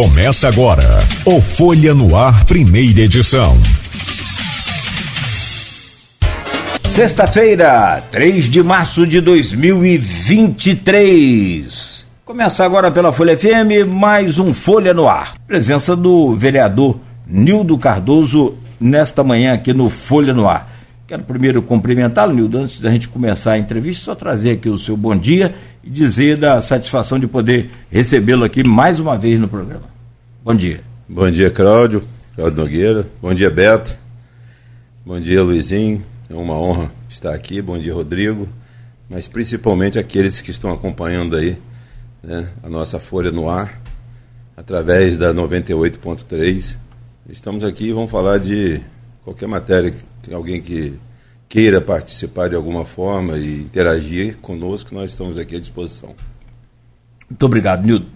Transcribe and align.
Começa 0.00 0.46
agora 0.46 1.00
o 1.24 1.40
Folha 1.40 1.92
no 1.92 2.16
Ar, 2.16 2.44
primeira 2.44 3.00
edição. 3.00 3.58
Sexta-feira, 6.88 8.00
3 8.08 8.44
de 8.44 8.62
março 8.62 9.04
de 9.04 9.20
2023. 9.20 12.06
Começa 12.24 12.64
agora 12.64 12.92
pela 12.92 13.12
Folha 13.12 13.36
FM, 13.36 13.88
mais 13.88 14.38
um 14.38 14.54
Folha 14.54 14.94
no 14.94 15.08
Ar. 15.08 15.34
Presença 15.48 15.96
do 15.96 16.32
vereador 16.32 17.00
Nildo 17.26 17.76
Cardoso 17.76 18.54
nesta 18.80 19.24
manhã 19.24 19.54
aqui 19.54 19.72
no 19.72 19.90
Folha 19.90 20.32
no 20.32 20.48
Ar. 20.48 20.78
Quero 21.08 21.24
primeiro 21.24 21.60
cumprimentá-lo, 21.60 22.34
Nildo, 22.34 22.58
antes 22.58 22.80
da 22.80 22.92
gente 22.92 23.08
começar 23.08 23.54
a 23.54 23.58
entrevista, 23.58 24.04
só 24.04 24.14
trazer 24.14 24.52
aqui 24.52 24.68
o 24.68 24.78
seu 24.78 24.96
bom 24.96 25.16
dia 25.16 25.52
e 25.82 25.90
dizer 25.90 26.36
da 26.36 26.60
satisfação 26.60 27.18
de 27.18 27.26
poder 27.26 27.70
recebê-lo 27.90 28.44
aqui 28.44 28.62
mais 28.66 29.00
uma 29.00 29.16
vez 29.16 29.38
no 29.40 29.48
programa. 29.48 29.84
Bom 30.44 30.54
dia. 30.54 30.80
Bom 31.08 31.30
dia, 31.30 31.50
Cláudio, 31.50 32.04
Cláudio 32.34 32.58
Nogueira. 32.58 33.08
Bom 33.20 33.32
dia, 33.32 33.50
Beto. 33.50 33.96
Bom 35.04 35.20
dia, 35.20 35.42
Luizinho. 35.42 36.04
É 36.28 36.34
uma 36.34 36.54
honra 36.54 36.90
estar 37.08 37.34
aqui. 37.34 37.62
Bom 37.62 37.78
dia, 37.78 37.94
Rodrigo. 37.94 38.48
Mas 39.08 39.26
principalmente 39.26 39.98
aqueles 39.98 40.40
que 40.40 40.50
estão 40.50 40.72
acompanhando 40.72 41.36
aí 41.36 41.56
né, 42.22 42.48
a 42.62 42.68
nossa 42.68 42.98
Folha 42.98 43.30
no 43.30 43.48
Ar, 43.48 43.80
através 44.56 45.16
da 45.16 45.32
98.3. 45.32 46.76
Estamos 47.30 47.64
aqui 47.64 47.86
e 47.86 47.92
vamos 47.92 48.10
falar 48.10 48.38
de 48.38 48.80
qualquer 49.24 49.46
matéria 49.48 49.94
tem 50.22 50.34
alguém 50.34 50.60
que 50.60 50.94
queira 51.48 51.80
participar 51.80 52.48
de 52.48 52.54
alguma 52.54 52.84
forma 52.84 53.38
e 53.38 53.60
interagir 53.60 54.36
conosco, 54.38 54.94
nós 54.94 55.10
estamos 55.10 55.38
aqui 55.38 55.56
à 55.56 55.60
disposição. 55.60 56.14
Muito 57.28 57.46
obrigado, 57.46 57.84
Nildo. 57.84 58.06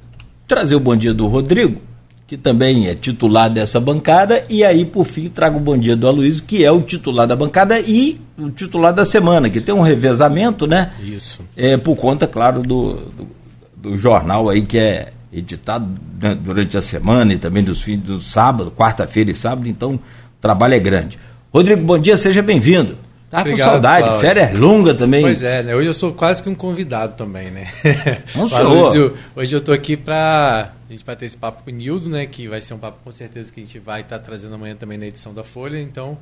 Trazer 0.46 0.74
o 0.74 0.80
bom 0.80 0.94
dia 0.94 1.14
do 1.14 1.26
Rodrigo, 1.26 1.80
que 2.26 2.36
também 2.36 2.88
é 2.88 2.94
titular 2.94 3.48
dessa 3.48 3.80
bancada, 3.80 4.44
e 4.50 4.62
aí, 4.62 4.84
por 4.84 5.06
fim, 5.06 5.28
trago 5.28 5.58
o 5.58 5.60
bom 5.60 5.78
dia 5.78 5.96
do 5.96 6.06
Aloysio, 6.06 6.44
que 6.44 6.64
é 6.64 6.70
o 6.70 6.82
titular 6.82 7.26
da 7.26 7.34
bancada 7.34 7.80
e 7.80 8.20
o 8.38 8.50
titular 8.50 8.92
da 8.92 9.04
semana, 9.04 9.48
que 9.48 9.60
tem 9.60 9.74
um 9.74 9.80
revezamento, 9.80 10.66
né? 10.66 10.92
Isso. 11.02 11.40
É, 11.56 11.76
por 11.76 11.96
conta, 11.96 12.26
claro, 12.26 12.60
do, 12.60 12.94
do, 12.94 13.28
do 13.76 13.98
jornal 13.98 14.48
aí 14.50 14.62
que 14.62 14.78
é 14.78 15.12
editado 15.32 15.88
né, 16.20 16.34
durante 16.34 16.76
a 16.76 16.82
semana 16.82 17.32
e 17.32 17.38
também 17.38 17.64
dos 17.64 17.80
fins 17.80 18.00
do 18.00 18.20
sábado, 18.20 18.70
quarta-feira 18.70 19.30
e 19.30 19.34
sábado, 19.34 19.66
então 19.66 19.94
o 19.94 20.00
trabalho 20.40 20.74
é 20.74 20.78
grande. 20.78 21.18
Rodrigo, 21.52 21.82
bom 21.82 21.98
dia, 21.98 22.16
seja 22.16 22.42
bem-vindo. 22.42 22.96
Tá 23.32 23.42
com 23.42 23.56
saudade, 23.56 24.02
Cláudio. 24.02 24.20
férias 24.20 24.52
longa 24.52 24.92
também. 24.92 25.22
Pois 25.22 25.42
é, 25.42 25.62
né? 25.62 25.74
Hoje 25.74 25.88
eu 25.88 25.94
sou 25.94 26.12
quase 26.12 26.42
que 26.42 26.50
um 26.50 26.54
convidado 26.54 27.16
também, 27.16 27.50
né? 27.50 27.72
Não 28.36 28.46
sou. 28.46 29.16
Hoje 29.34 29.56
eu 29.56 29.60
tô 29.62 29.72
aqui 29.72 29.96
para 29.96 30.70
a 30.86 30.92
gente 30.92 31.02
vai 31.02 31.16
ter 31.16 31.24
esse 31.24 31.36
papo 31.38 31.62
com 31.62 31.70
o 31.70 31.72
Nildo, 31.72 32.10
né? 32.10 32.26
Que 32.26 32.46
vai 32.46 32.60
ser 32.60 32.74
um 32.74 32.78
papo 32.78 32.98
com 33.02 33.10
certeza 33.10 33.50
que 33.50 33.58
a 33.58 33.64
gente 33.64 33.78
vai 33.78 34.02
estar 34.02 34.18
tá 34.18 34.24
trazendo 34.26 34.54
amanhã 34.54 34.76
também 34.76 34.98
na 34.98 35.06
edição 35.06 35.32
da 35.32 35.42
Folha. 35.42 35.80
Então, 35.80 36.18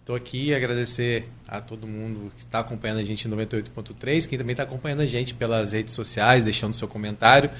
estou 0.00 0.16
aqui 0.16 0.54
agradecer 0.54 1.28
a 1.46 1.60
todo 1.60 1.86
mundo 1.86 2.32
que 2.34 2.44
está 2.44 2.60
acompanhando 2.60 3.00
a 3.00 3.04
gente 3.04 3.28
em 3.28 3.30
98.3, 3.30 4.26
quem 4.26 4.38
também 4.38 4.54
está 4.54 4.62
acompanhando 4.62 5.02
a 5.02 5.06
gente 5.06 5.34
pelas 5.34 5.72
redes 5.72 5.92
sociais, 5.92 6.44
deixando 6.44 6.72
seu 6.72 6.88
comentário. 6.88 7.50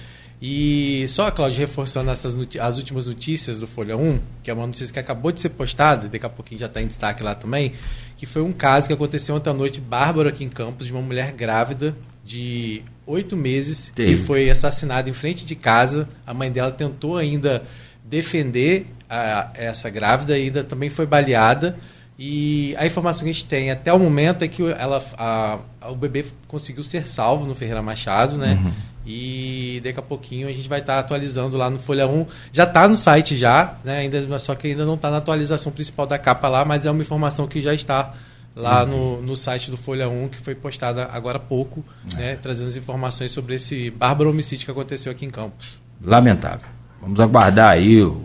E 0.42 1.06
só, 1.08 1.30
Cláudio, 1.30 1.58
reforçando 1.58 2.10
essas 2.10 2.36
as 2.60 2.76
últimas 2.76 3.06
notícias 3.06 3.58
do 3.58 3.66
Folha 3.66 3.96
1, 3.96 4.18
que 4.42 4.50
é 4.50 4.54
uma 4.54 4.66
notícia 4.66 4.92
que 4.92 4.98
acabou 4.98 5.32
de 5.32 5.40
ser 5.40 5.50
postada, 5.50 6.08
daqui 6.08 6.26
a 6.26 6.28
pouquinho 6.28 6.60
já 6.60 6.66
está 6.66 6.82
em 6.82 6.86
destaque 6.86 7.22
lá 7.22 7.34
também, 7.34 7.72
que 8.16 8.26
foi 8.26 8.42
um 8.42 8.52
caso 8.52 8.86
que 8.86 8.92
aconteceu 8.92 9.34
ontem 9.34 9.50
à 9.50 9.54
noite, 9.54 9.80
bárbaro 9.80 10.28
aqui 10.28 10.44
em 10.44 10.48
Campos, 10.48 10.86
de 10.86 10.92
uma 10.92 11.02
mulher 11.02 11.32
grávida 11.32 11.96
de 12.24 12.82
oito 13.06 13.36
meses, 13.36 13.92
que 13.94 14.16
foi 14.16 14.50
assassinada 14.50 15.08
em 15.08 15.12
frente 15.12 15.44
de 15.44 15.54
casa. 15.54 16.08
A 16.26 16.32
mãe 16.32 16.50
dela 16.50 16.70
tentou 16.70 17.16
ainda 17.16 17.62
defender 18.04 18.86
a, 19.08 19.50
essa 19.54 19.88
grávida, 19.90 20.34
ainda 20.34 20.64
também 20.64 20.90
foi 20.90 21.06
baleada. 21.06 21.76
E 22.18 22.74
a 22.78 22.86
informação 22.86 23.24
que 23.24 23.30
a 23.30 23.32
gente 23.32 23.44
tem 23.44 23.70
até 23.70 23.92
o 23.92 23.98
momento 23.98 24.42
é 24.42 24.48
que 24.48 24.62
ela, 24.62 25.04
a, 25.18 25.58
o 25.88 25.96
bebê 25.96 26.24
conseguiu 26.46 26.84
ser 26.84 27.08
salvo 27.08 27.44
no 27.44 27.54
Ferreira 27.54 27.82
Machado, 27.82 28.36
né? 28.36 28.58
Uhum. 28.62 28.72
E 29.06 29.80
daqui 29.84 29.98
a 29.98 30.02
pouquinho 30.02 30.48
a 30.48 30.52
gente 30.52 30.68
vai 30.68 30.80
estar 30.80 30.94
tá 30.94 31.00
atualizando 31.00 31.56
lá 31.56 31.68
no 31.68 31.78
Folha 31.78 32.06
1. 32.06 32.26
Já 32.52 32.64
está 32.64 32.86
no 32.88 32.96
site 32.96 33.36
já, 33.36 33.76
né? 33.84 33.98
Ainda, 33.98 34.38
só 34.38 34.54
que 34.54 34.68
ainda 34.68 34.84
não 34.84 34.94
está 34.94 35.10
na 35.10 35.16
atualização 35.16 35.72
principal 35.72 36.06
da 36.06 36.16
capa 36.16 36.48
lá, 36.48 36.64
mas 36.64 36.86
é 36.86 36.90
uma 36.90 37.02
informação 37.02 37.48
que 37.48 37.60
já 37.60 37.74
está 37.74 38.14
lá 38.54 38.84
uhum. 38.84 39.18
no, 39.18 39.22
no 39.22 39.36
site 39.36 39.70
do 39.70 39.76
Folha 39.76 40.08
1, 40.08 40.28
que 40.28 40.38
foi 40.38 40.54
postada 40.54 41.08
agora 41.12 41.38
há 41.38 41.40
pouco, 41.40 41.84
é. 42.12 42.16
né? 42.16 42.36
Trazendo 42.36 42.68
as 42.68 42.76
informações 42.76 43.32
sobre 43.32 43.56
esse 43.56 43.90
bárbaro 43.90 44.30
homicídio 44.30 44.64
que 44.64 44.70
aconteceu 44.70 45.10
aqui 45.10 45.26
em 45.26 45.30
Campos. 45.30 45.80
Lamentável. 46.00 46.68
Vamos 47.02 47.18
aguardar 47.18 47.70
aí 47.70 48.02
o, 48.02 48.22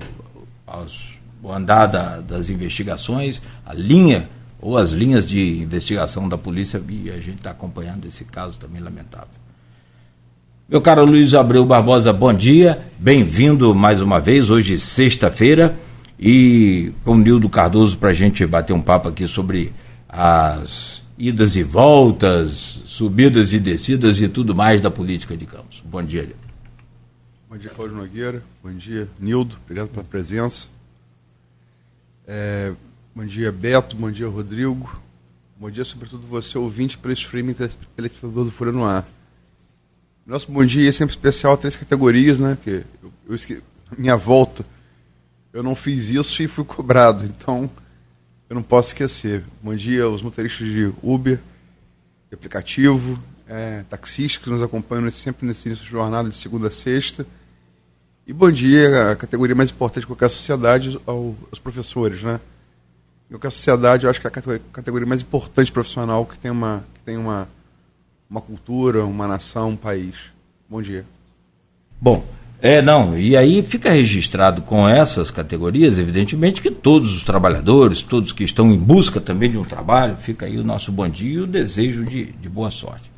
o 1.41 1.51
andar 1.51 1.87
da, 1.87 2.19
das 2.19 2.49
investigações, 2.49 3.41
a 3.65 3.73
linha 3.73 4.29
ou 4.61 4.77
as 4.77 4.91
linhas 4.91 5.27
de 5.27 5.59
investigação 5.59 6.27
da 6.27 6.37
polícia 6.37 6.81
e 6.89 7.09
a 7.09 7.19
gente 7.19 7.37
está 7.37 7.51
acompanhando 7.51 8.05
esse 8.05 8.25
caso 8.25 8.59
também 8.59 8.81
lamentável. 8.81 9.39
Meu 10.67 10.81
caro 10.81 11.03
Luiz 11.05 11.33
Abreu 11.33 11.65
Barbosa, 11.65 12.13
bom 12.13 12.33
dia, 12.33 12.79
bem-vindo 12.99 13.73
mais 13.73 14.01
uma 14.01 14.19
vez, 14.19 14.49
hoje 14.49 14.77
sexta-feira, 14.77 15.75
e 16.19 16.91
com 17.03 17.13
o 17.13 17.17
Nildo 17.17 17.49
Cardoso 17.49 17.97
para 17.97 18.09
a 18.09 18.13
gente 18.13 18.45
bater 18.45 18.73
um 18.73 18.81
papo 18.81 19.07
aqui 19.07 19.25
sobre 19.27 19.73
as 20.07 21.01
idas 21.17 21.55
e 21.55 21.63
voltas, 21.63 22.83
subidas 22.85 23.53
e 23.53 23.59
descidas 23.59 24.21
e 24.21 24.27
tudo 24.27 24.53
mais 24.53 24.79
da 24.79 24.91
política 24.91 25.35
de 25.35 25.45
Campos. 25.45 25.81
Bom 25.83 26.03
dia, 26.03 26.21
Nildo. 26.21 26.35
Bom 27.49 27.57
dia, 27.57 27.71
Cláudio 27.71 27.97
Nogueira, 27.97 28.43
bom 28.63 28.71
dia, 28.71 29.09
Nildo, 29.19 29.57
obrigado 29.65 29.87
pela 29.87 30.03
presença. 30.03 30.67
É, 32.31 32.73
bom 33.15 33.25
dia, 33.25 33.51
Beto, 33.51 33.95
bom 33.95 34.11
dia, 34.11 34.27
Rodrigo, 34.27 35.01
bom 35.59 35.71
dia, 35.71 35.83
sobretudo 35.83 36.27
você, 36.27 36.59
ouvinte, 36.59 36.95
pelo 36.95 37.11
streaming, 37.11 37.55
telespectador 37.95 38.45
do 38.45 38.51
Folha 38.51 38.71
no 38.71 38.85
Ar. 38.85 39.03
Nosso 40.27 40.51
bom 40.51 40.63
dia 40.63 40.87
é 40.87 40.91
sempre 40.91 41.15
especial, 41.15 41.57
três 41.57 41.75
categorias, 41.75 42.37
né? 42.37 42.55
Que 42.63 42.85
eu, 43.01 43.11
eu 43.27 43.61
minha 43.97 44.15
volta, 44.15 44.63
eu 45.51 45.63
não 45.63 45.73
fiz 45.73 46.07
isso 46.07 46.43
e 46.43 46.47
fui 46.47 46.63
cobrado, 46.63 47.25
então 47.25 47.67
eu 48.47 48.53
não 48.53 48.61
posso 48.61 48.89
esquecer. 48.89 49.43
Bom 49.59 49.75
dia 49.75 50.03
aos 50.03 50.21
motoristas 50.21 50.67
de 50.67 50.93
Uber, 51.01 51.39
de 52.27 52.35
aplicativo, 52.35 53.19
é, 53.47 53.83
taxistas 53.89 54.43
que 54.43 54.51
nos 54.51 54.61
acompanham 54.61 55.09
sempre 55.09 55.47
nesse 55.47 55.73
jornada 55.73 56.29
de 56.29 56.35
segunda 56.35 56.67
a 56.67 56.71
sexta. 56.71 57.25
E 58.29 58.33
bom 58.33 58.51
dia, 58.51 59.09
a 59.09 59.15
categoria 59.15 59.55
mais 59.55 59.71
importante 59.71 60.01
de 60.01 60.05
qualquer 60.05 60.29
sociedade, 60.29 60.99
aos 61.03 61.57
professores, 61.57 62.21
né? 62.21 62.39
Em 63.27 63.33
qualquer 63.33 63.51
sociedade, 63.51 64.03
eu 64.03 64.09
acho 64.11 64.21
que 64.21 64.27
é 64.27 64.29
a 64.29 64.59
categoria 64.71 65.07
mais 65.07 65.23
importante 65.23 65.71
profissional 65.71 66.23
que 66.27 66.37
tem 66.37 66.51
uma, 66.51 66.83
que 66.93 66.99
tem 66.99 67.17
uma 67.17 67.47
uma 68.29 68.39
cultura, 68.39 69.03
uma 69.03 69.27
nação, 69.27 69.69
um 69.69 69.75
país. 69.75 70.13
Bom 70.69 70.79
dia. 70.79 71.03
Bom, 71.99 72.23
é, 72.61 72.83
não, 72.83 73.17
e 73.17 73.35
aí 73.35 73.63
fica 73.63 73.89
registrado 73.89 74.61
com 74.61 74.87
essas 74.87 75.31
categorias, 75.31 75.97
evidentemente, 75.97 76.61
que 76.61 76.69
todos 76.69 77.15
os 77.15 77.23
trabalhadores, 77.23 78.03
todos 78.03 78.31
que 78.31 78.43
estão 78.43 78.71
em 78.71 78.77
busca 78.77 79.19
também 79.19 79.49
de 79.49 79.57
um 79.57 79.65
trabalho, 79.65 80.15
fica 80.17 80.45
aí 80.45 80.59
o 80.59 80.63
nosso 80.63 80.91
bom 80.91 81.09
dia 81.09 81.33
e 81.33 81.39
o 81.39 81.47
desejo 81.47 82.05
de, 82.05 82.25
de 82.25 82.47
boa 82.47 82.69
sorte. 82.69 83.09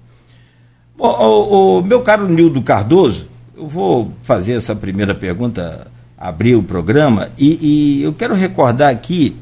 Bom, 0.95 1.09
o, 1.09 1.79
o 1.79 1.81
meu 1.81 2.01
caro 2.01 2.29
Nildo 2.29 2.61
Cardoso, 2.61 3.29
eu 3.61 3.67
vou 3.67 4.11
fazer 4.23 4.53
essa 4.53 4.75
primeira 4.75 5.13
pergunta, 5.13 5.85
abrir 6.17 6.55
o 6.55 6.63
programa, 6.63 7.29
e, 7.37 7.99
e 7.99 8.03
eu 8.03 8.11
quero 8.11 8.33
recordar 8.33 8.89
aqui 8.89 9.35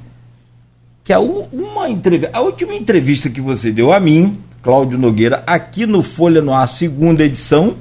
que 1.06 1.14
a, 1.14 1.20
uma 1.22 1.90
entrevista, 1.90 2.38
a 2.38 2.42
última 2.42 2.76
entrevista 2.76 3.30
que 3.30 3.40
você 3.40 3.72
deu 3.72 3.94
a 3.94 4.00
mim, 4.00 4.38
Cláudio 4.62 4.98
Nogueira, 4.98 5.42
aqui 5.48 5.86
no 5.86 6.04
Folha 6.04 6.42
no 6.42 6.54
Ar, 6.54 6.68
segunda 6.68 7.24
edição, 7.24 7.78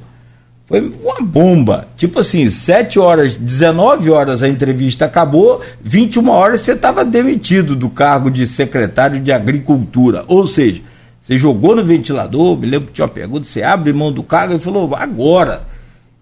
foi 0.64 0.80
uma 1.02 1.20
bomba. 1.20 1.88
Tipo 1.96 2.20
assim, 2.20 2.48
7 2.48 3.00
horas, 3.00 3.36
19 3.36 4.08
horas 4.10 4.40
a 4.40 4.48
entrevista 4.48 5.06
acabou, 5.06 5.60
21 5.82 6.28
horas 6.28 6.60
você 6.60 6.72
estava 6.72 7.04
demitido 7.04 7.74
do 7.74 7.90
cargo 7.90 8.30
de 8.30 8.46
secretário 8.46 9.18
de 9.18 9.32
Agricultura. 9.32 10.24
Ou 10.28 10.46
seja, 10.46 10.82
você 11.20 11.36
jogou 11.36 11.74
no 11.74 11.84
ventilador, 11.84 12.56
me 12.56 12.66
lembro 12.66 12.88
que 12.88 12.94
tinha 12.94 13.06
uma 13.06 13.12
pergunta, 13.12 13.44
você 13.44 13.60
abre 13.60 13.92
mão 13.92 14.12
do 14.12 14.22
cargo 14.22 14.54
e 14.54 14.60
falou, 14.60 14.94
agora. 14.94 15.77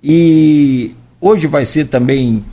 E 0.09 0.95
hoje 1.21 1.49
vai 1.49 1.65
ser 1.65 1.89
também 1.89 2.45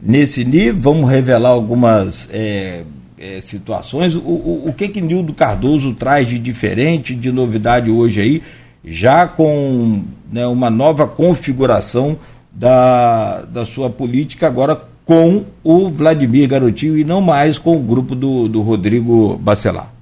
nesse 0.00 0.46
nível, 0.46 0.80
vamos 0.80 1.10
revelar 1.10 1.50
algumas. 1.50 2.26
É, 2.32 2.84
é, 3.18 3.40
situações. 3.40 4.16
O, 4.16 4.18
o, 4.18 4.64
o, 4.66 4.72
que 4.72 4.88
que 4.88 5.00
Nildo 5.00 5.32
Cardoso 5.32 5.94
traz 5.94 6.26
de 6.26 6.40
diferente, 6.40 7.14
de 7.14 7.30
novidade 7.30 7.88
hoje 7.88 8.20
aí, 8.20 8.42
já 8.84 9.28
com 9.28 10.02
né, 10.30 10.44
uma 10.48 10.68
nova 10.68 11.06
configuração 11.06 12.18
da, 12.50 13.42
da 13.42 13.64
sua 13.64 13.88
política 13.88 14.48
agora 14.48 14.80
com 15.04 15.44
o 15.62 15.88
Vladimir 15.88 16.48
Garotinho 16.48 16.98
e 16.98 17.04
não 17.04 17.20
mais 17.20 17.58
com 17.58 17.76
o 17.76 17.80
grupo 17.80 18.16
do, 18.16 18.48
do 18.48 18.60
Rodrigo 18.60 19.38
Bacelar? 19.38 19.92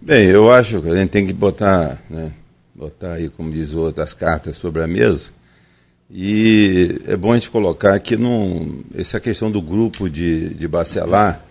Bem, 0.00 0.24
eu 0.24 0.50
acho 0.50 0.80
que 0.80 0.88
a 0.88 0.94
gente 0.94 1.10
tem 1.10 1.26
que 1.26 1.34
botar, 1.34 2.02
né, 2.08 2.32
botar 2.74 3.12
aí, 3.12 3.28
como 3.28 3.50
diz 3.50 3.74
outras 3.74 4.14
cartas 4.14 4.56
sobre 4.56 4.82
a 4.82 4.86
mesa 4.86 5.32
E 6.16 7.00
é 7.08 7.16
bom 7.16 7.32
a 7.32 7.34
gente 7.34 7.50
colocar 7.50 7.98
que 7.98 8.16
não, 8.16 8.84
essa 8.94 9.18
questão 9.18 9.50
do 9.50 9.60
grupo 9.60 10.08
de, 10.08 10.54
de 10.54 10.68
Bacelar, 10.68 11.44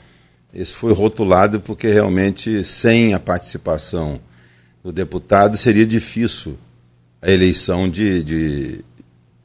isso 0.53 0.77
foi 0.77 0.93
rotulado 0.93 1.59
porque 1.59 1.91
realmente 1.91 2.63
sem 2.63 3.13
a 3.13 3.19
participação 3.19 4.21
do 4.81 4.89
deputado 4.89 5.57
seria 5.57 5.85
difícil 5.85 6.57
a 7.21 7.29
eleição 7.29 7.89
de, 7.89 8.23
de, 8.23 8.85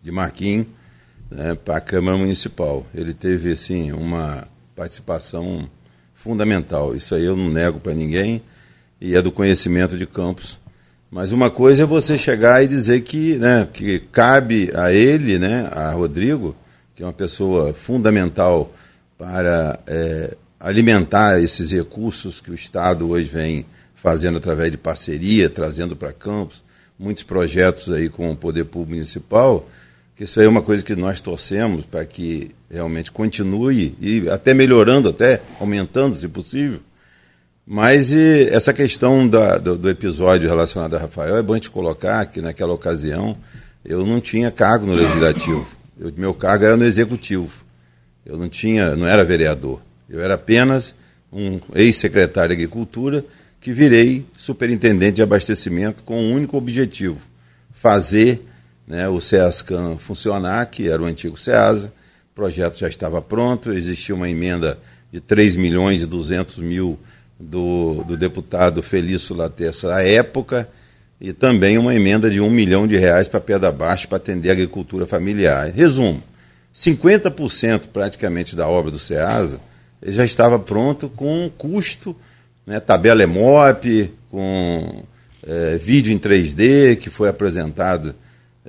de 0.00 0.12
Marquinhos 0.12 0.68
né, 1.28 1.56
para 1.56 1.78
a 1.78 1.80
Câmara 1.80 2.16
Municipal. 2.16 2.86
Ele 2.94 3.12
teve 3.12 3.50
assim 3.50 3.90
uma 3.90 4.46
participação 4.76 5.68
fundamental. 6.14 6.94
Isso 6.94 7.12
aí 7.16 7.24
eu 7.24 7.36
não 7.36 7.48
nego 7.50 7.80
para 7.80 7.92
ninguém 7.92 8.40
e 9.00 9.16
é 9.16 9.20
do 9.20 9.32
conhecimento 9.32 9.98
de 9.98 10.06
Campos. 10.06 10.60
Mas 11.10 11.32
uma 11.32 11.50
coisa 11.50 11.84
é 11.84 11.86
você 11.86 12.18
chegar 12.18 12.62
e 12.62 12.68
dizer 12.68 13.00
que, 13.00 13.36
né, 13.36 13.66
que 13.72 13.98
cabe 14.12 14.70
a 14.74 14.92
ele, 14.92 15.38
né, 15.38 15.68
a 15.72 15.90
Rodrigo, 15.92 16.54
que 16.94 17.02
é 17.02 17.06
uma 17.06 17.12
pessoa 17.12 17.72
fundamental 17.72 18.72
para 19.16 19.80
é, 19.86 20.36
alimentar 20.60 21.40
esses 21.40 21.70
recursos 21.70 22.40
que 22.40 22.50
o 22.50 22.54
Estado 22.54 23.08
hoje 23.08 23.28
vem 23.28 23.64
fazendo 23.94 24.36
através 24.36 24.70
de 24.70 24.76
parceria, 24.76 25.48
trazendo 25.48 25.96
para 25.96 26.12
Campos, 26.12 26.62
muitos 26.98 27.22
projetos 27.22 27.92
aí 27.92 28.08
com 28.08 28.30
o 28.30 28.36
Poder 28.36 28.64
Público 28.64 28.94
Municipal, 28.94 29.68
que 30.14 30.24
isso 30.24 30.38
aí 30.40 30.46
é 30.46 30.48
uma 30.48 30.62
coisa 30.62 30.82
que 30.82 30.94
nós 30.94 31.20
torcemos 31.20 31.86
para 31.86 32.04
que 32.04 32.50
realmente 32.70 33.10
continue 33.10 33.96
e 34.00 34.28
até 34.28 34.52
melhorando, 34.52 35.08
até 35.08 35.40
aumentando, 35.58 36.16
se 36.16 36.28
possível. 36.28 36.80
Mas 37.70 38.14
essa 38.14 38.72
questão 38.72 39.28
da, 39.28 39.58
do, 39.58 39.76
do, 39.76 39.90
episódio 39.90 40.48
relacionado 40.48 40.96
a 40.96 41.00
Rafael, 41.00 41.36
é 41.36 41.42
bom 41.42 41.52
gente 41.52 41.68
colocar 41.68 42.24
que 42.24 42.40
naquela 42.40 42.72
ocasião 42.72 43.36
eu 43.84 44.06
não 44.06 44.22
tinha 44.22 44.50
cargo 44.50 44.86
no 44.86 44.94
legislativo. 44.94 45.68
Eu, 46.00 46.10
meu 46.16 46.32
cargo 46.32 46.64
era 46.64 46.78
no 46.78 46.84
executivo. 46.86 47.62
Eu 48.24 48.38
não 48.38 48.48
tinha, 48.48 48.96
não 48.96 49.06
era 49.06 49.22
vereador. 49.22 49.82
Eu 50.08 50.22
era 50.22 50.32
apenas 50.32 50.94
um 51.30 51.60
ex-secretário 51.74 52.56
de 52.56 52.62
Agricultura 52.62 53.22
que 53.60 53.70
virei 53.70 54.24
superintendente 54.34 55.16
de 55.16 55.22
abastecimento 55.22 56.02
com 56.04 56.18
um 56.22 56.32
único 56.32 56.56
objetivo: 56.56 57.18
fazer 57.70 58.48
né, 58.86 59.10
o 59.10 59.20
SEASCAN 59.20 59.98
funcionar, 59.98 60.64
que 60.70 60.88
era 60.88 61.02
o 61.02 61.04
antigo 61.04 61.36
SEASA. 61.36 61.92
O 62.32 62.34
projeto 62.34 62.78
já 62.78 62.88
estava 62.88 63.20
pronto, 63.20 63.74
existia 63.74 64.14
uma 64.14 64.30
emenda 64.30 64.78
de 65.12 65.20
3 65.20 65.54
milhões 65.56 66.00
e 66.00 66.06
200 66.06 66.60
mil 66.60 66.98
do, 67.38 68.04
do 68.04 68.16
deputado 68.16 68.82
Felício 68.82 69.34
Latessa 69.34 69.94
à 69.94 70.02
época, 70.02 70.68
e 71.20 71.32
também 71.32 71.78
uma 71.78 71.94
emenda 71.94 72.30
de 72.30 72.40
um 72.40 72.50
milhão 72.50 72.86
de 72.86 72.96
reais 72.96 73.26
para 73.26 73.40
Pedra 73.40 73.72
Baixa 73.72 74.06
para 74.06 74.16
atender 74.16 74.50
a 74.50 74.52
agricultura 74.52 75.06
familiar. 75.06 75.70
Resumo, 75.70 76.22
50% 76.74 77.88
praticamente 77.92 78.54
da 78.54 78.68
obra 78.68 78.90
do 78.90 78.98
SEASA 78.98 79.60
já 80.02 80.24
estava 80.24 80.58
pronto 80.58 81.08
com 81.08 81.50
custo, 81.58 82.14
né, 82.64 82.78
tabela 82.78 83.22
EMOP, 83.22 84.12
com 84.30 85.02
é, 85.44 85.76
vídeo 85.76 86.12
em 86.12 86.18
3D 86.18 86.96
que 86.96 87.10
foi 87.10 87.28
apresentado 87.28 88.14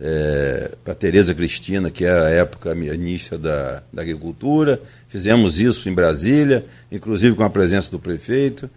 é, 0.01 0.71
para 0.83 0.95
Tereza 0.95 1.33
Cristina, 1.33 1.91
que 1.91 2.05
era 2.05 2.27
a 2.27 2.29
época 2.29 2.73
ministra 2.73 3.37
da, 3.37 3.83
da 3.91 4.01
Agricultura. 4.01 4.81
Fizemos 5.09 5.59
isso 5.59 5.89
em 5.89 5.93
Brasília, 5.93 6.65
inclusive 6.89 7.35
com 7.35 7.43
a 7.43 7.49
presença 7.49 7.91
do 7.91 7.99
prefeito. 7.99 8.69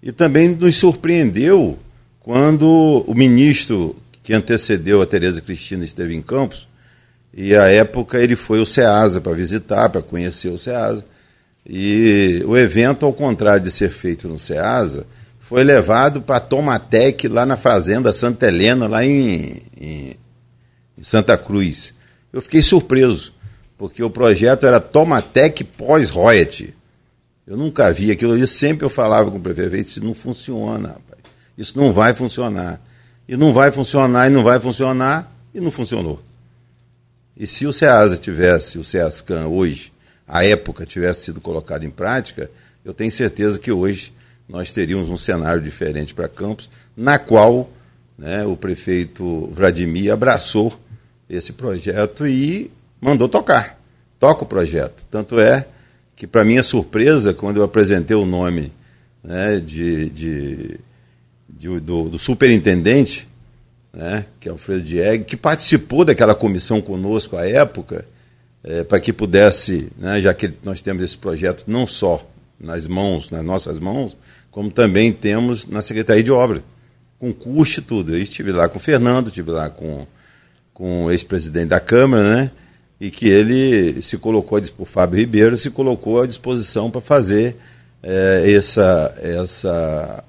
E 0.00 0.12
também 0.12 0.50
nos 0.50 0.76
surpreendeu 0.76 1.76
quando 2.20 3.04
o 3.06 3.14
ministro 3.14 3.96
que 4.22 4.32
antecedeu 4.32 5.02
a 5.02 5.06
Tereza 5.06 5.40
Cristina 5.40 5.84
esteve 5.84 6.14
em 6.14 6.22
Campos, 6.22 6.68
e 7.34 7.56
à 7.56 7.66
época 7.66 8.18
ele 8.18 8.36
foi 8.36 8.58
ao 8.58 8.66
SEASA 8.66 9.20
para 9.20 9.32
visitar, 9.32 9.88
para 9.88 10.02
conhecer 10.02 10.48
o 10.48 10.58
SEASA. 10.58 11.04
E 11.66 12.42
o 12.46 12.56
evento, 12.56 13.04
ao 13.04 13.12
contrário 13.12 13.62
de 13.62 13.70
ser 13.70 13.90
feito 13.90 14.28
no 14.28 14.38
SEASA, 14.38 15.06
foi 15.40 15.64
levado 15.64 16.20
para 16.20 16.40
Tomatec, 16.40 17.26
lá 17.28 17.46
na 17.46 17.56
Fazenda 17.56 18.12
Santa 18.12 18.48
Helena, 18.48 18.86
lá 18.86 19.04
em, 19.04 19.62
em 19.80 20.16
em 20.98 21.02
Santa 21.02 21.38
Cruz. 21.38 21.94
Eu 22.32 22.42
fiquei 22.42 22.62
surpreso, 22.62 23.32
porque 23.78 24.02
o 24.02 24.10
projeto 24.10 24.66
era 24.66 24.80
Tomatec 24.80 25.62
pós-royalty. 25.62 26.74
Eu 27.46 27.56
nunca 27.56 27.90
vi 27.92 28.10
aquilo 28.10 28.32
ali, 28.32 28.46
sempre 28.46 28.84
eu 28.84 28.90
falava 28.90 29.30
com 29.30 29.38
o 29.38 29.40
prefeito, 29.40 29.86
isso 29.86 30.04
não 30.04 30.12
funciona, 30.12 30.88
rapaz. 30.88 31.22
Isso 31.56 31.78
não 31.78 31.92
vai 31.92 32.14
funcionar. 32.14 32.80
E 33.26 33.36
não 33.36 33.52
vai 33.52 33.70
funcionar, 33.70 34.26
e 34.26 34.30
não 34.30 34.42
vai 34.42 34.58
funcionar, 34.58 35.32
e 35.54 35.60
não 35.60 35.70
funcionou. 35.70 36.20
E 37.36 37.46
se 37.46 37.66
o 37.66 37.72
SEASA 37.72 38.16
tivesse, 38.16 38.78
o 38.78 38.84
SEASCAN 38.84 39.46
hoje, 39.46 39.92
a 40.26 40.44
época 40.44 40.84
tivesse 40.84 41.26
sido 41.26 41.40
colocado 41.40 41.84
em 41.84 41.90
prática, 41.90 42.50
eu 42.84 42.92
tenho 42.92 43.12
certeza 43.12 43.58
que 43.58 43.70
hoje 43.70 44.12
nós 44.48 44.72
teríamos 44.72 45.08
um 45.08 45.16
cenário 45.16 45.62
diferente 45.62 46.14
para 46.14 46.28
Campos, 46.28 46.68
na 46.96 47.18
qual 47.18 47.70
né, 48.18 48.44
o 48.44 48.56
prefeito 48.56 49.46
Vladimir 49.52 50.12
abraçou 50.12 50.78
esse 51.28 51.52
projeto 51.52 52.26
e 52.26 52.70
mandou 53.00 53.28
tocar. 53.28 53.78
Toca 54.18 54.44
o 54.44 54.46
projeto. 54.46 55.04
Tanto 55.10 55.38
é 55.38 55.66
que, 56.16 56.26
para 56.26 56.44
minha 56.44 56.62
surpresa, 56.62 57.32
quando 57.32 57.58
eu 57.58 57.62
apresentei 57.62 58.16
o 58.16 58.26
nome 58.26 58.72
né, 59.22 59.60
de, 59.60 60.08
de, 60.10 60.80
de 61.48 61.80
do, 61.80 62.08
do, 62.08 62.18
superintendente, 62.18 63.28
né, 63.92 64.24
que 64.40 64.48
é 64.48 64.52
Alfredo 64.52 64.82
Dieg, 64.82 65.24
que 65.24 65.36
participou 65.36 66.04
daquela 66.04 66.34
comissão 66.34 66.80
conosco 66.80 67.36
à 67.36 67.46
época, 67.46 68.04
é, 68.64 68.82
para 68.82 68.98
que 68.98 69.12
pudesse, 69.12 69.88
né, 69.96 70.20
já 70.20 70.34
que 70.34 70.52
nós 70.64 70.80
temos 70.80 71.02
esse 71.02 71.16
projeto 71.16 71.64
não 71.68 71.86
só 71.86 72.28
nas 72.58 72.86
mãos, 72.86 73.30
nas 73.30 73.44
nossas 73.44 73.78
mãos, 73.78 74.16
como 74.50 74.70
também 74.70 75.12
temos 75.12 75.66
na 75.66 75.80
Secretaria 75.80 76.22
de 76.22 76.32
Obra, 76.32 76.64
com 77.18 77.32
custo 77.32 77.78
e 77.78 77.82
tudo. 77.82 78.14
Eu 78.14 78.22
estive 78.22 78.50
lá 78.50 78.68
com 78.68 78.78
o 78.78 78.80
Fernando, 78.80 79.28
estive 79.28 79.52
lá 79.52 79.70
com 79.70 80.06
com 80.78 81.06
o 81.06 81.10
ex-presidente 81.10 81.66
da 81.66 81.80
Câmara, 81.80 82.22
né? 82.22 82.50
E 83.00 83.10
que 83.10 83.28
ele 83.28 84.00
se 84.00 84.16
colocou, 84.16 84.60
o 84.78 84.84
Fábio 84.84 85.18
Ribeiro, 85.18 85.58
se 85.58 85.70
colocou 85.70 86.22
à 86.22 86.26
disposição 86.26 86.88
para 86.88 87.00
fazer 87.00 87.56
é, 88.00 88.52
essa, 88.52 89.14
essa, 89.20 90.24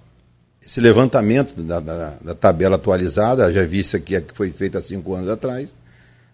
esse 0.66 0.82
levantamento 0.82 1.62
da, 1.62 1.80
da, 1.80 2.14
da, 2.20 2.36
tabela 2.36 2.76
atualizada, 2.76 3.52
já 3.54 3.64
vi 3.64 3.80
isso 3.80 3.96
aqui 3.96 4.20
que 4.22 4.36
foi 4.36 4.52
feita 4.52 4.80
há 4.80 4.82
cinco 4.82 5.14
anos 5.14 5.30
atrás, 5.30 5.74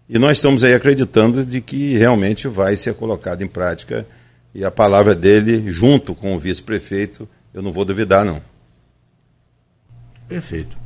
e 0.08 0.18
nós 0.18 0.38
estamos 0.38 0.64
aí 0.64 0.74
acreditando 0.74 1.44
de 1.44 1.60
que 1.60 1.96
realmente 1.96 2.48
vai 2.48 2.74
ser 2.76 2.94
colocado 2.94 3.42
em 3.42 3.48
prática, 3.48 4.06
e 4.54 4.64
a 4.64 4.70
palavra 4.70 5.14
dele, 5.14 5.68
junto 5.68 6.14
com 6.14 6.34
o 6.34 6.38
vice-prefeito, 6.38 7.28
eu 7.52 7.60
não 7.60 7.72
vou 7.72 7.84
duvidar, 7.84 8.24
não. 8.24 8.40
Perfeito. 10.26 10.76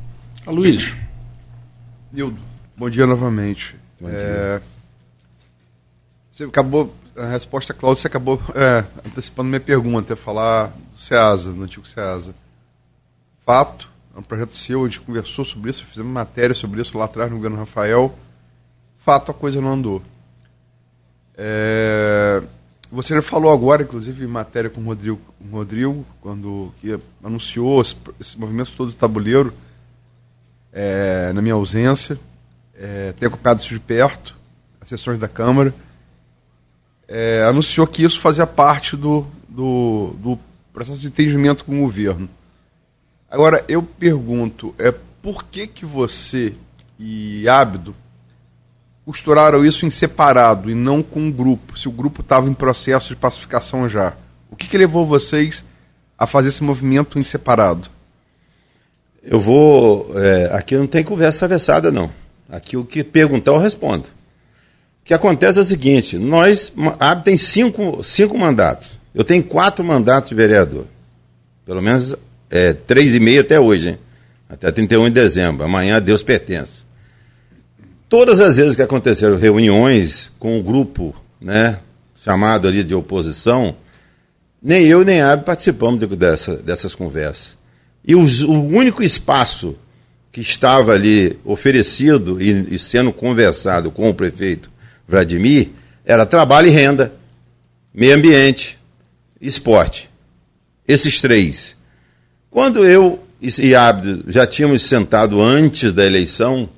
Luiz. 0.47 0.93
Nildo. 2.13 2.50
Bom 2.81 2.89
dia 2.89 3.07
novamente. 3.07 3.77
Bom 4.01 4.09
dia. 4.09 4.17
É, 4.19 4.63
você 6.33 6.45
acabou, 6.45 6.95
a 7.15 7.27
resposta, 7.27 7.75
Cláudio, 7.75 8.01
você 8.01 8.07
acabou 8.07 8.41
é, 8.55 8.87
antecipando 9.07 9.51
minha 9.51 9.61
pergunta, 9.61 10.15
é 10.15 10.17
falar 10.17 10.69
do 10.69 10.99
SEASA, 10.99 11.53
do 11.53 11.63
antigo 11.63 11.87
SEASA. 11.87 12.35
Fato, 13.45 13.91
é 14.17 14.19
um 14.19 14.23
projeto 14.23 14.57
seu, 14.57 14.83
a 14.83 14.89
gente 14.89 14.99
conversou 15.03 15.45
sobre 15.45 15.71
isso, 15.71 15.85
fizemos 15.85 16.11
matéria 16.11 16.55
sobre 16.55 16.81
isso 16.81 16.97
lá 16.97 17.05
atrás 17.05 17.31
no 17.31 17.37
governo 17.37 17.59
Rafael. 17.59 18.19
Fato, 18.97 19.31
a 19.31 19.35
coisa 19.35 19.61
não 19.61 19.75
andou. 19.75 20.03
É, 21.37 22.43
você 22.91 23.15
já 23.15 23.21
falou 23.21 23.53
agora, 23.53 23.83
inclusive, 23.83 24.25
em 24.25 24.27
matéria 24.27 24.71
com 24.71 24.81
o 24.81 24.85
Rodrigo, 24.85 25.21
com 25.39 25.49
o 25.49 25.51
Rodrigo 25.51 26.07
quando 26.23 26.73
anunciou 27.23 27.83
esse, 27.83 27.95
esse 28.19 28.41
movimento 28.41 28.73
todo 28.75 28.91
do 28.91 28.97
tabuleiro, 28.97 29.53
é, 30.73 31.31
na 31.35 31.43
minha 31.43 31.53
ausência 31.53 32.19
é, 32.81 33.13
tem 33.13 33.27
acompanhado 33.29 33.61
isso 33.61 33.69
de 33.69 33.79
perto, 33.79 34.35
as 34.81 34.89
sessões 34.89 35.19
da 35.19 35.29
Câmara, 35.29 35.75
é, 37.07 37.45
anunciou 37.47 37.87
que 37.87 38.03
isso 38.03 38.19
fazia 38.19 38.47
parte 38.47 38.97
do, 38.97 39.27
do, 39.47 40.15
do, 40.19 40.39
processo 40.73 41.01
de 41.01 41.09
entendimento 41.09 41.65
com 41.65 41.77
o 41.77 41.83
governo. 41.83 42.29
Agora, 43.31 43.63
eu 43.69 43.83
pergunto, 43.83 44.75
é, 44.79 44.95
por 45.21 45.45
que, 45.45 45.67
que 45.67 45.85
você 45.85 46.55
e 46.99 47.47
Ábido 47.49 47.95
costuraram 49.05 49.65
isso 49.65 49.85
em 49.85 49.91
separado 49.91 50.71
e 50.71 50.75
não 50.75 51.03
com 51.03 51.21
um 51.21 51.33
grupo, 51.33 51.79
se 51.79 51.89
o 51.89 51.93
grupo 51.93 52.23
estava 52.23 52.49
em 52.49 52.55
processo 52.55 53.11
de 53.11 53.17
pacificação 53.17 53.89
já? 53.89 54.15
O 54.51 54.57
que, 54.57 54.69
que 54.69 54.79
levou 54.79 55.07
vocês 55.07 55.65
a 56.17 56.27
fazer 56.27 56.49
esse 56.49 56.63
movimento 56.63 57.19
em 57.19 57.25
separado? 57.25 57.91
Eu 59.23 59.39
vou. 59.39 60.13
É, 60.19 60.51
aqui 60.55 60.77
não 60.77 60.87
tem 60.87 61.05
conversa 61.05 61.45
atravessada, 61.45 61.91
não. 61.91 62.20
Aqui 62.51 62.77
o 62.77 62.85
que 62.85 63.05
perguntar 63.05 63.53
eu 63.53 63.59
respondo. 63.59 64.09
O 65.03 65.05
que 65.05 65.15
acontece 65.15 65.59
é 65.59 65.63
o 65.63 65.65
seguinte: 65.65 66.19
nós, 66.19 66.73
a 66.99 67.15
tem 67.15 67.37
cinco, 67.37 68.03
cinco 68.03 68.37
mandatos. 68.37 68.99
Eu 69.15 69.25
tenho 69.25 69.43
quatro 69.43 69.85
mandatos 69.85 70.29
de 70.29 70.35
vereador. 70.35 70.87
Pelo 71.65 71.81
menos 71.81 72.17
é, 72.51 72.73
três 72.73 73.15
e 73.15 73.21
meio 73.21 73.41
até 73.41 73.59
hoje, 73.59 73.91
hein? 73.91 73.99
até 74.51 74.71
31 74.73 75.05
de 75.05 75.11
dezembro. 75.11 75.65
Amanhã 75.65 76.03
Deus 76.03 76.23
pertence. 76.23 76.85
todas 78.09 78.41
as 78.41 78.57
vezes 78.57 78.75
que 78.75 78.83
aconteceram 78.83 79.37
reuniões 79.39 80.33
com 80.39 80.59
o 80.59 80.63
grupo, 80.63 81.15
né, 81.41 81.79
chamado 82.17 82.67
ali 82.67 82.83
de 82.83 82.93
oposição, 82.93 83.77
nem 84.61 84.85
eu 84.85 85.05
nem 85.05 85.23
a 85.23 85.39
participamos 85.39 86.01
de, 86.01 86.07
dessa, 86.17 86.57
dessas 86.57 86.95
conversas. 86.95 87.57
E 88.05 88.17
os, 88.17 88.43
o 88.43 88.53
único 88.53 89.03
espaço 89.03 89.77
que 90.33 90.41
estava 90.41 90.93
ali 90.93 91.39
oferecido 91.45 92.41
e, 92.41 92.75
e 92.75 92.79
sendo 92.79 93.13
conversado 93.13 93.91
com 93.91 94.09
o 94.09 94.15
prefeito 94.15 94.71
Vladimir 95.09 95.71
era 96.05 96.25
trabalho 96.25 96.69
e 96.69 96.71
renda, 96.71 97.13
meio 97.93 98.15
ambiente, 98.15 98.79
esporte. 99.41 100.09
Esses 100.87 101.21
três. 101.21 101.77
Quando 102.51 102.85
eu 102.85 103.23
e 103.41 103.75
Abdo 103.75 104.25
já 104.29 104.47
tínhamos 104.47 104.83
sentado 104.83 105.41
antes 105.41 105.93
da 105.93 106.05
eleição 106.05 106.69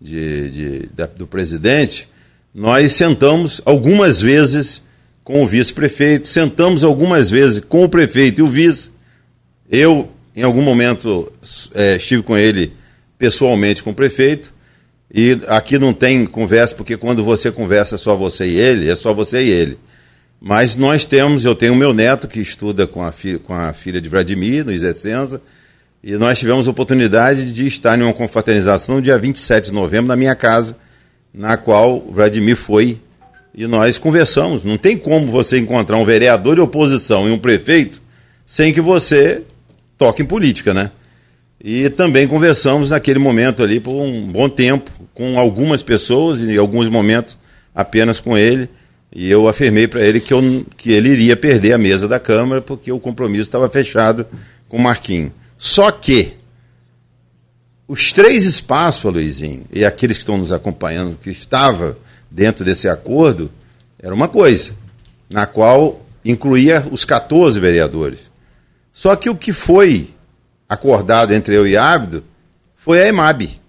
de, 0.00 0.50
de, 0.50 0.88
do 1.16 1.26
presidente, 1.26 2.08
nós 2.54 2.92
sentamos 2.92 3.60
algumas 3.64 4.20
vezes 4.20 4.82
com 5.24 5.42
o 5.42 5.46
vice-prefeito, 5.46 6.26
sentamos 6.26 6.84
algumas 6.84 7.30
vezes 7.30 7.60
com 7.60 7.84
o 7.84 7.88
prefeito 7.88 8.40
e 8.40 8.42
o 8.42 8.48
vice. 8.48 8.90
Eu, 9.70 10.10
em 10.36 10.42
algum 10.42 10.62
momento, 10.62 11.32
é, 11.74 11.96
estive 11.96 12.22
com 12.22 12.36
ele 12.36 12.72
pessoalmente 13.24 13.82
com 13.82 13.90
o 13.90 13.94
prefeito. 13.94 14.52
E 15.12 15.40
aqui 15.48 15.78
não 15.78 15.94
tem 15.94 16.26
conversa, 16.26 16.74
porque 16.74 16.94
quando 16.94 17.24
você 17.24 17.50
conversa 17.50 17.96
só 17.96 18.14
você 18.14 18.44
e 18.44 18.56
ele, 18.56 18.90
é 18.90 18.94
só 18.94 19.14
você 19.14 19.42
e 19.42 19.48
ele. 19.48 19.78
Mas 20.38 20.76
nós 20.76 21.06
temos, 21.06 21.46
eu 21.46 21.54
tenho 21.54 21.74
meu 21.74 21.94
neto 21.94 22.28
que 22.28 22.38
estuda 22.38 22.86
com 22.86 23.02
a, 23.02 23.10
fi, 23.10 23.38
com 23.38 23.54
a 23.54 23.72
filha 23.72 23.98
de 23.98 24.10
Vladimir, 24.10 24.62
no 24.62 24.72
Isecenza, 24.72 25.40
e 26.02 26.16
nós 26.16 26.38
tivemos 26.38 26.68
oportunidade 26.68 27.50
de 27.50 27.66
estar 27.66 27.98
em 27.98 28.02
uma 28.02 28.12
confraternização 28.12 28.96
no 28.96 29.02
dia 29.02 29.18
27 29.18 29.66
de 29.66 29.72
novembro 29.72 30.08
na 30.08 30.16
minha 30.16 30.34
casa, 30.34 30.76
na 31.32 31.56
qual 31.56 31.96
o 32.06 32.12
Vladimir 32.12 32.56
foi 32.56 33.00
e 33.54 33.66
nós 33.66 33.96
conversamos. 33.96 34.64
Não 34.64 34.76
tem 34.76 34.98
como 34.98 35.32
você 35.32 35.58
encontrar 35.58 35.96
um 35.96 36.04
vereador 36.04 36.56
de 36.56 36.60
oposição 36.60 37.26
e 37.26 37.32
um 37.32 37.38
prefeito 37.38 38.02
sem 38.46 38.70
que 38.70 38.82
você 38.82 39.40
toque 39.96 40.22
em 40.22 40.26
política, 40.26 40.74
né? 40.74 40.90
E 41.66 41.88
também 41.88 42.28
conversamos 42.28 42.90
naquele 42.90 43.18
momento 43.18 43.62
ali 43.62 43.80
por 43.80 43.94
um 43.94 44.30
bom 44.30 44.50
tempo 44.50 44.90
com 45.14 45.38
algumas 45.38 45.82
pessoas 45.82 46.38
e 46.38 46.52
em 46.52 46.58
alguns 46.58 46.90
momentos 46.90 47.38
apenas 47.74 48.20
com 48.20 48.36
ele. 48.36 48.68
E 49.10 49.30
eu 49.30 49.48
afirmei 49.48 49.88
para 49.88 50.02
ele 50.02 50.20
que, 50.20 50.34
eu, 50.34 50.66
que 50.76 50.92
ele 50.92 51.08
iria 51.08 51.34
perder 51.34 51.72
a 51.72 51.78
mesa 51.78 52.06
da 52.06 52.20
Câmara 52.20 52.60
porque 52.60 52.92
o 52.92 53.00
compromisso 53.00 53.44
estava 53.44 53.66
fechado 53.70 54.26
com 54.68 54.76
o 54.76 54.82
Marquinho. 54.82 55.32
Só 55.56 55.90
que 55.90 56.34
os 57.88 58.12
três 58.12 58.44
espaços, 58.44 59.10
Luizinho, 59.10 59.64
e 59.72 59.86
aqueles 59.86 60.18
que 60.18 60.22
estão 60.22 60.36
nos 60.36 60.52
acompanhando, 60.52 61.16
que 61.16 61.30
estava 61.30 61.96
dentro 62.30 62.62
desse 62.62 62.88
acordo, 62.90 63.50
era 63.98 64.14
uma 64.14 64.28
coisa, 64.28 64.74
na 65.30 65.46
qual 65.46 66.04
incluía 66.22 66.86
os 66.90 67.06
14 67.06 67.58
vereadores. 67.58 68.30
Só 68.92 69.16
que 69.16 69.30
o 69.30 69.34
que 69.34 69.54
foi 69.54 70.13
acordado 70.74 71.32
entre 71.32 71.56
eu 71.56 71.66
e 71.66 71.76
Ábido 71.76 72.24
foi 72.76 73.02
a 73.02 73.08
EMAB. 73.08 73.60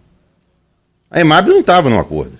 A 1.10 1.22
EMAB 1.22 1.50
não 1.50 1.62
estava 1.62 1.90
no 1.90 2.00
acordo. 2.00 2.34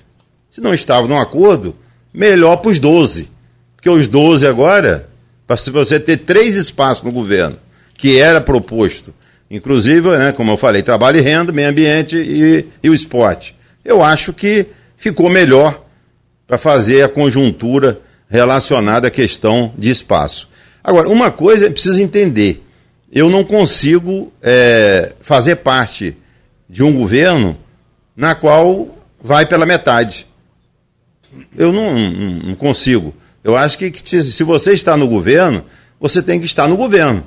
Se 0.50 0.60
não 0.60 0.74
estava 0.74 1.07
no 1.07 1.17
acordo, 1.17 1.75
melhor 2.13 2.57
para 2.57 2.72
os 2.72 2.79
12. 2.79 3.31
Porque 3.75 3.89
os 3.89 4.07
12 4.07 4.45
agora, 4.45 5.10
para 5.48 5.55
você 5.55 6.00
ter 6.00 6.17
três 6.17 6.55
espaços 6.55 7.03
no 7.03 7.12
governo, 7.12 7.57
que 7.93 8.19
era 8.19 8.41
proposto, 8.41 9.13
inclusive, 9.50 10.10
né, 10.17 10.31
como 10.31 10.51
eu 10.51 10.57
falei, 10.57 10.81
trabalho 10.81 11.17
e 11.17 11.22
renda, 11.22 11.51
meio 11.51 11.69
ambiente 11.69 12.17
e, 12.17 12.65
e 12.84 12.89
o 12.89 12.93
esporte. 12.93 13.55
Eu 13.84 14.03
acho 14.03 14.34
que 14.34 14.65
ficou 14.98 15.29
melhor 15.29 15.86
para 16.48 16.57
fazer 16.57 17.03
a 17.03 17.10
conjuntura 17.10 18.01
relacionada 18.29 19.07
à 19.07 19.12
questão 19.12 19.74
de 19.77 19.89
espaço. 19.89 20.50
Agora, 20.84 21.07
uma 21.10 21.31
coisa 21.31 21.67
é 21.67 21.69
preciso 21.69 22.01
entender: 22.01 22.64
eu 23.15 23.29
não 23.29 23.45
consigo 23.45 24.34
é, 24.43 25.13
fazer 25.22 25.55
parte 25.55 26.17
de 26.69 26.84
um 26.84 26.93
governo 26.93 27.57
na 28.13 28.36
qual 28.36 28.93
vai 29.24 29.45
pela 29.45 29.65
metade. 29.65 30.27
Eu 31.57 31.72
não, 31.72 31.93
não, 31.98 32.29
não 32.48 32.55
consigo. 32.55 33.15
Eu 33.41 33.55
acho 33.55 33.77
que, 33.77 33.89
que, 33.89 34.22
se 34.22 34.43
você 34.43 34.74
está 34.74 34.98
no 34.98 35.07
governo, 35.07 35.63
você 35.98 36.22
tem 36.22 36.41
que 36.41 36.45
estar 36.45 36.67
no 36.67 36.75
governo. 36.75 37.25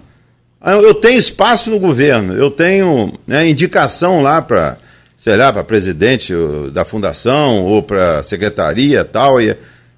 Ah, 0.61 0.73
eu 0.73 0.93
tenho 0.93 1.19
espaço 1.19 1.71
no 1.71 1.79
governo, 1.79 2.35
eu 2.35 2.51
tenho 2.51 3.19
né, 3.27 3.49
indicação 3.49 4.21
lá 4.21 4.43
para, 4.43 4.77
sei 5.17 5.37
lá, 5.37 5.53
para 5.53 5.65
presidente 5.65 6.35
da 6.71 6.85
fundação 6.85 7.65
ou 7.65 7.83
para 7.83 8.23
secretaria 8.23 9.07
tal. 9.07 9.41
E, 9.41 9.57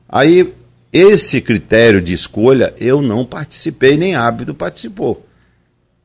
aí, 0.09 0.54
esse 0.92 1.40
critério 1.40 2.00
de 2.00 2.12
escolha, 2.12 2.73
eu 2.78 3.02
não 3.02 3.25
participei, 3.25 3.97
nem 3.97 4.14
Hábito 4.14 4.54
participou. 4.54 5.26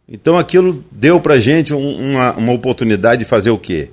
Então 0.08 0.38
aquilo 0.38 0.84
deu 0.92 1.20
para 1.20 1.36
a 1.36 1.40
gente 1.40 1.74
um, 1.74 2.12
uma, 2.12 2.34
uma 2.34 2.54
oportunidade 2.54 3.24
de 3.24 3.30
fazer 3.30 3.50
o 3.50 3.58
quê? 3.58 3.90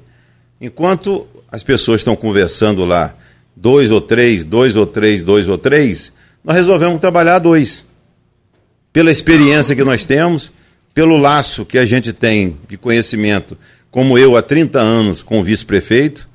Enquanto 0.61 1.26
as 1.50 1.62
pessoas 1.62 2.00
estão 2.00 2.14
conversando 2.14 2.85
lá, 2.85 3.14
dois 3.57 3.90
ou 3.90 4.00
três, 4.00 4.45
dois 4.45 4.76
ou 4.76 4.87
três, 4.87 5.23
dois 5.23 5.49
ou 5.49 5.59
três, 5.59 6.12
nós 6.42 6.57
resolvemos 6.57 7.00
trabalhar 7.00 7.38
dois. 7.38 7.85
Pela 8.92 9.11
experiência 9.11 9.76
que 9.76 9.85
nós 9.85 10.04
temos, 10.04 10.52
pelo 10.95 11.16
laço 11.16 11.64
que 11.64 11.78
a 11.78 11.87
gente 11.87 12.12
tem 12.12 12.57
de 12.69 12.76
conhecimento, 12.76 13.57
como 13.90 14.19
eu 14.19 14.37
há 14.37 14.42
30 14.42 14.81
anos 14.81 15.23
com 15.23 15.40
o 15.40 15.45
vice-prefeito, 15.45 16.28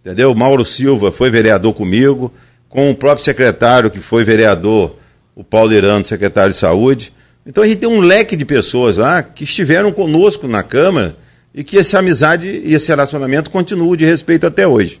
entendeu? 0.00 0.34
Mauro 0.34 0.64
Silva 0.64 1.12
foi 1.12 1.30
vereador 1.30 1.72
comigo, 1.72 2.32
com 2.68 2.90
o 2.90 2.94
próprio 2.94 3.24
secretário 3.24 3.88
que 3.88 4.00
foi 4.00 4.24
vereador, 4.24 4.96
o 5.34 5.44
Paulo 5.44 5.72
Irano, 5.72 6.04
secretário 6.04 6.52
de 6.52 6.58
saúde. 6.58 7.13
Então 7.46 7.62
a 7.62 7.66
gente 7.66 7.78
tem 7.78 7.88
um 7.88 8.00
leque 8.00 8.36
de 8.36 8.44
pessoas 8.44 8.96
lá 8.96 9.22
que 9.22 9.44
estiveram 9.44 9.92
conosco 9.92 10.48
na 10.48 10.62
Câmara 10.62 11.16
e 11.54 11.62
que 11.62 11.78
essa 11.78 11.98
amizade 11.98 12.48
e 12.48 12.74
esse 12.74 12.88
relacionamento 12.88 13.50
continuam 13.50 13.94
de 13.94 14.04
respeito 14.04 14.46
até 14.46 14.66
hoje. 14.66 15.00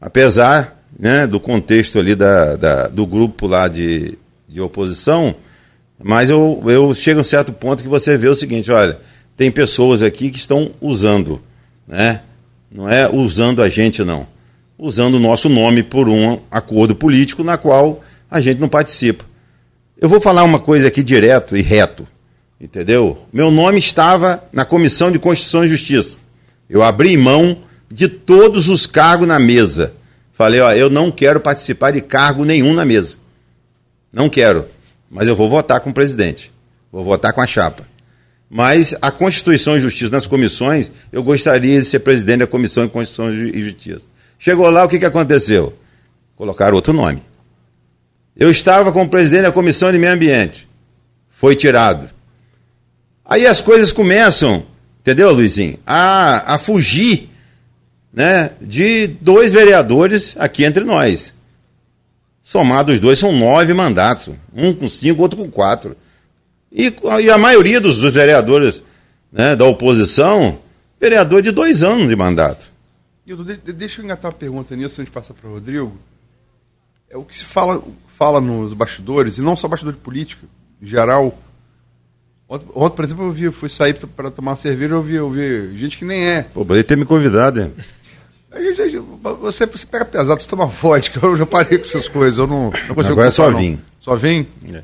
Apesar 0.00 0.80
né, 0.98 1.26
do 1.26 1.40
contexto 1.40 1.98
ali 1.98 2.14
da, 2.14 2.56
da, 2.56 2.88
do 2.88 3.06
grupo 3.06 3.46
lá 3.46 3.66
de, 3.66 4.18
de 4.48 4.60
oposição, 4.60 5.34
mas 6.02 6.30
eu, 6.30 6.62
eu 6.66 6.94
chego 6.94 7.20
a 7.20 7.22
um 7.22 7.24
certo 7.24 7.52
ponto 7.52 7.82
que 7.82 7.88
você 7.88 8.16
vê 8.16 8.28
o 8.28 8.34
seguinte, 8.34 8.70
olha, 8.70 8.98
tem 9.36 9.50
pessoas 9.50 10.02
aqui 10.02 10.30
que 10.30 10.38
estão 10.38 10.70
usando, 10.80 11.40
né? 11.86 12.20
Não 12.70 12.88
é 12.88 13.08
usando 13.08 13.62
a 13.62 13.68
gente, 13.68 14.04
não. 14.04 14.26
Usando 14.78 15.14
o 15.14 15.20
nosso 15.20 15.48
nome 15.48 15.82
por 15.82 16.08
um 16.08 16.38
acordo 16.50 16.94
político 16.94 17.42
na 17.42 17.58
qual 17.58 18.02
a 18.30 18.40
gente 18.40 18.60
não 18.60 18.68
participa. 18.68 19.24
Eu 20.00 20.08
vou 20.08 20.18
falar 20.18 20.44
uma 20.44 20.58
coisa 20.58 20.88
aqui 20.88 21.02
direto 21.02 21.54
e 21.54 21.60
reto, 21.60 22.08
entendeu? 22.58 23.28
Meu 23.30 23.50
nome 23.50 23.78
estava 23.78 24.42
na 24.50 24.64
Comissão 24.64 25.12
de 25.12 25.18
Constituição 25.18 25.62
e 25.62 25.68
Justiça. 25.68 26.16
Eu 26.70 26.82
abri 26.82 27.14
mão 27.18 27.58
de 27.86 28.08
todos 28.08 28.70
os 28.70 28.86
cargos 28.86 29.28
na 29.28 29.38
mesa. 29.38 29.92
Falei, 30.32 30.58
ó, 30.58 30.72
eu 30.72 30.88
não 30.88 31.10
quero 31.10 31.38
participar 31.38 31.90
de 31.90 32.00
cargo 32.00 32.46
nenhum 32.46 32.72
na 32.72 32.82
mesa. 32.82 33.18
Não 34.10 34.30
quero, 34.30 34.64
mas 35.10 35.28
eu 35.28 35.36
vou 35.36 35.50
votar 35.50 35.80
com 35.80 35.90
o 35.90 35.94
presidente. 35.94 36.50
Vou 36.90 37.04
votar 37.04 37.34
com 37.34 37.42
a 37.42 37.46
chapa. 37.46 37.86
Mas 38.48 38.94
a 39.02 39.10
Constituição 39.10 39.76
e 39.76 39.80
Justiça 39.80 40.10
nas 40.10 40.26
comissões, 40.26 40.90
eu 41.12 41.22
gostaria 41.22 41.78
de 41.78 41.84
ser 41.84 41.98
presidente 41.98 42.38
da 42.38 42.46
Comissão 42.46 42.86
de 42.86 42.90
Constituição 42.90 43.30
e 43.30 43.62
Justiça. 43.62 44.06
Chegou 44.38 44.70
lá, 44.70 44.82
o 44.82 44.88
que, 44.88 44.98
que 44.98 45.04
aconteceu? 45.04 45.74
Colocaram 46.34 46.74
outro 46.74 46.94
nome. 46.94 47.22
Eu 48.40 48.50
estava 48.50 48.90
como 48.90 49.10
presidente 49.10 49.42
da 49.42 49.52
Comissão 49.52 49.92
de 49.92 49.98
Meio 49.98 50.14
Ambiente. 50.14 50.66
Foi 51.28 51.54
tirado. 51.54 52.08
Aí 53.22 53.46
as 53.46 53.60
coisas 53.60 53.92
começam, 53.92 54.64
entendeu, 55.00 55.30
Luizinho? 55.30 55.78
A, 55.86 56.54
a 56.54 56.58
fugir 56.58 57.28
né, 58.10 58.52
de 58.58 59.08
dois 59.08 59.52
vereadores 59.52 60.34
aqui 60.38 60.64
entre 60.64 60.82
nós. 60.82 61.34
Somados 62.42 62.94
os 62.94 63.00
dois, 63.00 63.18
são 63.18 63.30
nove 63.30 63.74
mandatos. 63.74 64.34
Um 64.54 64.72
com 64.72 64.88
cinco, 64.88 65.20
outro 65.20 65.36
com 65.36 65.50
quatro. 65.50 65.94
E, 66.72 66.90
e 67.22 67.30
a 67.30 67.36
maioria 67.36 67.78
dos, 67.78 67.98
dos 67.98 68.14
vereadores 68.14 68.82
né, 69.30 69.54
da 69.54 69.66
oposição, 69.66 70.58
vereador 70.98 71.42
de 71.42 71.50
dois 71.50 71.82
anos 71.82 72.08
de 72.08 72.16
mandato. 72.16 72.72
Deixa 73.74 74.00
eu 74.00 74.04
engatar 74.06 74.30
uma 74.30 74.36
pergunta 74.36 74.74
nisso 74.74 74.98
antes 74.98 75.12
de 75.12 75.14
passar 75.14 75.34
para 75.34 75.46
o 75.46 75.52
Rodrigo. 75.52 75.94
É 77.10 77.18
o 77.18 77.24
que 77.24 77.36
se 77.36 77.44
fala, 77.44 77.82
fala 78.20 78.38
nos 78.38 78.74
bastidores, 78.74 79.38
e 79.38 79.40
não 79.40 79.56
só 79.56 79.66
bastidor 79.66 79.94
de 79.94 80.00
política, 80.00 80.46
em 80.82 80.86
geral. 80.86 81.38
Ontem, 82.46 82.66
ontem 82.74 82.96
por 82.96 83.04
exemplo, 83.06 83.24
eu 83.24 83.32
vi, 83.32 83.50
fui 83.50 83.70
sair 83.70 83.94
para 83.94 84.30
tomar 84.30 84.56
cerveja, 84.56 84.92
eu 84.92 85.02
vi, 85.02 85.14
eu 85.14 85.30
vi 85.30 85.74
gente 85.78 85.96
que 85.96 86.04
nem 86.04 86.28
é. 86.28 86.42
Pô, 86.42 86.60
poderia 86.62 86.84
ter 86.84 86.98
me 86.98 87.06
convidado, 87.06 87.62
hein? 87.62 87.72
Você, 89.40 89.64
você 89.64 89.86
pega 89.86 90.04
pesado, 90.04 90.42
você 90.42 90.46
toma 90.46 90.66
vodka, 90.66 91.24
eu 91.24 91.34
já 91.34 91.46
parei 91.46 91.78
com 91.78 91.84
essas 91.84 92.08
coisas, 92.08 92.38
eu 92.38 92.46
não, 92.46 92.64
não 92.64 92.94
consigo. 92.94 93.12
Agora 93.12 93.28
é 93.28 93.30
só 93.30 93.50
vinho. 93.50 93.80
Só 94.00 94.14
vinho? 94.16 94.46
É. 94.70 94.82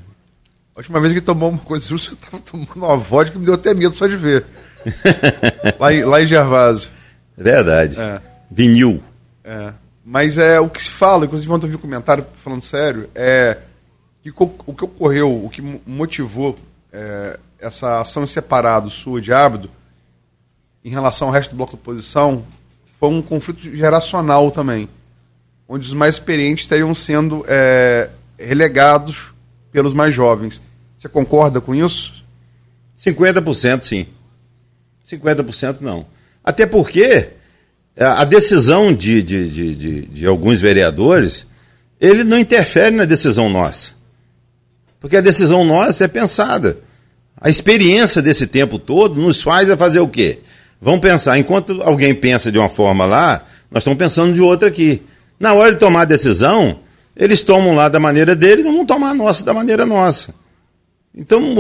A 0.75 0.79
última 0.79 0.99
vez 0.99 1.13
que 1.13 1.21
tomou 1.21 1.51
uma 1.51 1.59
coisa, 1.59 1.87
você 1.87 2.15
estava 2.15 2.43
tomando 2.43 2.71
uma 2.75 2.97
vodka 2.97 3.33
que 3.33 3.39
me 3.39 3.45
deu 3.45 3.55
até 3.55 3.75
medo 3.75 3.95
só 3.95 4.07
de 4.07 4.17
ver. 4.17 4.47
lá, 5.79 5.93
em, 5.93 6.05
lá 6.05 6.23
em 6.23 6.27
Gervásio. 6.27 6.89
Verdade. 7.37 8.01
É. 8.01 8.19
Vinil. 8.51 9.03
É. 9.45 9.75
Mas 10.09 10.39
é 10.39 10.61
o 10.61 10.71
que 10.71 10.81
se 10.81 10.91
fala, 10.91 11.25
inclusive 11.25 11.51
ontem 11.51 11.67
eu 11.67 11.71
vi 11.71 11.75
um 11.75 11.81
comentário 11.81 12.25
falando 12.37 12.63
sério, 12.63 13.11
é 13.13 13.59
que 14.23 14.31
o 14.31 14.73
que 14.73 14.85
ocorreu, 14.85 15.45
o 15.45 15.51
que 15.51 15.61
motivou 15.85 16.57
é, 16.93 17.37
essa 17.59 18.01
ação 18.03 18.23
em 18.23 18.29
separado 18.29 18.89
sua 18.89 19.21
de 19.21 19.33
Ábido 19.33 19.69
em 20.85 20.91
relação 20.91 21.27
ao 21.27 21.35
resto 21.35 21.51
do 21.51 21.57
bloco 21.57 21.73
da 21.73 21.83
oposição 21.83 22.45
foi 23.01 23.09
um 23.09 23.21
conflito 23.21 23.59
geracional 23.75 24.53
também, 24.53 24.89
onde 25.69 25.85
os 25.85 25.93
mais 25.93 26.15
experientes 26.15 26.67
estariam 26.67 26.95
sendo 26.95 27.45
é, 27.49 28.09
relegados 28.39 29.33
pelos 29.73 29.93
mais 29.93 30.15
jovens. 30.15 30.63
Você 30.97 31.09
concorda 31.09 31.61
com 31.61 31.75
isso? 31.75 32.25
50% 32.97 33.83
sim. 33.83 34.07
50% 35.05 35.79
não. 35.81 36.07
Até 36.45 36.65
porque 36.65 37.31
a 37.99 38.25
decisão 38.25 38.93
de, 38.93 39.23
de, 39.23 39.49
de, 39.49 39.75
de, 39.75 40.03
de 40.03 40.27
alguns 40.27 40.61
vereadores, 40.61 41.47
ele 41.99 42.25
não 42.25 42.39
interfere 42.39 42.95
na 42.95 43.07
decisão 43.07 43.49
nossa. 43.49 43.93
Porque 45.01 45.17
a 45.17 45.23
decisão 45.23 45.65
nossa 45.65 46.05
é 46.05 46.09
pensada. 46.09 46.79
A 47.41 47.49
experiência 47.49 48.21
desse 48.21 48.47
tempo 48.47 48.79
todo 48.79 49.21
nos 49.21 49.43
faz 49.43 49.71
a 49.71 49.77
fazer 49.77 50.01
o 50.01 50.09
quê? 50.09 50.41
Vamos 50.81 51.01
pensar, 51.01 51.39
enquanto 51.39 51.81
alguém 51.83 52.15
pensa 52.15 52.53
de 52.53 52.59
uma 52.59 52.69
forma 52.69 53.07
lá, 53.07 53.43
nós 53.71 53.83
estamos 53.83 53.99
pensando 53.99 54.35
de 54.35 54.43
outra 54.43 54.69
aqui. 54.69 55.03
Na 55.41 55.55
hora 55.55 55.73
de 55.73 55.81
tomar 55.81 56.03
a 56.03 56.07
decisão, 56.07 56.81
eles 57.17 57.43
tomam 57.43 57.75
lá 57.75 57.89
da 57.89 57.99
maneira 57.99 58.37
dele 58.37 58.63
não 58.63 58.77
vão 58.77 58.87
tomar 58.87 59.11
a 59.11 59.15
nossa 59.15 59.43
da 59.43 59.55
maneira 59.55 59.87
nossa. 59.87 60.35
Então, 61.15 61.55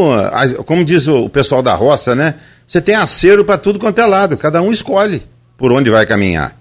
como 0.66 0.84
diz 0.84 1.08
o 1.08 1.30
pessoal 1.30 1.62
da 1.62 1.74
roça, 1.74 2.14
né? 2.14 2.34
Você 2.66 2.78
tem 2.78 2.94
acero 2.94 3.42
para 3.42 3.56
tudo 3.56 3.78
quanto 3.78 3.98
é 3.98 4.06
lado, 4.06 4.36
cada 4.36 4.60
um 4.60 4.70
escolhe 4.70 5.22
por 5.56 5.72
onde 5.72 5.90
vai 5.90 6.06
caminhar. 6.06 6.58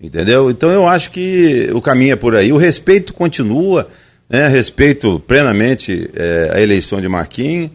Entendeu? 0.00 0.50
Então 0.50 0.70
eu 0.70 0.86
acho 0.86 1.10
que 1.10 1.70
o 1.74 1.80
caminho 1.80 2.12
é 2.12 2.16
por 2.16 2.34
aí. 2.34 2.52
O 2.52 2.56
respeito 2.56 3.12
continua, 3.12 3.88
né? 4.28 4.48
respeito 4.48 5.20
plenamente 5.20 6.10
é, 6.14 6.52
a 6.54 6.60
eleição 6.60 7.00
de 7.00 7.08
Marquinhos, 7.08 7.70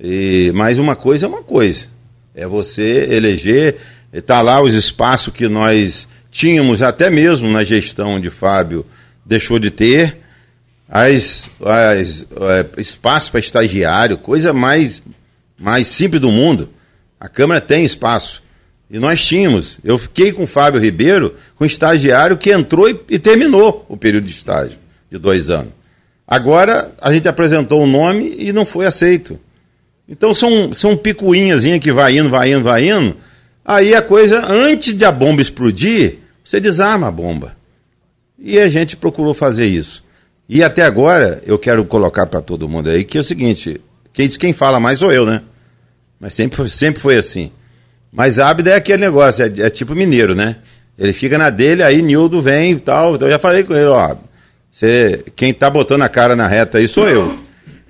e, 0.00 0.50
mas 0.54 0.78
uma 0.78 0.96
coisa 0.96 1.26
é 1.26 1.28
uma 1.28 1.42
coisa. 1.42 1.86
É 2.34 2.46
você 2.46 3.08
eleger, 3.10 3.76
está 4.12 4.42
lá 4.42 4.60
os 4.60 4.74
espaços 4.74 5.32
que 5.32 5.48
nós 5.48 6.08
tínhamos, 6.30 6.82
até 6.82 7.10
mesmo 7.10 7.48
na 7.48 7.62
gestão 7.62 8.20
de 8.20 8.30
Fábio, 8.30 8.84
deixou 9.24 9.58
de 9.58 9.70
ter. 9.70 10.18
As, 10.88 11.48
as 11.60 12.22
é, 12.22 12.80
espaço 12.80 13.30
para 13.30 13.40
estagiário, 13.40 14.16
coisa 14.16 14.52
mais, 14.52 15.02
mais 15.58 15.86
simples 15.86 16.20
do 16.20 16.32
mundo. 16.32 16.70
A 17.20 17.28
Câmara 17.28 17.60
tem 17.60 17.84
espaço. 17.84 18.42
E 18.90 18.98
nós 18.98 19.24
tínhamos. 19.24 19.78
Eu 19.84 19.98
fiquei 19.98 20.32
com 20.32 20.44
o 20.44 20.46
Fábio 20.46 20.80
Ribeiro, 20.80 21.34
com 21.56 21.64
um 21.64 21.66
estagiário 21.66 22.36
que 22.36 22.50
entrou 22.50 22.88
e, 22.88 22.98
e 23.10 23.18
terminou 23.18 23.84
o 23.88 23.96
período 23.96 24.24
de 24.24 24.32
estágio, 24.32 24.78
de 25.10 25.18
dois 25.18 25.50
anos. 25.50 25.72
Agora, 26.26 26.92
a 27.00 27.12
gente 27.12 27.28
apresentou 27.28 27.80
o 27.80 27.84
um 27.84 27.90
nome 27.90 28.34
e 28.38 28.52
não 28.52 28.66
foi 28.66 28.86
aceito. 28.86 29.38
Então, 30.08 30.32
são, 30.34 30.72
são 30.72 30.96
picuinhas 30.96 31.64
que 31.80 31.92
vai 31.92 32.16
indo, 32.16 32.30
vai 32.30 32.52
indo, 32.52 32.64
vai 32.64 32.88
indo. 32.88 33.16
Aí 33.64 33.94
a 33.94 34.00
coisa, 34.00 34.46
antes 34.46 34.94
de 34.94 35.04
a 35.04 35.12
bomba 35.12 35.42
explodir, 35.42 36.18
você 36.42 36.58
desarma 36.58 37.08
a 37.08 37.10
bomba. 37.10 37.56
E 38.38 38.58
a 38.58 38.68
gente 38.68 38.96
procurou 38.96 39.34
fazer 39.34 39.66
isso. 39.66 40.04
E 40.48 40.62
até 40.62 40.82
agora, 40.82 41.42
eu 41.44 41.58
quero 41.58 41.84
colocar 41.84 42.26
para 42.26 42.40
todo 42.40 42.68
mundo 42.68 42.88
aí 42.88 43.04
que 43.04 43.18
é 43.18 43.20
o 43.20 43.24
seguinte: 43.24 43.80
quem 44.12 44.26
diz 44.26 44.38
quem 44.38 44.54
fala 44.54 44.80
mais 44.80 45.00
sou 45.00 45.12
eu, 45.12 45.26
né? 45.26 45.42
Mas 46.18 46.32
sempre 46.32 46.68
sempre 46.70 47.02
foi 47.02 47.16
assim. 47.16 47.50
Mas 48.12 48.40
Ábida 48.40 48.70
é 48.70 48.74
aquele 48.74 49.02
negócio, 49.02 49.44
é, 49.44 49.66
é, 49.66 49.70
tipo 49.70 49.94
mineiro, 49.94 50.34
né? 50.34 50.56
Ele 50.98 51.12
fica 51.12 51.38
na 51.38 51.50
dele, 51.50 51.82
aí 51.82 52.02
Nildo 52.02 52.42
vem 52.42 52.72
e 52.72 52.80
tal. 52.80 53.14
Então 53.14 53.28
eu 53.28 53.32
já 53.32 53.38
falei 53.38 53.62
com 53.62 53.74
ele, 53.74 53.86
ó, 53.86 54.16
você, 54.70 55.24
quem 55.36 55.52
tá 55.52 55.68
botando 55.70 56.02
a 56.02 56.08
cara 56.08 56.34
na 56.34 56.46
reta 56.46 56.78
aí 56.78 56.88
sou 56.88 57.08
eu. 57.08 57.38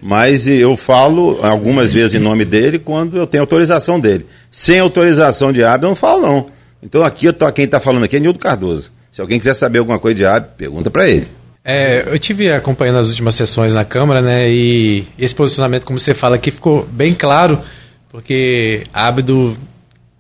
Mas 0.00 0.46
eu 0.46 0.76
falo 0.76 1.40
algumas 1.42 1.92
vezes 1.92 2.14
em 2.14 2.18
nome 2.18 2.44
dele 2.44 2.78
quando 2.78 3.16
eu 3.16 3.26
tenho 3.26 3.42
autorização 3.42 3.98
dele. 3.98 4.26
Sem 4.50 4.78
autorização 4.78 5.52
de 5.52 5.64
Ábida 5.64 5.86
eu 5.86 5.90
não 5.90 5.96
falo 5.96 6.22
não. 6.22 6.46
Então 6.82 7.02
aqui 7.02 7.32
tô, 7.32 7.50
quem 7.50 7.64
está 7.64 7.80
falando 7.80 8.04
aqui 8.04 8.16
é 8.16 8.20
Nildo 8.20 8.38
Cardoso. 8.38 8.92
Se 9.10 9.20
alguém 9.20 9.38
quiser 9.38 9.54
saber 9.54 9.80
alguma 9.80 9.98
coisa 9.98 10.14
de 10.14 10.24
Ábida, 10.24 10.52
pergunta 10.56 10.90
para 10.90 11.08
ele. 11.08 11.26
É, 11.64 12.04
eu 12.06 12.18
tive 12.18 12.50
acompanhando 12.52 12.98
as 12.98 13.08
últimas 13.08 13.34
sessões 13.34 13.74
na 13.74 13.84
Câmara, 13.84 14.22
né? 14.22 14.48
E 14.48 15.06
esse 15.18 15.34
posicionamento, 15.34 15.84
como 15.84 15.98
você 15.98 16.14
fala 16.14 16.36
aqui, 16.36 16.50
ficou 16.50 16.86
bem 16.90 17.12
claro, 17.12 17.60
porque 18.10 18.84
Ábido 18.92 19.54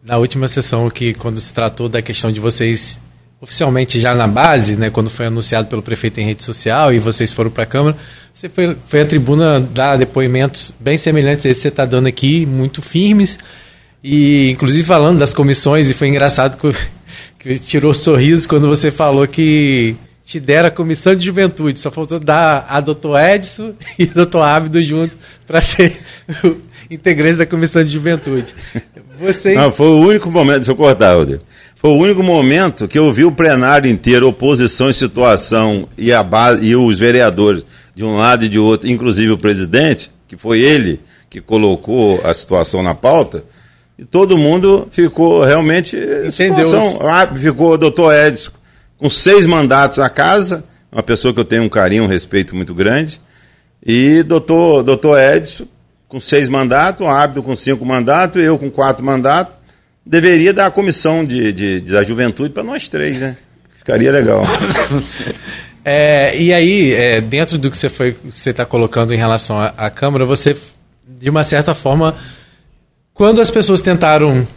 na 0.08 0.16
última 0.16 0.48
sessão 0.48 0.88
que 0.88 1.12
quando 1.12 1.38
se 1.38 1.52
tratou 1.52 1.86
da 1.86 2.00
questão 2.00 2.32
de 2.32 2.40
vocês 2.40 2.98
oficialmente 3.42 4.00
já 4.00 4.14
na 4.14 4.26
base, 4.26 4.74
né, 4.74 4.88
quando 4.88 5.10
foi 5.10 5.26
anunciado 5.26 5.68
pelo 5.68 5.82
prefeito 5.82 6.18
em 6.18 6.24
rede 6.24 6.42
social 6.42 6.92
e 6.92 6.98
vocês 6.98 7.30
foram 7.30 7.50
para 7.50 7.64
a 7.64 7.66
Câmara, 7.66 7.94
você 8.32 8.48
foi, 8.48 8.74
foi 8.88 9.02
à 9.02 9.04
tribuna 9.04 9.60
dar 9.60 9.96
depoimentos 9.96 10.72
bem 10.80 10.96
semelhantes 10.96 11.44
a 11.44 11.50
esse 11.50 11.58
que 11.58 11.62
você 11.62 11.68
está 11.68 11.84
dando 11.84 12.06
aqui, 12.06 12.46
muito 12.46 12.80
firmes, 12.80 13.38
e 14.02 14.50
inclusive 14.50 14.82
falando 14.82 15.18
das 15.18 15.34
comissões, 15.34 15.90
e 15.90 15.94
foi 15.94 16.08
engraçado 16.08 16.56
que, 16.56 16.74
que 17.38 17.58
tirou 17.58 17.92
sorriso 17.92 18.48
quando 18.48 18.66
você 18.66 18.90
falou 18.90 19.28
que 19.28 19.94
te 20.24 20.40
deram 20.40 20.68
a 20.68 20.70
comissão 20.70 21.14
de 21.14 21.26
juventude, 21.26 21.78
só 21.78 21.90
faltou 21.90 22.18
dar 22.18 22.64
a 22.66 22.80
doutor 22.80 23.20
Edson 23.20 23.74
e 23.98 24.06
doutor 24.06 24.42
Ábido 24.42 24.82
junto 24.82 25.16
para 25.46 25.60
ser 25.60 25.94
integrantes 26.90 27.38
da 27.38 27.46
comissão 27.46 27.84
de 27.84 27.90
juventude. 27.90 28.54
Você... 29.20 29.54
Não, 29.54 29.72
foi 29.72 29.88
o 29.88 29.98
único 29.98 30.30
momento, 30.30 30.58
deixa 30.58 30.70
eu 30.70 30.76
cortar, 30.76 31.14
Rodrigo. 31.14 31.42
Foi 31.76 31.90
o 31.90 31.96
único 31.96 32.22
momento 32.22 32.88
que 32.88 32.98
eu 32.98 33.12
vi 33.12 33.24
o 33.24 33.32
plenário 33.32 33.90
inteiro, 33.90 34.28
oposição 34.28 34.90
e 34.90 34.94
situação, 34.94 35.88
e, 35.96 36.12
a 36.12 36.22
base, 36.22 36.64
e 36.64 36.74
os 36.74 36.98
vereadores 36.98 37.64
de 37.94 38.04
um 38.04 38.16
lado 38.16 38.44
e 38.44 38.48
de 38.48 38.58
outro, 38.58 38.88
inclusive 38.88 39.30
o 39.30 39.38
presidente, 39.38 40.10
que 40.26 40.36
foi 40.36 40.60
ele 40.60 41.00
que 41.30 41.40
colocou 41.40 42.20
a 42.24 42.32
situação 42.32 42.82
na 42.82 42.94
pauta, 42.94 43.44
e 43.98 44.04
todo 44.04 44.38
mundo 44.38 44.88
ficou 44.90 45.44
realmente. 45.44 45.96
Entendeu? 45.96 47.00
Ah, 47.02 47.26
ficou 47.26 47.72
o 47.72 47.78
doutor 47.78 48.12
Edson 48.12 48.50
com 48.96 49.08
seis 49.08 49.46
mandatos 49.46 49.98
na 49.98 50.08
casa, 50.08 50.64
uma 50.90 51.02
pessoa 51.02 51.32
que 51.32 51.40
eu 51.40 51.44
tenho 51.44 51.62
um 51.62 51.68
carinho, 51.68 52.04
um 52.04 52.08
respeito 52.08 52.56
muito 52.56 52.74
grande, 52.74 53.20
e 53.84 54.22
doutor, 54.22 54.82
doutor 54.82 55.18
Edson 55.20 55.66
com 56.08 56.18
seis 56.18 56.48
mandatos, 56.48 57.06
o 57.06 57.08
Ábido 57.08 57.42
com 57.42 57.54
cinco 57.54 57.84
mandatos, 57.84 58.42
eu 58.42 58.58
com 58.58 58.70
quatro 58.70 59.04
mandatos. 59.04 59.54
Deveria 60.04 60.54
dar 60.54 60.66
a 60.66 60.70
comissão 60.70 61.24
de, 61.24 61.52
de, 61.52 61.80
de 61.82 61.92
da 61.92 62.02
juventude 62.02 62.50
para 62.50 62.62
nós 62.62 62.88
três, 62.88 63.18
né? 63.18 63.36
Ficaria 63.76 64.10
legal. 64.10 64.42
é, 65.84 66.34
e 66.36 66.52
aí, 66.52 66.94
é, 66.94 67.20
dentro 67.20 67.58
do 67.58 67.70
que 67.70 67.76
você 67.76 67.90
foi, 67.90 68.16
você 68.24 68.50
está 68.50 68.64
colocando 68.64 69.12
em 69.12 69.18
relação 69.18 69.60
à, 69.60 69.74
à 69.76 69.90
Câmara, 69.90 70.24
você, 70.24 70.56
de 71.06 71.28
uma 71.28 71.44
certa 71.44 71.74
forma, 71.74 72.16
quando 73.12 73.42
as 73.42 73.50
pessoas 73.50 73.82
tentaram 73.82 74.48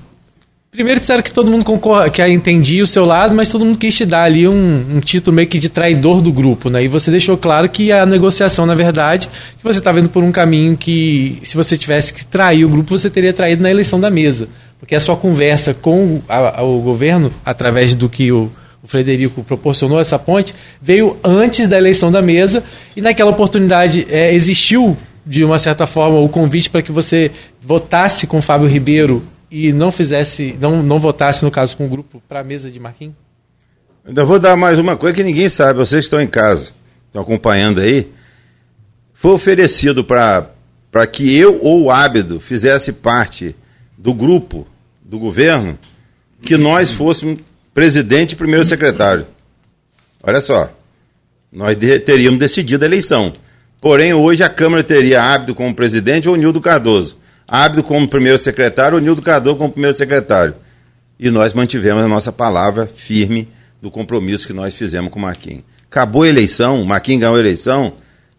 Primeiro 0.71 1.01
disseram 1.01 1.21
que 1.21 1.34
todo 1.34 1.51
mundo 1.51 1.65
concorda, 1.65 2.10
que 2.10 2.25
entendia 2.25 2.81
o 2.81 2.88
seu 2.88 3.05
lado, 3.05 3.36
mas 3.36 3.51
todo 3.51 3.65
mundo 3.65 3.77
quis 3.77 3.93
te 3.93 4.05
dar 4.05 4.23
ali 4.23 4.47
um, 4.47 4.86
um, 4.95 4.99
título 5.01 5.36
meio 5.36 5.45
que 5.45 5.60
de 5.60 5.67
traidor 5.67 6.21
do 6.21 6.31
grupo, 6.31 6.69
né? 6.69 6.81
E 6.81 6.88
você 6.88 7.12
deixou 7.12 7.38
claro 7.38 7.67
que 7.67 7.91
a 7.91 8.05
negociação, 8.05 8.65
na 8.65 8.73
verdade, 8.73 9.27
que 9.57 9.63
você 9.65 9.79
está 9.79 9.91
vendo 9.91 10.07
por 10.07 10.23
um 10.23 10.31
caminho 10.31 10.77
que, 10.77 11.41
se 11.43 11.57
você 11.57 11.77
tivesse 11.77 12.13
que 12.13 12.23
trair 12.23 12.63
o 12.63 12.69
grupo, 12.69 12.97
você 12.97 13.10
teria 13.10 13.34
traído 13.34 13.62
na 13.62 13.69
eleição 13.69 13.99
da 13.99 14.10
mesa. 14.10 14.47
Porque 14.79 14.95
a 14.95 14.99
sua 15.01 15.17
conversa 15.17 15.73
com 15.73 16.21
a, 16.29 16.63
o 16.63 16.79
governo, 16.79 17.34
através 17.43 17.93
do 17.93 18.07
que 18.07 18.31
o, 18.31 18.49
o 18.81 18.88
Frederico 18.88 19.43
proporcionou 19.43 19.99
essa 19.99 20.17
ponte, 20.17 20.55
veio 20.81 21.17
antes 21.21 21.67
da 21.67 21.77
eleição 21.77 22.10
da 22.10 22.21
mesa, 22.21 22.63
e 22.95 23.01
naquela 23.01 23.31
oportunidade 23.31 24.07
é, 24.10 24.34
existiu, 24.34 24.97
de 25.25 25.43
uma 25.43 25.60
certa 25.60 25.86
forma, 25.86 26.17
o 26.17 26.29
convite 26.29 26.69
para 26.69 26.81
que 26.81 26.93
você 26.93 27.29
votasse 27.62 28.25
com 28.25 28.41
Fábio 28.41 28.69
Ribeiro 28.69 29.21
e 29.51 29.73
não 29.73 29.91
fizesse, 29.91 30.57
não, 30.59 30.81
não 30.81 30.97
votasse, 30.97 31.43
no 31.43 31.51
caso, 31.51 31.75
com 31.75 31.85
o 31.85 31.89
grupo 31.89 32.23
para 32.27 32.39
a 32.39 32.43
mesa 32.43 32.71
de 32.71 32.79
Marquinhos? 32.79 33.15
Ainda 34.05 34.23
vou 34.23 34.39
dar 34.39 34.55
mais 34.55 34.79
uma 34.79 34.95
coisa 34.95 35.15
que 35.15 35.23
ninguém 35.23 35.49
sabe, 35.49 35.77
vocês 35.77 36.05
estão 36.05 36.21
em 36.21 36.27
casa, 36.27 36.71
estão 37.07 37.21
acompanhando 37.21 37.81
aí. 37.81 38.09
Foi 39.13 39.31
oferecido 39.31 40.03
para 40.03 41.07
que 41.11 41.37
eu 41.37 41.59
ou 41.61 41.83
o 41.83 41.91
Ábido 41.91 42.39
fizesse 42.39 42.93
parte 42.93 43.55
do 43.97 44.13
grupo 44.13 44.65
do 45.03 45.19
governo 45.19 45.77
que 46.41 46.57
nós 46.57 46.91
fôssemos 46.91 47.39
presidente 47.73 48.31
e 48.31 48.35
primeiro 48.35 48.65
secretário. 48.65 49.27
Olha 50.23 50.41
só, 50.41 50.71
nós 51.51 51.77
teríamos 52.05 52.39
decidido 52.39 52.83
a 52.83 52.87
eleição. 52.87 53.33
Porém, 53.79 54.13
hoje 54.13 54.41
a 54.41 54.49
Câmara 54.49 54.83
teria 54.83 55.21
Ábido 55.21 55.53
como 55.53 55.75
presidente 55.75 56.29
ou 56.29 56.35
Nildo 56.35 56.61
Cardoso. 56.61 57.17
Ábido 57.53 57.83
como 57.83 58.07
primeiro 58.07 58.37
secretário, 58.37 58.97
o 58.97 59.01
Nildo 59.01 59.21
Cardoso 59.21 59.57
como 59.57 59.73
primeiro 59.73 59.97
secretário. 59.97 60.55
E 61.19 61.29
nós 61.29 61.53
mantivemos 61.53 62.01
a 62.01 62.07
nossa 62.07 62.31
palavra 62.31 62.87
firme 62.87 63.49
do 63.81 63.91
compromisso 63.91 64.47
que 64.47 64.53
nós 64.53 64.73
fizemos 64.73 65.11
com 65.11 65.19
o 65.19 65.21
Marquinhos. 65.21 65.65
Acabou 65.89 66.23
a 66.23 66.29
eleição, 66.29 66.81
o 66.81 66.85
Marquinhos 66.85 67.19
ganhou 67.19 67.35
a 67.35 67.39
eleição, 67.39 67.95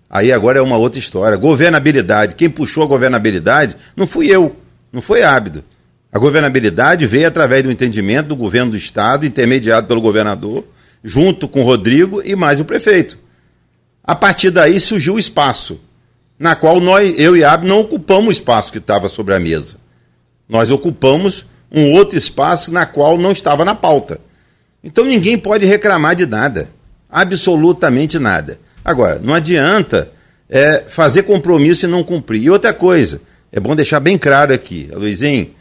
aí 0.08 0.32
agora 0.32 0.60
é 0.60 0.62
uma 0.62 0.78
outra 0.78 0.98
história. 0.98 1.36
Governabilidade, 1.36 2.34
quem 2.34 2.48
puxou 2.48 2.84
a 2.84 2.86
governabilidade 2.86 3.76
não 3.94 4.06
fui 4.06 4.28
eu, 4.28 4.56
não 4.90 5.02
foi 5.02 5.22
Ábido. 5.22 5.62
A 6.10 6.18
governabilidade 6.18 7.06
veio 7.06 7.28
através 7.28 7.62
do 7.62 7.70
entendimento 7.70 8.28
do 8.28 8.36
governo 8.36 8.70
do 8.70 8.78
Estado, 8.78 9.26
intermediado 9.26 9.86
pelo 9.86 10.00
governador, 10.00 10.64
junto 11.04 11.46
com 11.46 11.60
o 11.60 11.64
Rodrigo 11.64 12.22
e 12.24 12.34
mais 12.34 12.60
o 12.60 12.64
prefeito. 12.64 13.18
A 14.02 14.14
partir 14.14 14.50
daí 14.50 14.80
surgiu 14.80 15.16
o 15.16 15.18
espaço, 15.18 15.78
na 16.42 16.56
qual 16.56 16.80
nós, 16.80 17.16
eu 17.20 17.36
e 17.36 17.44
a 17.44 17.52
Abel, 17.52 17.68
não 17.68 17.80
ocupamos 17.82 18.26
o 18.26 18.32
espaço 18.32 18.72
que 18.72 18.78
estava 18.78 19.08
sobre 19.08 19.32
a 19.32 19.38
mesa. 19.38 19.76
Nós 20.48 20.72
ocupamos 20.72 21.46
um 21.70 21.92
outro 21.92 22.18
espaço 22.18 22.72
na 22.72 22.84
qual 22.84 23.16
não 23.16 23.30
estava 23.30 23.64
na 23.64 23.76
pauta. 23.76 24.20
Então 24.82 25.04
ninguém 25.04 25.38
pode 25.38 25.64
reclamar 25.64 26.16
de 26.16 26.26
nada, 26.26 26.68
absolutamente 27.08 28.18
nada. 28.18 28.58
Agora, 28.84 29.20
não 29.22 29.34
adianta 29.34 30.10
é, 30.48 30.82
fazer 30.88 31.22
compromisso 31.22 31.86
e 31.86 31.88
não 31.88 32.02
cumprir. 32.02 32.42
E 32.42 32.50
outra 32.50 32.74
coisa, 32.74 33.20
é 33.52 33.60
bom 33.60 33.76
deixar 33.76 34.00
bem 34.00 34.18
claro 34.18 34.52
aqui, 34.52 34.90
Luizinho, 34.92 35.54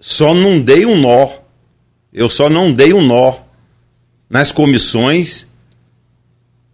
só 0.00 0.34
não 0.34 0.60
dei 0.60 0.84
um 0.84 0.98
nó, 1.00 1.28
eu 2.12 2.28
só 2.28 2.50
não 2.50 2.72
dei 2.72 2.92
um 2.92 3.00
nó 3.00 3.36
nas 4.28 4.50
comissões 4.50 5.46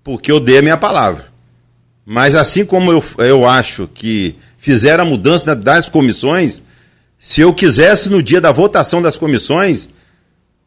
porque 0.03 0.33
eu 0.33 0.41
dei 0.41 0.57
a 0.57 0.63
minha 0.63 0.79
palavra. 0.79 1.30
Mas 2.13 2.35
assim 2.35 2.65
como 2.65 2.91
eu, 2.91 3.05
eu 3.19 3.47
acho 3.47 3.87
que 3.87 4.35
fizeram 4.59 5.05
a 5.05 5.07
mudança 5.07 5.55
das 5.55 5.89
comissões, 5.89 6.61
se 7.17 7.41
eu 7.41 7.55
quisesse 7.55 8.11
no 8.11 8.21
dia 8.21 8.41
da 8.41 8.51
votação 8.51 9.01
das 9.01 9.17
comissões, 9.17 9.89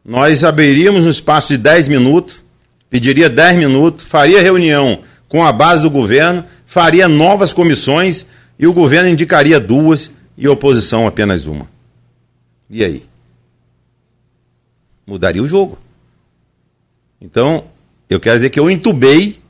nós 0.02 0.42
abriríamos 0.42 1.04
um 1.04 1.10
espaço 1.10 1.48
de 1.48 1.58
10 1.58 1.88
minutos, 1.88 2.42
pediria 2.88 3.28
10 3.28 3.58
minutos, 3.58 4.06
faria 4.06 4.40
reunião 4.40 5.00
com 5.28 5.44
a 5.44 5.52
base 5.52 5.82
do 5.82 5.90
governo, 5.90 6.46
faria 6.64 7.08
novas 7.08 7.52
comissões 7.52 8.24
e 8.58 8.66
o 8.66 8.72
governo 8.72 9.10
indicaria 9.10 9.60
duas 9.60 10.10
e 10.38 10.46
a 10.46 10.50
oposição 10.50 11.06
apenas 11.06 11.46
uma. 11.46 11.68
E 12.70 12.82
aí? 12.82 13.04
Mudaria 15.06 15.42
o 15.42 15.46
jogo. 15.46 15.78
Então, 17.20 17.64
eu 18.08 18.18
quero 18.18 18.36
dizer 18.36 18.48
que 18.48 18.58
eu 18.58 18.70
entubei, 18.70 19.43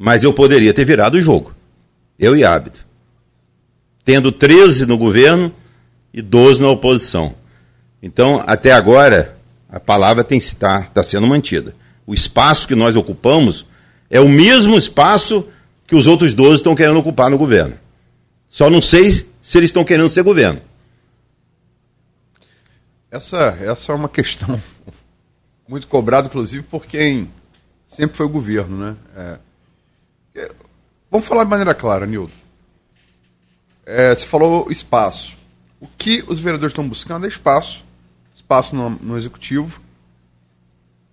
mas 0.00 0.22
eu 0.22 0.32
poderia 0.32 0.72
ter 0.72 0.84
virado 0.84 1.16
o 1.16 1.20
jogo. 1.20 1.52
Eu 2.16 2.36
e 2.36 2.44
Ábido. 2.44 2.78
Tendo 4.04 4.30
13 4.30 4.86
no 4.86 4.96
governo 4.96 5.52
e 6.14 6.22
12 6.22 6.62
na 6.62 6.68
oposição. 6.68 7.34
Então, 8.00 8.42
até 8.46 8.70
agora, 8.70 9.36
a 9.68 9.80
palavra 9.80 10.22
tem 10.22 10.38
está 10.38 10.82
tá 10.82 11.02
sendo 11.02 11.26
mantida. 11.26 11.74
O 12.06 12.14
espaço 12.14 12.68
que 12.68 12.76
nós 12.76 12.94
ocupamos 12.94 13.66
é 14.08 14.20
o 14.20 14.28
mesmo 14.28 14.78
espaço 14.78 15.44
que 15.84 15.96
os 15.96 16.06
outros 16.06 16.32
12 16.32 16.56
estão 16.56 16.76
querendo 16.76 17.00
ocupar 17.00 17.28
no 17.28 17.36
governo. 17.36 17.76
Só 18.48 18.70
não 18.70 18.80
sei 18.80 19.10
se 19.42 19.58
eles 19.58 19.70
estão 19.70 19.84
querendo 19.84 20.08
ser 20.08 20.22
governo. 20.22 20.60
Essa, 23.10 23.58
essa 23.60 23.90
é 23.90 23.94
uma 23.94 24.08
questão 24.08 24.62
muito 25.68 25.88
cobrada, 25.88 26.28
inclusive, 26.28 26.62
por 26.62 26.86
quem 26.86 27.28
sempre 27.88 28.16
foi 28.16 28.26
o 28.26 28.30
governo. 28.30 28.76
Né? 28.76 28.96
É, 29.16 29.38
vamos 31.10 31.26
falar 31.26 31.44
de 31.44 31.50
maneira 31.50 31.74
clara, 31.74 32.06
Nildo. 32.06 32.32
É, 33.84 34.14
você 34.14 34.26
falou 34.26 34.70
espaço. 34.70 35.36
O 35.80 35.86
que 35.86 36.24
os 36.26 36.38
vereadores 36.38 36.72
estão 36.72 36.88
buscando 36.88 37.24
é 37.24 37.28
espaço 37.28 37.84
espaço 38.48 38.74
no, 38.74 38.90
no 38.90 39.18
executivo. 39.18 39.78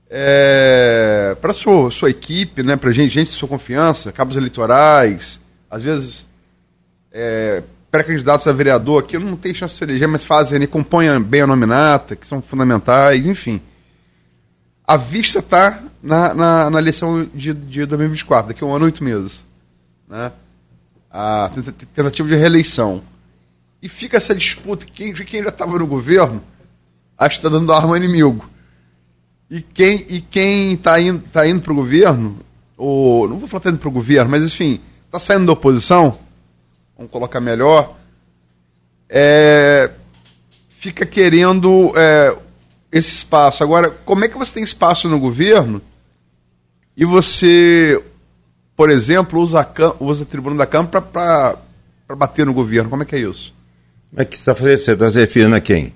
É, 0.10 1.36
para 1.42 1.54
sua, 1.54 1.92
sua 1.92 2.10
equipe, 2.10 2.64
né, 2.64 2.78
para 2.78 2.92
gente, 2.94 3.14
gente 3.14 3.32
de 3.32 3.36
sua 3.36 3.50
confiança, 3.50 4.12
cabos 4.12 4.38
eleitorais, 4.38 5.42
às 5.70 5.84
vezes 5.84 6.26
é, 7.12 7.62
pré-candidatos 7.92 8.48
a 8.48 8.54
vereador 8.54 9.04
que 9.04 9.18
não 9.18 9.36
tem 9.36 9.54
chance 9.54 9.74
de 9.74 9.78
se 9.80 9.84
eleger, 9.84 10.08
mas 10.08 10.24
fazem, 10.24 10.60
né, 10.60 10.68
compõem 10.68 11.22
bem 11.22 11.42
a 11.42 11.48
nominata, 11.48 12.16
que 12.16 12.26
são 12.26 12.42
fundamentais, 12.42 13.26
enfim. 13.26 13.60
A 14.88 14.96
vista 14.96 15.40
está 15.40 15.82
na, 16.06 16.36
na, 16.36 16.70
na, 16.70 16.80
eleição 16.80 17.28
de, 17.34 17.52
de 17.52 17.86
2024, 17.86 18.50
daqui 18.50 18.64
a 18.64 18.68
um 18.68 18.76
ano 18.76 18.86
oito 18.86 19.04
meses. 19.04 19.44
Né? 20.08 20.32
A 21.10 21.50
tentativa 21.96 22.30
de 22.30 22.36
reeleição. 22.36 23.02
E 23.82 23.90
fica 23.90 24.18
essa 24.18 24.36
disputa, 24.36 24.86
quem, 24.86 25.14
quem 25.14 25.42
já 25.42 25.50
estava 25.50 25.80
no 25.80 25.88
governo 25.88 26.44
acho 27.18 27.40
que 27.40 27.48
está 27.48 27.50
dando 27.50 27.74
arma 27.74 27.90
ao 27.90 27.98
inimigo. 27.98 28.48
E 29.50 29.62
quem 29.62 30.06
e 30.10 30.22
quem 30.22 30.74
está 30.74 31.00
indo 31.00 31.24
tá 31.32 31.48
indo 31.48 31.62
para 31.62 31.72
o 31.72 31.76
governo, 31.76 32.38
ou 32.78 33.28
não 33.28 33.40
vou 33.40 33.48
falar 33.48 33.62
tá 33.62 33.70
indo 33.70 33.80
para 33.80 33.90
o 33.90 33.92
governo, 33.92 34.30
mas 34.30 34.44
enfim, 34.44 34.80
está 35.06 35.20
saindo 35.20 35.46
da 35.46 35.54
oposição, 35.54 36.20
vamos 36.98 37.12
colocar 37.12 37.40
melhor, 37.40 37.96
é, 39.10 39.92
fica 40.68 41.06
querendo 41.06 41.94
é, 41.96 42.36
esse 42.92 43.12
espaço. 43.12 43.64
Agora, 43.64 43.90
como 43.90 44.26
é 44.26 44.28
que 44.28 44.38
você 44.38 44.54
tem 44.54 44.64
espaço 44.64 45.08
no 45.08 45.20
governo 45.20 45.82
e 46.96 47.06
você, 47.06 48.02
por 48.76 48.90
exemplo, 48.90 49.40
usa 49.40 49.62
a, 49.62 50.04
usa 50.04 50.24
a 50.24 50.26
tribuna 50.26 50.58
da 50.58 50.66
Câmara 50.66 51.02
para 51.02 52.16
bater 52.16 52.46
no 52.46 52.54
governo? 52.54 52.90
Como 52.90 53.04
é 53.04 53.06
que 53.06 53.16
é 53.16 53.20
isso? 53.20 53.54
Como 54.10 54.22
é 54.22 54.26
que 54.26 54.38
você 54.38 54.52
está 54.92 55.06
tá 55.06 55.12
se 55.12 55.20
referindo 55.20 55.56
a 55.56 55.60
quem? 55.60 55.94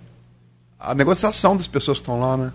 a 0.79 0.95
negociação 0.95 1.57
das 1.57 1.67
pessoas 1.67 1.97
que 1.97 2.03
estão 2.03 2.19
lá, 2.19 2.37
né? 2.37 2.51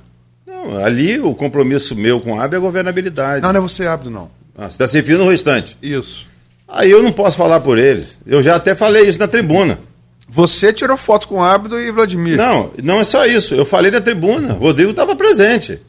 Não, 0.47 0.83
ali 0.83 1.21
o 1.21 1.35
compromisso 1.35 1.95
meu 1.95 2.21
com 2.21 2.41
a 2.41 2.45
AB 2.45 2.55
é 2.55 2.57
a 2.57 2.61
governabilidade. 2.61 3.43
Não, 3.43 3.53
não 3.53 3.61
é 3.61 3.63
você, 3.63 3.87
Abdo, 3.87 4.09
não. 4.11 4.31
Ah, 4.57 4.63
você 4.63 4.69
está 4.69 4.87
se 4.87 4.97
referindo 4.97 5.25
no 5.25 5.31
restante. 5.31 5.77
Isso. 5.83 6.27
Aí 6.67 6.91
eu 6.91 7.03
não 7.03 7.13
posso 7.13 7.37
falar 7.37 7.61
por 7.61 7.79
eles. 7.79 8.17
Eu 8.27 8.41
já 8.43 8.57
até 8.57 8.75
falei 8.75 9.03
isso 9.03 9.19
na 9.19 9.29
tribuna. 9.29 9.79
Você 10.27 10.73
tirou 10.73 10.97
foto 10.97 11.29
com 11.29 11.37
o 11.37 11.45
Abdo 11.45 11.79
e 11.79 11.91
Vladimir. 11.91 12.39
Não, 12.39 12.71
não 12.83 13.01
é 13.01 13.05
só 13.05 13.27
isso. 13.27 13.55
Eu 13.55 13.67
falei 13.67 13.91
na 13.91 14.01
tribuna. 14.01 14.55
O 14.55 14.59
Rodrigo 14.59 14.91
estava 14.91 15.15
presente. 15.15 15.81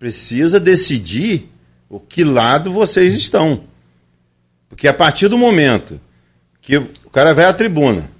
Precisa 0.00 0.58
decidir 0.58 1.52
o 1.86 2.00
que 2.00 2.24
lado 2.24 2.72
vocês 2.72 3.14
estão. 3.14 3.64
Porque 4.66 4.88
a 4.88 4.94
partir 4.94 5.28
do 5.28 5.36
momento 5.36 6.00
que 6.62 6.78
o 6.78 7.10
cara 7.12 7.34
vai 7.34 7.44
à 7.44 7.52
tribuna 7.52 8.10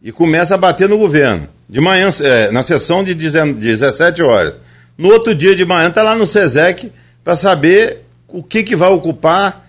e 0.00 0.12
começa 0.12 0.54
a 0.54 0.58
bater 0.58 0.88
no 0.88 0.96
governo, 0.96 1.48
de 1.68 1.80
manhã, 1.80 2.10
é, 2.20 2.52
na 2.52 2.62
sessão 2.62 3.02
de 3.02 3.12
17 3.12 4.22
horas. 4.22 4.54
No 4.96 5.08
outro 5.08 5.34
dia 5.34 5.56
de 5.56 5.64
manhã 5.64 5.88
está 5.88 6.00
lá 6.00 6.14
no 6.14 6.28
SESEC 6.28 6.92
para 7.24 7.34
saber 7.34 8.04
o 8.28 8.40
que, 8.40 8.62
que 8.62 8.76
vai 8.76 8.90
ocupar, 8.90 9.68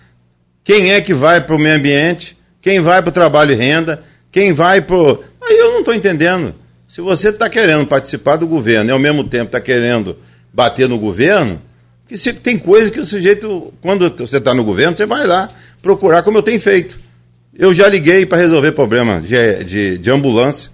quem 0.62 0.92
é 0.92 1.00
que 1.00 1.12
vai 1.12 1.40
para 1.40 1.56
o 1.56 1.58
meio 1.58 1.74
ambiente, 1.74 2.38
quem 2.62 2.80
vai 2.80 3.02
para 3.02 3.10
o 3.10 3.12
trabalho 3.12 3.50
e 3.50 3.56
renda, 3.56 4.04
quem 4.30 4.52
vai 4.52 4.80
para. 4.80 4.96
Aí 5.42 5.58
eu 5.58 5.72
não 5.72 5.80
estou 5.80 5.92
entendendo. 5.92 6.54
Se 6.86 7.00
você 7.00 7.30
está 7.30 7.50
querendo 7.50 7.84
participar 7.84 8.36
do 8.36 8.46
governo 8.46 8.90
e 8.90 8.92
ao 8.92 8.98
mesmo 9.00 9.24
tempo 9.24 9.46
está 9.46 9.60
querendo 9.60 10.16
bater 10.58 10.88
no 10.88 10.98
governo, 10.98 11.62
que 12.08 12.18
se, 12.18 12.32
tem 12.32 12.58
coisa 12.58 12.90
que 12.90 12.98
o 12.98 13.04
sujeito, 13.04 13.72
quando 13.80 14.12
você 14.18 14.38
está 14.38 14.52
no 14.52 14.64
governo, 14.64 14.96
você 14.96 15.06
vai 15.06 15.24
lá 15.24 15.48
procurar 15.80 16.24
como 16.24 16.38
eu 16.38 16.42
tenho 16.42 16.60
feito. 16.60 16.98
Eu 17.56 17.72
já 17.72 17.88
liguei 17.88 18.26
para 18.26 18.38
resolver 18.38 18.72
problema 18.72 19.20
de, 19.20 19.64
de, 19.64 19.98
de 19.98 20.10
ambulância 20.10 20.70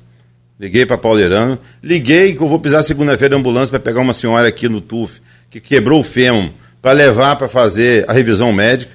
Liguei 0.59 0.87
para 0.87 0.97
Pauleirano. 0.97 1.59
Liguei 1.83 2.33
que 2.33 2.41
eu 2.41 2.49
vou 2.49 2.61
pisar 2.61 2.83
segunda-feira 2.83 3.35
de 3.35 3.41
ambulância 3.41 3.71
para 3.71 3.81
pegar 3.81 4.01
uma 4.01 4.13
senhora 4.13 4.49
aqui 4.49 4.69
no 4.69 4.81
TUF 4.81 5.21
que 5.51 5.61
quebrou 5.61 6.01
o 6.01 6.05
fêmur 6.05 6.51
para 6.81 6.93
levar 6.93 7.37
para 7.37 7.49
fazer 7.49 8.05
a 8.09 8.13
revisão 8.13 8.53
médica. 8.53 8.93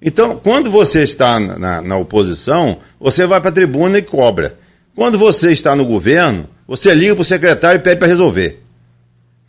Então, 0.00 0.40
quando 0.42 0.70
você 0.70 1.02
está 1.02 1.38
na, 1.40 1.58
na, 1.58 1.82
na 1.82 1.96
oposição, 1.96 2.78
você 2.98 3.26
vai 3.26 3.40
para 3.40 3.50
a 3.50 3.52
tribuna 3.52 3.98
e 3.98 4.02
cobra. 4.02 4.56
Quando 4.94 5.18
você 5.18 5.52
está 5.52 5.74
no 5.74 5.84
governo, 5.84 6.48
você 6.66 6.94
liga 6.94 7.14
para 7.14 7.22
o 7.22 7.24
secretário 7.24 7.80
e 7.80 7.82
pede 7.82 7.98
para 7.98 8.08
resolver. 8.08 8.59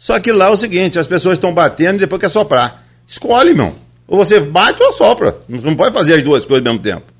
Só 0.01 0.19
que 0.19 0.31
lá 0.31 0.47
é 0.47 0.49
o 0.49 0.57
seguinte, 0.57 0.97
as 0.97 1.05
pessoas 1.05 1.33
estão 1.33 1.53
batendo 1.53 1.97
e 1.97 1.99
depois 1.99 2.19
quer 2.19 2.29
soprar. 2.29 2.83
Escolhe, 3.05 3.51
irmão. 3.51 3.75
Ou 4.07 4.17
você 4.17 4.39
bate 4.39 4.81
ou 4.81 4.91
sopra. 4.91 5.37
Não 5.47 5.75
pode 5.75 5.93
fazer 5.93 6.15
as 6.15 6.23
duas 6.23 6.43
coisas 6.43 6.65
ao 6.65 6.73
mesmo 6.73 6.83
tempo. 6.83 7.13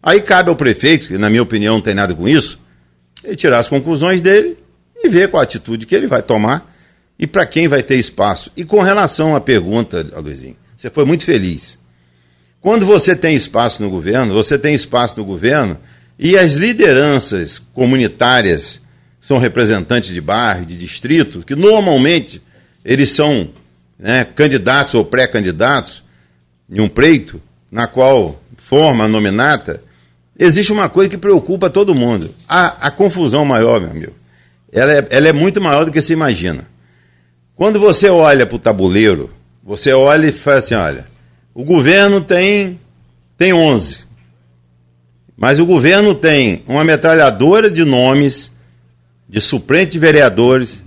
Aí 0.00 0.20
cabe 0.20 0.48
ao 0.48 0.54
prefeito, 0.54 1.08
que 1.08 1.18
na 1.18 1.28
minha 1.28 1.42
opinião 1.42 1.74
não 1.74 1.80
tem 1.80 1.92
nada 1.92 2.14
com 2.14 2.28
isso, 2.28 2.60
ele 3.24 3.34
tirar 3.34 3.58
as 3.58 3.68
conclusões 3.68 4.22
dele 4.22 4.56
e 5.02 5.08
ver 5.08 5.28
qual 5.28 5.40
a 5.40 5.42
atitude 5.42 5.86
que 5.86 5.92
ele 5.92 6.06
vai 6.06 6.22
tomar 6.22 6.72
e 7.18 7.26
para 7.26 7.44
quem 7.44 7.66
vai 7.66 7.82
ter 7.82 7.96
espaço. 7.96 8.52
E 8.56 8.64
com 8.64 8.80
relação 8.80 9.34
à 9.34 9.40
pergunta, 9.40 10.06
Luizinho, 10.16 10.56
você 10.76 10.88
foi 10.88 11.04
muito 11.04 11.24
feliz. 11.24 11.80
Quando 12.60 12.86
você 12.86 13.16
tem 13.16 13.34
espaço 13.34 13.82
no 13.82 13.90
governo, 13.90 14.34
você 14.34 14.56
tem 14.56 14.72
espaço 14.72 15.18
no 15.18 15.24
governo 15.24 15.76
e 16.16 16.38
as 16.38 16.52
lideranças 16.52 17.60
comunitárias 17.74 18.80
são 19.20 19.38
representantes 19.38 20.12
de 20.12 20.20
bairro, 20.20 20.64
de 20.64 20.76
distrito, 20.76 21.44
que 21.46 21.54
normalmente 21.54 22.40
eles 22.84 23.10
são 23.10 23.50
né, 23.98 24.24
candidatos 24.24 24.94
ou 24.94 25.04
pré-candidatos 25.04 26.02
em 26.70 26.80
um 26.80 26.88
preito, 26.88 27.40
na 27.70 27.86
qual 27.86 28.40
forma 28.56 29.04
a 29.04 29.08
nominata, 29.08 29.82
existe 30.38 30.72
uma 30.72 30.88
coisa 30.88 31.10
que 31.10 31.18
preocupa 31.18 31.68
todo 31.68 31.94
mundo. 31.94 32.34
A, 32.48 32.86
a 32.86 32.90
confusão 32.90 33.44
maior, 33.44 33.80
meu 33.80 33.90
amigo, 33.90 34.14
ela 34.72 34.92
é, 34.92 35.06
ela 35.10 35.28
é 35.28 35.32
muito 35.32 35.60
maior 35.60 35.84
do 35.84 35.92
que 35.92 36.00
se 36.00 36.12
imagina. 36.12 36.68
Quando 37.54 37.78
você 37.78 38.08
olha 38.08 38.46
para 38.46 38.56
o 38.56 38.58
tabuleiro, 38.58 39.30
você 39.62 39.92
olha 39.92 40.28
e 40.28 40.32
fala 40.32 40.58
assim, 40.58 40.74
olha, 40.74 41.06
o 41.52 41.62
governo 41.62 42.20
tem, 42.20 42.80
tem 43.36 43.52
11. 43.52 44.06
Mas 45.36 45.58
o 45.58 45.66
governo 45.66 46.14
tem 46.14 46.62
uma 46.66 46.84
metralhadora 46.84 47.70
de 47.70 47.84
nomes 47.84 48.50
de 49.30 49.40
suplente 49.40 49.92
de 49.92 49.98
vereadores, 50.00 50.82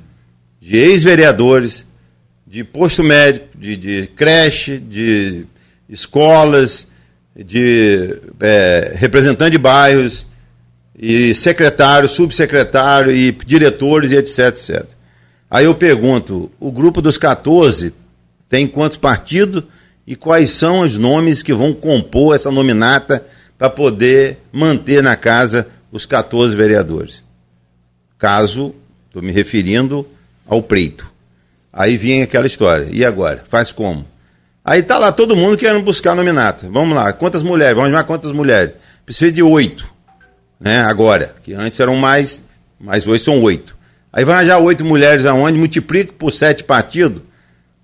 de 0.59 0.75
ex-vereadores, 0.75 1.85
de 2.45 2.61
posto 2.61 3.01
médico, 3.01 3.47
de, 3.57 3.77
de 3.77 4.07
creche, 4.17 4.77
de 4.79 5.45
escolas, 5.87 6.85
de 7.33 8.19
é, 8.41 8.95
representante 8.97 9.51
de 9.51 9.57
bairros, 9.57 10.27
e 10.99 11.33
secretário, 11.33 12.09
subsecretário, 12.09 13.15
e 13.15 13.31
diretores, 13.31 14.11
e 14.11 14.17
etc, 14.17 14.39
etc. 14.47 14.85
Aí 15.49 15.63
eu 15.63 15.73
pergunto, 15.73 16.51
o 16.59 16.69
grupo 16.69 17.01
dos 17.01 17.17
14 17.17 17.93
tem 18.49 18.67
quantos 18.67 18.97
partidos 18.97 19.63
e 20.05 20.17
quais 20.17 20.51
são 20.51 20.79
os 20.79 20.97
nomes 20.97 21.41
que 21.41 21.53
vão 21.53 21.73
compor 21.73 22.35
essa 22.35 22.51
nominata 22.51 23.25
para 23.57 23.69
poder 23.69 24.39
manter 24.51 25.01
na 25.01 25.15
casa 25.15 25.65
os 25.93 26.05
14 26.05 26.53
vereadores? 26.57 27.23
Caso, 28.23 28.73
estou 29.07 29.21
me 29.21 29.33
referindo 29.33 30.07
ao 30.47 30.63
preito. 30.63 31.11
Aí 31.73 31.97
vinha 31.97 32.23
aquela 32.23 32.47
história. 32.47 32.87
E 32.89 33.03
agora? 33.03 33.43
Faz 33.49 33.73
como? 33.73 34.07
Aí 34.63 34.81
tá 34.81 34.97
lá 34.97 35.11
todo 35.11 35.35
mundo 35.35 35.57
querendo 35.57 35.83
buscar 35.83 36.15
nominata. 36.15 36.69
Vamos 36.71 36.95
lá, 36.95 37.11
quantas 37.11 37.43
mulheres? 37.43 37.75
Vamos 37.75 37.89
chamar 37.91 38.05
quantas 38.05 38.31
mulheres? 38.31 38.75
Precisa 39.05 39.29
de 39.29 39.43
oito. 39.43 39.93
Né? 40.57 40.79
Agora, 40.83 41.35
que 41.43 41.53
antes 41.53 41.77
eram 41.81 41.97
mais, 41.97 42.41
mas 42.79 43.05
hoje 43.05 43.25
são 43.25 43.41
oito. 43.41 43.75
Aí 44.13 44.23
vai 44.23 44.35
arranjar 44.35 44.59
oito 44.59 44.85
mulheres 44.85 45.25
aonde? 45.25 45.57
Multiplica 45.57 46.13
por 46.13 46.31
sete 46.31 46.63
partidos. 46.63 47.21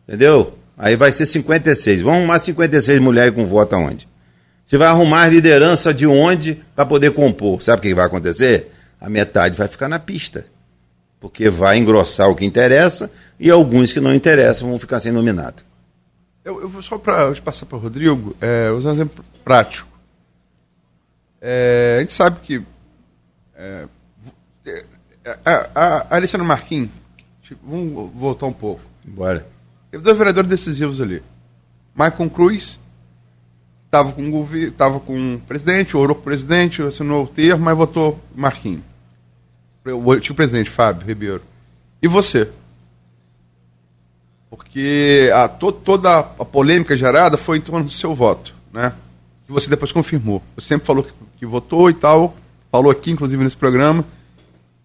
Entendeu? 0.07 0.57
Aí 0.77 0.95
vai 0.95 1.11
ser 1.11 1.25
56. 1.25 1.99
Vamos 1.99 2.19
arrumar 2.19 2.39
56 2.39 2.99
mulheres 2.99 3.35
com 3.35 3.45
voto 3.45 3.75
aonde? 3.75 4.07
Você 4.63 4.77
vai 4.77 4.87
arrumar 4.87 5.27
liderança 5.27 5.93
de 5.93 6.07
onde 6.07 6.63
para 6.73 6.85
poder 6.85 7.11
compor. 7.11 7.61
Sabe 7.61 7.79
o 7.79 7.81
que 7.81 7.93
vai 7.93 8.05
acontecer? 8.05 8.71
A 8.99 9.09
metade 9.09 9.55
vai 9.55 9.67
ficar 9.67 9.87
na 9.87 9.99
pista. 9.99 10.45
Porque 11.19 11.49
vai 11.49 11.77
engrossar 11.77 12.29
o 12.29 12.35
que 12.35 12.45
interessa 12.45 13.11
e 13.39 13.49
alguns 13.49 13.91
que 13.91 13.99
não 13.99 14.13
interessam 14.13 14.69
vão 14.69 14.79
ficar 14.79 14.99
sem 14.99 15.11
nominado. 15.11 15.63
Eu, 16.43 16.61
eu 16.61 16.69
vou 16.69 16.81
só 16.81 16.97
para 16.97 17.33
passar 17.41 17.65
para 17.65 17.77
o 17.77 17.81
Rodrigo, 17.81 18.35
é, 18.39 18.71
usar 18.71 18.89
um 18.89 18.93
exemplo 18.93 19.23
prático. 19.43 19.89
É, 21.41 21.97
a 21.97 21.99
gente 22.01 22.13
sabe 22.13 22.39
que 22.39 22.63
é, 23.55 23.85
é 24.65 24.85
a, 25.45 25.69
a, 25.75 26.07
a 26.09 26.15
Alessandra 26.15 26.47
Marquinhos, 26.47 26.89
tipo, 27.41 27.61
vamos 27.69 28.11
voltar 28.13 28.45
um 28.45 28.53
pouco. 28.53 28.81
Bora. 29.03 29.45
Teve 29.91 30.03
dois 30.03 30.17
vereadores 30.17 30.49
decisivos 30.49 31.01
ali. 31.01 31.21
Maicon 31.93 32.29
Cruz 32.29 32.79
estava 33.89 34.11
com, 34.11 34.45
com 34.99 35.35
o 35.35 35.39
presidente, 35.39 35.97
orou 35.97 36.15
com 36.15 36.21
o 36.21 36.25
presidente, 36.25 36.81
assinou 36.83 37.23
o 37.23 37.27
termo, 37.27 37.65
mas 37.65 37.75
votou 37.75 38.19
Marquinhos. 38.35 38.83
O 39.85 40.11
antigo 40.11 40.35
presidente, 40.35 40.69
Fábio 40.69 41.07
Ribeiro. 41.07 41.41
E 42.01 42.07
você? 42.07 42.49
Porque 44.49 45.31
a, 45.33 45.47
to, 45.47 45.71
toda 45.71 46.19
a 46.19 46.45
polêmica 46.45 46.95
gerada 46.95 47.37
foi 47.37 47.57
em 47.57 47.61
torno 47.61 47.85
do 47.85 47.91
seu 47.91 48.13
voto, 48.13 48.53
né? 48.71 48.93
Que 49.45 49.51
você 49.51 49.69
depois 49.69 49.91
confirmou. 49.91 50.43
Você 50.55 50.67
sempre 50.67 50.85
falou 50.85 51.03
que, 51.03 51.11
que 51.37 51.45
votou 51.45 51.89
e 51.89 51.93
tal, 51.93 52.35
falou 52.71 52.91
aqui, 52.91 53.11
inclusive, 53.11 53.43
nesse 53.43 53.57
programa, 53.57 54.05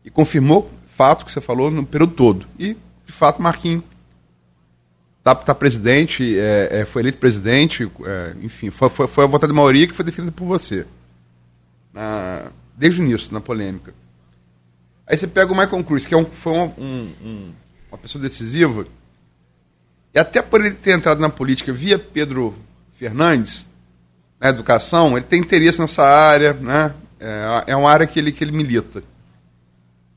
e 0.04 0.10
confirmou 0.10 0.70
fato 0.96 1.24
que 1.24 1.32
você 1.32 1.40
falou 1.40 1.70
no 1.70 1.84
período 1.84 2.14
todo. 2.14 2.46
E, 2.58 2.76
de 3.06 3.12
fato, 3.12 3.42
Marquinhos 3.42 3.82
tá, 5.24 5.34
tá 5.34 5.54
presidente, 5.54 6.38
é, 6.38 6.68
é, 6.70 6.84
foi 6.84 7.00
eleito 7.00 7.16
presidente, 7.16 7.90
é, 8.04 8.34
enfim, 8.42 8.70
foi, 8.70 8.90
foi, 8.90 9.08
foi, 9.08 9.24
a 9.24 9.26
vontade 9.26 9.50
de 9.50 9.56
maioria 9.56 9.86
que 9.88 9.94
foi 9.94 10.04
definida 10.04 10.30
por 10.30 10.44
você. 10.44 10.86
Na, 11.92 12.50
desde 12.76 13.00
o 13.00 13.04
início, 13.04 13.32
na 13.32 13.40
polêmica. 13.40 13.94
Aí 15.06 15.16
você 15.16 15.26
pega 15.26 15.50
o 15.50 15.56
Michael 15.56 15.82
Cruz, 15.82 16.04
que 16.04 16.12
é 16.12 16.16
um, 16.16 16.26
foi 16.26 16.52
um, 16.52 16.72
um, 16.78 17.52
uma 17.90 17.98
pessoa 17.98 18.20
decisiva, 18.20 18.86
e 20.14 20.18
até 20.18 20.42
por 20.42 20.60
ele 20.60 20.74
ter 20.74 20.92
entrado 20.92 21.20
na 21.20 21.30
política 21.30 21.72
via 21.72 21.98
Pedro 21.98 22.54
Fernandes, 22.98 23.66
na 24.38 24.50
educação, 24.50 25.16
ele 25.16 25.24
tem 25.24 25.40
interesse 25.40 25.80
nessa 25.80 26.02
área, 26.02 26.52
né? 26.52 26.94
É, 27.18 27.64
é 27.68 27.76
uma 27.76 27.90
área 27.90 28.06
que 28.06 28.18
ele, 28.18 28.30
que 28.30 28.44
ele 28.44 28.52
milita. 28.52 29.02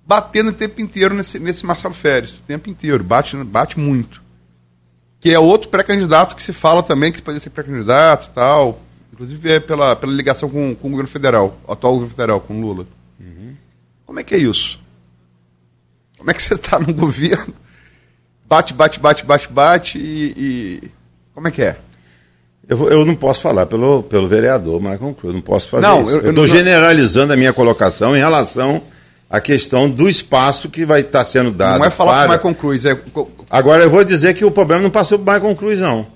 Batendo 0.06 0.50
o 0.50 0.54
tempo 0.54 0.82
inteiro 0.82 1.16
nesse, 1.16 1.40
nesse 1.40 1.66
Marcelo 1.66 1.94
Férez, 1.94 2.34
o 2.34 2.42
tempo 2.42 2.70
inteiro, 2.70 3.04
bate, 3.04 3.38
bate 3.38 3.80
muito. 3.80 4.27
Que 5.20 5.32
é 5.32 5.40
outro 5.40 5.70
pré-candidato 5.70 6.36
que 6.36 6.44
se 6.44 6.54
fala 6.54 6.84
também 6.84 7.12
que 7.12 7.22
pode 7.22 7.40
ser 7.40 7.50
pré-candidato 7.50 8.28
e 8.28 8.36
tal. 8.36 8.80
Inclusive 9.12 9.52
é 9.52 9.60
pela, 9.60 9.96
pela 9.96 10.14
ligação 10.14 10.50
com, 10.50 10.76
com 10.76 10.88
o 10.88 10.92
governo 10.92 11.10
federal, 11.10 11.58
o 11.68 11.72
atual 11.72 11.94
governo 11.94 12.16
federal, 12.16 12.40
com 12.40 12.62
Lula. 12.62 12.86
Uhum. 13.20 13.56
Como 14.06 14.20
é 14.20 14.24
que 14.24 14.36
é 14.36 14.38
isso? 14.38 14.80
Como 16.18 16.30
é 16.30 16.34
que 16.34 16.42
você 16.44 16.54
está 16.54 16.80
no 16.80 16.94
governo 16.94 17.54
bate, 18.48 18.74
bate, 18.74 19.00
bate, 19.00 19.26
bate, 19.26 19.50
bate 19.52 19.98
e, 19.98 20.34
e... 20.38 20.92
como 21.34 21.48
é 21.48 21.52
que 21.52 21.62
é? 21.62 21.76
Eu, 22.68 22.90
eu, 22.90 23.06
não 23.06 23.16
posso 23.16 23.42
falar 23.42 23.66
pelo, 23.66 24.04
pelo 24.04 24.28
vereador 24.28 24.82
Michael 24.82 25.14
Cruz, 25.14 25.34
não 25.34 25.42
posso 25.42 25.70
fazer 25.70 25.88
não, 25.88 26.02
isso. 26.04 26.12
Eu 26.18 26.30
estou 26.32 26.46
generalizando 26.46 27.32
a 27.32 27.38
minha 27.38 27.54
colocação 27.54 28.16
em 28.16 28.20
relação 28.20 28.84
à 29.30 29.42
questão 29.42 29.90
do 29.90 30.08
espaço 30.08 30.70
que 30.70 30.86
vai 30.86 31.02
estar 31.02 31.24
sendo 31.26 31.52
dado. 31.52 31.80
Não 31.80 31.86
é 31.86 31.90
falar 31.90 32.28
para... 32.28 32.40
com 32.40 32.48
o 32.48 32.52
Michael 32.52 32.56
Cruz, 32.56 32.86
é... 32.86 33.00
Agora 33.50 33.84
eu 33.84 33.90
vou 33.90 34.04
dizer 34.04 34.34
que 34.34 34.46
o 34.46 34.52
problema 34.52 34.82
não 34.82 34.90
passou 34.90 35.20
para 35.20 35.34
o 35.34 35.36
Michael 35.36 35.56
Cruz, 35.56 35.80
não. 35.80 36.08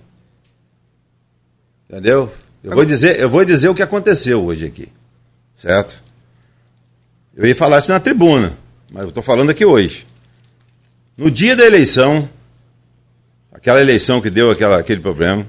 Entendeu? 1.90 2.32
Eu 2.64 2.74
vou, 2.74 2.86
dizer, 2.86 3.20
eu 3.20 3.30
vou 3.30 3.44
dizer 3.44 3.68
o 3.70 3.76
que 3.76 3.82
aconteceu 3.82 4.44
hoje 4.44 4.66
aqui. 4.66 4.88
Certo? 5.56 6.02
Eu 7.36 7.46
ia 7.46 7.56
falar 7.56 7.80
isso 7.80 7.92
na 7.92 8.00
tribuna, 8.00 8.58
mas 8.92 9.04
eu 9.04 9.10
estou 9.10 9.24
falando 9.24 9.50
aqui 9.50 9.66
hoje. 9.66 10.06
No 11.18 11.30
dia 11.30 11.56
da 11.56 11.66
eleição, 11.66 12.30
aquela 13.52 13.82
eleição 13.82 14.22
que 14.22 14.30
deu 14.30 14.52
aquela, 14.52 14.80
aquele 14.80 15.02
problema, 15.02 15.46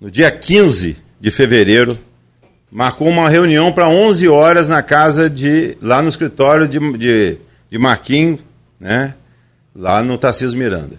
no 0.00 0.10
dia 0.10 0.30
15 0.30 0.96
de 1.20 1.30
fevereiro, 1.30 1.98
marcou 2.70 3.08
uma 3.08 3.28
reunião 3.28 3.72
para 3.72 3.88
11 3.88 4.28
horas 4.28 4.68
na 4.68 4.82
casa 4.82 5.28
de. 5.28 5.76
lá 5.82 6.00
no 6.02 6.08
escritório 6.08 6.68
de, 6.68 6.78
de, 6.96 7.38
de 7.68 8.38
né? 8.78 9.14
Lá 9.74 10.02
no 10.02 10.16
Tarcísio 10.16 10.58
Miranda. 10.58 10.98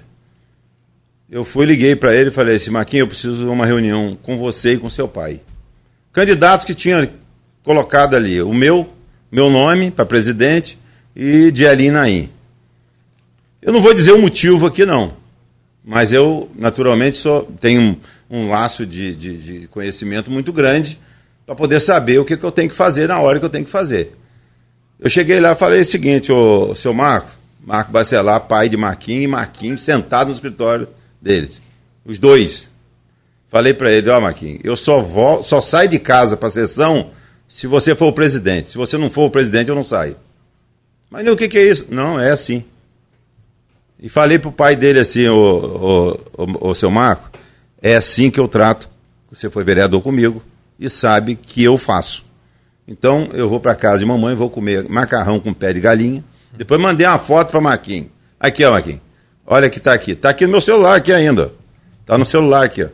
Eu 1.30 1.46
fui, 1.46 1.66
liguei 1.66 1.96
para 1.96 2.14
ele 2.14 2.30
e 2.30 2.34
falei 2.34 2.58
assim: 2.58 2.72
Marquinhos, 2.72 3.02
eu 3.02 3.08
preciso 3.08 3.38
de 3.38 3.50
uma 3.50 3.66
reunião 3.66 4.18
com 4.22 4.38
você 4.38 4.74
e 4.74 4.78
com 4.78 4.90
seu 4.90 5.08
pai. 5.08 5.40
Candidatos 6.12 6.66
que 6.66 6.76
tinham 6.76 7.08
colocado 7.64 8.16
ali 8.16 8.42
o 8.42 8.54
meu, 8.54 8.92
meu 9.32 9.50
nome 9.50 9.92
para 9.92 10.06
presidente 10.06 10.78
e 11.16 11.52
de 11.52 11.66
Ali 11.66 11.90
Naim. 11.90 12.30
Eu 13.62 13.72
não 13.72 13.80
vou 13.80 13.94
dizer 13.94 14.12
o 14.12 14.20
motivo 14.20 14.66
aqui, 14.66 14.86
não. 14.86 15.14
Mas 15.84 16.12
eu, 16.12 16.50
naturalmente, 16.56 17.16
só 17.16 17.48
tenho 17.60 17.82
um, 17.82 17.98
um 18.30 18.50
laço 18.50 18.86
de, 18.86 19.16
de, 19.16 19.38
de, 19.38 19.68
conhecimento 19.68 20.30
muito 20.30 20.52
grande 20.52 21.00
para 21.52 21.56
poder 21.58 21.82
saber 21.82 22.18
o 22.18 22.24
que, 22.24 22.38
que 22.38 22.46
eu 22.46 22.52
tenho 22.52 22.70
que 22.70 22.76
fazer 22.76 23.10
na 23.10 23.20
hora 23.20 23.38
que 23.38 23.44
eu 23.44 23.50
tenho 23.50 23.66
que 23.66 23.72
fazer. 23.72 24.16
Eu 24.98 25.10
cheguei 25.10 25.38
lá 25.42 25.52
e 25.52 25.56
falei 25.56 25.82
o 25.82 25.86
seguinte, 25.86 26.32
ô 26.32 26.74
seu 26.74 26.94
Marco, 26.94 27.30
Marco 27.60 27.92
Bacelar, 27.92 28.40
pai 28.48 28.70
de 28.70 28.78
Marquinhos, 28.78 29.24
e 29.26 29.28
Marquinhos 29.28 29.82
sentado 29.82 30.30
no 30.30 30.34
escritório 30.34 30.88
deles. 31.22 31.62
Os 32.06 32.18
dois. 32.18 32.70
Falei 33.50 33.74
para 33.74 33.92
ele, 33.92 34.10
ó 34.10 34.18
oh, 34.18 34.22
Marquinhos, 34.22 34.62
eu 34.64 34.78
só, 34.78 35.02
vou, 35.02 35.44
só 35.44 35.60
saio 35.60 35.90
de 35.90 36.00
casa 36.00 36.38
para 36.38 36.50
sessão 36.50 37.12
se 37.50 37.68
você 37.68 37.94
for 37.96 38.08
o 38.08 38.14
presidente. 38.14 38.72
Se 38.72 38.78
você 38.78 38.98
não 38.98 39.10
for 39.10 39.26
o 39.26 39.30
presidente, 39.30 39.68
eu 39.68 39.76
não 39.76 39.84
saio. 39.84 40.16
Mas 41.10 41.28
o 41.28 41.36
que, 41.36 41.50
que 41.50 41.58
é 41.58 41.66
isso? 41.66 41.88
Não, 41.90 42.18
é 42.18 42.32
assim. 42.32 42.64
E 44.00 44.08
falei 44.08 44.40
pro 44.40 44.54
pai 44.54 44.78
dele 44.78 45.00
assim, 45.00 45.28
o, 45.28 45.36
o, 46.38 46.46
o, 46.46 46.70
o 46.70 46.76
seu 46.76 46.90
Marco, 46.90 47.30
é 47.82 47.98
assim 47.98 48.32
que 48.32 48.40
eu 48.40 48.48
trato. 48.48 48.90
Você 49.30 49.50
foi 49.50 49.66
vereador 49.66 50.02
comigo 50.02 50.42
e 50.82 50.90
sabe 50.90 51.36
que 51.36 51.64
eu 51.64 51.78
faço. 51.78 52.26
Então 52.88 53.30
eu 53.34 53.48
vou 53.48 53.60
para 53.60 53.76
casa 53.76 54.00
de 54.00 54.06
mamãe, 54.06 54.36
vou 54.36 54.50
comer 54.50 54.90
macarrão 54.90 55.40
com 55.40 55.54
pé 55.54 55.72
de 55.72 55.80
galinha. 55.80 56.24
Depois 56.58 56.82
mandei 56.82 57.06
uma 57.06 57.20
foto 57.20 57.52
para 57.52 57.62
Marquinhos. 57.62 58.08
Aqui, 58.40 58.66
ó, 58.66 58.72
Marquinhos. 58.72 59.00
Olha 59.46 59.70
que 59.70 59.80
tá 59.80 59.94
aqui. 59.94 60.16
Tá 60.16 60.30
aqui 60.32 60.46
no 60.46 60.52
meu 60.52 60.62
celular 60.62 60.96
aqui 60.96 61.14
ainda. 61.14 61.54
Tá 62.06 62.18
no 62.18 62.26
celular 62.26 62.66
aqui, 62.66 62.84
ó. 62.84 62.90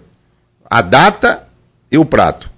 A 0.70 0.82
data 0.82 1.48
e 1.90 1.98
o 1.98 2.04
prato. 2.04 2.52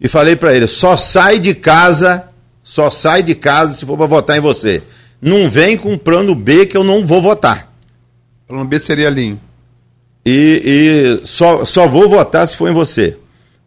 E 0.00 0.08
falei 0.08 0.36
para 0.36 0.54
ele, 0.54 0.66
só 0.66 0.96
sai 0.96 1.38
de 1.38 1.54
casa, 1.54 2.28
só 2.62 2.90
sai 2.90 3.22
de 3.22 3.34
casa 3.34 3.74
se 3.74 3.84
for 3.84 3.96
para 3.96 4.06
votar 4.06 4.38
em 4.38 4.40
você 4.40 4.82
não 5.22 5.48
vem 5.48 5.78
com 5.78 5.96
plano 5.96 6.34
B 6.34 6.66
que 6.66 6.76
eu 6.76 6.82
não 6.82 7.06
vou 7.06 7.22
votar. 7.22 7.72
Plano 8.48 8.64
B 8.64 8.80
seria 8.80 9.08
linho. 9.08 9.40
E, 10.26 11.20
e 11.22 11.26
só, 11.26 11.64
só 11.64 11.86
vou 11.86 12.08
votar 12.08 12.46
se 12.48 12.56
for 12.56 12.68
em 12.68 12.74
você. 12.74 13.16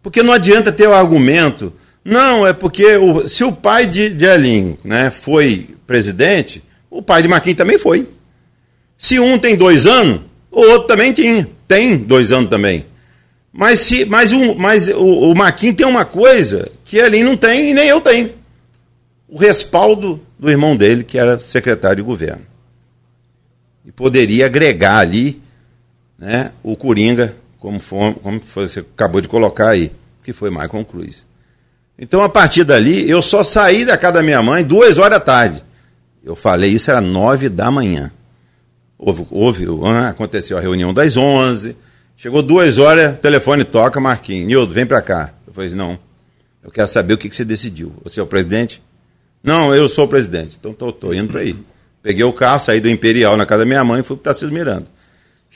Porque 0.05 0.21
não 0.21 0.33
adianta 0.33 0.71
ter 0.71 0.87
o 0.87 0.93
argumento. 0.93 1.73
Não, 2.03 2.45
é 2.45 2.53
porque 2.53 2.95
o, 2.95 3.27
se 3.27 3.43
o 3.43 3.51
pai 3.51 3.87
de, 3.87 4.09
de 4.09 4.23
Elinho 4.23 4.77
né, 4.83 5.09
foi 5.09 5.75
presidente, 5.87 6.63
o 6.91 7.01
pai 7.01 7.23
de 7.23 7.27
Marquinhos 7.27 7.57
também 7.57 7.79
foi. 7.79 8.07
Se 8.95 9.19
um 9.19 9.39
tem 9.39 9.55
dois 9.55 9.87
anos, 9.87 10.21
o 10.51 10.61
outro 10.61 10.87
também 10.87 11.11
tinha. 11.11 11.49
Tem 11.67 11.97
dois 11.97 12.31
anos 12.31 12.51
também. 12.51 12.85
Mas, 13.51 13.79
se, 13.79 14.05
mas, 14.05 14.31
um, 14.31 14.53
mas 14.53 14.89
o, 14.89 15.31
o 15.31 15.33
Marquinhos 15.33 15.75
tem 15.75 15.87
uma 15.87 16.05
coisa 16.05 16.69
que 16.83 16.97
Elinho 16.97 17.25
não 17.25 17.35
tem 17.35 17.71
e 17.71 17.73
nem 17.73 17.87
eu 17.87 17.99
tenho. 17.99 18.29
O 19.27 19.39
respaldo 19.39 20.21
do 20.37 20.51
irmão 20.51 20.77
dele, 20.77 21.03
que 21.03 21.17
era 21.17 21.39
secretário 21.39 21.95
de 21.95 22.03
governo. 22.03 22.45
E 23.83 23.91
poderia 23.91 24.45
agregar 24.45 24.99
ali 24.99 25.41
né, 26.15 26.51
o 26.61 26.75
Coringa, 26.75 27.35
como, 27.65 27.79
for, 27.79 28.13
como 28.21 28.39
você 28.39 28.81
acabou 28.81 29.19
de 29.19 29.27
colocar 29.27 29.69
aí, 29.69 29.91
que 30.23 30.31
foi 30.31 30.51
Michael 30.51 30.85
Cruz. 30.85 31.25
Então, 31.97 32.21
a 32.21 32.29
partir 32.29 32.63
dali, 32.63 33.09
eu 33.09 33.23
só 33.23 33.43
saí 33.43 33.83
da 33.83 33.97
casa 33.97 34.13
da 34.13 34.23
minha 34.23 34.39
mãe 34.43 34.63
duas 34.63 34.99
horas 34.99 35.17
da 35.17 35.19
tarde. 35.19 35.63
Eu 36.23 36.35
falei, 36.35 36.69
isso 36.69 36.91
era 36.91 37.01
nove 37.01 37.49
da 37.49 37.71
manhã. 37.71 38.11
Houve, 38.99 39.25
houve 39.31 39.65
aconteceu 40.07 40.59
a 40.59 40.61
reunião 40.61 40.93
das 40.93 41.17
onze, 41.17 41.75
chegou 42.15 42.43
duas 42.43 42.77
horas, 42.77 43.19
telefone 43.19 43.63
toca, 43.63 43.99
Marquinhos, 43.99 44.47
Nildo, 44.47 44.71
vem 44.71 44.85
para 44.85 45.01
cá. 45.01 45.33
Eu 45.47 45.51
falei, 45.51 45.71
não, 45.71 45.97
eu 46.63 46.69
quero 46.69 46.87
saber 46.87 47.15
o 47.15 47.17
que, 47.17 47.27
que 47.27 47.35
você 47.35 47.43
decidiu. 47.43 47.93
Você 48.03 48.19
é 48.19 48.23
o 48.23 48.27
presidente? 48.27 48.79
Não, 49.43 49.73
eu 49.73 49.89
sou 49.89 50.05
o 50.05 50.07
presidente, 50.07 50.55
então 50.59 50.71
tô 50.71 51.11
indo 51.13 51.29
para 51.29 51.41
aí. 51.41 51.55
Peguei 52.03 52.23
o 52.23 52.31
carro, 52.31 52.59
saí 52.59 52.79
do 52.79 52.87
Imperial 52.87 53.35
na 53.35 53.47
casa 53.47 53.59
da 53.61 53.65
minha 53.65 53.83
mãe 53.83 54.01
e 54.01 54.03
fui 54.03 54.15
para 54.15 54.25
Tarcísio 54.25 54.53
Miranda. 54.53 54.85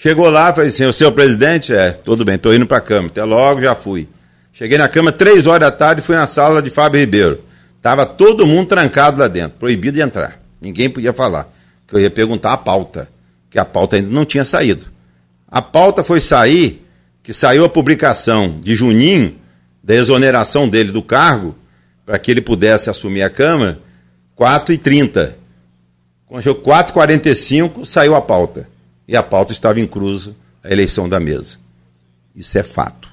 Chegou 0.02 0.30
lá, 0.30 0.54
falei 0.54 0.70
assim, 0.70 0.86
o 1.04 1.12
presidente? 1.12 1.74
É, 1.74 1.92
tudo 1.92 2.24
bem, 2.24 2.38
tô 2.38 2.54
indo 2.54 2.66
para 2.66 2.78
a 2.78 2.82
Câmara. 2.82 3.08
Até 3.08 3.22
logo, 3.22 3.60
já 3.60 3.76
fui. 3.76 4.08
Cheguei 4.54 4.78
na 4.78 4.88
Câmara 4.88 5.14
três 5.14 5.46
horas 5.46 5.70
da 5.70 5.76
tarde 5.76 6.02
fui 6.02 6.16
na 6.16 6.26
sala 6.26 6.62
de 6.62 6.70
Fábio 6.70 7.02
Ribeiro. 7.02 7.44
Tava 7.82 8.06
todo 8.06 8.48
mundo 8.48 8.70
trancado 8.70 9.20
lá 9.20 9.28
dentro, 9.28 9.60
proibido 9.60 9.96
de 9.96 10.02
entrar. 10.02 10.42
Ninguém 10.62 10.90
podia 10.90 11.12
falar. 11.12 11.54
Que 11.86 11.96
eu 11.96 12.00
ia 12.00 12.10
perguntar 12.10 12.54
a 12.54 12.58
pauta, 12.58 13.10
que 13.50 13.60
a 13.60 13.66
pauta 13.66 13.98
ainda 13.98 14.10
não 14.10 14.24
tinha 14.24 14.46
saído. 14.46 14.86
A 15.46 15.62
pauta 15.62 16.02
foi 16.02 16.22
sair, 16.22 16.88
que 17.22 17.34
saiu 17.34 17.66
a 17.66 17.70
publicação 17.70 18.58
de 18.62 18.76
Juninho, 18.76 19.36
da 19.84 19.96
exoneração 19.96 20.70
dele 20.70 20.94
do 20.94 21.04
cargo, 21.04 21.58
para 22.06 22.18
que 22.18 22.32
ele 22.32 22.40
pudesse 22.40 22.90
assumir 22.90 23.24
a 23.24 23.30
Câmara, 23.30 23.78
4h30. 24.40 25.34
Quando 26.26 26.42
chegou 26.42 26.62
4h45, 26.64 27.84
saiu 27.84 28.16
a 28.16 28.22
pauta. 28.22 28.79
E 29.10 29.16
a 29.16 29.24
pauta 29.24 29.52
estava 29.52 29.80
em 29.80 29.88
cruz 29.88 30.30
a 30.64 30.72
eleição 30.72 31.10
da 31.10 31.20
mesa. 31.20 31.58
Isso 32.36 32.56
é 32.60 32.62
fato. 32.62 33.10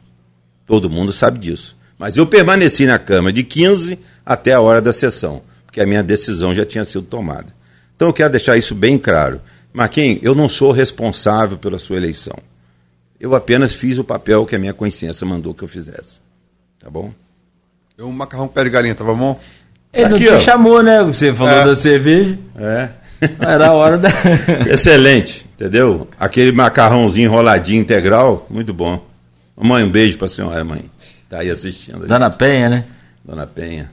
Todo 0.66 0.90
mundo 0.90 1.10
sabe 1.10 1.38
disso. 1.38 1.74
Mas 1.98 2.18
eu 2.18 2.26
permaneci 2.26 2.84
na 2.84 2.98
Câmara 2.98 3.32
de 3.32 3.42
15 3.42 3.98
até 4.24 4.52
a 4.52 4.60
hora 4.60 4.82
da 4.82 4.92
sessão, 4.92 5.40
porque 5.64 5.80
a 5.80 5.86
minha 5.86 6.02
decisão 6.02 6.54
já 6.54 6.66
tinha 6.66 6.84
sido 6.84 7.04
tomada. 7.04 7.46
Então 7.96 8.08
eu 8.08 8.12
quero 8.12 8.30
deixar 8.30 8.58
isso 8.58 8.74
bem 8.74 8.98
claro. 8.98 9.40
Marquinhos, 9.72 10.20
eu 10.22 10.34
não 10.34 10.50
sou 10.50 10.70
responsável 10.70 11.56
pela 11.56 11.78
sua 11.78 11.96
eleição. 11.96 12.36
Eu 13.18 13.34
apenas 13.34 13.72
fiz 13.72 13.96
o 13.96 14.04
papel 14.04 14.44
que 14.44 14.54
a 14.54 14.58
minha 14.58 14.74
consciência 14.74 15.26
mandou 15.26 15.54
que 15.54 15.64
eu 15.64 15.68
fizesse. 15.68 16.20
Tá 16.78 16.90
bom? 16.90 17.10
Um 17.98 18.12
macarrão 18.12 18.48
com 18.48 18.52
pé 18.52 18.64
de 18.64 18.68
galinha, 18.68 18.94
tava 18.94 19.14
bom? 19.14 19.40
Ele 19.94 20.10
não 20.10 20.18
te 20.18 20.28
ó. 20.28 20.38
chamou, 20.40 20.82
né? 20.82 21.02
Você 21.04 21.32
falou 21.32 21.54
é. 21.54 21.64
da 21.64 21.74
cerveja. 21.74 22.38
É. 22.54 23.05
Era 23.40 23.68
a 23.68 23.72
hora 23.72 23.98
da. 23.98 24.10
Excelente, 24.70 25.46
entendeu? 25.54 26.08
Aquele 26.18 26.52
macarrãozinho 26.52 27.26
enroladinho 27.26 27.80
integral, 27.80 28.46
muito 28.50 28.72
bom. 28.74 29.04
Mãe, 29.56 29.84
um 29.84 29.90
beijo 29.90 30.18
para 30.18 30.26
a 30.26 30.28
senhora, 30.28 30.64
mãe. 30.64 30.90
Está 31.24 31.40
aí 31.40 31.50
assistindo. 31.50 32.06
Dona 32.06 32.30
gente. 32.30 32.38
Penha, 32.38 32.68
né? 32.68 32.84
Dona 33.24 33.46
Penha. 33.46 33.90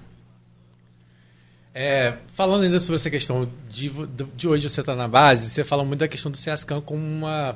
É, 1.74 2.14
falando 2.36 2.64
ainda 2.64 2.80
sobre 2.80 2.96
essa 2.96 3.10
questão 3.10 3.50
de, 3.68 3.92
de 4.36 4.48
hoje 4.48 4.70
você 4.70 4.82
está 4.82 4.94
na 4.94 5.08
base, 5.08 5.50
você 5.50 5.64
fala 5.64 5.84
muito 5.84 6.02
da 6.02 6.08
questão 6.08 6.32
do 6.32 6.38
CESCAM 6.38 6.82
como 6.82 7.02
uma 7.02 7.56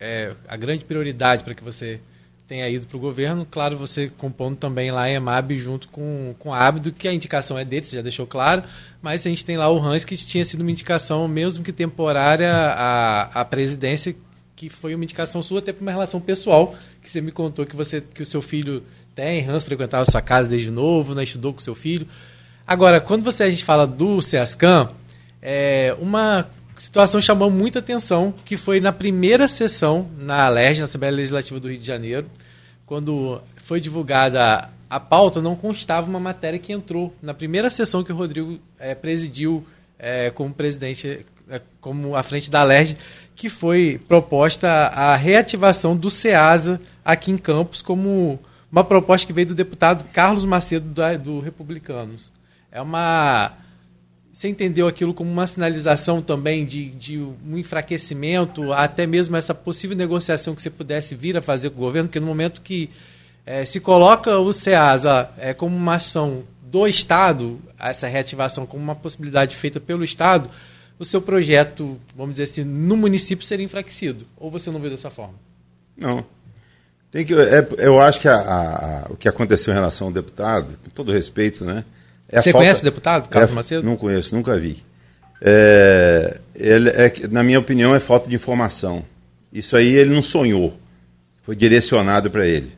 é, 0.00 0.32
a 0.48 0.56
grande 0.56 0.84
prioridade 0.84 1.44
para 1.44 1.54
que 1.54 1.62
você 1.62 2.00
tenha 2.46 2.68
ido 2.68 2.86
para 2.86 2.96
o 2.96 3.00
governo. 3.00 3.46
Claro, 3.50 3.76
você 3.76 4.10
compondo 4.16 4.56
também 4.56 4.90
lá 4.90 5.02
a 5.02 5.10
EMAB 5.10 5.58
junto 5.58 5.88
com, 5.88 6.34
com 6.38 6.52
a 6.52 6.66
Abdo, 6.66 6.92
que 6.92 7.08
a 7.08 7.12
indicação 7.12 7.58
é 7.58 7.64
dele, 7.64 7.86
você 7.86 7.96
já 7.96 8.02
deixou 8.02 8.26
claro, 8.26 8.62
mas 9.02 9.26
a 9.26 9.28
gente 9.28 9.44
tem 9.44 9.56
lá 9.56 9.70
o 9.70 9.78
Hans, 9.78 10.04
que 10.04 10.16
tinha 10.16 10.44
sido 10.44 10.60
uma 10.60 10.70
indicação, 10.70 11.26
mesmo 11.26 11.64
que 11.64 11.72
temporária, 11.72 12.52
à, 12.52 13.40
à 13.40 13.44
presidência, 13.44 14.14
que 14.54 14.68
foi 14.68 14.94
uma 14.94 15.04
indicação 15.04 15.42
sua 15.42 15.58
até 15.58 15.72
para 15.72 15.82
uma 15.82 15.90
relação 15.90 16.20
pessoal, 16.20 16.74
que 17.02 17.10
você 17.10 17.20
me 17.20 17.32
contou 17.32 17.66
que 17.66 17.74
você 17.74 18.00
que 18.00 18.22
o 18.22 18.26
seu 18.26 18.40
filho 18.40 18.82
tem, 19.14 19.48
Hans 19.48 19.64
frequentava 19.64 20.02
a 20.02 20.10
sua 20.10 20.22
casa 20.22 20.48
desde 20.48 20.70
novo, 20.70 21.14
né, 21.14 21.24
estudou 21.24 21.52
com 21.52 21.60
seu 21.60 21.74
filho. 21.74 22.06
Agora, 22.66 23.00
quando 23.00 23.22
você 23.22 23.44
a 23.44 23.50
gente 23.50 23.64
fala 23.64 23.86
do 23.86 24.22
CESCAM, 24.22 24.90
é, 25.42 25.94
uma 25.98 26.48
situação 26.76 27.20
chamou 27.20 27.50
muita 27.50 27.78
atenção, 27.78 28.34
que 28.44 28.56
foi 28.56 28.80
na 28.80 28.92
primeira 28.92 29.48
sessão 29.48 30.08
na 30.18 30.46
ALERJ, 30.46 30.80
na 30.80 30.84
Assembleia 30.84 31.14
Legislativa 31.14 31.60
do 31.60 31.68
Rio 31.68 31.78
de 31.78 31.86
Janeiro, 31.86 32.26
quando 32.86 33.40
foi 33.56 33.80
divulgada 33.80 34.68
a 34.88 35.00
pauta, 35.00 35.40
não 35.40 35.56
constava 35.56 36.08
uma 36.08 36.20
matéria 36.20 36.58
que 36.58 36.72
entrou 36.72 37.14
na 37.22 37.34
primeira 37.34 37.70
sessão 37.70 38.04
que 38.04 38.12
o 38.12 38.16
Rodrigo 38.16 38.58
é, 38.78 38.94
presidiu 38.94 39.66
é, 39.98 40.30
como 40.30 40.52
presidente, 40.52 41.26
é, 41.48 41.60
como 41.80 42.14
à 42.14 42.22
frente 42.22 42.50
da 42.50 42.60
ALERJ, 42.60 42.96
que 43.34 43.48
foi 43.48 44.00
proposta 44.06 44.68
a 44.68 45.16
reativação 45.16 45.96
do 45.96 46.10
SEASA 46.10 46.80
aqui 47.04 47.30
em 47.30 47.38
Campos 47.38 47.82
como 47.82 48.38
uma 48.70 48.84
proposta 48.84 49.26
que 49.26 49.32
veio 49.32 49.48
do 49.48 49.54
deputado 49.54 50.04
Carlos 50.12 50.44
Macedo 50.44 50.88
do, 50.88 51.18
do 51.18 51.40
Republicanos. 51.40 52.32
É 52.70 52.82
uma. 52.82 53.52
Você 54.34 54.48
entendeu 54.48 54.88
aquilo 54.88 55.14
como 55.14 55.30
uma 55.30 55.46
sinalização 55.46 56.20
também 56.20 56.64
de, 56.64 56.86
de 56.86 57.18
um 57.20 57.56
enfraquecimento, 57.56 58.72
até 58.72 59.06
mesmo 59.06 59.36
essa 59.36 59.54
possível 59.54 59.96
negociação 59.96 60.56
que 60.56 60.60
você 60.60 60.68
pudesse 60.68 61.14
vir 61.14 61.36
a 61.36 61.40
fazer 61.40 61.70
com 61.70 61.76
o 61.76 61.84
governo, 61.84 62.08
porque 62.08 62.18
no 62.18 62.26
momento 62.26 62.60
que 62.60 62.90
é, 63.46 63.64
se 63.64 63.78
coloca 63.78 64.36
o 64.36 64.52
SEASA 64.52 65.30
é, 65.38 65.54
como 65.54 65.76
uma 65.76 65.94
ação 65.94 66.42
do 66.64 66.84
Estado, 66.84 67.60
essa 67.78 68.08
reativação 68.08 68.66
como 68.66 68.82
uma 68.82 68.96
possibilidade 68.96 69.54
feita 69.54 69.78
pelo 69.78 70.02
Estado, 70.02 70.50
o 70.98 71.04
seu 71.04 71.22
projeto, 71.22 71.96
vamos 72.16 72.34
dizer 72.34 72.50
assim, 72.50 72.64
no 72.64 72.96
município 72.96 73.46
seria 73.46 73.64
enfraquecido? 73.64 74.26
Ou 74.36 74.50
você 74.50 74.68
não 74.68 74.80
vê 74.80 74.90
dessa 74.90 75.10
forma? 75.10 75.34
Não. 75.96 76.26
Tem 77.08 77.24
que, 77.24 77.34
é, 77.34 77.68
eu 77.78 78.00
acho 78.00 78.20
que 78.20 78.26
a, 78.26 78.34
a, 78.34 79.06
o 79.10 79.16
que 79.16 79.28
aconteceu 79.28 79.70
em 79.70 79.76
relação 79.76 80.08
ao 80.08 80.12
deputado, 80.12 80.76
com 80.82 80.90
todo 80.90 81.12
respeito, 81.12 81.64
né? 81.64 81.84
É 82.34 82.42
você 82.42 82.50
falta, 82.50 82.64
conhece 82.64 82.80
o 82.80 82.84
deputado, 82.84 83.28
Carlos 83.28 83.52
é, 83.52 83.54
Macedo? 83.54 83.82
Não 83.86 83.96
conheço, 83.96 84.34
nunca 84.34 84.58
vi. 84.58 84.84
É, 85.40 86.40
ele, 86.54 86.88
é, 86.90 87.12
na 87.30 87.42
minha 87.42 87.58
opinião, 87.58 87.94
é 87.94 88.00
falta 88.00 88.28
de 88.28 88.34
informação. 88.34 89.04
Isso 89.52 89.76
aí 89.76 89.94
ele 89.94 90.12
não 90.12 90.22
sonhou. 90.22 90.76
Foi 91.42 91.54
direcionado 91.54 92.30
para 92.30 92.46
ele. 92.46 92.72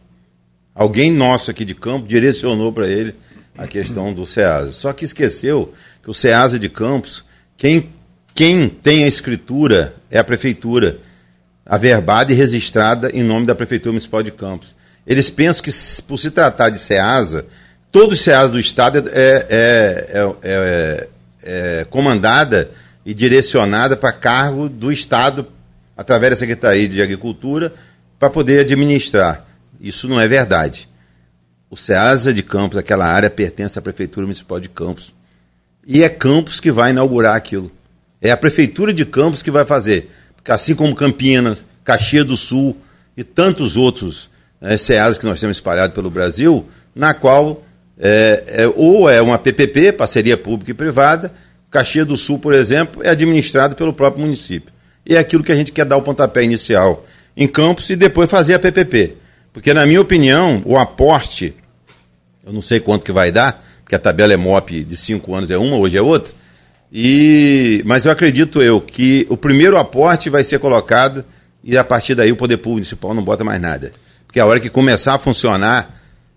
Alguém 0.74 1.10
nosso 1.10 1.50
aqui 1.50 1.64
de 1.64 1.74
campo 1.74 2.06
direcionou 2.06 2.70
para 2.72 2.86
ele 2.86 3.14
a 3.56 3.66
questão 3.66 4.12
do 4.12 4.26
SEASA. 4.26 4.72
Só 4.72 4.92
que 4.92 5.04
esqueceu 5.04 5.72
que 6.02 6.10
o 6.10 6.14
SEASA 6.14 6.58
de 6.58 6.68
Campos, 6.68 7.24
quem 7.56 7.88
quem 8.36 8.68
tem 8.68 9.04
a 9.04 9.08
escritura 9.08 9.94
é 10.10 10.18
a 10.18 10.24
prefeitura, 10.24 10.98
averbada 11.64 12.30
e 12.30 12.36
registrada 12.36 13.10
em 13.14 13.22
nome 13.22 13.46
da 13.46 13.54
Prefeitura 13.54 13.92
Municipal 13.92 14.22
de 14.22 14.30
Campos. 14.30 14.76
Eles 15.06 15.30
pensam 15.30 15.62
que, 15.62 15.70
por 16.02 16.18
se 16.18 16.30
tratar 16.30 16.68
de 16.68 16.78
SEASA, 16.78 17.46
todo 17.90 18.12
o 18.12 18.16
SEASA 18.16 18.48
do 18.48 18.60
Estado 18.60 19.04
é, 19.10 19.46
é, 19.48 20.36
é, 20.42 21.08
é 21.42 21.84
comandada 21.88 22.70
e 23.04 23.14
direcionada 23.14 23.96
para 23.96 24.12
cargo 24.12 24.68
do 24.68 24.90
Estado, 24.90 25.46
através 25.96 26.32
da 26.32 26.36
Secretaria 26.36 26.88
de 26.88 27.00
Agricultura, 27.00 27.72
para 28.18 28.28
poder 28.28 28.60
administrar. 28.60 29.46
Isso 29.80 30.08
não 30.08 30.20
é 30.20 30.26
verdade. 30.26 30.88
O 31.70 31.76
SEASA 31.76 32.32
de 32.32 32.42
Campos, 32.42 32.78
aquela 32.78 33.06
área, 33.06 33.30
pertence 33.30 33.78
à 33.78 33.82
Prefeitura 33.82 34.26
Municipal 34.26 34.58
de 34.58 34.68
Campos. 34.68 35.14
E 35.86 36.02
é 36.02 36.08
Campos 36.08 36.58
que 36.58 36.72
vai 36.72 36.90
inaugurar 36.90 37.36
aquilo. 37.36 37.70
É 38.20 38.30
a 38.30 38.36
Prefeitura 38.36 38.92
de 38.92 39.04
Campos 39.04 39.42
que 39.42 39.50
vai 39.50 39.64
fazer. 39.64 40.10
Porque 40.34 40.50
assim 40.50 40.74
como 40.74 40.94
Campinas, 40.94 41.64
Caxias 41.84 42.24
do 42.24 42.36
Sul 42.36 42.76
e 43.16 43.22
tantos 43.22 43.76
outros 43.76 44.30
né, 44.60 44.76
SEAs 44.76 45.18
que 45.18 45.26
nós 45.26 45.40
temos 45.40 45.56
espalhados 45.56 45.94
pelo 45.94 46.10
Brasil, 46.10 46.66
na 46.94 47.14
qual 47.14 47.62
é, 47.98 48.44
é, 48.46 48.68
ou 48.68 49.08
é 49.08 49.20
uma 49.22 49.38
PPP, 49.38 49.92
parceria 49.92 50.36
pública 50.36 50.70
e 50.70 50.74
privada, 50.74 51.32
Caxias 51.70 52.06
do 52.06 52.16
Sul, 52.16 52.38
por 52.38 52.54
exemplo, 52.54 53.02
é 53.02 53.10
administrado 53.10 53.74
pelo 53.74 53.92
próprio 53.92 54.24
município. 54.24 54.72
E 55.04 55.14
é 55.14 55.18
aquilo 55.18 55.42
que 55.42 55.52
a 55.52 55.54
gente 55.54 55.72
quer 55.72 55.84
dar 55.84 55.96
o 55.96 56.02
pontapé 56.02 56.42
inicial 56.42 57.04
em 57.36 57.46
Campos 57.46 57.90
e 57.90 57.96
depois 57.96 58.30
fazer 58.30 58.54
a 58.54 58.58
PPP. 58.58 59.14
Porque, 59.52 59.72
na 59.72 59.86
minha 59.86 60.00
opinião, 60.00 60.62
o 60.64 60.76
aporte, 60.76 61.54
eu 62.44 62.52
não 62.52 62.62
sei 62.62 62.80
quanto 62.80 63.04
que 63.04 63.12
vai 63.12 63.30
dar, 63.30 63.64
porque 63.82 63.94
a 63.94 63.98
tabela 63.98 64.32
é 64.32 64.36
MOP 64.36 64.84
de 64.84 64.96
cinco 64.96 65.34
anos 65.34 65.50
é 65.50 65.56
uma, 65.56 65.76
hoje 65.76 65.96
é 65.96 66.02
outra, 66.02 66.34
e, 66.92 67.82
mas 67.84 68.04
eu 68.04 68.12
acredito 68.12 68.62
eu 68.62 68.80
que 68.80 69.26
o 69.28 69.36
primeiro 69.36 69.76
aporte 69.76 70.30
vai 70.30 70.44
ser 70.44 70.58
colocado 70.58 71.24
e 71.62 71.76
a 71.76 71.84
partir 71.84 72.14
daí 72.14 72.30
o 72.30 72.36
poder 72.36 72.56
público 72.56 72.76
municipal 72.76 73.12
não 73.12 73.22
bota 73.22 73.44
mais 73.44 73.60
nada. 73.60 73.92
Porque 74.26 74.40
a 74.40 74.46
hora 74.46 74.60
que 74.60 74.70
começar 74.70 75.14
a 75.14 75.18
funcionar, 75.18 75.94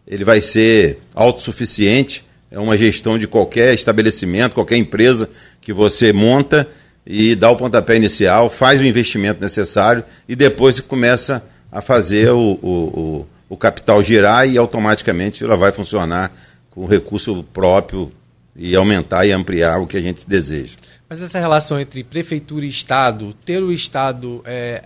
ele 0.10 0.24
vai 0.24 0.42
ser 0.42 1.00
autossuficiente, 1.14 2.26
é 2.50 2.60
uma 2.60 2.76
gestão 2.76 3.18
de 3.18 3.28
qualquer 3.28 3.76
estabelecimento, 3.76 4.56
qualquer 4.56 4.78
empresa 4.78 5.30
que 5.62 5.72
você 5.72 6.12
monta 6.12 6.68
e 7.06 7.36
dá 7.36 7.52
o 7.52 7.56
pontapé 7.56 7.96
inicial, 7.96 8.50
faz 8.50 8.82
o 8.82 8.84
investimento 8.84 9.40
necessário 9.40 10.04
e 10.28 10.36
depois 10.36 10.80
começa 10.80 11.44
a 11.72 11.80
fazer 11.80 12.32
o, 12.32 12.60
o, 12.62 12.70
o, 12.70 13.28
o 13.50 13.58
capital 13.58 14.04
girar 14.04 14.50
e 14.50 14.58
automaticamente 14.58 15.44
ela 15.44 15.56
vai 15.56 15.72
funcionar 15.72 16.32
com 16.72 16.88
recurso 16.88 17.44
próprio 17.54 18.12
e 18.56 18.76
aumentar 18.76 19.28
e 19.28 19.32
ampliar 19.32 19.80
o 19.80 19.86
que 19.86 19.98
a 19.98 20.02
gente 20.02 20.28
deseja. 20.28 20.74
Mas 21.08 21.22
essa 21.22 21.40
relação 21.40 21.80
entre 21.80 22.04
prefeitura 22.04 22.66
e 22.66 22.70
Estado, 22.70 23.36
ter 23.46 23.62
o 23.62 23.72
Estado 23.72 24.42
é, 24.46 24.84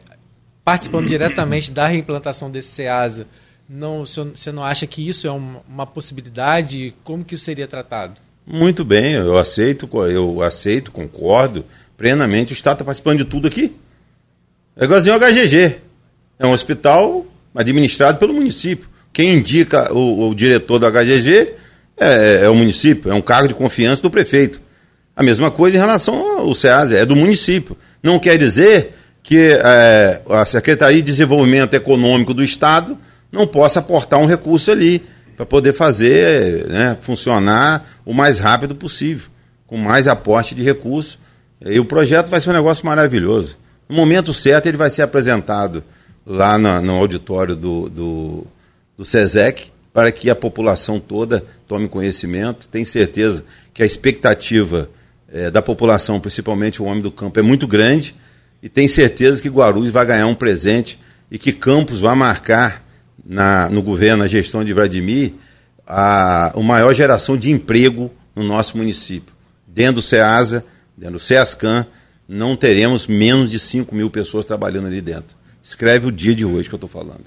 participando 0.65 1.07
diretamente 1.07 1.71
da 1.71 1.87
reimplantação 1.87 2.51
desse 2.51 2.69
SEASA, 2.69 3.25
não, 3.69 4.05
você 4.05 4.51
não 4.51 4.63
acha 4.63 4.85
que 4.85 5.07
isso 5.07 5.27
é 5.27 5.31
uma, 5.31 5.85
possibilidade? 5.85 6.93
Como 7.03 7.23
que 7.23 7.35
isso 7.35 7.45
seria 7.45 7.67
tratado? 7.67 8.19
Muito 8.45 8.83
bem, 8.83 9.13
eu 9.13 9.37
aceito, 9.37 9.89
eu 10.07 10.41
aceito, 10.41 10.91
concordo 10.91 11.65
plenamente. 11.97 12.51
O 12.51 12.55
Estado 12.55 12.75
está 12.75 12.85
participando 12.85 13.19
de 13.19 13.25
tudo 13.25 13.47
aqui. 13.47 13.75
É 14.75 14.83
igualzinho 14.83 15.13
ao 15.13 15.19
HGG. 15.19 15.77
É 16.37 16.45
um 16.45 16.51
hospital 16.51 17.25
administrado 17.55 18.17
pelo 18.17 18.33
município. 18.33 18.89
Quem 19.13 19.35
indica 19.35 19.93
o, 19.93 20.29
o 20.29 20.35
diretor 20.35 20.79
do 20.79 20.91
HGG 20.91 21.53
é, 21.97 22.41
é, 22.43 22.49
o 22.49 22.55
município, 22.55 23.11
é 23.11 23.13
um 23.13 23.21
cargo 23.21 23.47
de 23.47 23.53
confiança 23.53 24.01
do 24.01 24.09
prefeito. 24.09 24.61
A 25.15 25.21
mesma 25.21 25.51
coisa 25.51 25.77
em 25.77 25.79
relação 25.79 26.39
ao 26.39 26.53
SEASA, 26.53 26.97
é 26.97 27.05
do 27.05 27.15
município. 27.15 27.77
Não 28.01 28.17
quer 28.17 28.37
dizer 28.37 28.93
que 29.21 29.37
é, 29.37 30.21
a 30.29 30.45
Secretaria 30.45 30.97
de 30.97 31.03
Desenvolvimento 31.03 31.75
Econômico 31.75 32.33
do 32.33 32.43
Estado 32.43 32.97
não 33.33 33.47
possa 33.47 33.79
aportar 33.79 34.19
um 34.19 34.27
recurso 34.27 34.71
ali 34.71 35.03
para 35.35 35.43
poder 35.43 35.73
fazer 35.73 36.67
né, 36.67 36.95
funcionar 37.01 37.83
o 38.05 38.13
mais 38.13 38.37
rápido 38.37 38.75
possível, 38.75 39.27
com 39.65 39.75
mais 39.75 40.07
aporte 40.07 40.53
de 40.53 40.61
recursos. 40.61 41.17
E 41.59 41.79
o 41.79 41.85
projeto 41.85 42.29
vai 42.29 42.39
ser 42.39 42.51
um 42.51 42.53
negócio 42.53 42.85
maravilhoso. 42.85 43.57
No 43.89 43.95
momento 43.95 44.31
certo, 44.35 44.67
ele 44.67 44.77
vai 44.77 44.91
ser 44.91 45.01
apresentado 45.01 45.83
lá 46.25 46.59
no, 46.59 46.79
no 46.79 46.93
auditório 46.93 47.55
do, 47.55 47.89
do, 47.89 48.47
do 48.95 49.03
SESEC, 49.03 49.71
para 49.91 50.11
que 50.11 50.29
a 50.29 50.35
população 50.35 50.99
toda 50.99 51.43
tome 51.67 51.87
conhecimento. 51.87 52.67
Tenho 52.67 52.85
certeza 52.85 53.43
que 53.73 53.81
a 53.81 53.85
expectativa 53.85 54.89
é, 55.31 55.49
da 55.49 55.61
população, 55.61 56.19
principalmente 56.19 56.81
o 56.81 56.85
homem 56.85 57.01
do 57.01 57.11
campo, 57.11 57.39
é 57.39 57.43
muito 57.43 57.67
grande. 57.67 58.15
E 58.61 58.69
tenho 58.69 58.89
certeza 58.89 59.41
que 59.41 59.49
Guarulhos 59.49 59.91
vai 59.91 60.05
ganhar 60.05 60.27
um 60.27 60.35
presente 60.35 60.99
e 61.31 61.39
que 61.39 61.51
Campos 61.51 61.99
vai 61.99 62.15
marcar 62.15 62.82
na, 63.23 63.69
no 63.69 63.81
governo, 63.81 64.23
na 64.23 64.27
gestão 64.27 64.63
de 64.63 64.73
Vladimir, 64.73 65.33
a, 65.85 66.57
a 66.57 66.63
maior 66.63 66.93
geração 66.93 67.37
de 67.37 67.51
emprego 67.51 68.11
no 68.35 68.43
nosso 68.43 68.77
município. 68.77 69.33
Dentro 69.67 69.95
do 69.95 70.01
SEASA, 70.01 70.65
dentro 70.95 71.13
do 71.13 71.19
SEASCAN, 71.19 71.85
não 72.27 72.55
teremos 72.55 73.07
menos 73.07 73.51
de 73.51 73.59
5 73.59 73.93
mil 73.93 74.09
pessoas 74.09 74.45
trabalhando 74.45 74.87
ali 74.87 75.01
dentro. 75.01 75.35
Escreve 75.61 76.07
o 76.07 76.11
dia 76.11 76.35
de 76.35 76.45
hoje 76.45 76.67
que 76.67 76.75
eu 76.75 76.77
estou 76.77 76.89
falando. 76.89 77.25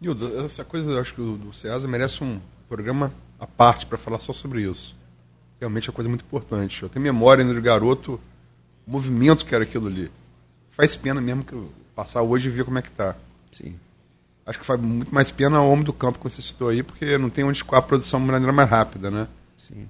Nildo, 0.00 0.40
essa 0.44 0.64
coisa, 0.64 0.90
eu 0.90 1.00
acho 1.00 1.14
que 1.14 1.20
o 1.20 1.36
do 1.36 1.52
SEASA 1.52 1.86
merece 1.86 2.24
um 2.24 2.40
programa 2.68 3.12
à 3.38 3.46
parte 3.46 3.86
para 3.86 3.98
falar 3.98 4.18
só 4.18 4.32
sobre 4.32 4.62
isso. 4.62 4.96
Realmente 5.60 5.88
é 5.88 5.90
uma 5.90 5.94
coisa 5.94 6.08
muito 6.08 6.24
importante. 6.24 6.82
Eu 6.82 6.88
tenho 6.88 7.02
memória 7.02 7.42
ainda 7.42 7.54
de 7.54 7.60
garoto, 7.60 8.18
o 8.86 8.90
movimento 8.90 9.44
que 9.44 9.54
era 9.54 9.64
aquilo 9.64 9.88
ali. 9.88 10.10
Faz 10.70 10.96
pena 10.96 11.20
mesmo 11.20 11.44
que 11.44 11.52
eu 11.52 11.70
passar 11.94 12.22
hoje 12.22 12.48
e 12.48 12.50
ver 12.50 12.64
como 12.64 12.78
é 12.78 12.82
que 12.82 12.88
está. 12.88 13.14
Sim. 13.52 13.74
Acho 14.50 14.58
que 14.58 14.66
faz 14.66 14.80
muito 14.80 15.14
mais 15.14 15.30
pena 15.30 15.60
o 15.60 15.70
homem 15.70 15.84
do 15.84 15.92
campo 15.92 16.18
que 16.18 16.24
você 16.28 16.42
citou 16.42 16.70
aí, 16.70 16.82
porque 16.82 17.16
não 17.16 17.30
tem 17.30 17.44
onde 17.44 17.62
a 17.70 17.80
produção 17.80 18.18
de 18.18 18.26
maneira 18.26 18.52
mais 18.52 18.68
rápida, 18.68 19.08
né? 19.08 19.28
Sim. 19.56 19.88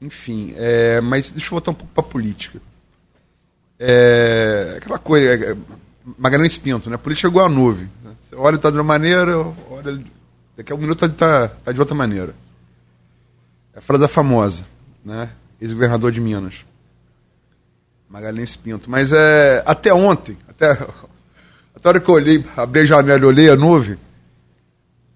Enfim, 0.00 0.54
é, 0.56 1.00
mas 1.00 1.32
deixa 1.32 1.48
eu 1.48 1.50
voltar 1.50 1.72
um 1.72 1.74
pouco 1.74 1.92
para 1.92 2.04
a 2.04 2.06
política. 2.06 2.60
É, 3.80 4.74
aquela 4.76 5.00
coisa, 5.00 5.50
é, 5.50 5.56
Magalhães 6.16 6.56
Pinto, 6.56 6.88
né? 6.88 6.96
Política 6.96 7.26
é 7.26 7.30
igual 7.30 7.46
a 7.46 7.48
nuvem. 7.48 7.90
Né? 8.04 8.12
Você 8.22 8.36
olha 8.36 8.54
está 8.54 8.70
de 8.70 8.76
uma 8.76 8.84
maneira, 8.84 9.38
olha, 9.68 10.00
daqui 10.56 10.70
a 10.70 10.76
um 10.76 10.78
minuto 10.78 11.04
está 11.04 11.48
tá, 11.48 11.54
tá 11.64 11.72
de 11.72 11.80
outra 11.80 11.96
maneira. 11.96 12.32
É 13.74 13.78
a 13.80 13.82
frase 13.82 14.06
famosa, 14.06 14.64
né? 15.04 15.30
Ex-governador 15.60 16.12
de 16.12 16.20
Minas. 16.20 16.64
Magalhães 18.08 18.54
Pinto. 18.54 18.88
Mas 18.88 19.10
é, 19.12 19.64
até 19.66 19.92
ontem, 19.92 20.38
até 20.48 20.78
até 21.86 21.88
a 21.88 21.90
hora 21.90 22.00
que 22.00 22.08
eu 22.08 22.14
olhei, 22.14 22.44
abri 22.56 22.80
a 22.80 22.84
janela 22.84 23.20
e 23.20 23.24
olhei 23.24 23.48
a 23.48 23.56
nuvem, 23.56 23.96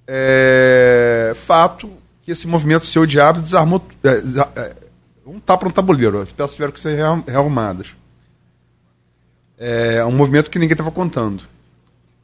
é 0.07 1.33
fato 1.35 1.91
que 2.23 2.31
esse 2.31 2.47
movimento 2.47 2.87
seu 2.87 3.05
diabo 3.05 3.41
desarmou. 3.41 3.85
É, 4.05 4.61
é, 4.61 4.77
um 5.27 5.41
tapa 5.41 5.65
no 5.65 5.73
tabuleiro, 5.73 6.21
as 6.21 6.33
peças 6.33 6.53
tiveram 6.53 6.73
que 6.73 6.81
ser 6.81 6.97
rearrumadas. 7.27 7.95
É 9.59 10.05
um 10.05 10.13
movimento 10.13 10.51
que 10.51 10.59
ninguém 10.59 10.73
estava 10.73 10.91
contando. 10.91 11.43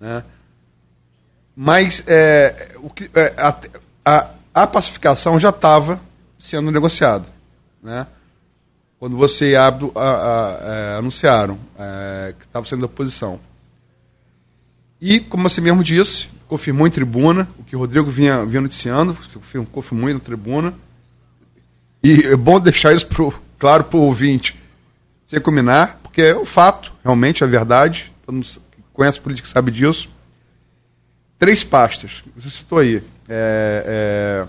Né? 0.00 0.24
Mas 1.54 2.02
é, 2.06 2.74
o 2.78 2.90
que, 2.90 3.10
é, 3.14 3.34
a, 3.36 3.56
a, 4.04 4.30
a, 4.54 4.66
pacificação 4.66 5.38
já 5.38 5.50
estava 5.50 6.00
sendo 6.38 6.70
negociada. 6.70 7.26
Né? 7.82 8.06
Quando 8.98 9.16
você 9.16 9.50
e 9.50 9.56
Abdo 9.56 9.92
a, 9.94 10.00
a, 10.00 10.58
é, 10.62 10.96
anunciaram 10.98 11.58
é, 11.78 12.34
que 12.38 12.44
estava 12.46 12.66
sendo 12.66 12.86
oposição. 12.86 13.38
E, 15.08 15.20
como 15.20 15.48
você 15.48 15.60
mesmo 15.60 15.84
disse, 15.84 16.26
confirmou 16.48 16.84
em 16.84 16.90
tribuna, 16.90 17.48
o 17.56 17.62
que 17.62 17.76
o 17.76 17.78
Rodrigo 17.78 18.10
vinha, 18.10 18.44
vinha 18.44 18.60
noticiando, 18.60 19.16
confirmou 19.70 20.10
em 20.10 20.18
tribuna. 20.18 20.74
E 22.02 22.26
é 22.26 22.34
bom 22.34 22.58
deixar 22.58 22.92
isso 22.92 23.06
pro, 23.06 23.32
claro 23.56 23.84
para 23.84 23.96
o 23.96 24.02
ouvinte, 24.02 24.58
sem 25.24 25.40
combinar, 25.40 26.00
porque 26.02 26.22
é 26.22 26.34
o 26.34 26.44
fato, 26.44 26.92
realmente, 27.04 27.44
é 27.44 27.46
verdade, 27.46 28.12
todo 28.24 28.34
mundo 28.34 28.48
conhece 28.92 29.20
política 29.20 29.46
sabe 29.46 29.70
disso. 29.70 30.08
Três 31.38 31.62
pastas, 31.62 32.24
você 32.34 32.50
citou 32.50 32.78
aí. 32.78 33.00
É, 33.28 34.42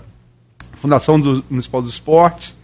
Fundação 0.78 1.20
do 1.20 1.44
Municipal 1.48 1.80
dos 1.80 1.92
Esportes, 1.92 2.56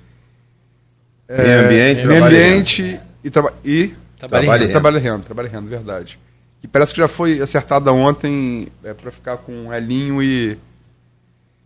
é, 1.28 1.44
meio 1.44 1.64
ambiente, 1.64 2.06
meio 2.08 2.24
ambiente 2.24 3.00
e, 3.22 3.30
traba 3.30 3.54
e 3.64 3.94
trabalho, 4.18 4.46
e 4.46 4.48
renda. 4.48 4.68
Trabalho 4.68 4.96
e 4.96 5.00
renda, 5.00 5.18
trabalho 5.20 5.48
e 5.48 5.50
renda, 5.52 5.68
verdade 5.68 6.18
que 6.64 6.68
parece 6.68 6.94
que 6.94 6.98
já 6.98 7.08
foi 7.08 7.42
acertada 7.42 7.92
ontem 7.92 8.68
é, 8.82 8.94
para 8.94 9.10
ficar 9.10 9.36
com 9.36 9.70
Elinho 9.70 10.22
e 10.22 10.56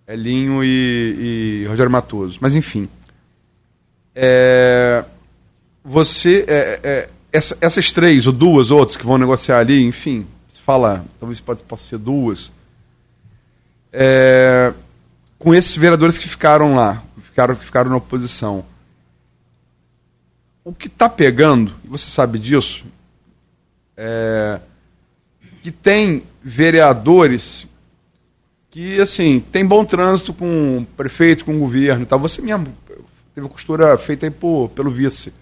Elinho 0.08 0.64
e, 0.64 1.62
e 1.62 1.66
Rogério 1.68 1.88
Matoso. 1.88 2.36
Mas 2.40 2.52
enfim, 2.56 2.88
é, 4.12 5.04
você 5.84 6.44
é, 6.48 6.80
é, 6.82 7.10
essa, 7.30 7.56
essas 7.60 7.92
três 7.92 8.26
ou 8.26 8.32
duas 8.32 8.72
outras 8.72 8.96
que 8.96 9.06
vão 9.06 9.16
negociar 9.16 9.60
ali, 9.60 9.84
enfim, 9.84 10.26
se 10.50 10.60
fala, 10.60 11.04
talvez 11.20 11.38
pode, 11.38 11.62
possa 11.62 11.90
ser 11.90 11.98
duas, 11.98 12.50
é, 13.92 14.74
com 15.38 15.54
esses 15.54 15.76
vereadores 15.76 16.18
que 16.18 16.28
ficaram 16.28 16.74
lá, 16.74 17.04
ficaram, 17.22 17.54
que 17.54 17.64
ficaram 17.64 17.88
na 17.88 17.98
oposição. 17.98 18.64
O 20.64 20.74
que 20.74 20.88
está 20.88 21.08
pegando, 21.08 21.72
e 21.84 21.86
você 21.86 22.10
sabe 22.10 22.36
disso, 22.36 22.84
é, 23.96 24.60
que 25.62 25.70
tem 25.70 26.22
vereadores 26.42 27.66
que, 28.70 29.00
assim, 29.00 29.40
tem 29.40 29.66
bom 29.66 29.84
trânsito 29.84 30.32
com 30.32 30.78
o 30.78 30.86
prefeito, 30.96 31.44
com 31.44 31.56
o 31.56 31.58
governo 31.60 32.06
tal. 32.06 32.18
Você 32.18 32.40
mesmo 32.42 32.68
teve 33.34 33.46
a 33.46 33.50
costura 33.50 33.96
feita 33.98 34.26
aí 34.26 34.30
por, 34.30 34.68
pelo 34.70 34.90
vice, 34.90 35.32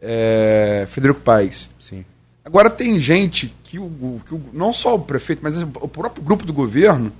é, 0.00 0.86
Federico 0.90 1.20
Paes. 1.20 1.70
Sim. 1.78 2.04
Agora 2.44 2.68
tem 2.68 2.98
gente 3.00 3.54
que, 3.64 3.78
o, 3.78 4.20
que 4.26 4.34
o, 4.34 4.42
não 4.52 4.72
só 4.72 4.94
o 4.94 4.98
prefeito, 4.98 5.40
mas 5.42 5.56
o 5.60 5.88
próprio 5.88 6.22
grupo 6.22 6.44
do 6.44 6.52
governo 6.52 7.12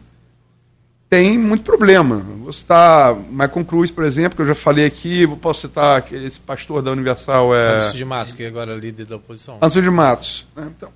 tem 1.09 1.39
muito 1.39 1.63
problema. 1.63 2.17
Vou 2.17 2.53
citar 2.53 3.15
Michael 3.15 3.65
Cruz, 3.67 3.91
por 3.91 4.03
exemplo, 4.03 4.35
que 4.35 4.43
eu 4.43 4.47
já 4.47 4.55
falei 4.55 4.87
aqui, 4.87 5.27
vou 5.27 5.37
posso 5.37 5.61
citar 5.61 5.99
aquele, 5.99 6.27
esse 6.27 6.41
pastor 6.41 6.83
da 6.83 6.91
Universal. 6.91 7.55
É... 7.55 7.75
Anderson 7.75 7.97
de 7.97 8.05
Matos, 8.05 8.33
que 8.33 8.47
agora 8.47 8.73
é 8.73 8.79
líder 8.79 9.07
da 9.07 9.17
oposição. 9.17 9.57
Anderson 9.57 9.83
de 9.83 9.91
Matos. 9.91 10.47
Né? 10.57 10.73
Então, 10.75 10.91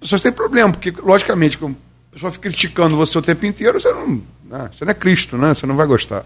pessoas 0.00 0.20
têm 0.20 0.32
problema, 0.32 0.72
porque, 0.72 0.92
logicamente, 1.02 1.58
como 1.58 1.76
a 2.10 2.14
pessoa 2.14 2.32
fica 2.32 2.48
criticando 2.48 2.96
você 2.96 3.16
o 3.18 3.22
tempo 3.22 3.46
inteiro, 3.46 3.80
você 3.80 3.92
não, 3.92 4.22
né, 4.44 4.70
você 4.72 4.84
não 4.84 4.90
é 4.90 4.94
Cristo, 4.94 5.36
né? 5.36 5.54
Você 5.54 5.66
não 5.66 5.76
vai 5.76 5.86
gostar. 5.86 6.24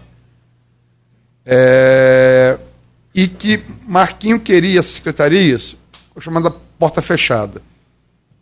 É, 1.45 2.57
e 3.13 3.27
que 3.27 3.61
Marquinho 3.87 4.39
queria 4.39 4.79
as 4.79 4.87
secretarias, 4.87 5.75
chamada 6.19 6.49
porta 6.49 7.01
fechada. 7.01 7.61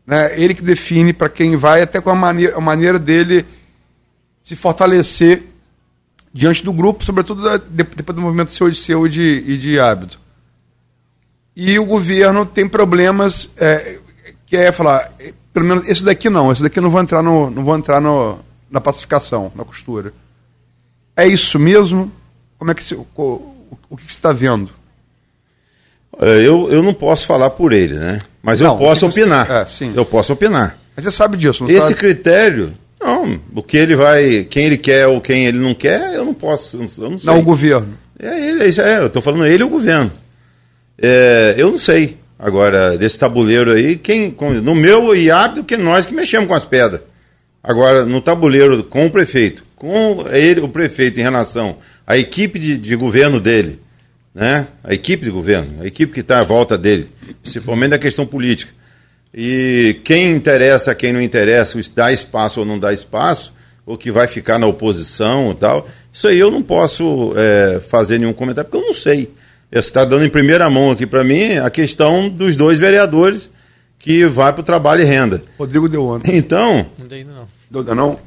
Né? 0.06 0.40
Ele 0.40 0.54
que 0.54 0.62
define 0.62 1.14
para 1.14 1.30
quem 1.30 1.56
vai, 1.56 1.82
até 1.82 2.00
com 2.00 2.10
a 2.10 2.16
maneira, 2.16 2.56
a 2.56 2.62
maneira 2.62 2.98
dele 2.98 3.46
se 4.44 4.56
fortalecer 4.56 5.44
diante 6.34 6.64
do 6.64 6.74
grupo, 6.74 7.06
sobretudo 7.06 7.44
da, 7.44 7.58
depois 7.58 8.16
do 8.16 8.22
movimento 8.22 8.52
seu 8.52 8.70
de 8.70 8.78
seu 8.78 9.06
e 9.06 9.10
de, 9.10 9.58
de 9.58 9.80
hábito. 9.80 10.20
E 11.56 11.78
o 11.78 11.86
governo 11.86 12.46
tem 12.46 12.68
problemas. 12.68 13.50
É, 13.58 14.00
que 14.54 14.58
é 14.58 14.72
falar, 14.72 15.12
pelo 15.52 15.66
menos 15.66 15.90
esse 15.90 16.04
daqui 16.04 16.30
não, 16.30 16.52
esse 16.52 16.62
daqui 16.62 16.80
não 16.80 16.92
vou 16.92 17.02
entrar 17.02 17.24
no, 17.24 17.50
não 17.50 17.64
vou 17.64 17.76
entrar 17.76 18.00
no, 18.00 18.38
na 18.70 18.80
pacificação, 18.80 19.52
na 19.56 19.66
costura. 19.66 20.14
É 21.18 21.28
isso 21.28 21.58
mesmo? 21.58 22.12
Como 22.60 22.70
é 22.70 22.76
que 22.76 22.84
se, 22.84 22.94
o, 22.94 23.08
o 23.16 23.98
que 23.98 24.04
você 24.04 24.12
está 24.12 24.32
vendo? 24.32 24.70
Eu, 26.20 26.72
eu 26.72 26.84
não 26.84 26.94
posso 26.94 27.26
falar 27.26 27.50
por 27.50 27.74
ele, 27.74 27.96
né? 27.96 28.20
Mas 28.44 28.60
não, 28.60 28.74
eu 28.74 28.78
posso 28.78 29.08
opinar. 29.08 29.68
Você... 29.68 29.86
É, 29.86 29.92
eu 29.96 30.06
posso 30.06 30.34
opinar. 30.34 30.78
Mas 30.96 31.06
você 31.06 31.10
sabe 31.10 31.36
disso, 31.36 31.64
não 31.64 31.70
Esse 31.72 31.88
sabe? 31.88 31.96
critério, 31.96 32.74
não. 33.02 33.42
O 33.56 33.64
que 33.64 33.76
ele 33.76 33.96
vai, 33.96 34.44
quem 34.44 34.66
ele 34.66 34.78
quer 34.78 35.08
ou 35.08 35.20
quem 35.20 35.48
ele 35.48 35.58
não 35.58 35.74
quer, 35.74 36.14
eu 36.14 36.24
não 36.24 36.34
posso. 36.36 36.78
Eu 36.78 37.10
não, 37.10 37.18
sei. 37.18 37.26
não 37.26 37.40
o 37.40 37.44
governo. 37.44 37.98
É 38.20 38.50
ele, 38.50 38.64
é, 38.64 38.68
é 38.68 39.00
eu 39.00 39.08
estou 39.08 39.22
falando 39.24 39.48
ele 39.48 39.64
e 39.64 39.66
o 39.66 39.70
governo. 39.70 40.12
É, 41.02 41.56
eu 41.58 41.72
não 41.72 41.80
sei. 41.80 42.22
Agora, 42.44 42.98
desse 42.98 43.18
tabuleiro 43.18 43.72
aí, 43.72 43.96
quem, 43.96 44.36
no 44.62 44.76
meu 44.76 45.16
IAB, 45.16 45.64
que 45.64 45.78
nós 45.78 46.06
que 46.06 46.14
mexemos 46.14 46.46
com 46.46 46.54
as 46.54 46.66
pedras. 46.66 47.00
Agora, 47.64 48.04
no 48.04 48.20
tabuleiro 48.20 48.84
com 48.84 49.06
o 49.06 49.10
prefeito, 49.10 49.64
com 49.78 50.26
ele, 50.30 50.60
o 50.60 50.68
prefeito, 50.68 51.18
em 51.18 51.24
relação 51.24 51.78
à 52.06 52.18
equipe 52.18 52.60
de, 52.60 52.78
de 52.78 52.98
governo 52.98 53.40
dele, 53.40 53.80
né? 54.36 54.68
a 54.84 54.94
equipe 54.94 55.24
de 55.24 55.32
governo, 55.32 55.84
a 55.84 55.88
equipe 55.88 56.12
que 56.12 56.20
está 56.20 56.40
à 56.40 56.44
volta 56.44 56.78
dele, 56.78 57.08
principalmente 57.42 57.92
da 57.92 57.98
questão 57.98 58.26
política. 58.26 58.74
E 59.34 60.02
quem 60.04 60.30
interessa, 60.36 60.94
quem 60.94 61.14
não 61.14 61.22
interessa, 61.22 61.80
dá 61.96 62.12
espaço 62.12 62.60
ou 62.60 62.66
não 62.66 62.78
dá 62.78 62.92
espaço, 62.92 63.54
ou 63.86 63.98
que 63.98 64.12
vai 64.12 64.28
ficar 64.28 64.60
na 64.60 64.68
oposição 64.68 65.52
e 65.52 65.56
tal, 65.56 65.88
isso 66.12 66.28
aí 66.28 66.40
eu 66.40 66.52
não 66.52 66.62
posso 66.62 67.34
é, 67.38 67.80
fazer 67.80 68.20
nenhum 68.20 68.34
comentário, 68.34 68.70
porque 68.70 68.84
eu 68.84 68.88
não 68.88 68.94
sei. 68.94 69.32
Você 69.74 69.80
está 69.80 70.06
dando 70.06 70.24
em 70.24 70.30
primeira 70.30 70.70
mão 70.70 70.92
aqui 70.92 71.08
para 71.08 71.24
mim 71.24 71.58
a 71.58 71.68
questão 71.68 72.30
dos 72.30 72.56
dois 72.56 72.78
vereadores 72.78 73.50
que 73.98 74.24
vai 74.28 74.54
para 74.54 74.62
o 74.62 74.64
trabalho 74.64 75.02
e 75.02 75.06
renda. 75.06 75.44
Rodrigo 75.58 75.90
deu 75.90 76.06
ontem. 76.06 76.38
Então. 76.38 76.86
Não 77.00 77.08
dei 77.08 77.20
ainda 77.20 77.34
não. 77.34 77.48
Deu 77.72 77.96
não? 77.96 78.20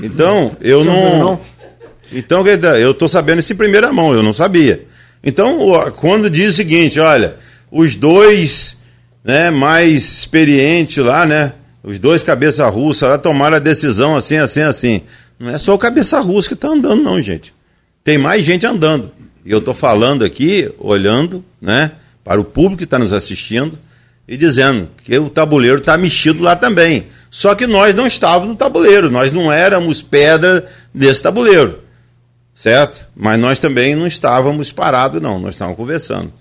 Então, 0.00 0.56
eu 0.60 0.84
não. 0.84 0.94
não 0.94 1.18
não? 1.18 1.40
Então, 2.12 2.46
eu 2.46 2.92
estou 2.92 3.08
sabendo 3.08 3.40
isso 3.40 3.52
em 3.52 3.56
primeira 3.56 3.92
mão, 3.92 4.12
eu 4.12 4.22
não 4.22 4.32
sabia. 4.32 4.84
Então, 5.22 5.58
quando 5.96 6.30
diz 6.30 6.54
o 6.54 6.56
seguinte, 6.56 7.00
olha, 7.00 7.36
os 7.70 7.96
dois 7.96 8.76
né, 9.24 9.50
mais 9.50 10.18
experientes 10.18 10.96
lá, 10.98 11.26
né? 11.26 11.54
Os 11.82 11.98
dois 11.98 12.22
cabeça 12.22 12.68
russa 12.68 13.08
lá 13.08 13.18
tomaram 13.18 13.56
a 13.56 13.60
decisão 13.60 14.14
assim, 14.14 14.36
assim, 14.36 14.60
assim. 14.60 15.02
Não 15.38 15.50
é 15.50 15.58
só 15.58 15.74
o 15.74 15.78
cabeça 15.78 16.20
russa 16.20 16.48
que 16.48 16.54
está 16.54 16.68
andando, 16.68 17.02
não, 17.02 17.20
gente. 17.20 17.54
Tem 18.04 18.18
mais 18.18 18.44
gente 18.44 18.66
andando. 18.66 19.10
E 19.44 19.50
eu 19.50 19.58
estou 19.58 19.74
falando 19.74 20.24
aqui, 20.24 20.70
olhando, 20.78 21.44
né, 21.60 21.92
para 22.24 22.40
o 22.40 22.44
público 22.44 22.78
que 22.78 22.84
está 22.84 22.98
nos 22.98 23.12
assistindo 23.12 23.78
e 24.28 24.36
dizendo 24.36 24.88
que 25.04 25.18
o 25.18 25.28
tabuleiro 25.30 25.78
está 25.78 25.96
mexido 25.96 26.42
lá 26.42 26.54
também. 26.54 27.06
Só 27.30 27.54
que 27.54 27.66
nós 27.66 27.94
não 27.94 28.06
estávamos 28.06 28.48
no 28.48 28.54
tabuleiro, 28.56 29.10
nós 29.10 29.30
não 29.32 29.50
éramos 29.50 30.02
pedra 30.02 30.66
desse 30.92 31.22
tabuleiro, 31.22 31.78
certo? 32.54 33.06
Mas 33.16 33.38
nós 33.38 33.58
também 33.60 33.94
não 33.94 34.06
estávamos 34.06 34.70
parados, 34.72 35.22
não, 35.22 35.38
nós 35.38 35.54
estávamos 35.54 35.76
conversando. 35.78 36.32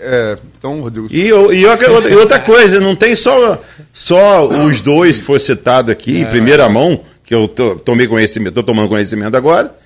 É, 0.00 0.38
então, 0.56 0.80
Rodrigo, 0.80 1.08
E, 1.10 1.28
eu- 1.28 1.52
e 1.52 1.66
outra- 1.66 1.86
e 2.10 2.16
outra 2.16 2.38
coisa, 2.40 2.80
não 2.80 2.96
tem 2.96 3.14
só, 3.14 3.60
só 3.92 4.48
os 4.48 4.80
dois 4.80 5.18
que 5.18 5.24
foi 5.24 5.38
citado 5.38 5.92
aqui 5.92 6.20
em 6.20 6.24
primeira 6.30 6.68
mão, 6.70 7.04
que 7.22 7.34
eu 7.34 7.46
to- 7.46 7.78
tomei 7.84 8.06
conhecimento, 8.06 8.48
estou 8.52 8.62
tomando 8.64 8.88
conhecimento 8.88 9.36
agora. 9.36 9.76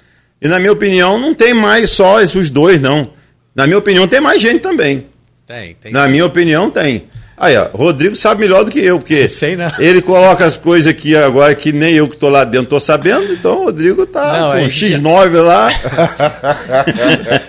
E 0.40 0.48
na 0.48 0.58
minha 0.58 0.72
opinião, 0.72 1.18
não 1.18 1.34
tem 1.34 1.54
mais 1.54 1.90
só 1.90 2.20
esses 2.20 2.50
dois, 2.50 2.80
não. 2.80 3.10
Na 3.54 3.66
minha 3.66 3.78
opinião, 3.78 4.06
tem 4.06 4.20
mais 4.20 4.40
gente 4.40 4.60
também. 4.60 5.06
Tem, 5.46 5.74
tem. 5.80 5.92
Na 5.92 6.06
minha 6.08 6.26
opinião, 6.26 6.70
tem. 6.70 7.04
Aí, 7.38 7.54
ó, 7.56 7.68
Rodrigo 7.72 8.16
sabe 8.16 8.40
melhor 8.40 8.64
do 8.64 8.70
que 8.70 8.78
eu, 8.80 8.98
porque 8.98 9.28
Sei 9.30 9.56
não. 9.56 9.70
ele 9.78 10.00
coloca 10.00 10.44
as 10.44 10.56
coisas 10.56 10.86
aqui 10.90 11.14
agora 11.14 11.54
que 11.54 11.70
nem 11.70 11.94
eu 11.94 12.08
que 12.08 12.14
estou 12.14 12.30
lá 12.30 12.44
dentro 12.44 12.64
estou 12.64 12.80
sabendo, 12.80 13.30
então 13.32 13.60
o 13.60 13.64
Rodrigo 13.64 14.06
tá 14.06 14.40
Não, 14.54 14.62
com 14.62 14.68
gente- 14.68 14.94
X9 15.02 15.42
lá. 15.42 15.68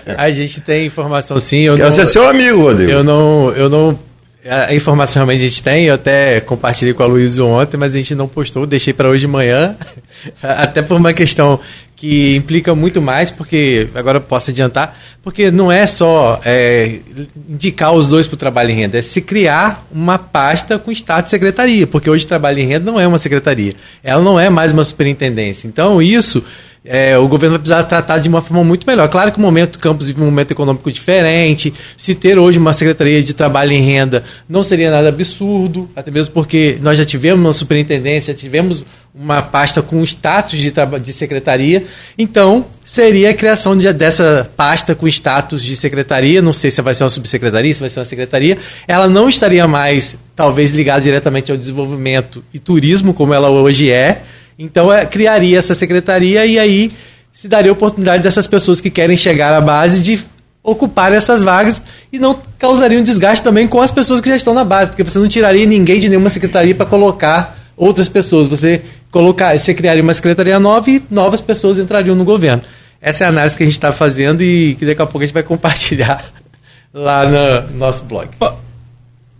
A 0.16 0.30
gente 0.30 0.60
tem 0.60 0.86
informação 0.86 1.38
sim. 1.38 1.60
Eu 1.60 1.76
Quero 1.76 1.88
não, 1.88 1.94
ser 1.96 2.06
seu 2.06 2.28
amigo, 2.28 2.60
Rodrigo. 2.62 2.90
eu 2.90 3.04
não, 3.04 3.50
eu 3.56 3.68
não. 3.68 3.98
A 4.46 4.74
informação 4.74 5.20
realmente 5.20 5.44
a 5.44 5.48
gente 5.48 5.62
tem, 5.62 5.84
eu 5.86 5.94
até 5.94 6.40
compartilhei 6.40 6.94
com 6.94 7.02
a 7.02 7.06
Luísa 7.06 7.42
ontem, 7.44 7.76
mas 7.76 7.94
a 7.94 7.98
gente 7.98 8.14
não 8.14 8.26
postou, 8.28 8.64
deixei 8.66 8.92
para 8.94 9.08
hoje 9.08 9.22
de 9.22 9.26
manhã, 9.26 9.76
até 10.42 10.80
por 10.80 10.96
uma 10.96 11.12
questão 11.12 11.60
que 11.98 12.36
implica 12.36 12.76
muito 12.76 13.02
mais, 13.02 13.30
porque 13.30 13.88
agora 13.92 14.20
posso 14.20 14.50
adiantar, 14.50 14.96
porque 15.20 15.50
não 15.50 15.70
é 15.70 15.84
só 15.84 16.40
é, 16.44 17.00
indicar 17.48 17.92
os 17.92 18.06
dois 18.06 18.28
para 18.28 18.36
o 18.36 18.38
trabalho 18.38 18.70
em 18.70 18.76
renda, 18.76 18.98
é 18.98 19.02
se 19.02 19.20
criar 19.20 19.84
uma 19.90 20.16
pasta 20.16 20.78
com 20.78 20.92
status 20.92 21.24
de 21.24 21.30
secretaria, 21.30 21.88
porque 21.88 22.08
hoje 22.08 22.24
trabalho 22.24 22.60
em 22.60 22.66
renda 22.66 22.90
não 22.90 23.00
é 23.00 23.06
uma 23.06 23.18
secretaria, 23.18 23.74
ela 24.02 24.22
não 24.22 24.38
é 24.38 24.48
mais 24.48 24.70
uma 24.70 24.84
superintendência. 24.84 25.66
Então 25.66 26.00
isso 26.00 26.44
é, 26.84 27.18
o 27.18 27.26
governo 27.26 27.56
vai 27.56 27.58
precisar 27.58 27.82
tratar 27.82 28.18
de 28.18 28.28
uma 28.28 28.40
forma 28.40 28.62
muito 28.62 28.86
melhor. 28.86 29.08
Claro 29.08 29.32
que 29.32 29.38
o 29.38 29.42
momento 29.42 29.78
Campos 29.78 30.06
vive 30.06 30.22
um 30.22 30.26
momento 30.26 30.52
econômico 30.52 30.90
diferente. 30.90 31.74
Se 31.96 32.14
ter 32.14 32.38
hoje 32.38 32.58
uma 32.58 32.72
secretaria 32.72 33.22
de 33.22 33.34
trabalho 33.34 33.72
em 33.72 33.82
renda 33.82 34.24
não 34.48 34.62
seria 34.62 34.90
nada 34.90 35.08
absurdo, 35.08 35.90
até 35.94 36.10
mesmo 36.10 36.32
porque 36.32 36.78
nós 36.80 36.96
já 36.96 37.04
tivemos 37.04 37.40
uma 37.40 37.52
superintendência, 37.52 38.32
tivemos 38.32 38.84
uma 39.14 39.42
pasta 39.42 39.82
com 39.82 40.02
status 40.04 40.58
de, 40.58 40.72
de 41.02 41.12
secretaria. 41.12 41.84
Então, 42.16 42.66
seria 42.84 43.30
a 43.30 43.34
criação 43.34 43.76
de- 43.76 43.92
dessa 43.92 44.48
pasta 44.56 44.94
com 44.94 45.08
status 45.08 45.62
de 45.62 45.74
secretaria. 45.76 46.40
Não 46.40 46.52
sei 46.52 46.70
se 46.70 46.80
vai 46.82 46.94
ser 46.94 47.04
uma 47.04 47.10
subsecretaria, 47.10 47.74
se 47.74 47.80
vai 47.80 47.90
ser 47.90 47.98
uma 47.98 48.04
secretaria. 48.06 48.58
Ela 48.86 49.08
não 49.08 49.28
estaria 49.28 49.66
mais, 49.66 50.16
talvez, 50.36 50.70
ligada 50.70 51.00
diretamente 51.00 51.50
ao 51.50 51.58
desenvolvimento 51.58 52.44
e 52.54 52.58
turismo, 52.58 53.12
como 53.12 53.34
ela 53.34 53.50
hoje 53.50 53.90
é. 53.90 54.22
Então 54.58 54.92
é, 54.92 55.04
criaria 55.06 55.58
essa 55.58 55.74
secretaria 55.74 56.44
e 56.46 56.58
aí 56.58 56.92
se 57.32 57.46
daria 57.46 57.70
oportunidade 57.70 58.22
dessas 58.22 58.46
pessoas 58.46 58.80
que 58.80 58.90
querem 58.90 59.16
chegar 59.16 59.54
à 59.54 59.60
base 59.60 60.00
de 60.00 60.20
ocupar 60.62 61.12
essas 61.12 61.42
vagas 61.42 61.80
e 62.12 62.18
não 62.18 62.38
causaria 62.58 62.98
um 62.98 63.02
desgaste 63.02 63.42
também 63.42 63.68
com 63.68 63.80
as 63.80 63.92
pessoas 63.92 64.20
que 64.20 64.28
já 64.28 64.36
estão 64.36 64.52
na 64.52 64.64
base, 64.64 64.90
porque 64.90 65.04
você 65.04 65.18
não 65.18 65.28
tiraria 65.28 65.64
ninguém 65.64 66.00
de 66.00 66.08
nenhuma 66.08 66.30
secretaria 66.30 66.74
para 66.74 66.84
colocar 66.84 67.56
outras 67.76 68.08
pessoas. 68.08 68.48
Você 68.48 68.82
colocar, 69.10 69.58
você 69.58 69.72
criaria 69.74 70.02
uma 70.02 70.14
secretaria 70.14 70.58
nova 70.58 70.90
e 70.90 71.02
novas 71.10 71.40
pessoas 71.40 71.78
entrariam 71.78 72.14
no 72.16 72.24
governo. 72.24 72.62
Essa 73.00 73.24
é 73.24 73.26
a 73.26 73.30
análise 73.30 73.56
que 73.56 73.62
a 73.62 73.66
gente 73.66 73.74
está 73.76 73.92
fazendo 73.92 74.42
e 74.42 74.74
que 74.78 74.84
daqui 74.84 75.00
a 75.00 75.06
pouco 75.06 75.18
a 75.22 75.26
gente 75.26 75.34
vai 75.34 75.42
compartilhar 75.42 76.24
lá 76.92 77.24
no 77.24 77.78
nosso 77.78 78.04
blog. 78.04 78.28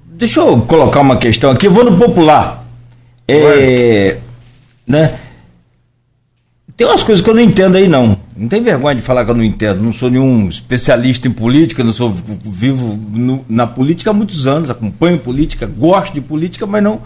Deixa 0.07 0.41
eu 0.41 0.61
colocar 0.63 1.01
uma 1.01 1.17
questão 1.17 1.51
aqui, 1.51 1.67
eu 1.67 1.73
vou 1.73 1.85
no 1.85 1.97
popular. 1.97 2.65
É, 3.27 4.19
né? 4.87 5.19
Tem 6.77 6.87
umas 6.87 7.03
coisas 7.03 7.23
que 7.23 7.29
eu 7.29 7.35
não 7.35 7.43
entendo 7.43 7.77
aí, 7.77 7.89
não. 7.89 8.17
Não 8.37 8.47
tem 8.49 8.63
vergonha 8.63 8.95
de 8.95 9.03
falar 9.03 9.25
que 9.25 9.31
eu 9.33 9.35
não 9.35 9.43
entendo. 9.43 9.83
Não 9.83 9.93
sou 9.93 10.09
nenhum 10.09 10.49
especialista 10.49 11.27
em 11.27 11.33
política, 11.33 11.83
não 11.83 11.93
sou 11.93 12.11
vivo 12.45 12.97
no- 13.13 13.45
na 13.49 13.67
política 13.67 14.11
há 14.11 14.15
muitos 14.15 14.47
anos, 14.47 14.71
acompanho 14.71 15.19
política, 15.19 15.67
gosto 15.67 16.15
de 16.15 16.21
política, 16.21 16.65
mas 16.67 16.83
não, 16.83 17.01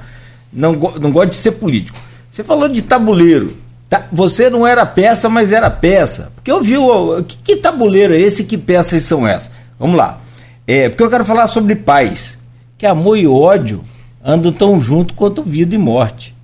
não, 0.53 0.73
não 0.75 1.11
gosto 1.11 1.31
de 1.31 1.37
ser 1.37 1.53
político. 1.53 1.99
Você 2.33 2.43
falou 2.43 2.67
de 2.69 2.81
tabuleiro. 2.81 3.57
Tá, 3.91 4.05
você 4.11 4.49
não 4.49 4.67
era 4.67 4.87
peça, 4.87 5.29
mas 5.29 5.53
era 5.53 5.71
peça. 5.71 6.33
Porque 6.35 6.51
eu 6.51 6.63
vi 6.63 6.79
o. 6.79 7.23
Que, 7.25 7.37
que 7.37 7.57
tabuleiro 7.57 8.15
é 8.15 8.19
esse? 8.19 8.45
Que 8.45 8.57
peças 8.57 9.03
são 9.05 9.27
essas? 9.27 9.51
Vamos 9.79 9.97
lá. 9.97 10.19
É, 10.67 10.89
porque 10.89 11.03
eu 11.03 11.11
quero 11.11 11.27
falar 11.27 11.47
sobre 11.49 11.75
paz. 11.77 12.39
Que 12.79 12.87
amor 12.87 13.19
e 13.19 13.27
ódio 13.29 13.83
andam 14.25 14.51
tão 14.51 14.81
junto 14.81 15.13
quanto 15.13 15.43
vida 15.43 15.75
e 15.75 15.79
morte. 15.79 16.35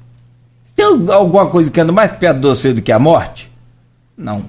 Tem 0.77 0.85
alguma 1.11 1.47
coisa 1.47 1.71
que 1.71 1.81
anda 1.81 1.91
mais 1.91 2.13
perto 2.13 2.39
de 2.41 2.47
você 2.49 2.73
do 2.75 2.83
que 2.83 2.93
a 2.93 2.99
morte? 2.99 3.51
Não. 4.17 4.45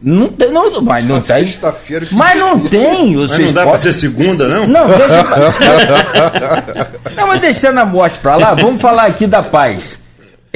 Não 0.00 0.28
tem, 0.28 0.52
não, 0.52 0.80
mas 0.82 1.04
não 1.04 1.20
tem. 1.20 1.46
Sexta-feira 1.46 2.06
Mas 2.12 2.38
não 2.38 2.60
tem. 2.60 3.16
Mas 3.16 3.30
Vocês 3.30 3.46
não 3.48 3.54
dá 3.54 3.62
para 3.62 3.72
podem- 3.72 3.92
ser 3.92 3.98
segunda, 3.98 4.46
não? 4.46 4.66
não, 4.66 4.86
deixa. 4.86 5.24
não, 7.16 7.26
mas 7.26 7.40
deixando 7.40 7.78
a 7.78 7.84
morte 7.84 8.18
pra 8.18 8.36
lá, 8.36 8.54
vamos 8.54 8.80
falar 8.80 9.06
aqui 9.06 9.26
da 9.26 9.42
paz. 9.42 9.98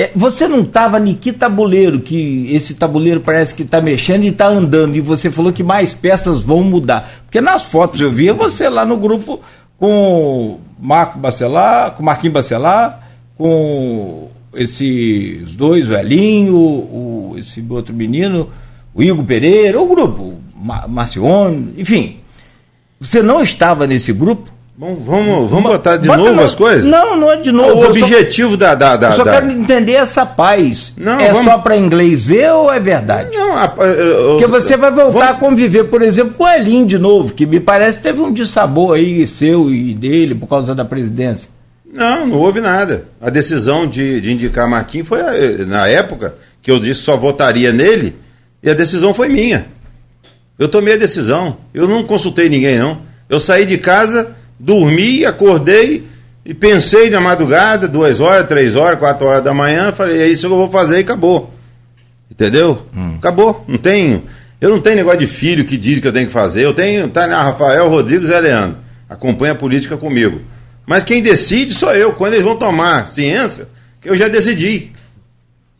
É, 0.00 0.10
você 0.16 0.48
não 0.48 0.60
estava 0.62 0.98
em 0.98 1.12
que 1.14 1.30
tabuleiro, 1.30 2.00
que 2.00 2.48
esse 2.50 2.72
tabuleiro 2.74 3.20
parece 3.20 3.54
que 3.54 3.62
está 3.64 3.82
mexendo 3.82 4.22
e 4.24 4.28
está 4.28 4.46
andando, 4.46 4.96
e 4.96 5.00
você 5.00 5.30
falou 5.30 5.52
que 5.52 5.62
mais 5.62 5.92
peças 5.92 6.40
vão 6.40 6.62
mudar. 6.62 7.22
Porque 7.26 7.38
nas 7.38 7.64
fotos 7.64 8.00
eu 8.00 8.10
via 8.10 8.32
você 8.32 8.66
lá 8.68 8.86
no 8.86 8.96
grupo 8.96 9.40
com 9.76 10.58
Marco 10.80 11.18
Bacelar, 11.18 11.90
com 11.90 12.02
Marquinhos 12.02 12.32
Bacelar, 12.32 13.08
com 13.36 14.30
esses 14.54 15.54
dois, 15.54 15.86
o 15.88 15.92
Elinho, 15.94 16.56
o, 16.56 17.34
esse 17.38 17.62
outro 17.68 17.94
menino, 17.94 18.48
o 18.94 19.02
Igor 19.02 19.22
Pereira, 19.24 19.80
o 19.80 19.86
grupo, 19.86 20.22
o 20.22 20.40
Ma- 20.54 20.86
Marcione, 20.88 21.74
enfim. 21.76 22.16
Você 22.98 23.22
não 23.22 23.42
estava 23.42 23.86
nesse 23.86 24.12
grupo? 24.14 24.50
Bom, 24.80 24.94
vamos, 24.94 25.50
vamos 25.50 25.70
botar 25.72 25.98
de 25.98 26.08
Bota 26.08 26.20
novo 26.22 26.36
no- 26.36 26.42
as 26.42 26.54
coisas? 26.54 26.86
Não, 26.86 27.14
não 27.14 27.30
é 27.30 27.36
de 27.36 27.52
novo. 27.52 27.68
O 27.80 27.84
eu 27.84 27.94
só- 27.98 28.00
objetivo 28.06 28.56
da. 28.56 28.74
da, 28.74 28.96
da, 28.96 29.10
eu 29.10 29.16
só 29.16 29.24
da- 29.24 29.32
quero 29.32 29.50
entender 29.50 29.92
essa 29.92 30.24
paz. 30.24 30.94
Não, 30.96 31.20
é 31.20 31.28
vamos- 31.32 31.44
só 31.44 31.58
para 31.58 31.76
inglês 31.76 32.24
ver 32.24 32.50
ou 32.52 32.72
é 32.72 32.80
verdade? 32.80 33.28
Não, 33.36 33.58
a- 33.58 33.74
eu- 33.78 34.38
Porque 34.38 34.46
você 34.46 34.78
vai 34.78 34.90
voltar 34.90 35.18
vamos- 35.18 35.36
a 35.36 35.38
conviver, 35.38 35.84
por 35.84 36.00
exemplo, 36.00 36.32
com 36.32 36.44
o 36.44 36.48
Elinho 36.48 36.86
de 36.86 36.96
novo, 36.98 37.34
que 37.34 37.44
me 37.44 37.60
parece 37.60 37.98
que 37.98 38.04
teve 38.04 38.22
um 38.22 38.32
dissabor 38.32 38.96
aí 38.96 39.28
seu 39.28 39.68
e 39.70 39.92
dele 39.92 40.34
por 40.34 40.46
causa 40.46 40.74
da 40.74 40.82
presidência. 40.82 41.50
Não, 41.92 42.26
não 42.26 42.36
houve 42.38 42.62
nada. 42.62 43.04
A 43.20 43.28
decisão 43.28 43.86
de, 43.86 44.18
de 44.22 44.32
indicar 44.32 44.66
Marquinhos 44.66 45.08
foi 45.08 45.20
eh, 45.20 45.66
na 45.66 45.88
época 45.88 46.36
que 46.62 46.70
eu 46.70 46.80
disse 46.80 47.00
que 47.00 47.04
só 47.06 47.18
votaria 47.18 47.70
nele, 47.70 48.16
e 48.62 48.70
a 48.70 48.74
decisão 48.74 49.12
foi 49.12 49.28
minha. 49.28 49.66
Eu 50.58 50.68
tomei 50.68 50.94
a 50.94 50.96
decisão. 50.96 51.58
Eu 51.74 51.86
não 51.86 52.02
consultei 52.02 52.48
ninguém, 52.48 52.78
não. 52.78 52.96
Eu 53.28 53.38
saí 53.38 53.66
de 53.66 53.76
casa, 53.76 54.30
dormi, 54.60 55.24
acordei 55.24 56.04
e 56.44 56.52
pensei 56.52 57.08
na 57.08 57.20
madrugada, 57.20 57.88
duas 57.88 58.20
horas, 58.20 58.46
três 58.46 58.76
horas, 58.76 58.98
quatro 58.98 59.26
horas 59.26 59.42
da 59.42 59.54
manhã, 59.54 59.90
falei, 59.92 60.20
é 60.20 60.28
isso 60.28 60.46
que 60.46 60.52
eu 60.52 60.58
vou 60.58 60.70
fazer 60.70 60.98
e 60.98 61.00
acabou. 61.00 61.52
Entendeu? 62.30 62.86
Acabou. 63.18 63.64
Não 63.66 63.78
tem. 63.78 64.22
Eu 64.60 64.70
não 64.70 64.80
tenho 64.80 64.96
negócio 64.96 65.20
de 65.20 65.26
filho 65.26 65.64
que 65.64 65.76
diz 65.76 66.00
que 66.00 66.06
eu 66.06 66.12
tenho 66.12 66.26
que 66.26 66.32
fazer. 66.32 66.64
Eu 66.64 66.74
tenho, 66.74 67.08
tá 67.08 67.26
na 67.26 67.42
Rafael, 67.42 67.88
Rodrigues 67.88 68.28
e 68.30 68.40
Leandro. 68.40 68.76
Acompanha 69.08 69.52
a 69.52 69.56
política 69.56 69.96
comigo. 69.96 70.40
Mas 70.86 71.02
quem 71.02 71.22
decide 71.22 71.74
sou 71.74 71.92
eu. 71.92 72.12
Quando 72.12 72.34
eles 72.34 72.44
vão 72.44 72.56
tomar 72.56 73.08
ciência, 73.08 73.68
que 74.00 74.08
eu 74.08 74.16
já 74.16 74.28
decidi. 74.28 74.92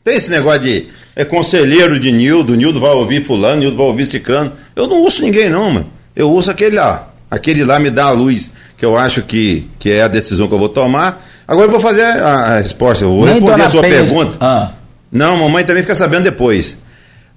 Tem 0.03 0.17
esse 0.17 0.31
negócio 0.31 0.61
de 0.61 0.89
é 1.15 1.25
conselheiro 1.25 1.99
de 1.99 2.11
Nildo, 2.13 2.55
Nildo 2.55 2.81
vai 2.81 2.91
ouvir 2.93 3.25
fulano, 3.25 3.61
Nildo 3.61 3.77
vai 3.77 3.87
ouvir 3.87 4.07
ciclano. 4.07 4.53
Eu 4.75 4.87
não 4.87 4.99
ouço 5.03 5.23
ninguém 5.23 5.49
não, 5.49 5.71
mano. 5.71 5.91
Eu 6.15 6.31
ouço 6.31 6.51
aquele 6.51 6.77
lá. 6.77 7.13
Aquele 7.31 7.65
lá 7.65 7.79
me 7.79 7.91
dá 7.91 8.07
a 8.07 8.13
luz 8.13 8.51
que 8.81 8.85
eu 8.87 8.97
acho 8.97 9.23
que, 9.23 9.69
que 9.79 9.91
é 9.93 10.03
a 10.03 10.09
decisão 10.09 10.49
que 10.49 10.55
eu 10.55 10.59
vou 10.59 10.71
tomar. 10.71 11.23
Agora 11.47 11.67
eu 11.67 11.71
vou 11.71 11.81
fazer 11.81 12.03
a, 12.03 12.27
a 12.57 12.59
resposta, 12.61 13.05
eu 13.05 13.11
vou 13.15 13.27
Nem 13.27 13.35
responder 13.35 13.63
a 13.63 13.71
sua 13.71 13.83
Penha- 13.83 13.95
pergunta. 13.97 14.37
Ah. 14.41 14.71
Não, 15.13 15.37
mamãe 15.37 15.65
também 15.65 15.83
fica 15.83 15.95
sabendo 15.95 16.23
depois. 16.25 16.79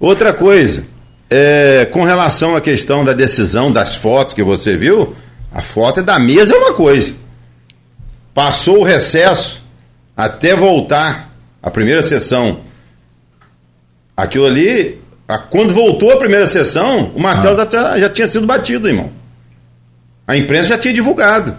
Outra 0.00 0.32
coisa, 0.32 0.84
é, 1.28 1.86
com 1.92 2.02
relação 2.02 2.56
à 2.56 2.60
questão 2.62 3.04
da 3.04 3.12
decisão 3.12 3.70
das 3.70 3.94
fotos 3.94 4.32
que 4.32 4.42
você 4.42 4.74
viu, 4.76 5.14
a 5.52 5.60
foto 5.60 6.00
é 6.00 6.02
da 6.02 6.18
mesa 6.18 6.54
é 6.54 6.56
uma 6.58 6.72
coisa. 6.72 7.12
Passou 8.32 8.78
o 8.80 8.82
recesso 8.82 9.62
até 10.16 10.56
voltar 10.56 11.30
a 11.62 11.70
primeira 11.70 12.02
sessão. 12.02 12.60
Aquilo 14.16 14.46
ali, 14.46 14.98
a- 15.28 15.38
quando 15.38 15.74
voltou 15.74 16.10
a 16.10 16.16
primeira 16.16 16.46
sessão, 16.46 17.10
o 17.14 17.20
martelo 17.20 17.56
já, 17.56 17.66
tinha- 17.66 17.98
já 18.00 18.08
tinha 18.08 18.26
sido 18.26 18.46
batido, 18.46 18.88
irmão. 18.88 19.10
A 20.26 20.36
imprensa 20.36 20.70
já 20.70 20.78
tinha 20.78 20.94
divulgado. 20.94 21.56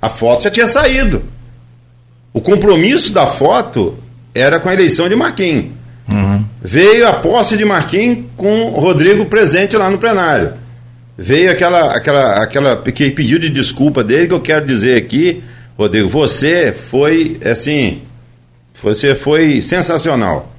A 0.00 0.08
foto 0.08 0.44
já 0.44 0.50
tinha 0.50 0.66
saído. 0.66 1.24
O 2.32 2.40
compromisso 2.40 3.12
da 3.12 3.26
foto 3.26 3.98
era 4.34 4.58
com 4.60 4.68
a 4.68 4.72
eleição 4.72 5.08
de 5.08 5.16
Marquinhos. 5.16 5.72
Veio 6.62 7.08
a 7.08 7.12
posse 7.14 7.56
de 7.56 7.64
Marquinhos 7.64 8.26
com 8.36 8.66
o 8.66 8.80
Rodrigo 8.80 9.24
presente 9.26 9.76
lá 9.76 9.90
no 9.90 9.98
plenário. 9.98 10.54
Veio 11.16 11.50
aquela, 11.50 11.94
aquela, 11.94 12.42
aquela 12.42 12.72
aquele 12.72 13.10
pedido 13.10 13.40
de 13.40 13.50
desculpa 13.50 14.02
dele 14.02 14.26
que 14.26 14.34
eu 14.34 14.40
quero 14.40 14.66
dizer 14.66 14.96
aqui, 14.96 15.42
Rodrigo, 15.76 16.08
você 16.08 16.72
foi 16.72 17.38
assim, 17.44 18.02
você 18.82 19.14
foi 19.14 19.60
sensacional. 19.60 20.54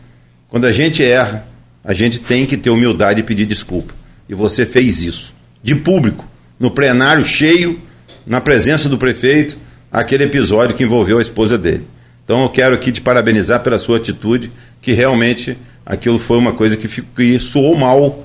Quando 0.50 0.66
a 0.66 0.72
gente 0.72 1.04
erra, 1.04 1.46
a 1.84 1.94
gente 1.94 2.20
tem 2.20 2.46
que 2.46 2.58
ter 2.58 2.70
humildade 2.70 3.22
e 3.22 3.24
pedir 3.24 3.46
desculpa. 3.46 3.94
E 4.30 4.36
você 4.36 4.66
fez 4.66 5.02
isso, 5.04 5.36
de 5.64 5.76
público, 5.76 6.26
no 6.62 6.70
plenário 6.70 7.24
cheio, 7.24 7.82
na 8.24 8.40
presença 8.40 8.88
do 8.88 8.96
prefeito, 8.96 9.58
aquele 9.92 10.26
episódio 10.26 10.76
que 10.76 10.84
envolveu 10.84 11.18
a 11.18 11.22
esposa 11.22 11.58
dele. 11.58 11.88
Então 12.24 12.44
eu 12.44 12.50
quero 12.50 12.76
aqui 12.76 12.92
te 12.92 13.02
parabenizar 13.02 13.62
pela 13.62 13.80
sua 13.80 13.98
atitude, 13.98 14.52
que 14.80 14.94
realmente 14.94 15.58
aquilo 15.84 16.20
foi 16.20 16.38
uma 16.38 16.54
coisa 16.54 16.78
que, 16.78 16.88
ficou, 16.88 17.10
que 17.16 17.40
soou 17.40 17.76
mal, 17.76 18.24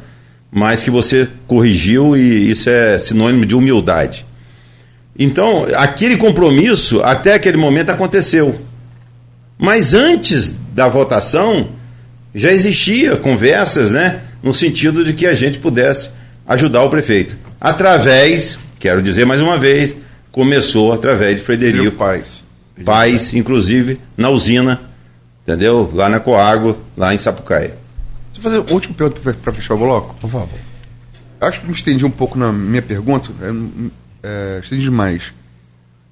mas 0.50 0.82
que 0.82 0.90
você 0.90 1.26
corrigiu 1.46 2.14
e 2.14 2.50
isso 2.50 2.68
é 2.68 2.98
sinônimo 2.98 3.46
de 3.46 3.56
humildade. 3.56 4.26
Então, 5.18 5.66
aquele 5.74 6.18
compromisso, 6.18 7.02
até 7.02 7.32
aquele 7.32 7.56
momento, 7.56 7.88
aconteceu. 7.88 8.60
Mas 9.58 9.94
antes 9.94 10.54
da 10.74 10.88
votação, 10.88 11.70
já 12.34 12.52
existia 12.52 13.16
conversas, 13.16 13.90
né? 13.90 14.20
No 14.42 14.52
sentido 14.52 15.02
de 15.02 15.14
que 15.14 15.26
a 15.26 15.34
gente 15.34 15.58
pudesse 15.58 16.10
ajudar 16.46 16.82
o 16.82 16.90
prefeito. 16.90 17.45
Através, 17.70 18.56
quero 18.78 19.02
dizer 19.02 19.24
mais 19.26 19.40
uma 19.42 19.58
vez, 19.58 19.96
começou 20.30 20.92
através 20.92 21.34
de 21.34 21.42
Frederico 21.42 21.96
Paz. 21.96 22.44
Paz, 22.84 23.34
inclusive 23.34 23.98
na 24.16 24.30
usina, 24.30 24.82
entendeu? 25.42 25.90
Lá 25.92 26.08
na 26.08 26.20
Coágua, 26.20 26.78
lá 26.96 27.12
em 27.12 27.18
Sapucaia. 27.18 27.76
Deixa 28.32 28.38
eu 28.38 28.42
fazer 28.42 28.58
uma 28.60 28.70
última 28.72 28.94
pergunta 28.94 29.20
para 29.42 29.52
fechar 29.52 29.74
o 29.74 29.78
bloco. 29.78 30.14
Por 30.20 30.30
favor. 30.30 30.48
Acho 31.40 31.60
que 31.60 31.66
me 31.66 31.72
estendi 31.72 32.06
um 32.06 32.10
pouco 32.10 32.38
na 32.38 32.52
minha 32.52 32.80
pergunta, 32.82 33.30
é, 33.42 34.56
é, 34.56 34.60
estendi 34.62 34.84
demais. 34.84 35.32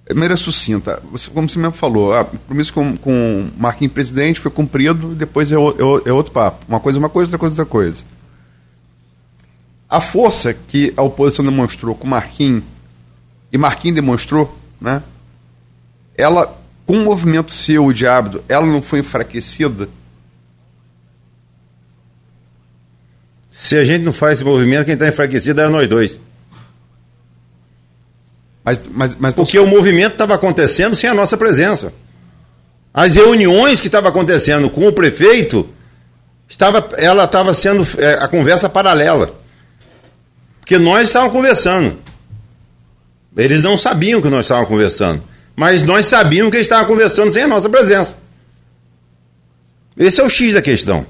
É, 0.07 0.09
Primeiro 0.09 0.35
é 0.35 0.37
sucinta. 0.37 1.01
Você, 1.13 1.31
como 1.31 1.49
você 1.49 1.57
mesmo 1.57 1.75
falou, 1.75 2.15
ah, 2.15 2.23
o 2.23 2.25
compromisso 2.25 2.73
com, 2.73 2.97
com 2.97 3.47
o 3.57 3.63
Marquinhos 3.63 3.95
presidente 3.95 4.41
foi 4.41 4.51
cumprido, 4.51 5.15
depois 5.15 5.53
é, 5.53 5.57
o- 5.57 5.75
é 5.79 5.85
o- 5.85 6.03
é 6.05 6.13
outro 6.13 6.33
papo. 6.33 6.65
Uma 6.69 6.81
coisa 6.81 6.99
é 6.99 7.01
uma 7.01 7.09
coisa, 7.09 7.29
outra 7.29 7.39
coisa 7.39 7.55
é 7.55 7.61
outra 7.61 7.71
coisa. 7.71 8.03
A 9.95 10.01
força 10.01 10.53
que 10.53 10.93
a 10.97 11.03
oposição 11.03 11.45
demonstrou 11.45 11.95
com 11.95 12.05
Marquinhos, 12.05 12.65
e 13.53 13.57
Marquinhos 13.57 13.95
demonstrou, 13.95 14.59
né? 14.81 15.01
Ela, 16.17 16.53
com 16.85 16.95
o 16.95 17.05
movimento 17.05 17.53
seu 17.53 17.93
de 17.93 18.05
hábito, 18.05 18.43
ela 18.49 18.67
não 18.67 18.83
foi 18.83 18.99
enfraquecida? 18.99 19.89
Se 23.53 23.77
a 23.77 23.85
gente 23.85 24.03
não 24.03 24.13
faz 24.13 24.39
esse 24.39 24.45
movimento, 24.45 24.85
quem 24.85 24.95
está 24.95 25.07
enfraquecido 25.07 25.61
era 25.61 25.71
nós 25.71 25.87
dois. 25.87 26.19
Mas, 28.65 28.81
mas, 28.91 29.15
mas 29.15 29.33
Porque 29.33 29.61
o 29.61 29.67
movimento 29.69 30.15
estava 30.15 30.35
acontecendo 30.35 30.97
sem 30.97 31.09
a 31.09 31.15
nossa 31.15 31.37
presença. 31.37 31.93
As 32.93 33.15
reuniões 33.15 33.81
que 33.81 33.87
estavam 33.87 34.11
acontecendo 34.11 34.69
com 34.69 34.89
o 34.89 34.93
prefeito, 34.93 35.69
estava, 36.49 36.85
ela 36.97 37.23
estava 37.23 37.55
sendo 37.55 37.87
é, 37.97 38.15
a 38.15 38.27
conversa 38.27 38.69
paralela. 38.69 39.44
Porque 40.65 40.79
nós 40.79 41.09
estávamos 41.09 41.35
conversando. 41.35 41.99
Eles 43.37 43.63
não 43.63 43.77
sabiam 43.77 44.23
que 44.23 44.31
nós 44.31 44.47
estávamos 44.47 44.71
conversando. 44.71 45.23
Mas 45.55 45.83
nós 45.83 46.07
sabíamos 46.07 46.51
que 46.51 46.57
eles 46.57 46.65
estavam 46.65 46.87
conversando 46.87 47.31
sem 47.31 47.43
a 47.43 47.49
nossa 47.49 47.69
presença. 47.69 48.17
Esse 49.95 50.23
é 50.23 50.25
o 50.25 50.31
X 50.31 50.55
da 50.55 50.63
questão. 50.63 51.07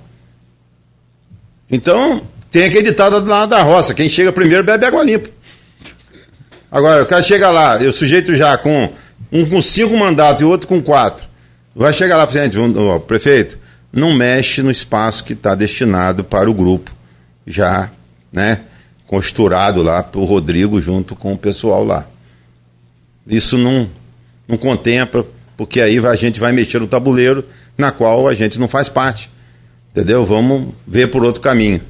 Então, 1.71 2.27
tem 2.51 2.65
aquele 2.65 2.83
ditado 2.83 3.25
lá 3.25 3.47
da 3.47 3.63
roça: 3.63 3.95
quem 3.95 4.09
chega 4.09 4.33
primeiro 4.33 4.65
bebe 4.65 4.87
água 4.87 5.05
limpa. 5.05 5.31
Agora, 6.69 7.05
o 7.05 7.07
cara 7.07 7.23
chega 7.23 7.49
lá, 7.49 7.77
o 7.77 7.93
sujeito 7.93 8.35
já 8.35 8.59
com 8.59 8.93
um 9.31 9.49
com 9.49 9.63
cinco 9.63 9.97
mandatos 9.97 10.43
e 10.43 10.45
outro 10.45 10.67
com 10.67 10.83
quatro. 10.83 11.25
Vai 11.77 11.93
chegar 11.93 12.17
lá 12.17 12.27
gente, 12.27 12.59
ó, 12.59 12.99
prefeito, 12.99 13.57
não 13.93 14.13
mexe 14.13 14.63
no 14.63 14.71
espaço 14.73 15.23
que 15.23 15.33
está 15.33 15.55
destinado 15.55 16.25
para 16.25 16.51
o 16.51 16.55
grupo, 16.55 16.93
já, 17.47 17.89
né, 18.33 18.61
costurado 19.15 19.81
lá 19.81 20.03
para 20.03 20.21
o 20.21 20.25
Rodrigo 20.25 20.81
junto 20.81 21.15
com 21.15 21.33
o 21.33 21.39
pessoal 21.39 21.85
lá. 21.85 22.05
Isso 23.25 23.57
não, 23.57 23.89
não 24.49 24.57
contempla, 24.57 25.25
porque 25.57 25.81
aí 25.81 26.05
a 26.05 26.15
gente 26.17 26.41
vai 26.41 26.51
mexer 26.51 26.81
no 26.81 26.89
tabuleiro 26.89 27.45
na 27.79 27.93
qual 27.93 28.27
a 28.27 28.35
gente 28.35 28.59
não 28.59 28.67
faz 28.67 28.89
parte. 28.89 29.31
Entendeu? 29.93 30.27
Vamos 30.27 30.75
ver 30.85 31.13
por 31.13 31.25
outro 31.25 31.41
caminho. 31.41 31.81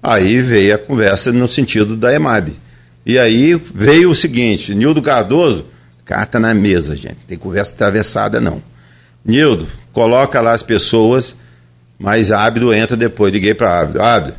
Aí 0.00 0.40
veio 0.40 0.76
a 0.76 0.78
conversa 0.78 1.32
no 1.32 1.48
sentido 1.48 1.96
da 1.96 2.14
EMAB. 2.14 2.52
E 3.04 3.18
aí 3.18 3.60
veio 3.74 4.10
o 4.10 4.14
seguinte: 4.14 4.72
Nildo 4.72 5.02
Cardoso, 5.02 5.66
carta 6.04 6.38
na 6.38 6.54
mesa, 6.54 6.94
gente. 6.94 7.26
Tem 7.26 7.36
conversa 7.36 7.72
atravessada, 7.72 8.40
não. 8.40 8.62
Nildo, 9.24 9.66
coloca 9.92 10.40
lá 10.40 10.52
as 10.52 10.62
pessoas, 10.62 11.34
mas 11.98 12.30
Ábido 12.30 12.72
entra 12.72 12.96
depois. 12.96 13.32
Liguei 13.32 13.52
para 13.52 13.80
Ábido. 13.80 14.00
Ábido, 14.00 14.36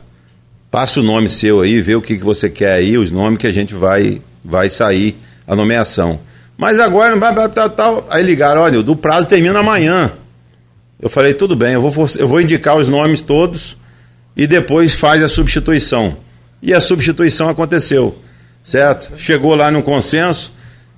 passa 0.71 0.99
o 0.99 1.03
nome 1.03 1.29
seu 1.29 1.61
aí, 1.61 1.81
vê 1.81 1.95
o 1.95 2.01
que, 2.01 2.17
que 2.17 2.23
você 2.23 2.49
quer 2.49 2.73
aí, 2.73 2.97
os 2.97 3.11
nomes 3.11 3.39
que 3.39 3.47
a 3.47 3.51
gente 3.51 3.73
vai, 3.73 4.21
vai 4.43 4.69
sair 4.69 5.15
a 5.47 5.55
nomeação. 5.55 6.19
Mas 6.57 6.79
agora, 6.79 7.17
tal, 7.49 7.69
tal. 7.69 8.07
aí 8.09 8.23
ligaram: 8.23 8.61
olha, 8.61 8.79
o 8.79 8.95
prazo 8.95 9.27
termina 9.27 9.59
amanhã. 9.59 10.11
Eu 11.01 11.09
falei, 11.09 11.33
tudo 11.33 11.55
bem, 11.55 11.73
eu 11.73 11.89
vou, 11.89 12.07
eu 12.17 12.27
vou 12.27 12.41
indicar 12.41 12.75
os 12.75 12.89
nomes 12.89 13.21
todos 13.21 13.77
e 14.35 14.45
depois 14.45 14.93
faz 14.93 15.23
a 15.23 15.29
substituição. 15.29 16.17
E 16.61 16.73
a 16.73 16.81
substituição 16.81 17.47
aconteceu, 17.47 18.17
certo? 18.61 19.13
Chegou 19.17 19.55
lá 19.55 19.71
no 19.71 19.81
consenso 19.81 20.51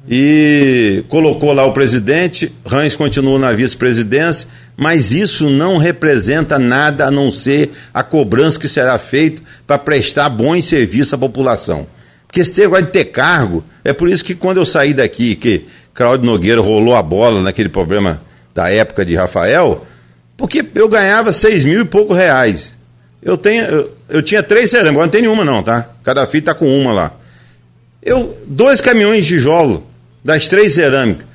e 0.09 1.03
colocou 1.07 1.53
lá 1.53 1.63
o 1.65 1.73
presidente, 1.73 2.51
Rães 2.65 2.95
continua 2.95 3.37
na 3.37 3.53
vice-presidência, 3.53 4.47
mas 4.75 5.11
isso 5.11 5.47
não 5.51 5.77
representa 5.77 6.57
nada 6.57 7.05
a 7.05 7.11
não 7.11 7.31
ser 7.31 7.71
a 7.93 8.01
cobrança 8.01 8.59
que 8.59 8.67
será 8.67 8.97
feita 8.97 9.43
para 9.71 9.79
prestar 9.79 10.27
bons 10.27 10.65
serviços 10.65 11.13
à 11.13 11.17
população. 11.17 11.87
Porque 12.27 12.41
esse 12.41 12.59
negócio 12.59 12.87
de 12.87 12.91
ter 12.91 13.05
cargo, 13.05 13.63
é 13.85 13.93
por 13.93 14.09
isso 14.09 14.23
que 14.23 14.35
quando 14.35 14.57
eu 14.57 14.65
saí 14.65 14.93
daqui, 14.93 15.33
que 15.33 15.65
Claudio 15.93 16.25
Nogueira 16.25 16.59
rolou 16.59 16.93
a 16.93 17.01
bola 17.01 17.41
naquele 17.41 17.69
problema 17.69 18.21
da 18.53 18.69
época 18.69 19.05
de 19.05 19.15
Rafael, 19.15 19.87
porque 20.35 20.65
eu 20.75 20.89
ganhava 20.89 21.31
seis 21.31 21.63
mil 21.63 21.79
e 21.79 21.85
pouco 21.85 22.13
reais. 22.13 22.73
Eu, 23.23 23.37
tenho, 23.37 23.63
eu, 23.63 23.97
eu 24.09 24.21
tinha 24.21 24.43
três 24.43 24.69
cerâmicas, 24.69 24.91
agora 24.91 25.05
não 25.05 25.11
tem 25.11 25.21
nenhuma 25.21 25.45
não, 25.45 25.63
tá? 25.63 25.87
Cada 26.03 26.27
filho 26.27 26.43
tá 26.43 26.53
com 26.53 26.67
uma 26.67 26.91
lá. 26.91 27.13
Eu, 28.03 28.37
dois 28.45 28.81
caminhões 28.81 29.23
de 29.23 29.35
tijolo 29.35 29.87
das 30.21 30.49
três 30.49 30.73
cerâmicas 30.73 31.25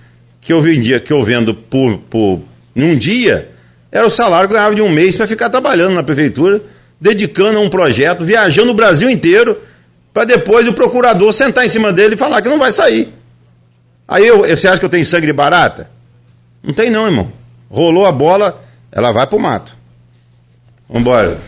que 0.42 0.52
eu 0.52 0.60
vendia, 0.60 1.00
que 1.00 1.12
eu 1.12 1.24
vendo 1.24 1.54
por, 1.54 1.96
por 2.10 2.42
num 2.74 2.98
dia, 2.98 3.48
era 3.90 4.06
o 4.06 4.10
salário 4.10 4.46
que 4.46 4.52
eu 4.52 4.58
ganhava 4.58 4.74
de 4.74 4.82
um 4.82 4.90
mês 4.90 5.16
para 5.16 5.26
ficar 5.26 5.48
trabalhando 5.48 5.94
na 5.94 6.02
prefeitura, 6.02 6.60
dedicando 7.00 7.58
a 7.58 7.62
um 7.62 7.68
projeto, 7.68 8.24
viajando 8.24 8.70
o 8.70 8.74
Brasil 8.74 9.10
inteiro, 9.10 9.58
para 10.12 10.24
depois 10.24 10.66
o 10.66 10.72
procurador 10.72 11.32
sentar 11.32 11.66
em 11.66 11.68
cima 11.68 11.92
dele 11.92 12.14
e 12.14 12.18
falar 12.18 12.40
que 12.40 12.48
não 12.48 12.58
vai 12.58 12.70
sair. 12.70 13.12
Aí 14.08 14.26
eu, 14.26 14.48
você 14.48 14.68
acha 14.68 14.78
que 14.78 14.84
eu 14.84 14.88
tenho 14.88 15.04
sangue 15.04 15.26
de 15.26 15.32
barata? 15.32 15.90
Não 16.62 16.72
tem 16.72 16.90
não, 16.90 17.06
irmão. 17.06 17.30
Rolou 17.68 18.06
a 18.06 18.12
bola, 18.12 18.62
ela 18.90 19.12
vai 19.12 19.26
pro 19.26 19.38
mato. 19.38 19.76
Vambora. 20.88 21.38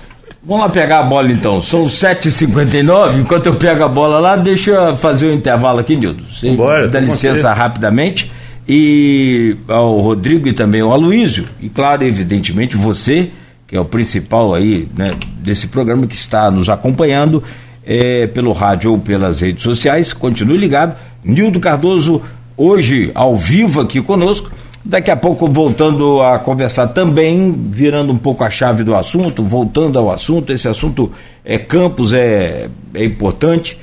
Vamos 0.42 0.62
lá 0.62 0.68
pegar 0.70 1.00
a 1.00 1.02
bola 1.02 1.30
então. 1.30 1.60
São 1.60 1.84
7h59. 1.86 3.20
Enquanto 3.20 3.46
eu 3.46 3.56
pego 3.56 3.84
a 3.84 3.88
bola 3.88 4.18
lá, 4.18 4.36
deixa 4.36 4.70
eu 4.70 4.96
fazer 4.96 5.26
o 5.26 5.30
um 5.30 5.34
intervalo 5.34 5.78
aqui, 5.78 5.96
Nildo. 5.96 6.24
Você 6.32 6.52
Bora, 6.52 6.88
dá 6.88 7.00
licença 7.00 7.52
rapidamente. 7.52 8.30
E 8.66 9.56
ao 9.66 9.98
Rodrigo 10.00 10.48
e 10.48 10.52
também 10.52 10.80
ao 10.80 10.92
Aloísio. 10.92 11.46
E 11.60 11.68
claro, 11.68 12.04
evidentemente, 12.04 12.76
você, 12.76 13.30
que 13.68 13.76
é 13.76 13.80
o 13.80 13.84
principal 13.84 14.54
aí 14.54 14.88
né, 14.96 15.10
desse 15.40 15.68
programa 15.68 16.06
que 16.06 16.14
está 16.14 16.50
nos 16.50 16.70
acompanhando 16.70 17.44
é, 17.84 18.26
pelo 18.26 18.52
rádio 18.52 18.92
ou 18.92 18.98
pelas 18.98 19.42
redes 19.42 19.62
sociais. 19.62 20.12
Continue 20.12 20.56
ligado. 20.56 20.96
Nildo 21.22 21.60
Cardoso, 21.60 22.22
hoje 22.56 23.12
ao 23.14 23.36
vivo 23.36 23.82
aqui 23.82 24.00
conosco. 24.00 24.50
Daqui 24.82 25.10
a 25.10 25.16
pouco 25.16 25.46
voltando 25.46 26.22
a 26.22 26.38
conversar 26.38 26.88
também, 26.88 27.52
virando 27.70 28.10
um 28.10 28.16
pouco 28.16 28.42
a 28.42 28.48
chave 28.48 28.82
do 28.82 28.94
assunto, 28.94 29.42
voltando 29.42 29.98
ao 29.98 30.10
assunto, 30.10 30.50
esse 30.50 30.66
assunto 30.66 31.12
é 31.44 31.58
campus, 31.58 32.14
é, 32.14 32.68
é 32.94 33.04
importante. 33.04 33.78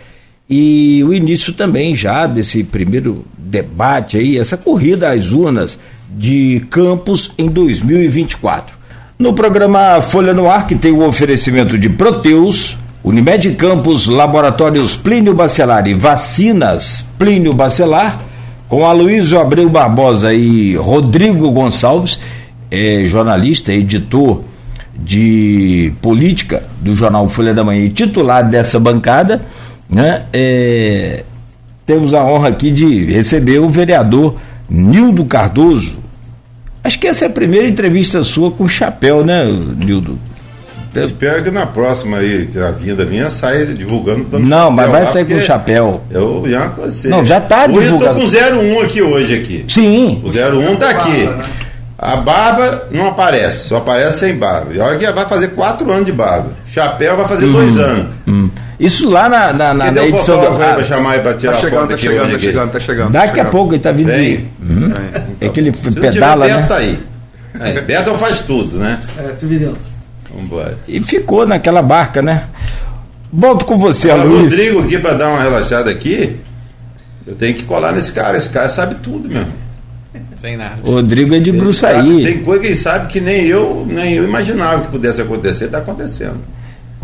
E 0.50 1.04
o 1.04 1.14
início 1.14 1.54
também 1.54 1.96
já 1.96 2.26
desse 2.26 2.64
primeiro 2.64 3.24
debate 3.38 4.18
aí, 4.18 4.40
essa 4.40 4.58
corrida 4.58 5.12
às 5.12 5.32
urnas 5.32 5.78
de 6.10 6.66
campus 6.72 7.32
em 7.38 7.50
2024. 7.50 8.75
No 9.18 9.32
programa 9.32 10.01
Folha 10.01 10.34
no 10.34 10.49
Ar, 10.49 10.68
que 10.68 10.76
tem 10.76 10.91
o 10.91 11.07
oferecimento 11.07 11.78
de 11.78 11.88
Proteus, 11.88 12.78
Unimed 13.01 13.49
Campos, 13.53 14.07
Laboratórios 14.07 14.97
Plínio 14.97 15.34
Bacelar 15.34 15.88
e 15.88 15.93
Vacinas 15.93 17.07
Plínio 17.18 17.53
Bacelar, 17.53 18.20
com 18.68 18.86
Aloysio 18.86 19.39
Abreu 19.39 19.70
Barbosa 19.70 20.34
e 20.34 20.76
Rodrigo 20.76 21.49
Gonçalves, 21.49 22.20
é, 22.70 23.05
jornalista, 23.05 23.72
editor 23.72 24.41
de 24.93 25.93
política 26.01 26.63
do 26.82 26.93
jornal 26.93 27.30
Folha 27.30 27.53
da 27.53 27.63
Manhã 27.63 27.86
e 27.86 27.89
titular 27.91 28.43
dessa 28.43 28.82
bancada, 28.82 29.41
né? 29.89 30.24
É, 30.34 31.24
temos 31.86 32.13
a 32.13 32.22
honra 32.22 32.49
aqui 32.49 32.70
de 32.70 33.05
receber 33.05 33.59
o 33.59 33.70
vereador 33.70 34.36
Nildo 34.70 35.24
Cardoso. 35.24 36.03
Acho 36.86 37.00
que 37.00 37.08
essa 37.08 37.26
é 37.26 37.28
a 37.28 37.32
primeira 37.32 37.68
entrevista 37.68 38.24
sua 38.24 38.52
com 38.52 38.68
chapéu, 38.68 39.26
né, 39.26 39.44
Nildo? 39.44 40.20
Eu 40.94 41.04
espero 41.04 41.44
que 41.44 41.50
na 41.50 41.66
próxima 41.66 42.18
aí, 42.18 42.48
a 42.64 42.70
vinda 42.70 43.04
minha, 43.04 43.32
saia 43.32 43.66
divulgando. 43.66 44.38
Não, 44.38 44.70
mas 44.70 44.88
vai 44.92 45.04
lá, 45.04 45.12
sair 45.12 45.24
com 45.26 45.32
porque 45.32 45.44
chapéu. 45.44 46.04
Eu 46.12 46.44
já 46.48 46.70
conheci. 46.70 47.08
Não, 47.08 47.26
já 47.26 47.42
tá 47.42 47.66
Hoje 47.66 47.80
divulgado. 47.86 48.20
eu 48.20 48.30
tô 48.30 48.32
com 48.32 48.60
01 48.60 48.82
aqui 48.82 49.02
hoje 49.02 49.36
aqui. 49.36 49.66
Sim. 49.68 50.22
O 50.24 50.30
01 50.30 50.76
tá 50.76 50.92
aqui. 50.92 51.28
A 51.98 52.18
barba 52.18 52.88
não 52.92 53.08
aparece, 53.08 53.68
só 53.68 53.78
aparece 53.78 54.20
sem 54.20 54.36
barba. 54.36 54.72
E 54.76 54.80
a 54.80 54.86
hora 54.86 54.96
que 54.96 55.12
vai 55.12 55.28
fazer 55.28 55.48
quatro 55.50 55.92
anos 55.92 56.06
de 56.06 56.12
barba. 56.12 56.52
Chapéu 56.68 57.18
vai 57.18 57.28
fazer 57.28 57.48
dois 57.48 57.80
anos. 57.80 58.14
Hum. 58.28 58.48
Isso 58.80 59.10
lá 59.10 59.30
na, 59.30 59.54
na, 59.54 59.74
na, 59.74 59.92
na 59.92 60.06
edição 60.06 60.40
do. 60.40 60.58
pra 60.58 60.84
chamar 60.84 61.20
pra 61.22 61.34
tirar 61.34 61.54
Tá 61.54 61.58
a 61.58 61.62
chegando, 61.62 61.80
foto 61.82 61.90
tá 61.92 61.98
chegando, 61.98 62.32
tá 62.34 62.40
chegando, 62.40 62.72
tá 62.72 62.80
chegando. 62.80 63.12
Daqui 63.12 63.26
tá 63.28 63.32
a 63.32 63.36
chegando. 63.38 63.52
pouco 63.52 63.74
ele 63.74 63.82
tá 63.84 63.92
vindo. 63.92 64.08
Vem. 64.08 64.38
de- 64.38 64.46
Uhum. 64.74 64.94
É 65.40 65.50
que 65.50 65.60
ele 65.60 65.74
Se 65.74 65.86
não 65.86 65.94
pedala, 65.94 66.46
tiver, 66.46 66.58
Beto 66.58 66.68
tá 66.68 66.80
né? 66.80 66.98
aí. 67.62 67.74
É, 67.78 67.82
Beto 67.82 68.16
faz 68.16 68.42
tudo, 68.42 68.78
né? 68.78 69.00
É, 69.18 69.34
Cividão. 69.36 69.74
Vambora. 70.34 70.78
E 70.88 71.00
ficou 71.00 71.48
naquela 71.48 71.82
barca, 71.82 72.22
né? 72.22 72.44
Volto 73.32 73.66
com 73.66 73.78
você, 73.78 74.12
Agora, 74.12 74.28
Luiz. 74.28 74.52
Rodrigo 74.54 74.82
aqui 74.82 74.98
pra 75.00 75.14
dar 75.14 75.30
uma 75.30 75.42
relaxada 75.42 75.90
aqui. 75.90 76.38
Eu 77.26 77.36
tenho 77.36 77.56
que 77.56 77.64
colar 77.64 77.92
nesse 77.94 78.12
cara. 78.12 78.38
Esse 78.38 78.50
cara 78.50 78.68
sabe 78.70 78.96
tudo 78.96 79.30
mesmo. 79.30 79.52
Sem 80.42 80.58
nada. 80.58 80.76
Rodrigo 80.84 81.34
é 81.34 81.40
de 81.40 81.52
Tem 81.52 81.60
Gruçaí. 81.60 82.40
coisa 82.44 82.62
que 82.62 82.68
ele 82.68 82.76
sabe 82.76 83.08
que 83.08 83.20
nem 83.20 83.46
eu, 83.46 83.86
nem 83.90 84.14
eu 84.16 84.24
imaginava 84.26 84.82
que 84.82 84.88
pudesse 84.90 85.22
acontecer, 85.22 85.66
está 85.66 85.78
acontecendo. 85.80 86.38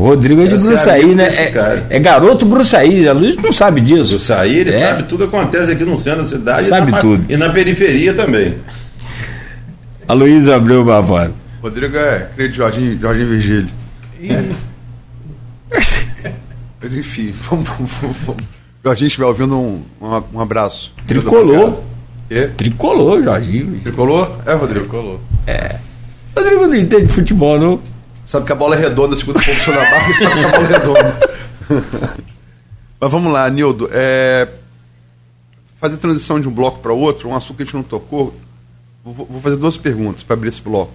Rodrigo 0.02 0.41
é 0.41 0.47
de 0.47 0.54
Essa 0.56 0.97
é 0.97 1.06
né? 1.06 1.28
É, 1.28 1.47
cara. 1.52 1.86
é 1.89 1.99
garoto 1.99 2.45
Gruçaí. 2.45 3.08
A 3.08 3.14
Luiz 3.14 3.36
não 3.38 3.52
sabe 3.54 3.82
disso. 3.82 4.16
O 4.16 4.20
sair, 4.20 4.60
ele 4.60 4.72
É. 4.72 4.80
sabe 4.88 5.04
tudo 5.04 5.28
que 5.28 5.36
acontece 5.36 5.72
aqui 5.72 5.84
no 5.86 5.97
centro 5.99 6.22
da 6.24 6.28
cidade 6.28 6.68
Sabe 6.68 6.89
e 6.89 6.91
na, 6.91 6.99
tudo. 6.99 7.26
e 7.30 7.38
na 7.38 7.49
periferia 7.52 8.14
também. 8.14 8.56
A 10.08 10.14
Luiz 10.14 10.47
Abreu 10.47 10.84
Bavaro. 10.84 11.34
Rodrigo 11.62 11.95
é 11.95 12.30
creio 12.36 12.49
de 12.52 12.58
Jorginho, 12.58 12.99
Jorginho 12.99 13.28
Virgílio. 13.30 13.70
Mas 16.82 16.93
enfim, 16.95 17.34
vamos, 17.49 17.68
vamos, 17.70 18.18
vamos. 18.26 18.43
Jorginho 18.84 19.08
estiver 19.08 19.26
ouvindo 19.26 19.56
um, 19.58 19.84
um, 20.02 20.24
um 20.34 20.39
abraço. 20.39 20.93
Tricolor. 21.06 21.80
E? 22.30 22.47
Tricolor, 22.47 23.22
Jorginho. 23.24 23.80
Tricolor? 23.84 24.38
É, 24.45 24.54
Rodrigo. 24.54 24.86
Colou. 24.88 25.22
Rodrigo 26.36 26.66
não 26.68 26.76
entende 26.76 27.04
de 27.08 27.14
futebol, 27.14 27.60
não. 27.60 27.80
Sabe 28.32 28.46
que 28.46 28.52
a 28.54 28.56
bola 28.56 28.78
é 28.78 28.80
redonda, 28.80 29.14
segundo 29.14 29.36
o 29.36 29.44
professor 29.44 29.76
da 29.76 29.82
barra, 29.82 30.14
sabe 30.14 30.40
que 30.40 30.46
a 30.46 30.52
bola 30.52 30.64
é 30.64 30.72
redonda. 30.72 31.20
Mas 32.98 33.12
vamos 33.12 33.34
lá, 33.34 33.50
Nildo. 33.50 33.90
É... 33.92 34.48
Fazer 35.82 35.98
transição 35.98 36.40
de 36.40 36.48
um 36.48 36.52
bloco 36.54 36.80
para 36.80 36.94
outro, 36.94 37.28
um 37.28 37.36
assunto 37.36 37.58
que 37.58 37.64
a 37.64 37.66
gente 37.66 37.76
não 37.76 37.84
tocou. 37.84 38.34
Vou 39.04 39.42
fazer 39.42 39.58
duas 39.58 39.76
perguntas 39.76 40.24
para 40.24 40.36
abrir 40.36 40.48
esse 40.48 40.62
bloco. 40.62 40.94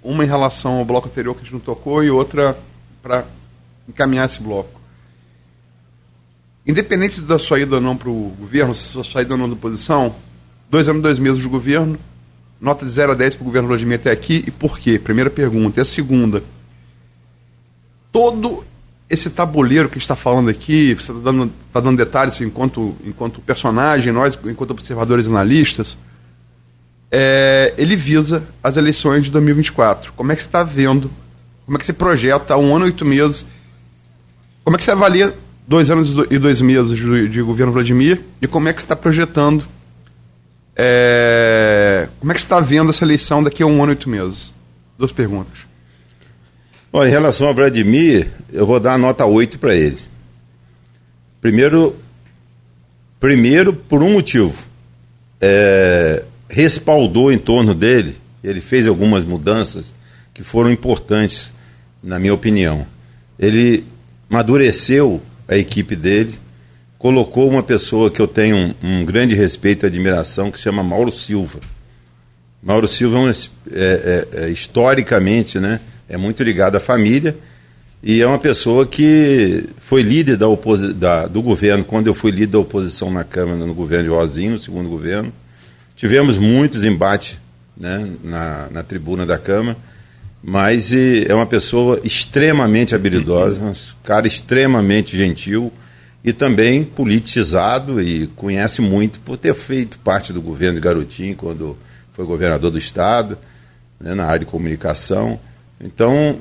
Uma 0.00 0.22
em 0.22 0.28
relação 0.28 0.78
ao 0.78 0.84
bloco 0.84 1.08
anterior 1.08 1.34
que 1.34 1.40
a 1.40 1.42
gente 1.42 1.54
não 1.54 1.58
tocou 1.58 2.04
e 2.04 2.10
outra 2.10 2.56
para 3.02 3.24
encaminhar 3.88 4.26
esse 4.26 4.40
bloco. 4.40 4.80
Independente 6.64 7.22
da 7.22 7.40
sua 7.40 7.58
ida 7.58 7.74
ou 7.74 7.82
não 7.82 7.96
para 7.96 8.08
o 8.08 8.32
governo, 8.38 8.72
se 8.72 8.82
sua 8.82 9.02
saída 9.02 9.34
ou 9.34 9.38
não 9.38 9.48
da 9.48 9.54
oposição, 9.54 10.14
dois 10.70 10.88
anos, 10.88 11.02
dois 11.02 11.18
meses 11.18 11.40
de 11.40 11.48
governo, 11.48 11.98
nota 12.60 12.84
de 12.84 12.90
0 12.90 13.12
a 13.12 13.14
10 13.14 13.34
para 13.36 13.42
o 13.42 13.46
governo 13.46 13.68
Vladimir 13.68 13.96
até 13.96 14.10
aqui 14.10 14.44
e 14.46 14.50
por 14.50 14.78
quê? 14.78 14.98
Primeira 14.98 15.30
pergunta. 15.30 15.80
E 15.80 15.82
a 15.82 15.84
segunda, 15.84 16.42
todo 18.10 18.64
esse 19.08 19.30
tabuleiro 19.30 19.88
que 19.88 19.98
está 19.98 20.16
falando 20.16 20.48
aqui, 20.48 20.94
você 20.94 21.12
está 21.12 21.30
dando, 21.30 21.52
tá 21.72 21.80
dando 21.80 21.96
detalhes 21.96 22.40
enquanto, 22.40 22.96
enquanto 23.04 23.40
personagem, 23.40 24.12
nós, 24.12 24.38
enquanto 24.44 24.72
observadores 24.72 25.26
e 25.26 25.28
analistas, 25.28 25.96
é, 27.10 27.72
ele 27.78 27.94
visa 27.94 28.42
as 28.62 28.76
eleições 28.76 29.24
de 29.24 29.30
2024. 29.30 30.12
Como 30.12 30.32
é 30.32 30.36
que 30.36 30.42
você 30.42 30.48
está 30.48 30.64
vendo? 30.64 31.10
Como 31.64 31.76
é 31.76 31.78
que 31.78 31.86
você 31.86 31.92
projeta 31.92 32.56
um 32.56 32.74
ano 32.74 32.86
e 32.86 32.88
oito 32.88 33.04
meses? 33.04 33.46
Como 34.64 34.76
é 34.76 34.78
que 34.78 34.84
você 34.84 34.90
avalia 34.90 35.32
dois 35.68 35.88
anos 35.90 36.08
e 36.30 36.38
dois 36.38 36.60
meses 36.60 36.98
de, 36.98 37.28
de 37.28 37.42
governo 37.42 37.72
Vladimir? 37.72 38.22
E 38.42 38.46
como 38.48 38.68
é 38.68 38.72
que 38.72 38.80
você 38.80 38.86
está 38.86 38.96
projetando? 38.96 39.64
É, 40.76 42.08
como 42.20 42.30
é 42.30 42.34
que 42.34 42.40
você 42.40 42.46
está 42.46 42.60
vendo 42.60 42.90
essa 42.90 43.04
eleição 43.04 43.42
daqui 43.42 43.62
a 43.62 43.66
um 43.66 43.82
ano 43.82 43.92
e 43.92 43.94
oito 43.94 44.10
meses? 44.10 44.52
Duas 44.98 45.10
perguntas. 45.10 45.60
Olha, 46.92 47.08
em 47.08 47.12
relação 47.12 47.46
ao 47.46 47.54
Vladimir, 47.54 48.30
eu 48.52 48.66
vou 48.66 48.78
dar 48.78 48.94
a 48.94 48.98
nota 48.98 49.24
8 49.24 49.58
para 49.58 49.74
ele. 49.74 49.98
Primeiro, 51.40 51.96
primeiro 53.18 53.72
por 53.72 54.02
um 54.02 54.12
motivo. 54.12 54.54
É, 55.40 56.24
respaldou 56.48 57.30
em 57.30 57.38
torno 57.38 57.74
dele, 57.74 58.16
ele 58.42 58.60
fez 58.60 58.86
algumas 58.86 59.24
mudanças 59.24 59.94
que 60.32 60.42
foram 60.42 60.70
importantes, 60.70 61.52
na 62.02 62.18
minha 62.18 62.32
opinião. 62.32 62.86
Ele 63.38 63.84
amadureceu 64.30 65.20
a 65.48 65.56
equipe 65.56 65.94
dele, 65.96 66.38
colocou 67.06 67.48
uma 67.48 67.62
pessoa 67.62 68.10
que 68.10 68.20
eu 68.20 68.26
tenho 68.26 68.56
um, 68.56 68.74
um 68.82 69.04
grande 69.04 69.32
respeito 69.36 69.84
e 69.84 69.86
admiração, 69.86 70.50
que 70.50 70.58
se 70.58 70.64
chama 70.64 70.82
Mauro 70.82 71.12
Silva. 71.12 71.60
Mauro 72.60 72.88
Silva, 72.88 73.18
é 73.18 73.20
um, 73.20 73.28
é, 73.30 73.34
é, 73.72 74.28
é, 74.32 74.48
historicamente, 74.48 75.60
né, 75.60 75.78
é 76.08 76.16
muito 76.16 76.42
ligado 76.42 76.74
à 76.74 76.80
família 76.80 77.36
e 78.02 78.20
é 78.20 78.26
uma 78.26 78.40
pessoa 78.40 78.84
que 78.88 79.66
foi 79.78 80.02
líder 80.02 80.36
da 80.36 80.46
da, 80.96 81.26
do 81.28 81.40
governo, 81.42 81.84
quando 81.84 82.08
eu 82.08 82.14
fui 82.14 82.32
líder 82.32 82.48
da 82.48 82.58
oposição 82.58 83.08
na 83.08 83.22
Câmara, 83.22 83.56
no 83.56 83.72
governo 83.72 84.02
de 84.02 84.10
Rosinho, 84.10 84.52
no 84.52 84.58
segundo 84.58 84.88
governo. 84.88 85.32
Tivemos 85.94 86.36
muitos 86.36 86.84
embates 86.84 87.38
né, 87.76 88.04
na, 88.24 88.66
na 88.68 88.82
tribuna 88.82 89.24
da 89.24 89.38
Câmara, 89.38 89.78
mas 90.42 90.92
e, 90.92 91.24
é 91.28 91.34
uma 91.36 91.46
pessoa 91.46 92.00
extremamente 92.02 92.96
habilidosa, 92.96 93.62
um 93.62 93.72
cara 94.02 94.26
extremamente 94.26 95.16
gentil 95.16 95.72
e 96.26 96.32
também 96.32 96.82
politizado 96.82 98.02
e 98.02 98.26
conhece 98.26 98.82
muito 98.82 99.20
por 99.20 99.36
ter 99.36 99.54
feito 99.54 99.96
parte 100.00 100.32
do 100.32 100.42
governo 100.42 100.74
de 100.74 100.80
Garotinho 100.80 101.36
quando 101.36 101.78
foi 102.12 102.26
governador 102.26 102.72
do 102.72 102.78
estado, 102.78 103.38
né, 104.00 104.12
na 104.12 104.24
área 104.24 104.40
de 104.40 104.46
comunicação. 104.46 105.38
Então, 105.80 106.40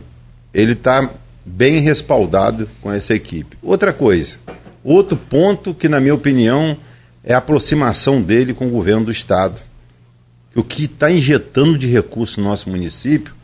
ele 0.51 0.71
está 0.71 1.07
bem 1.45 1.81
respaldado 1.81 2.67
com 2.81 2.91
essa 2.91 3.13
equipe. 3.13 3.55
Outra 3.61 3.93
coisa, 3.93 4.39
outro 4.83 5.15
ponto 5.15 5.71
que, 5.71 5.88
na 5.88 5.99
minha 5.99 6.15
opinião, 6.15 6.75
é 7.23 7.36
a 7.36 7.38
aproximação 7.38 8.23
dele 8.23 8.55
com 8.55 8.65
o 8.65 8.71
governo 8.71 9.05
do 9.05 9.11
estado. 9.11 9.61
O 10.55 10.63
que 10.63 10.86
está 10.86 11.11
injetando 11.11 11.77
de 11.77 11.86
recurso 11.86 12.41
no 12.41 12.47
nosso 12.47 12.71
município 12.71 13.36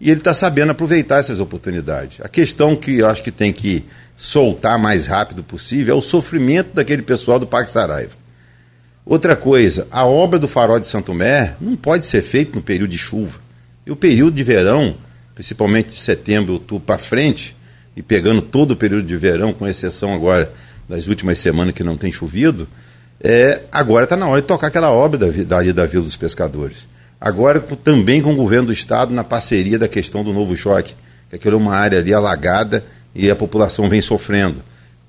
e 0.00 0.10
ele 0.10 0.20
está 0.20 0.32
sabendo 0.32 0.70
aproveitar 0.70 1.18
essas 1.18 1.40
oportunidades. 1.40 2.20
A 2.20 2.28
questão 2.28 2.76
que 2.76 2.98
eu 2.98 3.08
acho 3.08 3.22
que 3.22 3.32
tem 3.32 3.52
que 3.52 3.84
soltar 4.22 4.78
mais 4.78 5.08
rápido 5.08 5.42
possível 5.42 5.96
é 5.96 5.98
o 5.98 6.00
sofrimento 6.00 6.72
daquele 6.74 7.02
pessoal 7.02 7.40
do 7.40 7.46
Parque 7.46 7.72
Saraiva. 7.72 8.12
Outra 9.04 9.34
coisa, 9.34 9.88
a 9.90 10.06
obra 10.06 10.38
do 10.38 10.46
Farol 10.46 10.78
de 10.78 10.86
Santo 10.86 11.12
Mé 11.12 11.56
não 11.60 11.74
pode 11.74 12.04
ser 12.04 12.22
feita 12.22 12.54
no 12.54 12.62
período 12.62 12.90
de 12.90 12.98
chuva. 12.98 13.40
E 13.84 13.90
o 13.90 13.96
período 13.96 14.36
de 14.36 14.44
verão, 14.44 14.94
principalmente 15.34 15.88
de 15.88 15.98
setembro, 15.98 16.52
outubro 16.52 16.84
para 16.86 16.98
frente, 16.98 17.56
e 17.96 18.02
pegando 18.02 18.40
todo 18.40 18.70
o 18.70 18.76
período 18.76 19.08
de 19.08 19.16
verão, 19.16 19.52
com 19.52 19.66
exceção 19.66 20.14
agora 20.14 20.52
das 20.88 21.08
últimas 21.08 21.40
semanas 21.40 21.74
que 21.74 21.82
não 21.82 21.96
tem 21.96 22.12
chovido, 22.12 22.68
é, 23.20 23.62
agora 23.72 24.04
está 24.04 24.16
na 24.16 24.28
hora 24.28 24.40
de 24.40 24.46
tocar 24.46 24.68
aquela 24.68 24.92
obra 24.92 25.18
da, 25.18 25.26
da, 25.26 25.72
da 25.72 25.86
Vila 25.86 26.04
dos 26.04 26.16
Pescadores. 26.16 26.86
Agora 27.20 27.58
também 27.58 28.22
com 28.22 28.32
o 28.32 28.36
governo 28.36 28.66
do 28.66 28.72
Estado 28.72 29.12
na 29.12 29.24
parceria 29.24 29.80
da 29.80 29.88
questão 29.88 30.22
do 30.22 30.32
novo 30.32 30.56
choque, 30.56 30.94
que 31.28 31.34
aquilo 31.34 31.56
é 31.56 31.58
uma 31.58 31.74
área 31.74 31.98
ali 31.98 32.14
alagada 32.14 32.84
e 33.14 33.30
a 33.30 33.36
população 33.36 33.88
vem 33.88 34.00
sofrendo. 34.00 34.60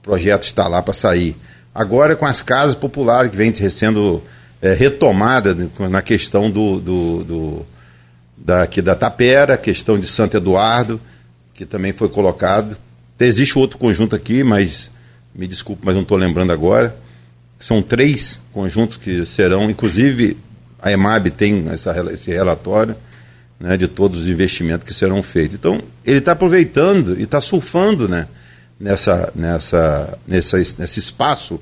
O 0.02 0.04
projeto 0.04 0.44
está 0.44 0.68
lá 0.68 0.82
para 0.82 0.94
sair. 0.94 1.36
Agora 1.74 2.16
com 2.16 2.26
as 2.26 2.42
casas 2.42 2.76
populares 2.76 3.32
que 3.32 3.38
vem 3.38 3.54
sendo 3.54 4.22
é, 4.62 4.74
retomada 4.74 5.56
na 5.90 6.02
questão 6.02 6.50
do, 6.50 6.80
do, 6.80 7.24
do 7.24 7.66
daqui 8.38 8.82
da 8.82 8.96
Tapera, 8.96 9.58
questão 9.58 9.98
de 9.98 10.08
Santo 10.08 10.38
Eduardo, 10.38 11.00
que 11.54 11.66
também 11.66 11.94
foi 11.94 12.10
colocado. 12.10 12.78
Existe 13.20 13.58
outro 13.58 13.78
conjunto 13.78 14.16
aqui, 14.16 14.44
mas 14.44 14.92
me 15.34 15.48
desculpe, 15.48 15.84
mas 15.86 15.96
não 15.96 16.02
estou 16.02 16.18
lembrando 16.18 16.52
agora. 16.52 16.96
São 17.58 17.82
três 17.82 18.40
conjuntos 18.52 18.98
que 18.98 19.26
serão, 19.26 19.70
inclusive 19.70 20.38
a 20.82 20.92
EMAB 20.92 21.32
tem 21.32 21.70
essa, 21.70 21.96
esse 22.12 22.30
relatório 22.30 22.96
né, 23.64 23.78
de 23.78 23.88
todos 23.88 24.24
os 24.24 24.28
investimentos 24.28 24.86
que 24.86 24.94
serão 24.94 25.24
feitos. 25.24 25.56
Então, 25.56 25.82
ele 26.04 26.18
está 26.18 26.34
aproveitando 26.34 27.18
e 27.18 27.24
está 27.24 27.40
surfando 27.40 28.10
né, 28.10 28.28
nessa, 28.78 29.32
nessa, 29.34 30.20
nessa, 30.28 30.58
nesse 30.58 31.00
espaço 31.00 31.62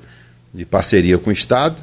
de 0.52 0.64
parceria 0.64 1.16
com 1.16 1.30
o 1.30 1.32
Estado, 1.32 1.76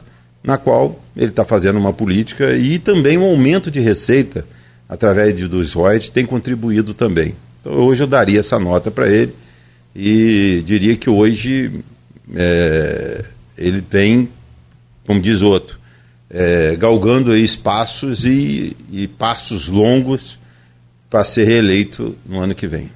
na 0.44 0.58
qual 0.58 1.02
ele 1.16 1.30
está 1.30 1.46
fazendo 1.46 1.80
uma 1.80 1.94
política 1.94 2.54
e 2.58 2.78
também 2.78 3.18
um 3.18 3.24
aumento 3.24 3.72
de 3.72 3.80
receita 3.80 4.46
através 4.90 5.34
de, 5.38 5.48
dos 5.48 5.72
royalties 5.72 6.10
tem 6.10 6.26
contribuído 6.26 6.94
também. 6.94 7.34
Então, 7.62 7.72
hoje 7.76 8.04
eu 8.04 8.08
daria 8.08 8.42
essa 8.42 8.60
nota 8.60 8.92
para 8.92 9.08
ele 9.08 9.34
e 9.96 10.62
diria 10.66 10.98
que 10.98 11.10
hoje 11.10 11.80
é, 12.36 13.24
ele 13.58 13.82
tem, 13.82 14.28
como 15.08 15.22
diz 15.22 15.42
outro, 15.42 15.79
é, 16.30 16.76
galgando 16.76 17.36
espaços 17.36 18.26
e, 18.26 18.76
e 18.92 19.08
passos 19.08 19.68
longos 19.68 20.40
para 21.10 21.24
ser 21.26 21.46
reeleito 21.46 22.16
no 22.26 22.40
ano 22.40 22.54
que 22.54 22.68
vem. 22.68 22.92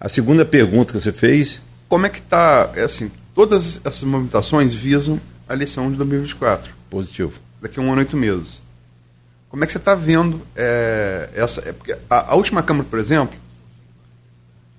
A 0.00 0.08
segunda 0.08 0.44
pergunta 0.44 0.92
que 0.92 1.00
você 1.00 1.12
fez. 1.12 1.60
Como 1.88 2.06
é 2.06 2.08
que 2.08 2.20
está, 2.20 2.70
é 2.74 2.82
assim, 2.82 3.10
todas 3.34 3.80
essas 3.84 4.02
movimentações 4.04 4.72
visam 4.72 5.20
a 5.46 5.52
eleição 5.52 5.90
de 5.90 5.96
2024. 5.98 6.72
Positivo. 6.88 7.38
Daqui 7.60 7.78
a 7.78 7.82
um 7.82 7.92
ano 7.92 8.00
e 8.00 8.04
oito 8.04 8.16
meses. 8.16 8.62
Como 9.50 9.62
é 9.62 9.66
que 9.66 9.72
você 9.72 9.78
está 9.78 9.94
vendo 9.94 10.40
é, 10.56 11.28
essa. 11.34 11.60
É, 11.68 11.72
porque 11.72 11.92
a, 12.08 12.32
a, 12.32 12.34
última 12.36 12.62
Câmara, 12.62 12.86
por 12.88 12.98
exemplo, 12.98 13.36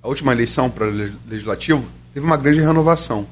a 0.01 0.07
última 0.07 0.31
eleição 0.31 0.69
para 0.69 0.87
legislativo, 1.27 1.85
teve 2.13 2.25
uma 2.25 2.37
grande 2.37 2.61
renovação. 2.61 3.27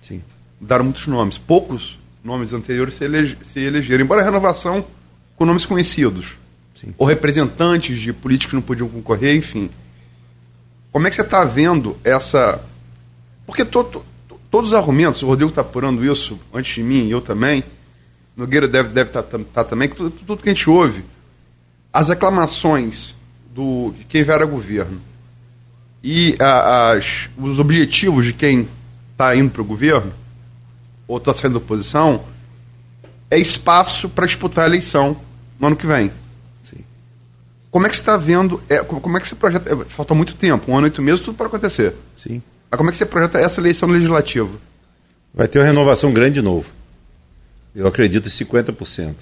Sim. 0.00 0.22
Mudaram 0.60 0.84
muitos 0.84 1.06
nomes. 1.06 1.38
Poucos 1.38 1.98
nomes 2.24 2.52
anteriores 2.52 2.96
se, 2.96 3.04
elege, 3.04 3.36
se 3.42 3.60
elegeram, 3.60 4.04
embora 4.04 4.22
a 4.22 4.24
renovação 4.24 4.84
com 5.36 5.44
nomes 5.44 5.66
conhecidos. 5.66 6.36
Sim. 6.74 6.94
Ou 6.96 7.06
representantes 7.06 8.00
de 8.00 8.12
políticos 8.12 8.50
que 8.50 8.54
não 8.56 8.62
podiam 8.62 8.88
concorrer, 8.88 9.36
enfim. 9.36 9.70
Como 10.90 11.06
é 11.06 11.10
que 11.10 11.16
você 11.16 11.22
está 11.22 11.44
vendo 11.44 11.96
essa. 12.04 12.62
Porque 13.46 13.64
to, 13.64 13.84
to, 13.84 14.04
todos 14.50 14.72
os 14.72 14.76
argumentos, 14.76 15.22
o 15.22 15.26
Rodrigo 15.26 15.50
está 15.50 15.62
apurando 15.62 16.04
isso 16.04 16.38
antes 16.52 16.74
de 16.74 16.82
mim, 16.82 17.06
e 17.06 17.10
eu 17.10 17.20
também. 17.20 17.64
Nogueira 18.36 18.66
deve 18.66 18.88
estar 18.88 19.04
deve 19.04 19.10
tá, 19.10 19.22
tá, 19.22 19.38
tá 19.52 19.64
também, 19.64 19.88
tudo, 19.88 20.10
tudo 20.10 20.42
que 20.42 20.48
a 20.48 20.52
gente 20.52 20.68
ouve. 20.68 21.04
As 21.92 22.08
reclamações 22.08 23.14
do, 23.54 23.92
de 23.98 24.04
quem 24.04 24.22
vier 24.22 24.40
a 24.40 24.46
governo 24.46 25.00
e 26.02 26.34
a, 26.40 26.92
as, 26.92 27.28
os 27.36 27.58
objetivos 27.58 28.24
de 28.24 28.32
quem 28.32 28.66
está 29.12 29.36
indo 29.36 29.50
para 29.50 29.62
o 29.62 29.64
governo 29.64 30.12
ou 31.06 31.18
está 31.18 31.34
saindo 31.34 31.54
da 31.54 31.58
oposição, 31.58 32.24
é 33.30 33.38
espaço 33.38 34.08
para 34.08 34.26
disputar 34.26 34.64
a 34.64 34.68
eleição 34.68 35.16
no 35.58 35.68
ano 35.68 35.76
que 35.76 35.86
vem. 35.86 36.12
Sim. 36.62 36.84
Como 37.70 37.86
é 37.86 37.88
que 37.88 37.96
você 37.96 38.02
está 38.02 38.16
vendo? 38.16 38.62
É, 38.68 38.78
como 38.84 39.16
é 39.16 39.20
que 39.20 39.28
você 39.28 39.34
projeta? 39.34 39.72
É, 39.72 39.84
falta 39.86 40.14
muito 40.14 40.34
tempo, 40.34 40.70
um 40.70 40.76
ano 40.76 40.86
e 40.86 40.90
oito 40.90 41.00
meses, 41.00 41.20
tudo 41.20 41.36
pode 41.36 41.48
acontecer. 41.48 41.94
Sim. 42.16 42.42
Mas 42.70 42.76
como 42.76 42.90
é 42.90 42.92
que 42.92 42.98
você 42.98 43.06
projeta 43.06 43.38
essa 43.38 43.60
eleição 43.60 43.88
legislativa? 43.88 44.50
Vai 45.34 45.48
ter 45.48 45.58
uma 45.58 45.64
renovação 45.64 46.12
grande 46.12 46.34
de 46.34 46.42
novo. 46.42 46.66
Eu 47.74 47.86
acredito 47.86 48.28
em 48.28 48.30
50%. 48.30 49.14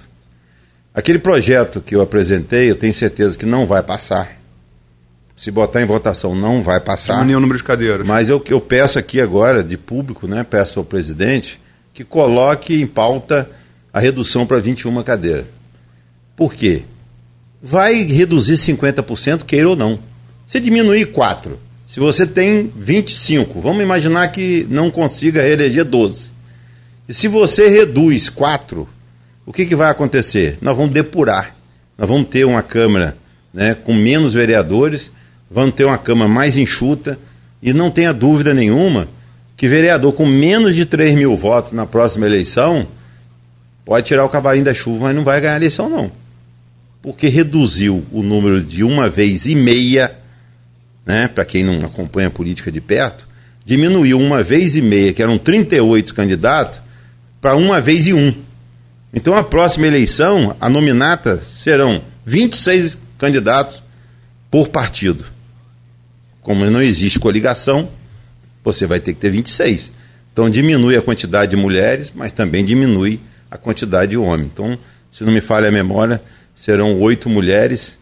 Aquele 0.92 1.20
projeto 1.20 1.80
que 1.80 1.94
eu 1.94 2.00
apresentei, 2.00 2.68
eu 2.68 2.74
tenho 2.74 2.92
certeza 2.92 3.38
que 3.38 3.46
não 3.46 3.64
vai 3.64 3.82
passar. 3.82 4.36
Se 5.36 5.50
botar 5.52 5.80
em 5.80 5.86
votação, 5.86 6.34
não 6.34 6.62
vai 6.62 6.80
passar. 6.80 7.14
Diminuir 7.14 7.36
o 7.36 7.40
número 7.40 7.58
de 7.58 7.64
cadeiras. 7.64 8.04
Mas 8.04 8.28
eu, 8.28 8.42
eu 8.48 8.60
peço 8.60 8.98
aqui 8.98 9.20
agora, 9.20 9.62
de 9.62 9.78
público, 9.78 10.26
né, 10.26 10.42
peço 10.42 10.80
ao 10.80 10.84
presidente 10.84 11.60
que 12.00 12.04
coloque 12.04 12.80
em 12.80 12.86
pauta 12.86 13.50
a 13.92 14.00
redução 14.00 14.46
para 14.46 14.58
21 14.58 15.02
cadeiras. 15.02 15.44
Por 16.34 16.54
quê? 16.54 16.84
Vai 17.62 18.04
reduzir 18.04 18.54
50%, 18.54 19.44
queira 19.44 19.68
ou 19.68 19.76
não. 19.76 19.98
Se 20.46 20.60
diminuir 20.60 21.12
4, 21.12 21.60
se 21.86 22.00
você 22.00 22.26
tem 22.26 22.72
25, 22.74 23.60
vamos 23.60 23.82
imaginar 23.82 24.28
que 24.28 24.66
não 24.70 24.90
consiga 24.90 25.42
reeleger 25.42 25.84
12. 25.84 26.30
E 27.06 27.12
se 27.12 27.28
você 27.28 27.68
reduz 27.68 28.30
4, 28.30 28.88
o 29.44 29.52
que, 29.52 29.66
que 29.66 29.76
vai 29.76 29.90
acontecer? 29.90 30.56
Nós 30.62 30.74
vamos 30.74 30.92
depurar. 30.92 31.54
Nós 31.98 32.08
vamos 32.08 32.28
ter 32.28 32.46
uma 32.46 32.62
Câmara 32.62 33.14
né, 33.52 33.74
com 33.74 33.92
menos 33.92 34.32
vereadores, 34.32 35.12
vamos 35.50 35.74
ter 35.74 35.84
uma 35.84 35.98
Câmara 35.98 36.30
mais 36.30 36.56
enxuta, 36.56 37.18
e 37.62 37.74
não 37.74 37.90
tenha 37.90 38.14
dúvida 38.14 38.54
nenhuma 38.54 39.06
que 39.60 39.68
vereador 39.68 40.14
com 40.14 40.24
menos 40.24 40.74
de 40.74 40.86
3 40.86 41.14
mil 41.14 41.36
votos 41.36 41.72
na 41.72 41.84
próxima 41.84 42.24
eleição 42.24 42.86
pode 43.84 44.06
tirar 44.06 44.24
o 44.24 44.28
cavalinho 44.30 44.64
da 44.64 44.72
chuva, 44.72 45.02
mas 45.02 45.14
não 45.14 45.22
vai 45.22 45.38
ganhar 45.38 45.52
a 45.52 45.56
eleição, 45.56 45.86
não. 45.86 46.10
Porque 47.02 47.28
reduziu 47.28 48.02
o 48.10 48.22
número 48.22 48.62
de 48.62 48.82
uma 48.82 49.10
vez 49.10 49.44
e 49.44 49.54
meia, 49.54 50.16
né, 51.04 51.28
para 51.28 51.44
quem 51.44 51.62
não 51.62 51.78
acompanha 51.84 52.28
a 52.28 52.30
política 52.30 52.72
de 52.72 52.80
perto, 52.80 53.28
diminuiu 53.62 54.18
uma 54.18 54.42
vez 54.42 54.76
e 54.76 54.80
meia, 54.80 55.12
que 55.12 55.22
eram 55.22 55.36
38 55.36 56.14
candidatos, 56.14 56.80
para 57.38 57.54
uma 57.54 57.82
vez 57.82 58.06
e 58.06 58.14
um. 58.14 58.34
Então, 59.12 59.36
a 59.36 59.44
próxima 59.44 59.86
eleição, 59.86 60.56
a 60.58 60.70
nominata 60.70 61.42
serão 61.42 62.00
26 62.24 62.96
candidatos 63.18 63.82
por 64.50 64.68
partido. 64.68 65.22
Como 66.40 66.64
não 66.70 66.80
existe 66.80 67.20
coligação, 67.20 67.90
você 68.62 68.86
vai 68.86 69.00
ter 69.00 69.14
que 69.14 69.20
ter 69.20 69.30
26. 69.30 69.92
Então 70.32 70.48
diminui 70.48 70.96
a 70.96 71.02
quantidade 71.02 71.50
de 71.50 71.56
mulheres, 71.56 72.12
mas 72.14 72.32
também 72.32 72.64
diminui 72.64 73.20
a 73.50 73.56
quantidade 73.56 74.12
de 74.12 74.16
homens. 74.16 74.50
Então, 74.52 74.78
se 75.10 75.24
não 75.24 75.32
me 75.32 75.40
falha 75.40 75.68
a 75.68 75.72
memória, 75.72 76.22
serão 76.54 76.98
oito 77.00 77.28
mulheres 77.28 77.98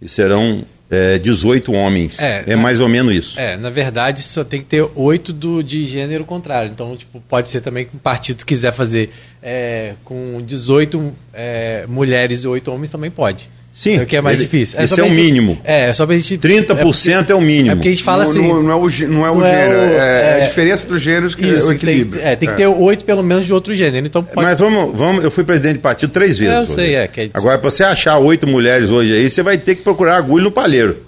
e 0.00 0.08
serão 0.08 0.64
é, 0.90 1.18
18 1.18 1.72
homens. 1.72 2.20
É, 2.20 2.44
é 2.46 2.56
mais 2.56 2.80
ou 2.80 2.88
menos 2.88 3.14
isso. 3.14 3.40
É, 3.40 3.56
na 3.56 3.70
verdade, 3.70 4.22
só 4.22 4.44
tem 4.44 4.60
que 4.60 4.66
ter 4.66 4.88
oito 4.94 5.32
do, 5.32 5.62
de 5.62 5.86
gênero 5.86 6.24
contrário. 6.24 6.70
Então, 6.70 6.96
tipo, 6.96 7.20
pode 7.28 7.50
ser 7.50 7.60
também 7.60 7.86
que 7.86 7.96
um 7.96 7.98
partido 7.98 8.44
quiser 8.44 8.72
fazer 8.72 9.10
é, 9.42 9.94
com 10.04 10.40
18 10.42 11.12
é, 11.32 11.86
mulheres 11.88 12.44
e 12.44 12.46
oito 12.46 12.70
homens, 12.70 12.90
também 12.90 13.10
pode. 13.10 13.48
Sim. 13.74 13.96
É 13.98 14.02
o 14.02 14.06
que 14.06 14.16
é 14.16 14.20
mais 14.20 14.38
ele, 14.38 14.44
difícil. 14.44 14.78
É, 14.78 14.84
é 14.84 15.02
o 15.02 15.10
mínimo. 15.10 15.58
É, 15.64 15.92
só 15.92 16.06
pra 16.06 16.14
gente. 16.14 16.38
30% 16.38 16.70
é, 16.70 16.74
porque, 16.76 17.32
é 17.32 17.34
o 17.34 17.40
mínimo. 17.40 17.72
É 17.72 17.74
porque 17.74 17.88
a 17.88 17.90
gente 17.90 18.04
fala 18.04 18.22
não, 18.22 18.30
assim. 18.30 18.46
Não, 18.46 18.62
não, 18.62 18.70
é 18.70 18.76
o, 18.76 19.08
não 19.08 19.26
é 19.26 19.30
o 19.32 19.34
não 19.34 19.44
gênero, 19.44 19.74
é, 19.74 19.86
o, 19.86 20.00
é, 20.00 20.42
a 20.42 20.46
diferença 20.46 20.86
dos 20.86 21.02
gêneros 21.02 21.34
que 21.34 21.44
isso, 21.44 21.66
é 21.66 21.70
o 21.70 21.72
equilíbrio. 21.72 22.22
Tem, 22.22 22.30
é, 22.30 22.36
tem 22.36 22.48
que 22.48 22.54
ter 22.54 22.68
oito 22.68 23.04
pelo 23.04 23.24
menos 23.24 23.44
de 23.44 23.52
outro 23.52 23.74
gênero. 23.74 24.06
Então 24.06 24.22
pode... 24.22 24.46
Mas 24.46 24.56
vamos, 24.56 24.96
vamos. 24.96 25.24
Eu 25.24 25.30
fui 25.32 25.42
presidente 25.42 25.74
de 25.74 25.80
partido 25.80 26.12
três 26.12 26.38
vezes. 26.38 26.54
eu 26.54 26.66
sei, 26.72 26.94
é. 26.94 27.08
Que 27.08 27.32
Agora, 27.34 27.58
pra 27.58 27.68
você 27.68 27.82
achar 27.82 28.16
oito 28.18 28.46
mulheres 28.46 28.90
hoje 28.90 29.12
aí, 29.12 29.28
você 29.28 29.42
vai 29.42 29.58
ter 29.58 29.74
que 29.74 29.82
procurar 29.82 30.18
agulha 30.18 30.44
no 30.44 30.52
palheiro. 30.52 30.98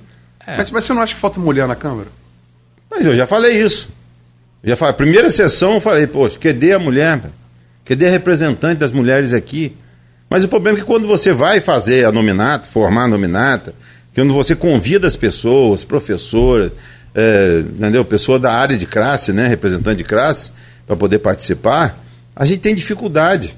Mas, 0.45 0.69
mas 0.73 0.85
você 0.85 0.93
não 0.93 1.03
acha 1.03 1.14
que 1.14 1.21
falta 1.21 1.39
mulher 1.39 1.69
na 1.69 1.77
Câmara? 1.77 2.09
Mas 2.91 3.05
eu 3.05 3.14
já 3.14 3.29
falei 3.29 3.62
isso. 3.62 3.89
já 4.64 4.75
falei, 4.75 4.95
primeira 4.95 5.31
sessão 5.31 5.75
eu 5.75 5.81
falei, 5.81 6.09
poxa, 6.09 6.37
cadê 6.37 6.73
a 6.73 6.81
mulher? 6.81 7.21
Cadê 7.85 8.09
a 8.09 8.11
representante 8.11 8.81
das 8.81 8.93
mulheres 8.93 9.33
aqui? 9.33 9.77
Mas 10.29 10.45
o 10.45 10.49
problema 10.49 10.79
é 10.79 10.81
que 10.81 10.87
quando 10.87 11.07
você 11.07 11.33
vai 11.33 11.61
fazer 11.61 12.05
a 12.05 12.12
nominata, 12.12 12.68
formar 12.68 13.05
a 13.05 13.09
nominata, 13.09 13.74
quando 14.14 14.33
você 14.33 14.57
convida 14.57 15.07
as 15.07 15.16
pessoas, 15.16 15.85
professora, 15.85 16.72
é, 17.14 17.62
entendeu? 17.66 18.05
pessoa 18.05 18.39
da 18.39 18.53
área 18.53 18.77
de 18.77 18.87
classe, 18.87 19.33
né, 19.33 19.47
representante 19.47 19.99
de 19.99 20.05
classe, 20.05 20.51
para 20.87 20.97
poder 20.97 21.18
participar, 21.18 22.03
a 22.35 22.45
gente 22.45 22.59
tem 22.59 22.74
dificuldade. 22.74 23.57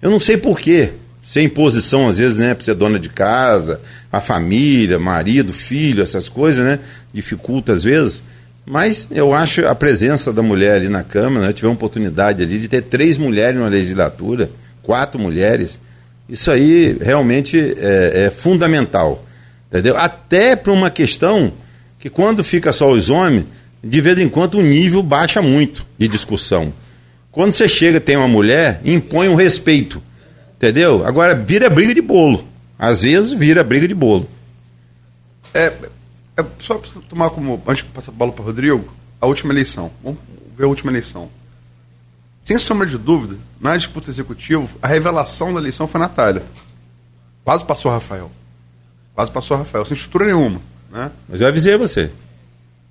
Eu 0.00 0.10
não 0.10 0.20
sei 0.20 0.36
porquê. 0.36 0.92
Sem 1.22 1.46
imposição, 1.46 2.06
às 2.06 2.18
vezes, 2.18 2.36
né, 2.36 2.52
para 2.52 2.64
ser 2.64 2.74
dona 2.74 2.98
de 2.98 3.08
casa, 3.08 3.80
a 4.12 4.20
família, 4.20 4.98
marido, 4.98 5.54
filho, 5.54 6.02
essas 6.02 6.28
coisas, 6.28 6.62
né, 6.62 6.78
dificulta 7.14 7.72
às 7.72 7.82
vezes. 7.82 8.22
Mas 8.66 9.08
eu 9.10 9.32
acho 9.32 9.66
a 9.66 9.74
presença 9.74 10.32
da 10.32 10.42
mulher 10.42 10.76
ali 10.76 10.88
na 10.88 11.02
Câmara, 11.02 11.46
né, 11.46 11.52
tive 11.52 11.66
a 11.66 11.70
oportunidade 11.70 12.42
ali 12.42 12.58
de 12.58 12.68
ter 12.68 12.82
três 12.82 13.16
mulheres 13.16 13.58
na 13.58 13.68
legislatura, 13.68 14.50
quatro 14.82 15.18
mulheres, 15.18 15.80
isso 16.28 16.50
aí 16.50 16.96
realmente 17.00 17.58
é, 17.58 18.26
é 18.26 18.30
fundamental. 18.30 19.24
Entendeu? 19.68 19.96
Até 19.96 20.54
para 20.56 20.72
uma 20.72 20.90
questão 20.90 21.52
que 21.98 22.08
quando 22.08 22.44
fica 22.44 22.72
só 22.72 22.90
os 22.90 23.10
homens, 23.10 23.44
de 23.82 24.00
vez 24.00 24.18
em 24.18 24.28
quando 24.28 24.58
o 24.58 24.62
nível 24.62 25.02
baixa 25.02 25.42
muito 25.42 25.86
de 25.98 26.08
discussão. 26.08 26.72
Quando 27.30 27.52
você 27.52 27.68
chega 27.68 28.00
tem 28.00 28.16
uma 28.16 28.28
mulher, 28.28 28.80
impõe 28.84 29.28
um 29.28 29.34
respeito. 29.34 30.02
Entendeu? 30.56 31.04
Agora 31.04 31.34
vira 31.34 31.68
briga 31.68 31.94
de 31.94 32.00
bolo. 32.00 32.44
Às 32.78 33.02
vezes 33.02 33.32
vira 33.32 33.64
briga 33.64 33.88
de 33.88 33.94
bolo. 33.94 34.28
É, 35.52 35.72
é 36.36 36.44
só 36.60 36.78
para 36.78 36.90
tomar 37.08 37.30
como. 37.30 37.62
Antes 37.66 37.84
de 37.84 37.90
passar 37.90 38.10
a 38.10 38.14
bola 38.14 38.32
para 38.32 38.44
Rodrigo, 38.44 38.92
a 39.20 39.26
última 39.26 39.52
eleição. 39.52 39.90
Vamos 40.02 40.18
ver 40.56 40.64
a 40.64 40.68
última 40.68 40.90
eleição. 40.90 41.28
Sem 42.44 42.58
sombra 42.58 42.86
de 42.86 42.98
dúvida, 42.98 43.38
na 43.58 43.74
disputa 43.74 44.10
executiva, 44.10 44.68
a 44.82 44.86
revelação 44.86 45.52
da 45.52 45.58
eleição 45.58 45.88
foi 45.88 45.98
a 45.98 46.04
Natália. 46.04 46.42
Quase 47.42 47.64
passou 47.64 47.90
o 47.90 47.94
Rafael. 47.94 48.30
Quase 49.14 49.32
passou 49.32 49.56
o 49.56 49.60
Rafael, 49.60 49.84
sem 49.86 49.94
estrutura 49.94 50.26
nenhuma. 50.26 50.60
Né? 50.92 51.10
Mas 51.26 51.40
eu 51.40 51.48
avisei 51.48 51.76
você. 51.78 52.10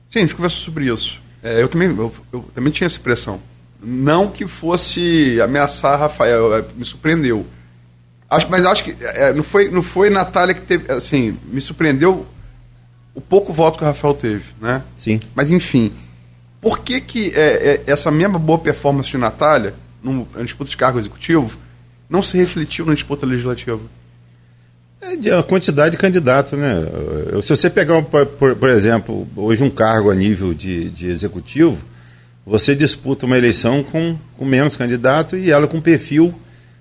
Sim, 0.10 0.20
a 0.20 0.22
gente 0.22 0.36
conversou 0.36 0.62
sobre 0.62 0.92
isso. 0.92 1.22
É, 1.44 1.62
eu, 1.62 1.68
também, 1.68 1.90
eu, 1.90 2.14
eu, 2.32 2.46
também 2.56 2.72
tinha 2.72 2.88
essa 2.88 2.98
impressão. 2.98 3.40
Não 3.82 4.30
que 4.30 4.48
fosse 4.48 5.40
ameaçar 5.42 6.00
Rafael, 6.00 6.56
é, 6.56 6.66
me 6.76 6.86
surpreendeu. 6.86 7.46
Acho, 8.30 8.50
mas 8.50 8.66
acho 8.66 8.84
que 8.84 8.96
é, 9.02 9.34
não, 9.34 9.44
foi, 9.44 9.70
não 9.70 9.84
foi 9.84 10.10
Natália 10.10 10.56
que 10.56 10.62
teve. 10.62 10.92
Assim, 10.92 11.38
me 11.46 11.62
surpreendeu 11.62 12.26
o 13.14 13.22
pouco 13.22 13.54
voto 13.54 13.78
que 13.78 13.84
o 13.84 13.88
Rafael 13.88 14.14
teve. 14.14 14.46
Né? 14.60 14.82
Sim. 14.98 15.22
Mas 15.36 15.52
enfim. 15.52 15.92
Por 16.64 16.80
que, 16.80 17.02
que 17.02 17.34
é, 17.36 17.74
é, 17.74 17.84
essa 17.86 18.10
mesma 18.10 18.40
boa 18.40 18.58
performance 18.58 19.12
de 19.12 19.18
Natália, 19.18 19.76
no, 20.02 20.26
na 20.34 20.44
disputa 20.44 20.70
de 20.70 20.78
cargo 20.78 20.98
executivo, 20.98 21.58
não 22.10 22.24
se 22.24 22.38
refletiu 22.38 22.86
na 22.86 22.94
disputa 22.94 23.26
legislativa? 23.26 23.82
É 25.02 25.38
a 25.38 25.44
quantidade 25.44 25.92
de 25.92 25.98
candidatos, 25.98 26.58
né? 26.58 26.76
Se 27.42 27.50
você 27.50 27.70
pegar, 27.70 28.02
por, 28.02 28.26
por 28.56 28.70
exemplo, 28.70 29.28
hoje 29.36 29.62
um 29.62 29.70
cargo 29.70 30.10
a 30.10 30.16
nível 30.16 30.54
de, 30.54 30.90
de 30.90 31.08
executivo, 31.08 31.78
você 32.46 32.74
disputa 32.74 33.26
uma 33.26 33.38
eleição 33.38 33.84
com, 33.84 34.18
com 34.38 34.46
menos 34.46 34.78
candidatos 34.78 35.38
e 35.40 35.52
ela 35.52 35.68
com 35.68 35.82
perfil 35.82 36.34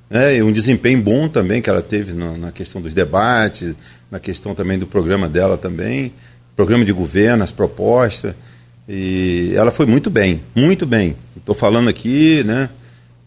né, 0.08 0.36
e 0.36 0.42
um 0.42 0.52
desempenho 0.52 1.02
bom 1.02 1.26
também 1.26 1.60
que 1.60 1.68
ela 1.68 1.82
teve 1.82 2.12
na, 2.12 2.36
na, 2.36 2.52
questão 2.52 2.80
dos 2.80 2.94
debates, 2.94 3.74
na 4.10 4.20
questão 4.20 4.54
também 4.54 4.78
do 4.78 4.86
programa 4.86 5.28
dela 5.28 5.58
também, 5.58 6.12
programa 6.54 6.84
de 6.84 6.92
governo, 6.92 7.42
as 7.42 7.50
propostas. 7.50 8.34
E 8.88 9.52
ela 9.54 9.70
foi 9.70 9.86
muito 9.86 10.10
bem, 10.10 10.42
muito 10.54 10.84
bem. 10.86 11.16
Estou 11.36 11.54
falando 11.54 11.88
aqui, 11.88 12.42
né? 12.44 12.68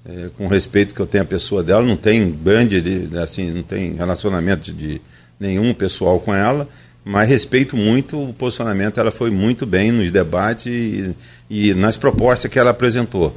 é, 0.07 0.29
com 0.37 0.47
respeito 0.47 0.93
que 0.93 0.99
eu 0.99 1.07
tenho 1.07 1.23
à 1.23 1.27
pessoa 1.27 1.63
dela, 1.63 1.83
não 1.83 1.97
tem 1.97 2.31
grande, 2.31 3.09
assim, 3.21 3.49
não 3.51 3.63
tem 3.63 3.93
relacionamento 3.93 4.71
de 4.71 5.01
nenhum 5.39 5.73
pessoal 5.73 6.19
com 6.19 6.33
ela, 6.33 6.67
mas 7.03 7.27
respeito 7.27 7.75
muito 7.75 8.21
o 8.21 8.33
posicionamento, 8.33 8.99
ela 8.99 9.11
foi 9.11 9.31
muito 9.31 9.65
bem 9.65 9.91
nos 9.91 10.11
debates 10.11 10.67
e, 10.67 11.15
e 11.49 11.73
nas 11.73 11.97
propostas 11.97 12.49
que 12.49 12.59
ela 12.59 12.71
apresentou. 12.71 13.35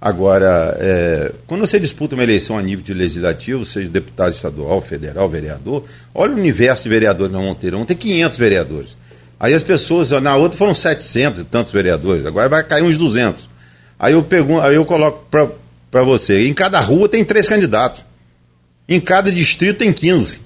Agora, 0.00 0.76
é, 0.78 1.32
quando 1.46 1.62
você 1.62 1.80
disputa 1.80 2.14
uma 2.14 2.22
eleição 2.22 2.58
a 2.58 2.62
nível 2.62 2.84
de 2.84 2.92
legislativo, 2.92 3.64
seja 3.64 3.88
deputado 3.88 4.32
estadual, 4.32 4.80
federal, 4.82 5.28
vereador, 5.28 5.84
olha 6.14 6.34
o 6.34 6.36
universo 6.36 6.84
de 6.84 6.90
vereadores 6.90 7.32
na 7.32 7.40
Monteiro, 7.40 7.78
vão 7.78 7.86
ter 7.86 7.94
500 7.94 8.38
vereadores. 8.38 8.96
Aí 9.38 9.52
as 9.52 9.62
pessoas, 9.62 10.10
na 10.10 10.36
outra 10.36 10.56
foram 10.56 10.74
700 10.74 11.40
e 11.40 11.44
tantos 11.44 11.72
vereadores, 11.72 12.24
agora 12.24 12.48
vai 12.48 12.62
cair 12.62 12.82
uns 12.82 12.96
200. 12.96 13.48
Aí 13.98 14.12
eu, 14.12 14.22
pergunto, 14.22 14.62
aí 14.62 14.74
eu 14.74 14.84
coloco 14.84 15.26
para 15.30 16.02
você. 16.02 16.46
Em 16.48 16.54
cada 16.54 16.80
rua 16.80 17.08
tem 17.08 17.24
três 17.24 17.48
candidatos. 17.48 18.04
Em 18.88 19.00
cada 19.00 19.30
distrito 19.30 19.78
tem 19.78 19.92
15. 19.92 20.42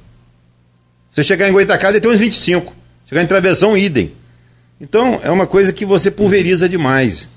Você 1.11 1.23
chegar 1.23 1.49
em 1.49 1.53
Goitacada 1.53 2.01
tem 2.01 2.11
uns 2.11 2.21
25. 2.21 2.75
Chegar 3.07 3.23
em 3.23 3.27
Travessão, 3.27 3.77
idem. 3.77 4.13
Então, 4.81 5.19
é 5.23 5.31
uma 5.31 5.47
coisa 5.47 5.73
que 5.73 5.85
você 5.85 6.11
pulveriza 6.11 6.69
demais. 6.69 7.29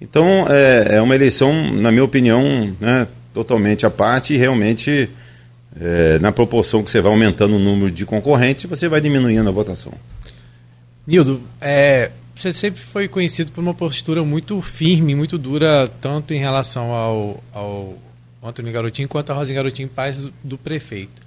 Então, 0.00 0.46
é, 0.48 0.96
é 0.96 1.02
uma 1.02 1.14
eleição, 1.14 1.72
na 1.74 1.90
minha 1.90 2.04
opinião, 2.04 2.74
né, 2.80 3.06
totalmente 3.34 3.84
à 3.84 3.90
parte 3.90 4.32
e 4.32 4.36
realmente, 4.36 5.10
é, 5.78 6.18
na 6.20 6.32
proporção 6.32 6.82
que 6.82 6.90
você 6.90 7.00
vai 7.00 7.12
aumentando 7.12 7.56
o 7.56 7.58
número 7.58 7.90
de 7.90 8.06
concorrentes, 8.06 8.64
você 8.64 8.88
vai 8.88 9.00
diminuindo 9.00 9.48
a 9.48 9.52
votação. 9.52 9.92
Nildo, 11.08 11.40
é, 11.58 12.10
você 12.36 12.52
sempre 12.52 12.82
foi 12.82 13.08
conhecido 13.08 13.50
por 13.50 13.62
uma 13.62 13.72
postura 13.72 14.22
muito 14.22 14.60
firme, 14.60 15.14
muito 15.14 15.38
dura, 15.38 15.90
tanto 16.02 16.34
em 16.34 16.38
relação 16.38 16.92
ao, 16.92 17.42
ao 17.50 17.96
Antônio 18.44 18.70
Garotinho 18.70 19.08
quanto 19.08 19.32
a 19.32 19.34
Rosinha 19.34 19.56
Garotinho, 19.56 19.88
pais 19.88 20.18
do, 20.18 20.34
do, 20.44 20.58
prefeito. 20.58 21.22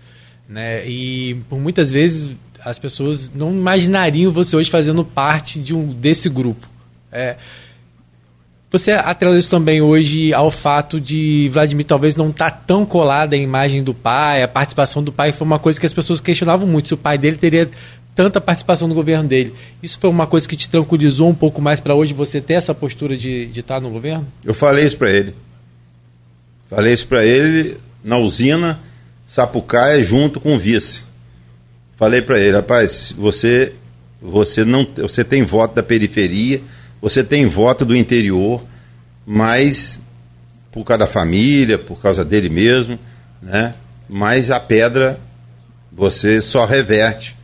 Né? 0.47 0.87
E 0.87 1.33
por 1.49 1.57
muitas 1.57 1.91
vezes 1.91 2.35
as 2.63 2.77
pessoas 2.77 3.31
não 3.33 3.51
imaginariam 3.51 4.31
você 4.31 4.55
hoje 4.55 4.69
fazendo 4.69 5.03
parte 5.03 5.57
de 5.57 5.73
um, 5.73 5.87
desse 5.87 6.29
grupo. 6.29 6.69
É, 7.11 7.37
você 8.71 8.91
atrela 8.91 9.37
isso 9.37 9.49
também 9.49 9.81
hoje 9.81 10.31
ao 10.31 10.51
fato 10.51 11.01
de 11.01 11.49
Vladimir 11.51 11.87
talvez 11.87 12.15
não 12.15 12.29
estar 12.29 12.51
tá 12.51 12.57
tão 12.67 12.85
colado 12.85 13.33
à 13.33 13.37
imagem 13.37 13.83
do 13.83 13.95
pai, 13.95 14.43
a 14.43 14.47
participação 14.47 15.03
do 15.03 15.11
pai 15.11 15.31
foi 15.31 15.45
uma 15.45 15.59
coisa 15.59 15.79
que 15.79 15.87
as 15.87 15.93
pessoas 15.93 16.21
questionavam 16.21 16.67
muito, 16.67 16.87
se 16.87 16.93
o 16.93 16.97
pai 16.97 17.17
dele 17.17 17.35
teria 17.35 17.69
tanta 18.15 18.41
participação 18.41 18.87
no 18.87 18.95
governo 18.95 19.27
dele. 19.27 19.53
Isso 19.81 19.99
foi 19.99 20.09
uma 20.09 20.27
coisa 20.27 20.47
que 20.47 20.55
te 20.55 20.69
tranquilizou 20.69 21.29
um 21.29 21.35
pouco 21.35 21.61
mais 21.61 21.79
para 21.79 21.95
hoje 21.95 22.13
você 22.13 22.41
ter 22.41 22.53
essa 22.53 22.73
postura 22.73 23.15
de, 23.15 23.47
de 23.47 23.59
estar 23.61 23.75
tá 23.75 23.81
no 23.81 23.89
governo? 23.89 24.27
Eu 24.45 24.53
falei 24.53 24.85
isso 24.85 24.97
para 24.97 25.11
ele. 25.11 25.35
Falei 26.69 26.93
isso 26.93 27.07
para 27.07 27.25
ele 27.25 27.77
na 28.03 28.17
usina 28.17 28.79
Sapucaia 29.27 30.03
junto 30.03 30.39
com 30.39 30.55
o 30.55 30.59
vice. 30.59 31.03
Falei 31.95 32.21
para 32.21 32.39
ele, 32.39 32.55
rapaz, 32.55 33.13
você 33.17 33.73
você 34.21 34.65
não 34.65 34.85
você 34.95 35.23
tem 35.23 35.43
voto 35.43 35.73
da 35.73 35.81
periferia, 35.81 36.61
você 37.01 37.23
tem 37.23 37.47
voto 37.47 37.85
do 37.85 37.95
interior, 37.95 38.63
mas 39.25 39.99
por 40.71 40.83
causa 40.83 40.99
da 40.99 41.07
família, 41.07 41.77
por 41.77 41.99
causa 41.99 42.25
dele 42.25 42.49
mesmo, 42.49 42.99
né? 43.41 43.73
Mas 44.09 44.51
a 44.51 44.59
pedra 44.59 45.19
você 45.91 46.41
só 46.41 46.65
reverte 46.65 47.35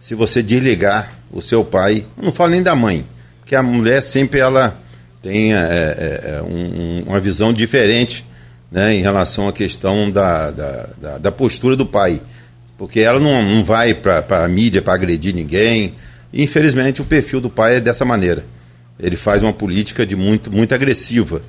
se 0.00 0.14
você 0.14 0.42
desligar 0.42 1.12
o 1.30 1.42
seu 1.42 1.62
pai, 1.62 2.06
não 2.20 2.32
falo 2.32 2.52
nem 2.52 2.62
da 2.62 2.74
mãe, 2.74 3.06
porque 3.40 3.54
a 3.54 3.62
mulher 3.62 4.00
sempre 4.00 4.40
ela 4.40 4.80
tem 5.22 5.54
é, 5.54 5.58
é, 5.58 6.30
é 6.38 6.42
um, 6.42 7.04
uma 7.06 7.20
visão 7.20 7.52
diferente 7.52 8.24
né, 8.72 8.94
em 8.94 9.02
relação 9.02 9.46
à 9.46 9.52
questão 9.52 10.10
da, 10.10 10.50
da, 10.50 10.88
da, 11.00 11.18
da 11.18 11.32
postura 11.32 11.76
do 11.76 11.84
pai. 11.84 12.20
Porque 12.78 13.00
ela 13.00 13.20
não, 13.20 13.42
não 13.42 13.62
vai 13.62 13.92
para 13.92 14.24
a 14.42 14.48
mídia 14.48 14.80
para 14.80 14.94
agredir 14.94 15.34
ninguém. 15.34 15.94
E, 16.32 16.42
infelizmente, 16.42 17.02
o 17.02 17.04
perfil 17.04 17.38
do 17.38 17.50
pai 17.50 17.76
é 17.76 17.80
dessa 17.80 18.06
maneira. 18.06 18.42
Ele 18.98 19.16
faz 19.16 19.42
uma 19.42 19.52
política 19.52 20.06
de 20.06 20.16
muito, 20.16 20.50
muito 20.50 20.74
agressiva. 20.74 21.42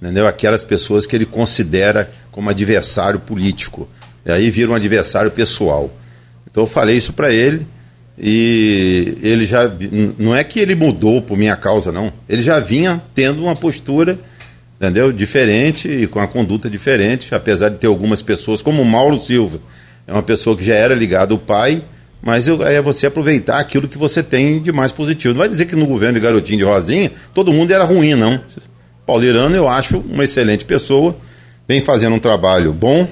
Entendeu? 0.00 0.26
Aquelas 0.26 0.64
pessoas 0.64 1.06
que 1.06 1.14
ele 1.14 1.26
considera 1.26 2.10
como 2.32 2.48
adversário 2.48 3.20
político. 3.20 3.86
E 4.24 4.32
aí 4.32 4.50
vira 4.50 4.70
um 4.70 4.74
adversário 4.74 5.30
pessoal. 5.30 5.90
Então 6.50 6.62
eu 6.62 6.66
falei 6.66 6.96
isso 6.96 7.12
para 7.12 7.30
ele 7.30 7.66
e 8.22 9.16
ele 9.22 9.46
já. 9.46 9.70
Não 10.18 10.36
é 10.36 10.44
que 10.44 10.60
ele 10.60 10.74
mudou 10.74 11.22
por 11.22 11.38
minha 11.38 11.56
causa, 11.56 11.90
não. 11.90 12.12
Ele 12.28 12.42
já 12.42 12.60
vinha 12.60 13.00
tendo 13.14 13.42
uma 13.42 13.56
postura, 13.56 14.18
entendeu? 14.76 15.10
Diferente 15.10 15.88
e 15.88 16.06
com 16.06 16.20
a 16.20 16.28
conduta 16.28 16.68
diferente, 16.68 17.34
apesar 17.34 17.70
de 17.70 17.78
ter 17.78 17.86
algumas 17.86 18.20
pessoas, 18.20 18.60
como 18.60 18.82
o 18.82 18.84
Mauro 18.84 19.18
Silva. 19.18 19.58
É 20.06 20.12
uma 20.12 20.22
pessoa 20.22 20.54
que 20.54 20.62
já 20.62 20.74
era 20.74 20.94
ligada 20.94 21.32
ao 21.32 21.38
pai, 21.38 21.82
mas 22.20 22.46
eu, 22.46 22.62
é 22.62 22.82
você 22.82 23.06
aproveitar 23.06 23.58
aquilo 23.58 23.88
que 23.88 23.96
você 23.96 24.22
tem 24.22 24.60
de 24.60 24.70
mais 24.70 24.92
positivo. 24.92 25.32
Não 25.32 25.38
vai 25.38 25.48
dizer 25.48 25.64
que 25.64 25.74
no 25.74 25.86
governo 25.86 26.14
de 26.14 26.20
Garotinho 26.20 26.58
de 26.58 26.64
Rosinha 26.64 27.10
todo 27.32 27.52
mundo 27.52 27.70
era 27.70 27.84
ruim, 27.84 28.14
não. 28.14 28.38
Paulo 29.06 29.24
Irano 29.24 29.56
eu 29.56 29.66
acho 29.66 29.98
uma 29.98 30.24
excelente 30.24 30.66
pessoa, 30.66 31.16
vem 31.66 31.80
fazendo 31.80 32.16
um 32.16 32.18
trabalho 32.18 32.70
bom, 32.70 33.08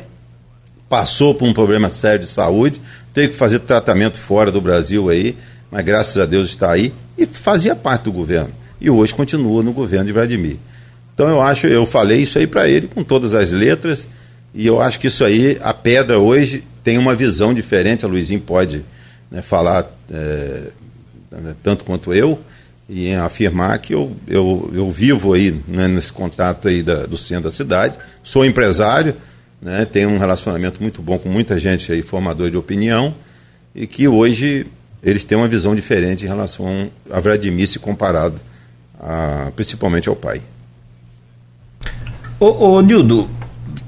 passou 0.86 1.34
por 1.34 1.48
um 1.48 1.54
problema 1.54 1.88
sério 1.88 2.26
de 2.26 2.30
saúde, 2.30 2.80
teve 3.12 3.28
que 3.28 3.34
fazer 3.34 3.60
tratamento 3.60 4.18
fora 4.18 4.50
do 4.50 4.60
Brasil 4.60 5.08
aí, 5.08 5.36
mas 5.70 5.84
graças 5.84 6.16
a 6.20 6.26
Deus 6.26 6.48
está 6.48 6.72
aí 6.72 6.92
e 7.16 7.26
fazia 7.26 7.74
parte 7.74 8.04
do 8.04 8.12
governo. 8.12 8.50
E 8.80 8.88
hoje 8.88 9.14
continua 9.14 9.62
no 9.62 9.72
governo 9.72 10.06
de 10.06 10.12
Vladimir. 10.12 10.56
Então 11.14 11.28
eu 11.28 11.40
acho, 11.40 11.66
eu 11.66 11.84
falei 11.84 12.22
isso 12.22 12.38
aí 12.38 12.46
para 12.46 12.68
ele 12.68 12.86
com 12.86 13.02
todas 13.02 13.34
as 13.34 13.50
letras, 13.50 14.06
e 14.54 14.66
eu 14.66 14.80
acho 14.80 15.00
que 15.00 15.08
isso 15.08 15.24
aí, 15.24 15.58
a 15.60 15.74
pedra 15.74 16.18
hoje 16.18 16.64
tem 16.84 16.96
uma 16.96 17.14
visão 17.14 17.52
diferente, 17.52 18.04
a 18.04 18.08
Luizinho 18.08 18.40
pode 18.40 18.84
né, 19.30 19.42
falar 19.42 19.90
é, 20.10 20.68
tanto 21.62 21.84
quanto 21.84 22.14
eu, 22.14 22.38
e 22.88 23.12
afirmar 23.14 23.78
que 23.78 23.92
eu, 23.92 24.16
eu, 24.26 24.70
eu 24.72 24.90
vivo 24.90 25.34
aí 25.34 25.60
né, 25.68 25.86
nesse 25.86 26.12
contato 26.12 26.68
aí 26.68 26.82
da, 26.82 27.04
do 27.04 27.18
centro 27.18 27.44
da 27.44 27.50
cidade, 27.50 27.98
sou 28.22 28.44
empresário, 28.44 29.14
né, 29.60 29.84
tem 29.84 30.06
um 30.06 30.18
relacionamento 30.18 30.80
muito 30.80 31.02
bom 31.02 31.18
com 31.18 31.28
muita 31.28 31.58
gente 31.58 31.90
aí, 31.92 32.02
formador 32.02 32.50
de 32.50 32.56
opinião, 32.56 33.14
e 33.74 33.86
que 33.86 34.08
hoje 34.08 34.66
eles 35.02 35.24
têm 35.24 35.38
uma 35.38 35.48
visão 35.48 35.74
diferente 35.74 36.24
em 36.24 36.28
relação 36.28 36.90
a 37.10 37.20
Vladimir 37.20 37.68
se 37.68 37.78
comparado 37.78 38.40
a, 39.00 39.50
principalmente 39.54 40.08
ao 40.08 40.16
pai. 40.16 40.40
Ô, 42.40 42.46
ô 42.46 42.80
Nildo, 42.80 43.28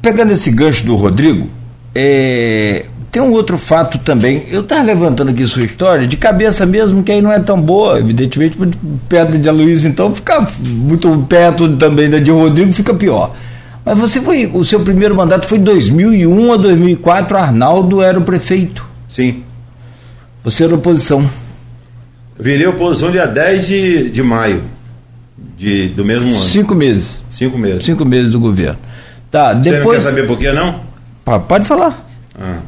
pegando 0.02 0.32
esse 0.32 0.50
gancho 0.50 0.84
do 0.84 0.96
Rodrigo, 0.96 1.48
é, 1.94 2.86
tem 3.10 3.22
um 3.22 3.32
outro 3.32 3.58
fato 3.58 3.98
também. 3.98 4.44
Eu 4.50 4.62
estava 4.62 4.82
levantando 4.82 5.30
aqui 5.30 5.46
sua 5.46 5.64
história, 5.64 6.06
de 6.06 6.16
cabeça 6.16 6.64
mesmo, 6.64 7.02
que 7.02 7.10
aí 7.10 7.20
não 7.20 7.32
é 7.32 7.40
tão 7.40 7.60
boa, 7.60 7.98
evidentemente, 7.98 8.56
perto 9.08 9.38
de 9.38 9.48
Aloysio, 9.48 9.88
então 9.88 10.14
fica 10.14 10.46
muito 10.60 11.26
perto 11.28 11.76
também 11.76 12.08
da 12.08 12.18
de 12.18 12.30
Rodrigo, 12.30 12.72
fica 12.72 12.94
pior. 12.94 13.34
Mas 13.84 13.98
você 13.98 14.20
foi, 14.20 14.50
o 14.52 14.64
seu 14.64 14.80
primeiro 14.80 15.14
mandato 15.14 15.46
foi 15.46 15.58
2001 15.58 16.52
a 16.52 16.56
2004, 16.56 17.36
Arnaldo 17.36 18.02
era 18.02 18.18
o 18.18 18.22
prefeito. 18.22 18.86
Sim. 19.08 19.42
Você 20.44 20.64
era 20.64 20.74
oposição. 20.74 21.28
Virei 22.38 22.66
oposição 22.66 23.10
dia 23.10 23.26
10 23.26 23.66
de, 23.66 24.10
de 24.10 24.22
maio 24.22 24.62
de, 25.56 25.88
do 25.88 26.04
mesmo 26.04 26.28
ano. 26.28 26.38
Cinco 26.38 26.74
meses. 26.74 27.22
Cinco 27.30 27.58
meses. 27.58 27.84
Cinco 27.84 28.04
meses 28.04 28.32
do 28.32 28.40
governo. 28.40 28.78
Tá, 29.30 29.52
depois. 29.52 29.74
Você 29.74 29.80
não 29.84 29.90
quer 29.92 30.00
saber 30.00 30.26
por 30.26 30.38
quê, 30.38 30.52
não? 30.52 30.80
Pode 31.46 31.66
falar. 31.66 32.06
Ah. 32.38 32.58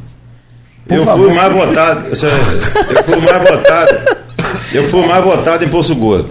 Eu 0.87 1.05
fui 1.05 1.33
mais 1.33 1.53
votado. 1.53 2.07
Eu 2.07 3.03
fui 3.03 3.21
mais 3.21 3.49
votado. 3.49 4.23
Eu 4.71 4.83
fui 4.85 5.07
mais 5.07 5.23
votado 5.23 5.65
em 5.65 5.69
Poço 5.69 5.95
Gordo. 5.95 6.29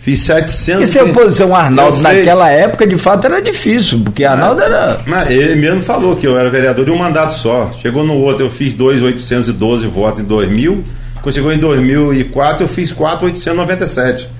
Fiz 0.00 0.22
700. 0.22 0.82
E 0.82 0.92
se 0.92 0.98
a 0.98 1.04
oposição 1.04 1.54
Arnaldo 1.54 2.00
naquela 2.00 2.48
época, 2.48 2.86
de 2.86 2.96
fato, 2.96 3.26
era 3.26 3.40
difícil, 3.42 4.00
porque 4.02 4.24
Arnaldo 4.24 4.62
era. 4.62 4.98
Mas 5.06 5.30
ele 5.30 5.54
mesmo 5.56 5.82
falou 5.82 6.16
que 6.16 6.26
eu 6.26 6.38
era 6.38 6.48
vereador 6.48 6.86
de 6.86 6.90
um 6.90 6.96
mandato 6.96 7.34
só. 7.34 7.70
Chegou 7.72 8.02
no 8.02 8.14
outro, 8.14 8.46
eu 8.46 8.50
fiz 8.50 8.72
2,812 8.72 9.86
votos 9.86 10.22
em 10.22 10.24
2000. 10.24 10.82
Quando 11.20 11.34
chegou 11.34 11.52
em 11.52 11.58
2004, 11.58 12.64
eu 12.64 12.68
fiz 12.68 12.92
4,897. 12.92 14.30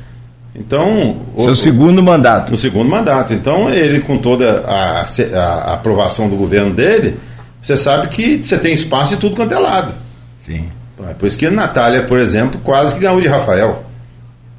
Então. 0.57 1.21
Seu 1.37 1.51
o, 1.51 1.57
segundo 1.57 2.03
mandato. 2.03 2.51
No 2.51 2.57
segundo 2.57 2.89
mandato. 2.89 3.35
Então, 3.35 3.69
ele, 3.69 4.01
com 4.01 4.17
toda 4.17 4.65
a, 4.67 5.05
a, 5.05 5.75
aprovação 5.75 6.31
do 6.31 6.37
governo 6.37 6.73
dele, 6.73 7.19
você 7.61 7.77
sabe 7.77 8.09
que 8.09 8.43
você 8.43 8.57
tem 8.57 8.73
espaço 8.73 9.11
de 9.11 9.17
tudo 9.19 9.37
quanto 9.37 9.53
é 9.53 9.59
lado. 9.59 9.93
Sim. 10.39 10.71
É 11.07 11.13
por 11.13 11.27
isso 11.27 11.37
que 11.37 11.47
a 11.47 11.51
Natália, 11.51 12.03
por 12.03 12.19
exemplo, 12.19 12.59
quase 12.65 12.95
que 12.95 13.01
ganhou 13.01 13.21
de 13.21 13.29
Rafael. 13.29 13.90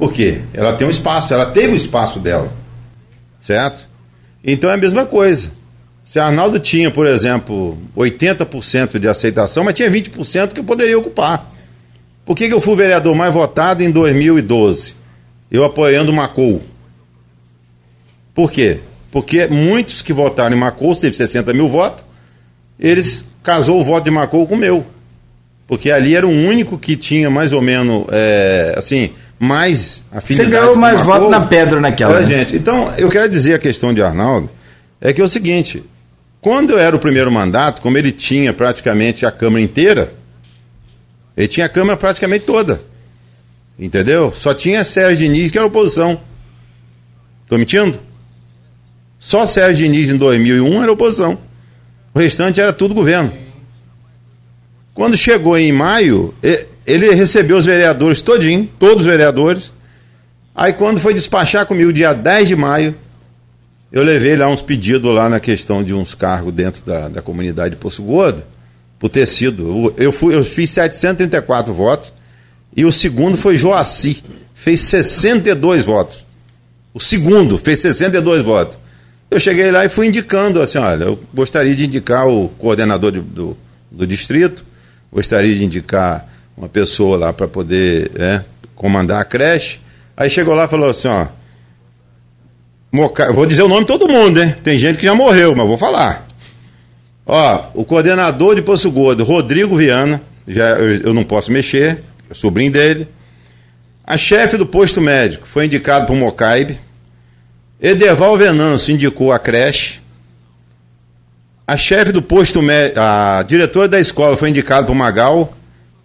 Por 0.01 0.11
quê? 0.11 0.41
Ela 0.51 0.73
tem 0.73 0.87
um 0.87 0.89
espaço, 0.89 1.31
ela 1.31 1.45
teve 1.45 1.73
o 1.73 1.75
espaço 1.75 2.19
dela. 2.19 2.51
Certo? 3.39 3.87
Então 4.43 4.67
é 4.71 4.73
a 4.73 4.77
mesma 4.77 5.05
coisa. 5.05 5.51
Se 6.03 6.17
Arnaldo 6.19 6.57
tinha, 6.57 6.89
por 6.89 7.05
exemplo, 7.05 7.77
80% 7.95 8.97
de 8.97 9.07
aceitação, 9.07 9.63
mas 9.63 9.75
tinha 9.75 9.91
20% 9.91 10.53
que 10.53 10.59
eu 10.59 10.63
poderia 10.63 10.97
ocupar. 10.97 11.53
Por 12.25 12.35
que, 12.35 12.47
que 12.47 12.53
eu 12.53 12.59
fui 12.59 12.75
vereador 12.75 13.13
mais 13.13 13.31
votado 13.31 13.83
em 13.83 13.91
2012? 13.91 14.95
Eu 15.51 15.63
apoiando 15.63 16.11
Macou. 16.11 16.63
Por 18.33 18.51
quê? 18.51 18.79
Porque 19.11 19.45
muitos 19.45 20.01
que 20.01 20.13
votaram 20.13 20.55
em 20.55 20.59
Macou, 20.59 20.95
teve 20.95 21.15
60 21.15 21.53
mil 21.53 21.69
votos, 21.69 22.03
eles 22.79 23.23
casou 23.43 23.79
o 23.79 23.83
voto 23.83 24.05
de 24.05 24.09
Macou 24.09 24.47
com 24.47 24.55
o 24.55 24.57
meu. 24.57 24.83
Porque 25.67 25.91
ali 25.91 26.15
era 26.15 26.25
o 26.25 26.31
único 26.31 26.75
que 26.75 26.97
tinha 26.97 27.29
mais 27.29 27.53
ou 27.53 27.61
menos, 27.61 28.07
é, 28.09 28.73
assim, 28.75 29.11
mais 29.41 30.03
afinidade. 30.11 30.51
Você 30.51 30.55
ganhou 30.55 30.75
mais 30.77 31.01
voto 31.01 31.27
na 31.27 31.41
pedra 31.41 31.81
naquela. 31.81 32.19
Né? 32.19 32.27
gente. 32.27 32.55
Então, 32.55 32.93
eu 32.95 33.09
quero 33.09 33.27
dizer 33.27 33.55
a 33.55 33.59
questão 33.59 33.91
de 33.91 33.99
Arnaldo, 33.99 34.47
é 35.01 35.11
que 35.11 35.19
é 35.19 35.23
o 35.23 35.27
seguinte, 35.27 35.83
quando 36.39 36.73
eu 36.73 36.77
era 36.77 36.95
o 36.95 36.99
primeiro 36.99 37.31
mandato, 37.31 37.81
como 37.81 37.97
ele 37.97 38.11
tinha 38.11 38.53
praticamente 38.53 39.25
a 39.25 39.31
Câmara 39.31 39.63
inteira, 39.63 40.13
ele 41.35 41.47
tinha 41.47 41.65
a 41.65 41.69
Câmara 41.69 41.97
praticamente 41.97 42.45
toda. 42.45 42.83
Entendeu? 43.79 44.31
Só 44.31 44.53
tinha 44.53 44.85
Sérgio 44.85 45.17
Diniz 45.17 45.49
que 45.49 45.57
era 45.57 45.65
oposição. 45.65 46.21
Estou 47.41 47.57
mentindo? 47.57 47.99
Só 49.17 49.47
Sérgio 49.47 49.87
Diniz 49.87 50.11
em 50.11 50.17
2001 50.17 50.83
era 50.83 50.91
oposição. 50.91 51.39
O 52.13 52.19
restante 52.19 52.61
era 52.61 52.71
tudo 52.71 52.93
governo. 52.93 53.33
Quando 54.93 55.17
chegou 55.17 55.57
em 55.57 55.71
maio, 55.71 56.31
ele 56.85 57.13
recebeu 57.13 57.57
os 57.57 57.65
vereadores 57.65 58.21
todinho, 58.21 58.69
todos 58.79 59.01
os 59.01 59.05
vereadores. 59.05 59.73
Aí 60.55 60.73
quando 60.73 60.99
foi 60.99 61.13
despachar 61.13 61.65
comigo 61.65 61.93
dia 61.93 62.13
10 62.13 62.47
de 62.47 62.55
maio, 62.55 62.95
eu 63.91 64.03
levei 64.03 64.35
lá 64.35 64.47
uns 64.47 64.61
pedidos 64.61 65.13
lá 65.13 65.29
na 65.29 65.39
questão 65.39 65.83
de 65.83 65.93
uns 65.93 66.15
cargos 66.15 66.53
dentro 66.53 66.83
da, 66.85 67.09
da 67.09 67.21
comunidade 67.21 67.75
de 67.75 67.81
Poço 67.81 68.01
Gordo, 68.01 68.43
por 68.97 69.09
ter 69.09 69.25
sido. 69.25 69.93
Eu, 69.97 70.11
fui, 70.11 70.33
eu 70.33 70.43
fiz 70.43 70.69
734 70.71 71.73
votos 71.73 72.13
e 72.75 72.85
o 72.85 72.91
segundo 72.91 73.37
foi 73.37 73.57
Joaci, 73.57 74.23
fez 74.53 74.79
62 74.81 75.83
votos. 75.83 76.25
O 76.93 76.99
segundo 76.99 77.57
fez 77.57 77.79
62 77.79 78.41
votos. 78.41 78.77
Eu 79.29 79.39
cheguei 79.39 79.71
lá 79.71 79.85
e 79.85 79.89
fui 79.89 80.07
indicando 80.07 80.61
assim, 80.61 80.77
olha, 80.77 81.05
eu 81.05 81.19
gostaria 81.33 81.75
de 81.75 81.85
indicar 81.85 82.27
o 82.27 82.49
coordenador 82.49 83.11
de, 83.11 83.21
do, 83.21 83.57
do 83.89 84.05
distrito, 84.05 84.65
gostaria 85.11 85.55
de 85.55 85.63
indicar 85.63 86.30
uma 86.55 86.69
pessoa 86.69 87.17
lá 87.17 87.33
para 87.33 87.47
poder 87.47 88.11
é, 88.15 88.41
comandar 88.75 89.21
a 89.21 89.25
creche. 89.25 89.79
Aí 90.15 90.29
chegou 90.29 90.53
lá 90.53 90.65
e 90.65 90.67
falou 90.67 90.89
assim, 90.89 91.07
ó, 91.07 91.27
Moca... 92.91 93.31
vou 93.31 93.45
dizer 93.45 93.63
o 93.63 93.69
nome 93.69 93.81
de 93.81 93.87
todo 93.87 94.09
mundo, 94.09 94.41
hein? 94.41 94.55
Tem 94.63 94.77
gente 94.77 94.97
que 94.97 95.05
já 95.05 95.15
morreu, 95.15 95.55
mas 95.55 95.65
vou 95.65 95.77
falar. 95.77 96.27
Ó, 97.25 97.63
o 97.73 97.85
coordenador 97.85 98.55
de 98.55 98.61
Poço 98.61 98.91
Gordo, 98.91 99.23
Rodrigo 99.23 99.77
Viana, 99.77 100.21
já 100.47 100.71
eu, 100.71 101.01
eu 101.07 101.13
não 101.13 101.23
posso 101.23 101.51
mexer, 101.51 102.03
é 102.29 102.33
sobrinho 102.33 102.71
dele. 102.71 103.07
A 104.03 104.17
chefe 104.17 104.57
do 104.57 104.65
posto 104.65 104.99
médico 104.99 105.47
foi 105.47 105.65
indicado 105.65 106.05
para 106.05 106.13
o 106.13 106.17
Mocaibe. 106.17 106.77
Ederval 107.79 108.37
Venâncio 108.37 108.93
indicou 108.93 109.31
a 109.31 109.39
creche. 109.39 110.01
A 111.65 111.77
chefe 111.77 112.11
do 112.11 112.21
posto, 112.21 112.59
a 112.97 113.43
diretora 113.43 113.87
da 113.87 113.99
escola 113.99 114.35
foi 114.35 114.49
indicada 114.49 114.83
para 114.83 114.91
o 114.91 114.95
Magal, 114.95 115.53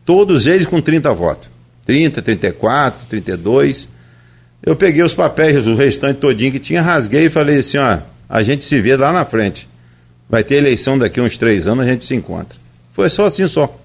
todos 0.06 0.46
eles 0.46 0.64
com 0.64 0.80
30 0.80 1.12
votos. 1.12 1.50
30, 1.84 2.22
34, 2.22 3.06
32. 3.08 3.88
Eu 4.62 4.74
peguei 4.74 5.02
os 5.02 5.14
papéis, 5.14 5.66
o 5.66 5.74
restante 5.74 6.18
todinho 6.18 6.52
que 6.52 6.58
tinha, 6.58 6.80
rasguei 6.80 7.26
e 7.26 7.30
falei 7.30 7.58
assim, 7.58 7.76
ó, 7.76 7.98
a 8.28 8.42
gente 8.42 8.64
se 8.64 8.80
vê 8.80 8.96
lá 8.96 9.12
na 9.12 9.24
frente. 9.24 9.68
Vai 10.28 10.42
ter 10.42 10.56
eleição 10.56 10.98
daqui 10.98 11.20
uns 11.20 11.36
três 11.36 11.68
anos, 11.68 11.84
a 11.84 11.88
gente 11.88 12.04
se 12.04 12.14
encontra. 12.14 12.58
Foi 12.92 13.08
só 13.08 13.26
assim 13.26 13.46
só. 13.46 13.78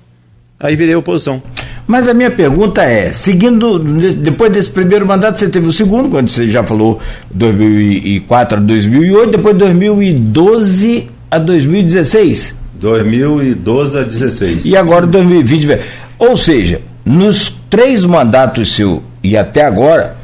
Aí 0.59 0.75
virei 0.75 0.95
oposição. 0.95 1.41
Mas 1.87 2.07
a 2.07 2.13
minha 2.13 2.31
pergunta 2.31 2.83
é, 2.83 3.11
seguindo, 3.11 3.79
depois 3.79 4.51
desse 4.51 4.69
primeiro 4.69 5.05
mandato, 5.05 5.39
você 5.39 5.49
teve 5.49 5.67
o 5.67 5.71
segundo, 5.71 6.09
quando 6.09 6.29
você 6.29 6.49
já 6.49 6.63
falou 6.63 6.99
2004 7.31 8.57
a 8.57 8.61
2008, 8.61 9.31
depois 9.31 9.57
2012 9.57 11.09
a 11.29 11.37
2016? 11.37 12.55
2012 12.81 13.97
a 13.99 14.03
16. 14.03 14.65
E 14.65 14.75
agora 14.75 15.05
2020. 15.05 15.79
Ou 16.21 16.37
seja, 16.37 16.81
nos 17.03 17.49
três 17.67 18.05
mandatos 18.05 18.75
seu 18.75 19.01
e 19.23 19.35
até 19.35 19.65
agora, 19.65 20.15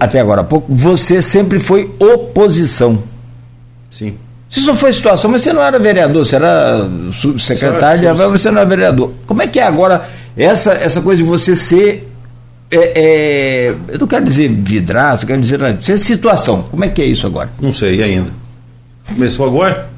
até 0.00 0.18
agora 0.18 0.40
há 0.40 0.44
pouco, 0.44 0.74
você 0.74 1.22
sempre 1.22 1.60
foi 1.60 1.88
oposição. 2.00 3.00
Sim. 3.92 4.16
Você 4.48 4.60
só 4.60 4.74
foi 4.74 4.92
situação, 4.92 5.30
mas 5.30 5.42
você 5.42 5.52
não 5.52 5.62
era 5.62 5.78
vereador, 5.78 6.26
você 6.26 6.34
era 6.34 6.84
subsecretário, 7.12 8.08
mas 8.08 8.18
você 8.18 8.50
não 8.50 8.58
era 8.58 8.68
vereador. 8.68 9.12
Como 9.24 9.40
é 9.40 9.46
que 9.46 9.60
é 9.60 9.62
agora 9.62 10.04
essa, 10.36 10.72
essa 10.72 11.00
coisa 11.00 11.22
de 11.22 11.28
você 11.28 11.54
ser. 11.54 12.08
É, 12.68 12.92
é, 13.00 13.74
eu 13.86 13.98
não 14.00 14.08
quero 14.08 14.24
dizer 14.24 14.48
vidraço, 14.48 15.22
eu 15.22 15.28
quero 15.28 15.40
dizer. 15.40 15.80
Ser 15.80 15.96
situação. 15.96 16.64
Como 16.64 16.84
é 16.84 16.88
que 16.88 17.00
é 17.00 17.04
isso 17.04 17.24
agora? 17.24 17.50
Não 17.60 17.72
sei 17.72 18.02
ainda. 18.02 18.32
Começou 19.06 19.46
agora? 19.46 19.88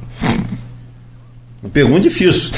Uma 1.62 1.70
pergunta 1.72 2.00
difícil. 2.00 2.52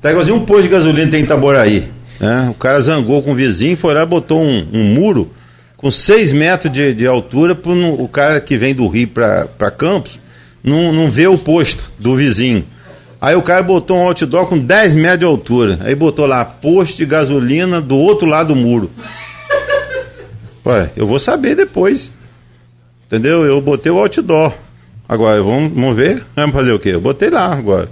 Tá 0.00 0.10
igualzinho 0.10 0.36
um 0.36 0.44
posto 0.44 0.62
de 0.62 0.68
gasolina 0.68 1.10
tem 1.10 1.20
em 1.20 1.24
Itaboraí. 1.24 1.90
Né? 2.18 2.48
O 2.50 2.54
cara 2.54 2.80
zangou 2.80 3.22
com 3.22 3.32
o 3.32 3.34
vizinho, 3.34 3.76
foi 3.76 3.94
lá 3.94 4.04
botou 4.04 4.40
um, 4.40 4.66
um 4.72 4.84
muro 4.84 5.30
com 5.76 5.90
6 5.90 6.32
metros 6.32 6.72
de, 6.72 6.92
de 6.92 7.06
altura 7.06 7.54
para 7.54 7.72
o 7.72 8.08
cara 8.08 8.40
que 8.40 8.56
vem 8.56 8.74
do 8.74 8.86
Rio 8.86 9.08
para 9.08 9.70
Campos 9.70 10.18
não, 10.62 10.92
não 10.92 11.10
vê 11.10 11.26
o 11.26 11.38
posto 11.38 11.90
do 11.98 12.14
vizinho. 12.14 12.64
Aí 13.20 13.34
o 13.34 13.42
cara 13.42 13.62
botou 13.62 13.98
um 13.98 14.02
outdoor 14.02 14.46
com 14.46 14.58
10 14.58 14.96
metros 14.96 15.18
de 15.20 15.24
altura. 15.24 15.78
Aí 15.82 15.94
botou 15.94 16.26
lá, 16.26 16.44
posto 16.44 16.96
de 16.96 17.06
gasolina 17.06 17.80
do 17.80 17.96
outro 17.96 18.26
lado 18.26 18.54
do 18.54 18.56
muro. 18.56 18.90
Ué, 20.64 20.90
eu 20.96 21.06
vou 21.06 21.18
saber 21.18 21.54
depois. 21.54 22.10
Entendeu? 23.06 23.44
Eu 23.44 23.60
botei 23.60 23.90
o 23.90 23.98
outdoor. 23.98 24.52
Agora, 25.08 25.42
vamos, 25.42 25.72
vamos 25.72 25.96
ver? 25.96 26.24
Vamos 26.36 26.54
fazer 26.54 26.72
o 26.72 26.78
quê? 26.78 26.90
Eu 26.90 27.00
botei 27.00 27.28
lá 27.28 27.52
agora. 27.52 27.90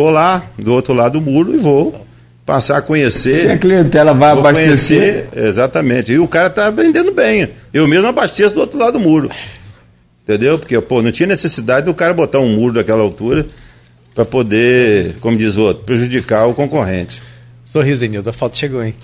Tô 0.00 0.08
lá, 0.08 0.46
do 0.58 0.72
outro 0.72 0.94
lado 0.94 1.20
do 1.20 1.30
muro, 1.30 1.54
e 1.54 1.58
vou 1.58 2.06
passar 2.46 2.78
a 2.78 2.80
conhecer. 2.80 3.34
Se 3.34 3.48
a 3.50 3.58
clientela 3.58 4.14
vai 4.14 4.30
abastecer. 4.30 5.28
Conhecer, 5.28 5.46
exatamente. 5.46 6.10
E 6.10 6.18
o 6.18 6.26
cara 6.26 6.48
tá 6.48 6.70
vendendo 6.70 7.12
bem. 7.12 7.50
Eu 7.70 7.86
mesmo 7.86 8.06
abasteço 8.06 8.54
do 8.54 8.62
outro 8.62 8.78
lado 8.78 8.94
do 8.94 8.98
muro. 8.98 9.30
Entendeu? 10.22 10.58
Porque, 10.58 10.80
pô, 10.80 11.02
não 11.02 11.12
tinha 11.12 11.26
necessidade 11.26 11.84
do 11.84 11.92
cara 11.92 12.14
botar 12.14 12.38
um 12.38 12.48
muro 12.48 12.72
daquela 12.72 13.02
altura 13.02 13.46
para 14.14 14.24
poder, 14.24 15.16
como 15.20 15.36
diz 15.36 15.58
o 15.58 15.64
outro, 15.64 15.84
prejudicar 15.84 16.46
o 16.46 16.54
concorrente. 16.54 17.22
Sorriso, 17.62 18.00
Denildo, 18.00 18.30
a 18.30 18.32
foto 18.32 18.56
chegou, 18.56 18.82
hein? 18.82 18.94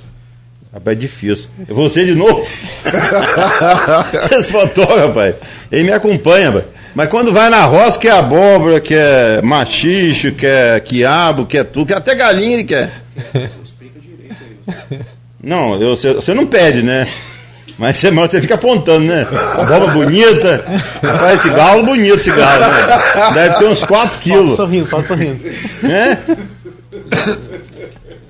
Rapaz, 0.73 0.97
é 0.97 1.01
difícil. 1.01 1.51
Você 1.68 2.06
de 2.06 2.14
novo? 2.14 2.40
Esse 4.32 4.51
fotógrafo, 4.51 5.09
rapaz, 5.09 5.35
ele 5.70 5.82
me 5.82 5.93
acompanha, 5.93 6.52
rapaz. 6.52 6.76
Mas 6.97 7.10
quando 7.10 7.31
vai 7.31 7.51
na 7.51 7.62
roça, 7.66 7.98
quer 7.98 8.12
abóbora, 8.12 8.81
quer 8.81 9.43
machicho, 9.43 10.32
quer 10.32 10.81
quiabo, 10.81 11.44
quer 11.44 11.64
tudo, 11.64 11.89
quer 11.89 11.98
até 11.98 12.14
galinha 12.14 12.55
ele 12.55 12.64
quer. 12.64 12.90
Não, 15.44 15.78
você, 15.78 16.14
você 16.14 16.32
não 16.32 16.47
pede, 16.47 16.82
né? 16.82 17.06
Mas 17.78 17.98
você, 17.98 18.10
mas 18.10 18.31
você 18.31 18.40
fica 18.40 18.55
apontando, 18.55 19.05
né? 19.05 19.27
Abóbora 19.59 19.93
bonita. 19.93 20.64
Rapaz, 21.02 21.40
esse 21.40 21.51
galo 21.51 21.85
bonito, 21.85 22.18
esse 22.18 22.31
galo. 22.31 22.60
Né? 22.60 23.35
Deve 23.35 23.59
ter 23.59 23.66
uns 23.66 23.85
4 23.85 24.18
quilos. 24.18 24.56
sorrindo, 24.56 24.89
pode 24.89 25.06
sorrindo. 25.06 25.44
Né? 25.82 26.18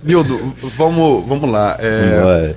Nildo, 0.02 0.56
vamos, 0.76 1.24
vamos 1.24 1.48
lá. 1.48 1.76
É, 1.78 2.52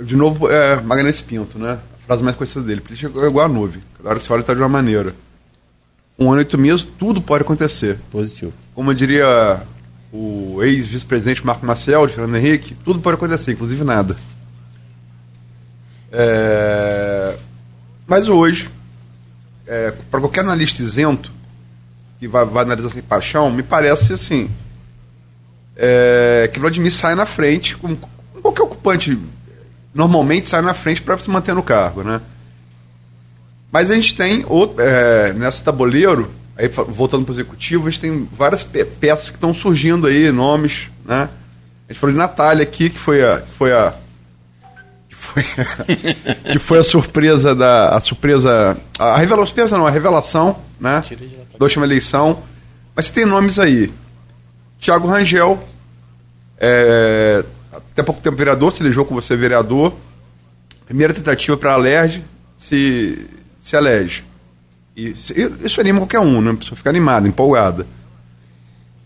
de 0.00 0.16
novo, 0.16 0.50
é 0.50 0.80
Magalhães 0.80 1.20
Pinto, 1.20 1.58
né? 1.58 1.76
Frase 2.10 2.24
mais 2.24 2.36
conhecida 2.36 2.64
dele. 2.64 2.82
Ele 2.88 2.96
chegou 2.96 3.24
igual 3.24 3.46
a 3.46 3.48
nuvem. 3.48 3.80
Cada 3.96 4.08
hora 4.08 4.18
que 4.18 4.24
você 4.24 4.32
olha, 4.32 4.40
está 4.40 4.52
de 4.52 4.58
uma 4.58 4.68
maneira. 4.68 5.14
Um 6.18 6.32
ano 6.32 6.40
e 6.40 6.44
oito 6.44 6.58
meses, 6.58 6.84
tudo 6.98 7.22
pode 7.22 7.42
acontecer. 7.42 8.00
Positivo. 8.10 8.52
Como 8.74 8.92
diria 8.92 9.62
o 10.12 10.60
ex-vice-presidente 10.60 11.46
Marco 11.46 11.64
Maciel, 11.64 12.04
de 12.08 12.14
Fernando 12.14 12.34
Henrique, 12.34 12.74
tudo 12.84 12.98
pode 12.98 13.14
acontecer, 13.14 13.52
inclusive 13.52 13.84
nada. 13.84 14.16
É, 16.10 17.36
Mas 18.08 18.26
hoje, 18.26 18.68
para 20.10 20.18
qualquer 20.18 20.40
analista 20.40 20.82
isento, 20.82 21.30
que 22.18 22.26
vai, 22.26 22.44
vai 22.44 22.64
analisar 22.64 22.90
sem 22.90 23.02
paixão, 23.02 23.52
me 23.52 23.62
parece 23.62 24.14
assim, 24.14 24.50
é, 25.76 26.50
que 26.52 26.58
Vladimir 26.58 26.90
sai 26.90 27.14
na 27.14 27.24
frente, 27.24 27.76
como 27.76 27.96
como 27.96 28.42
qualquer 28.42 28.62
ocupante 28.62 29.16
normalmente 29.94 30.48
sai 30.48 30.62
na 30.62 30.74
frente 30.74 31.02
para 31.02 31.18
se 31.18 31.28
manter 31.30 31.54
no 31.54 31.62
cargo, 31.62 32.02
né? 32.02 32.20
Mas 33.72 33.90
a 33.90 33.94
gente 33.94 34.14
tem, 34.16 34.44
outro, 34.48 34.82
é, 34.82 35.32
nesse 35.32 35.62
tabuleiro, 35.62 36.30
aí 36.56 36.68
voltando 36.68 37.24
para 37.24 37.32
o 37.32 37.34
executivo, 37.34 37.86
a 37.86 37.90
gente 37.90 38.00
tem 38.00 38.28
várias 38.36 38.62
pe- 38.64 38.84
peças 38.84 39.30
que 39.30 39.36
estão 39.36 39.54
surgindo 39.54 40.06
aí, 40.06 40.30
nomes, 40.32 40.88
né? 41.04 41.28
A 41.88 41.92
gente 41.92 42.00
falou 42.00 42.12
de 42.12 42.18
Natália 42.18 42.62
aqui, 42.62 42.90
que 42.90 42.98
foi 42.98 43.22
a. 43.24 43.40
Que 43.40 43.52
foi 43.52 43.72
a 43.72 43.94
que 45.08 45.14
foi, 45.16 45.42
que 46.52 46.58
foi 46.58 46.78
a 46.78 46.84
surpresa 46.84 47.54
da. 47.54 47.96
A 47.96 48.00
surpresa. 48.00 48.76
A 48.98 49.16
revelação, 49.16 49.46
surpresa 49.46 49.78
não, 49.78 49.86
a 49.86 49.90
revelação, 49.90 50.56
né? 50.80 51.02
Da 51.58 51.64
última 51.64 51.84
eleição. 51.84 52.42
Mas 52.94 53.08
tem 53.08 53.24
nomes 53.26 53.58
aí. 53.58 53.92
Tiago 54.78 55.06
Rangel, 55.08 55.62
é, 56.58 57.44
até 58.00 58.02
pouco 58.02 58.20
tempo 58.20 58.36
vereador, 58.36 58.72
se 58.72 58.82
elegeu 58.82 59.04
com 59.04 59.14
você 59.14 59.36
vereador. 59.36 59.92
Primeira 60.86 61.14
tentativa 61.14 61.56
para 61.56 61.70
a 61.70 61.74
Alerj, 61.74 62.24
se, 62.58 63.26
se 63.60 63.76
elege. 63.76 64.24
E 64.96 65.08
isso 65.64 65.80
anima 65.80 66.00
qualquer 66.00 66.18
um, 66.20 66.40
né? 66.40 66.50
A 66.50 66.56
pessoa 66.56 66.76
fica 66.76 66.90
animada, 66.90 67.28
empolgada. 67.28 67.86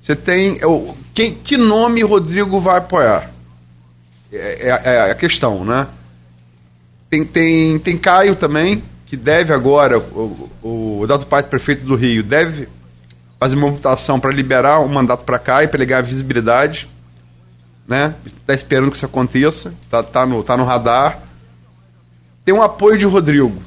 Você 0.00 0.16
tem. 0.16 0.56
é, 0.56 0.94
Quem, 1.12 1.34
que 1.34 1.56
nome 1.56 2.02
Rodrigo 2.02 2.58
vai 2.60 2.78
apoiar? 2.78 3.30
É, 4.32 4.70
é- 4.70 5.08
é 5.08 5.10
a 5.10 5.14
questão, 5.14 5.64
né? 5.64 5.86
Tem, 7.10 7.24
tem, 7.24 7.78
tem 7.78 7.98
Caio 7.98 8.34
também, 8.34 8.82
que 9.06 9.16
deve 9.16 9.52
agora, 9.52 9.98
o, 9.98 10.50
o, 10.62 11.00
o 11.00 11.06
Dado 11.06 11.26
Paz, 11.26 11.46
prefeito 11.46 11.84
do 11.84 11.94
Rio, 11.94 12.22
deve 12.22 12.68
fazer 13.38 13.54
uma 13.56 13.70
votação 13.70 14.18
para 14.18 14.32
liberar 14.32 14.80
o 14.80 14.88
mandato 14.88 15.24
para 15.24 15.38
Caio, 15.38 15.68
para 15.68 15.78
ele 15.78 15.86
ganhar 15.86 16.00
visibilidade. 16.02 16.88
Né? 17.86 18.14
Está 18.24 18.54
esperando 18.54 18.90
que 18.90 18.96
isso 18.96 19.06
aconteça, 19.06 19.74
tá, 19.90 20.02
tá, 20.02 20.24
no, 20.24 20.42
tá 20.42 20.56
no 20.56 20.64
radar. 20.64 21.20
Tem 22.44 22.54
um 22.54 22.62
apoio 22.62 22.98
de 22.98 23.04
Rodrigo. 23.04 23.62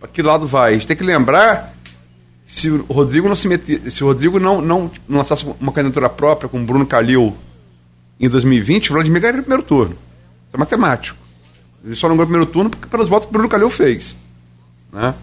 Para 0.00 0.08
que 0.08 0.22
lado 0.22 0.46
vai? 0.46 0.70
A 0.70 0.74
gente 0.74 0.86
tem 0.86 0.96
que 0.96 1.04
lembrar 1.04 1.72
se 2.46 2.70
o 2.70 2.82
Rodrigo 2.92 3.28
não 3.28 3.36
se 3.36 3.48
meter, 3.48 3.90
se 3.90 4.04
o 4.04 4.06
Rodrigo 4.08 4.38
não, 4.38 4.60
não, 4.60 4.90
não 5.08 5.18
lançasse 5.18 5.44
uma 5.60 5.72
candidatura 5.72 6.08
própria 6.08 6.48
com 6.48 6.64
Bruno 6.64 6.84
Calil 6.84 7.36
em 8.20 8.28
2020, 8.28 8.90
o 8.90 8.94
Vladimir 8.94 9.22
ganharia 9.22 9.40
o 9.40 9.44
primeiro 9.44 9.62
turno. 9.62 9.92
Isso 9.94 10.54
é 10.54 10.58
matemático. 10.58 11.18
Ele 11.84 11.96
só 11.96 12.08
não 12.08 12.16
ganhou 12.16 12.24
o 12.24 12.28
primeiro 12.28 12.52
turno 12.52 12.70
porque 12.70 12.86
pelos 12.86 13.08
votos 13.08 13.26
que 13.26 13.30
o 13.30 13.32
Bruno 13.32 13.48
Calil 13.48 13.70
fez. 13.70 14.14
Né? 14.92 15.14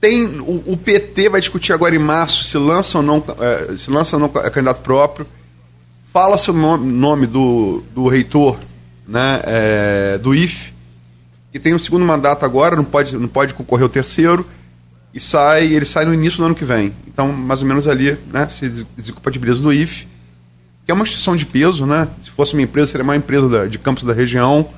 Tem, 0.00 0.26
o, 0.26 0.62
o 0.66 0.76
PT 0.76 1.30
vai 1.30 1.40
discutir 1.40 1.72
agora 1.72 1.96
em 1.96 1.98
março 1.98 2.44
se 2.44 2.58
lança 2.58 2.98
ou 2.98 3.02
não, 3.02 3.24
eh, 3.40 3.74
se 3.78 3.90
lança 3.90 4.16
ou 4.16 4.20
não 4.20 4.30
eh, 4.42 4.50
candidato 4.50 4.82
próprio. 4.82 5.26
Fala-se 6.14 6.48
o 6.48 6.54
nome, 6.54 6.86
nome 6.92 7.26
do, 7.26 7.82
do 7.92 8.06
reitor 8.06 8.56
né, 9.06 9.40
eh, 9.44 10.18
do 10.22 10.32
IFE, 10.32 10.72
que 11.50 11.58
tem 11.58 11.74
um 11.74 11.78
segundo 11.78 12.04
mandato 12.04 12.44
agora, 12.44 12.76
não 12.76 12.84
pode, 12.84 13.16
não 13.16 13.26
pode 13.26 13.52
concorrer 13.52 13.82
ao 13.82 13.88
terceiro, 13.88 14.46
e 15.12 15.18
sai, 15.18 15.66
ele 15.66 15.84
sai 15.84 16.04
no 16.04 16.14
início 16.14 16.38
do 16.38 16.46
ano 16.46 16.54
que 16.54 16.64
vem. 16.64 16.92
Então, 17.08 17.32
mais 17.32 17.62
ou 17.62 17.66
menos 17.66 17.88
ali, 17.88 18.16
né, 18.32 18.48
se 18.48 18.68
des- 18.68 18.86
desincompatibiliza 18.96 19.58
do 19.58 19.72
IFE, 19.72 20.06
que 20.84 20.92
é 20.92 20.94
uma 20.94 21.02
instituição 21.02 21.34
de 21.34 21.44
peso, 21.46 21.84
né? 21.84 22.06
Se 22.22 22.30
fosse 22.30 22.52
uma 22.52 22.62
empresa, 22.62 22.92
seria 22.92 23.02
uma 23.02 23.16
empresa 23.16 23.48
da- 23.48 23.66
de 23.66 23.76
campos 23.78 24.04
da 24.04 24.12
região. 24.12 24.68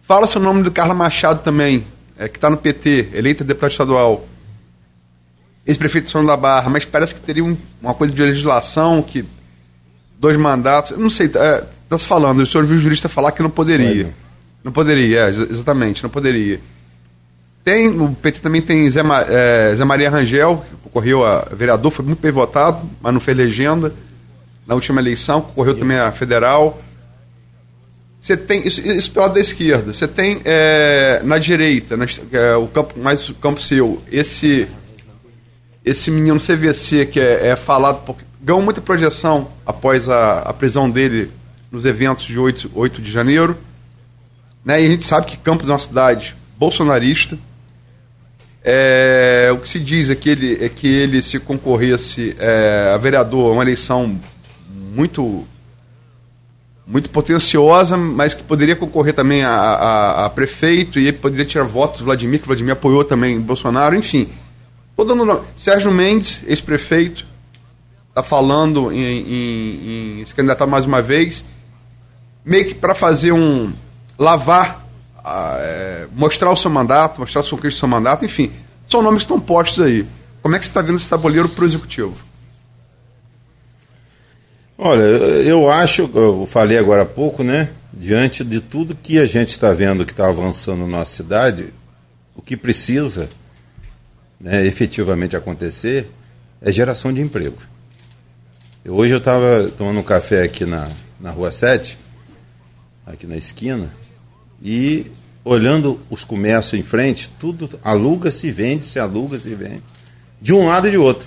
Fala-se 0.00 0.38
o 0.38 0.40
nome 0.40 0.62
do 0.62 0.70
Carla 0.70 0.94
Machado 0.94 1.42
também, 1.42 1.84
é, 2.18 2.28
que 2.28 2.38
está 2.38 2.48
no 2.48 2.56
PT, 2.56 3.10
eleita 3.12 3.44
deputado 3.44 3.72
estadual. 3.72 4.24
Ex-prefeito 5.66 6.06
de 6.06 6.10
São 6.12 6.24
da 6.24 6.34
Barra, 6.36 6.70
mas 6.70 6.86
parece 6.86 7.14
que 7.14 7.20
teria 7.20 7.44
um- 7.44 7.56
uma 7.82 7.92
coisa 7.92 8.12
de 8.14 8.22
legislação 8.22 9.02
que 9.02 9.22
dois 10.24 10.36
mandatos. 10.38 10.96
Não 10.96 11.10
sei, 11.10 11.26
está 11.26 11.98
se 11.98 12.06
falando. 12.06 12.40
O 12.40 12.46
senhor 12.46 12.66
viu 12.66 12.76
o 12.76 12.80
jurista 12.80 13.08
falar 13.08 13.32
que 13.32 13.42
não 13.42 13.50
poderia. 13.50 14.04
Pode. 14.04 14.16
Não 14.64 14.72
poderia, 14.72 15.20
é, 15.20 15.26
ex- 15.26 15.50
exatamente, 15.50 16.02
não 16.02 16.08
poderia. 16.08 16.58
Tem, 17.62 17.88
o 17.88 18.14
PT 18.14 18.40
também 18.40 18.62
tem 18.62 18.90
Zé, 18.90 19.00
é, 19.28 19.74
Zé 19.76 19.84
Maria 19.84 20.08
Rangel, 20.08 20.64
que 20.70 20.76
concorreu 20.84 21.24
a 21.26 21.46
vereador, 21.52 21.90
foi 21.90 22.04
muito 22.04 22.20
bem 22.20 22.32
votado, 22.32 22.82
mas 23.00 23.12
não 23.12 23.20
fez 23.20 23.36
legenda 23.36 23.92
na 24.66 24.74
última 24.74 25.00
eleição, 25.02 25.42
concorreu 25.42 25.74
também 25.74 25.98
a 25.98 26.10
federal. 26.10 26.80
Você 28.20 28.38
tem, 28.38 28.66
isso, 28.66 28.80
isso 28.80 29.10
pelo 29.10 29.26
lado 29.26 29.34
da 29.34 29.40
esquerda, 29.40 29.92
você 29.92 30.08
tem 30.08 30.40
é, 30.46 31.20
na 31.24 31.36
direita, 31.36 31.94
na, 31.94 32.06
é, 32.32 32.56
o 32.56 32.66
campo, 32.66 32.98
mais 32.98 33.28
o 33.28 33.34
campo 33.34 33.60
seu, 33.60 34.02
esse 34.10 34.66
esse 35.84 36.10
menino 36.10 36.40
CVC 36.40 37.04
que 37.04 37.20
é, 37.20 37.48
é 37.48 37.56
falado, 37.56 38.02
porque 38.06 38.24
ganhou 38.44 38.62
muita 38.62 38.80
projeção 38.80 39.48
após 39.66 40.08
a, 40.08 40.40
a 40.40 40.52
prisão 40.52 40.90
dele 40.90 41.30
nos 41.72 41.84
eventos 41.84 42.24
de 42.26 42.38
8, 42.38 42.70
8 42.74 43.00
de 43.02 43.10
janeiro. 43.10 43.56
Né? 44.64 44.82
E 44.82 44.86
a 44.86 44.90
gente 44.90 45.04
sabe 45.06 45.26
que 45.26 45.36
Campos 45.36 45.68
é 45.68 45.72
uma 45.72 45.78
cidade 45.78 46.36
bolsonarista. 46.58 47.38
É, 48.62 49.50
o 49.52 49.58
que 49.58 49.68
se 49.68 49.78
diz 49.78 50.08
é 50.10 50.14
que 50.14 50.28
ele, 50.30 50.64
é 50.64 50.68
que 50.68 50.86
ele 50.86 51.20
se 51.20 51.38
concorresse 51.38 52.34
é, 52.38 52.92
a 52.94 52.98
vereador, 52.98 53.52
uma 53.52 53.62
eleição 53.62 54.18
muito 54.94 55.46
muito 56.86 57.08
potenciosa, 57.08 57.96
mas 57.96 58.34
que 58.34 58.42
poderia 58.42 58.76
concorrer 58.76 59.14
também 59.14 59.42
a, 59.42 59.50
a- 59.50 60.24
a 60.26 60.30
prefeito 60.30 60.98
e 60.98 61.10
poderia 61.12 61.46
tirar 61.46 61.64
votos 61.64 62.00
do 62.00 62.04
Vladimir, 62.04 62.38
que 62.40 62.44
o 62.44 62.48
Vladimir 62.48 62.74
apoiou 62.74 63.02
também 63.02 63.40
Bolsonaro, 63.40 63.96
enfim. 63.96 64.28
Dando 64.94 65.24
nome. 65.24 65.40
Sérgio 65.56 65.90
Mendes, 65.90 66.42
ex-prefeito, 66.46 67.26
está 68.14 68.22
falando 68.22 68.92
em, 68.92 68.98
em- 69.02 70.20
em 70.20 70.26
se 70.26 70.32
candidatar 70.34 70.66
mais 70.68 70.84
uma 70.84 71.02
vez, 71.02 71.44
meio 72.44 72.64
que 72.66 72.74
para 72.74 72.94
fazer 72.94 73.32
um. 73.32 73.72
lavar, 74.16 74.86
ah, 75.24 75.56
é, 75.58 76.06
mostrar 76.12 76.52
o 76.52 76.56
seu 76.56 76.70
mandato, 76.70 77.18
mostrar 77.20 77.40
o 77.40 77.44
seu 77.44 77.56
conquista 77.56 77.78
do 77.78 77.80
seu 77.80 77.88
mandato, 77.88 78.24
enfim. 78.24 78.52
São 78.86 79.02
nomes 79.02 79.18
que 79.18 79.24
estão 79.24 79.40
postos 79.40 79.84
aí. 79.84 80.06
Como 80.42 80.54
é 80.54 80.58
que 80.58 80.64
você 80.64 80.70
está 80.70 80.80
vendo 80.82 80.96
esse 80.98 81.08
tabuleiro 81.10 81.48
para 81.48 81.64
o 81.64 81.66
executivo? 81.66 82.14
Olha, 84.76 85.02
eu 85.02 85.70
acho, 85.70 86.08
eu 86.14 86.46
falei 86.50 86.78
agora 86.78 87.02
há 87.02 87.06
pouco, 87.06 87.42
né? 87.42 87.70
Diante 87.92 88.44
de 88.44 88.60
tudo 88.60 88.94
que 88.94 89.18
a 89.18 89.26
gente 89.26 89.48
está 89.50 89.72
vendo 89.72 90.04
que 90.04 90.12
está 90.12 90.28
avançando 90.28 90.80
na 90.80 90.98
nossa 90.98 91.14
cidade, 91.14 91.72
o 92.34 92.42
que 92.42 92.56
precisa 92.56 93.28
né, 94.40 94.64
efetivamente 94.66 95.36
acontecer 95.36 96.10
é 96.60 96.70
geração 96.72 97.12
de 97.12 97.20
emprego. 97.20 97.56
Hoje 98.86 99.14
eu 99.14 99.18
estava 99.18 99.70
tomando 99.78 100.00
um 100.00 100.02
café 100.02 100.42
aqui 100.42 100.66
na, 100.66 100.90
na 101.18 101.30
Rua 101.30 101.50
7, 101.50 101.98
aqui 103.06 103.26
na 103.26 103.34
esquina, 103.34 103.90
e 104.62 105.06
olhando 105.42 105.98
os 106.10 106.22
comércios 106.22 106.78
em 106.78 106.82
frente, 106.82 107.30
tudo 107.40 107.80
aluga-se, 107.82 108.50
vende, 108.50 108.84
se 108.84 108.98
aluga, 108.98 109.38
se 109.38 109.54
vende, 109.54 109.82
de 110.38 110.52
um 110.52 110.66
lado 110.66 110.86
e 110.86 110.90
de 110.90 110.98
outro. 110.98 111.26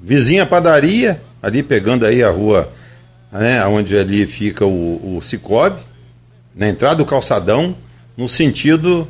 Vizinha 0.00 0.46
padaria, 0.46 1.20
ali 1.42 1.62
pegando 1.62 2.06
aí 2.06 2.22
a 2.22 2.30
rua, 2.30 2.72
né, 3.30 3.62
onde 3.66 3.94
ali 3.94 4.26
fica 4.26 4.64
o, 4.64 5.18
o 5.18 5.20
Cicobi, 5.20 5.82
na 6.54 6.66
entrada 6.66 6.96
do 6.96 7.04
calçadão, 7.04 7.76
no 8.16 8.26
sentido 8.26 9.06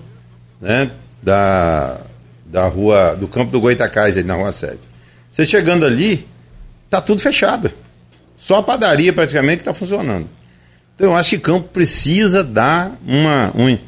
né, 0.61 0.91
da, 1.23 2.01
da 2.45 2.67
rua, 2.67 3.15
do 3.15 3.29
campo 3.29 3.53
do 3.53 3.61
Goitacás, 3.61 4.17
ali 4.17 4.27
na 4.27 4.35
rua 4.35 4.51
7. 4.51 4.91
Você 5.31 5.47
chegando 5.47 5.87
ali, 5.87 6.32
tá 6.93 7.01
tudo 7.01 7.23
fechado. 7.23 7.73
Só 8.37 8.57
a 8.57 8.63
padaria 8.63 9.13
praticamente 9.15 9.59
que 9.59 9.63
está 9.63 9.73
funcionando. 9.73 10.29
Então 10.95 11.09
eu 11.09 11.17
acho 11.17 11.31
que 11.31 11.39
Campo 11.39 11.69
precisa 11.69 12.45
dar 12.45 12.99
uma. 13.07 13.51
Um, 13.57 13.79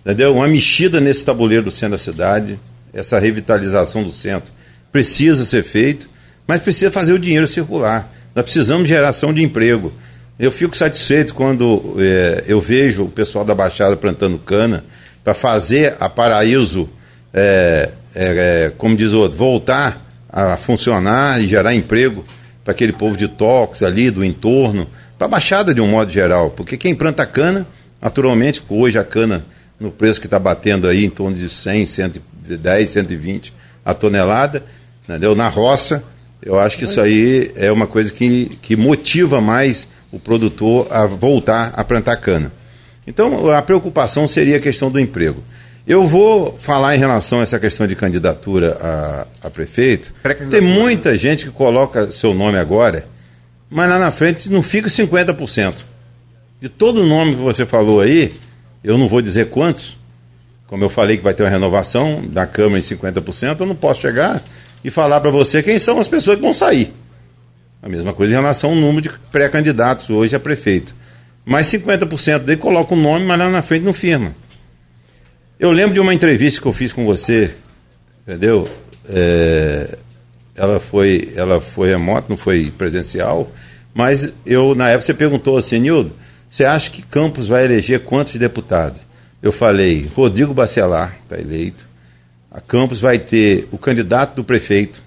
entendeu? 0.00 0.36
Uma 0.36 0.46
mexida 0.46 1.00
nesse 1.00 1.24
tabuleiro 1.24 1.64
do 1.64 1.70
centro 1.72 1.92
da 1.92 1.98
cidade, 1.98 2.60
essa 2.92 3.18
revitalização 3.18 4.04
do 4.04 4.12
centro 4.12 4.52
precisa 4.92 5.44
ser 5.44 5.64
feito, 5.64 6.08
mas 6.46 6.62
precisa 6.62 6.90
fazer 6.90 7.12
o 7.12 7.18
dinheiro 7.18 7.48
circular. 7.48 8.12
Nós 8.32 8.44
precisamos 8.44 8.84
de 8.84 8.90
geração 8.94 9.34
de 9.34 9.42
emprego. 9.42 9.92
Eu 10.38 10.52
fico 10.52 10.76
satisfeito 10.76 11.34
quando 11.34 11.96
é, 11.98 12.44
eu 12.46 12.60
vejo 12.60 13.04
o 13.04 13.08
pessoal 13.08 13.44
da 13.44 13.56
Baixada 13.56 13.96
plantando 13.96 14.38
cana 14.38 14.84
para 15.24 15.34
fazer 15.34 15.96
a 15.98 16.08
Paraíso, 16.08 16.88
é, 17.34 17.90
é, 18.14 18.72
como 18.78 18.94
diz 18.94 19.12
o 19.12 19.18
outro, 19.18 19.36
voltar 19.36 20.00
a 20.28 20.56
funcionar 20.56 21.42
e 21.42 21.48
gerar 21.48 21.74
emprego 21.74 22.24
para 22.64 22.72
aquele 22.72 22.92
povo 22.92 23.16
de 23.16 23.28
toques 23.28 23.82
ali, 23.82 24.10
do 24.10 24.24
entorno, 24.24 24.86
para 25.18 25.26
a 25.26 25.30
Baixada 25.30 25.74
de 25.74 25.80
um 25.80 25.88
modo 25.88 26.12
geral. 26.12 26.50
Porque 26.50 26.76
quem 26.76 26.94
planta 26.94 27.26
cana, 27.26 27.66
naturalmente, 28.00 28.62
hoje 28.68 28.98
a 28.98 29.04
cana, 29.04 29.44
no 29.78 29.90
preço 29.90 30.20
que 30.20 30.26
está 30.26 30.38
batendo 30.38 30.86
aí, 30.86 31.04
em 31.04 31.10
torno 31.10 31.36
de 31.36 31.48
100, 31.48 31.86
110, 31.86 32.90
120 32.90 33.52
a 33.84 33.92
tonelada, 33.92 34.62
entendeu? 35.04 35.34
na 35.34 35.48
roça, 35.48 36.04
eu 36.40 36.58
acho 36.58 36.78
que 36.78 36.84
isso 36.84 37.00
aí 37.00 37.52
é 37.56 37.70
uma 37.70 37.86
coisa 37.86 38.12
que, 38.12 38.58
que 38.62 38.76
motiva 38.76 39.40
mais 39.40 39.88
o 40.10 40.18
produtor 40.18 40.86
a 40.90 41.06
voltar 41.06 41.72
a 41.74 41.84
plantar 41.84 42.16
cana. 42.16 42.52
Então, 43.06 43.50
a 43.50 43.62
preocupação 43.62 44.26
seria 44.26 44.58
a 44.58 44.60
questão 44.60 44.90
do 44.90 45.00
emprego. 45.00 45.42
Eu 45.86 46.06
vou 46.06 46.56
falar 46.58 46.94
em 46.94 46.98
relação 46.98 47.40
a 47.40 47.42
essa 47.42 47.58
questão 47.58 47.86
de 47.86 47.96
candidatura 47.96 48.78
a, 48.80 49.26
a 49.46 49.50
prefeito. 49.50 50.14
Tem 50.50 50.60
muita 50.60 51.16
gente 51.16 51.46
que 51.46 51.50
coloca 51.50 52.12
seu 52.12 52.32
nome 52.32 52.56
agora, 52.56 53.06
mas 53.68 53.90
lá 53.90 53.98
na 53.98 54.12
frente 54.12 54.48
não 54.48 54.62
fica 54.62 54.88
50%. 54.88 55.74
De 56.60 56.68
todo 56.68 57.02
o 57.02 57.06
nome 57.06 57.34
que 57.34 57.42
você 57.42 57.66
falou 57.66 58.00
aí, 58.00 58.32
eu 58.84 58.96
não 58.96 59.08
vou 59.08 59.20
dizer 59.20 59.46
quantos, 59.46 59.98
como 60.68 60.84
eu 60.84 60.88
falei 60.88 61.16
que 61.16 61.24
vai 61.24 61.34
ter 61.34 61.42
uma 61.42 61.48
renovação 61.48 62.22
da 62.28 62.46
Câmara 62.46 62.78
em 62.78 62.82
50%, 62.82 63.60
eu 63.60 63.66
não 63.66 63.74
posso 63.74 64.00
chegar 64.00 64.40
e 64.84 64.90
falar 64.90 65.20
para 65.20 65.30
você 65.30 65.62
quem 65.64 65.80
são 65.80 65.98
as 65.98 66.06
pessoas 66.06 66.36
que 66.36 66.42
vão 66.42 66.52
sair. 66.52 66.92
A 67.82 67.88
mesma 67.88 68.12
coisa 68.12 68.32
em 68.32 68.36
relação 68.36 68.70
ao 68.70 68.76
número 68.76 69.02
de 69.02 69.10
pré-candidatos 69.32 70.08
hoje 70.10 70.36
a 70.36 70.40
prefeito. 70.40 70.94
Mas 71.44 71.66
50% 71.66 72.38
dele 72.38 72.60
coloca 72.60 72.94
o 72.94 72.96
nome, 72.96 73.26
mas 73.26 73.36
lá 73.36 73.50
na 73.50 73.62
frente 73.62 73.82
não 73.82 73.92
firma. 73.92 74.32
Eu 75.62 75.70
lembro 75.70 75.94
de 75.94 76.00
uma 76.00 76.12
entrevista 76.12 76.60
que 76.60 76.66
eu 76.66 76.72
fiz 76.72 76.92
com 76.92 77.06
você, 77.06 77.54
entendeu? 78.26 78.68
É, 79.08 79.96
ela 80.56 80.80
foi 80.80 81.32
ela 81.36 81.60
foi 81.60 81.88
remota, 81.88 82.26
não 82.28 82.36
foi 82.36 82.72
presencial, 82.76 83.48
mas 83.94 84.28
eu 84.44 84.74
na 84.74 84.88
época 84.88 85.06
você 85.06 85.14
perguntou 85.14 85.56
assim, 85.56 85.78
Nildo, 85.78 86.12
você 86.50 86.64
acha 86.64 86.90
que 86.90 87.00
Campos 87.00 87.46
vai 87.46 87.64
eleger 87.64 88.00
quantos 88.00 88.34
deputados? 88.34 89.00
Eu 89.40 89.52
falei, 89.52 90.10
Rodrigo 90.16 90.52
Bacelar 90.52 91.16
está 91.22 91.38
eleito. 91.38 91.86
A 92.50 92.60
Campos 92.60 93.00
vai 93.00 93.20
ter 93.20 93.68
o 93.70 93.78
candidato 93.78 94.34
do 94.34 94.42
prefeito, 94.42 95.00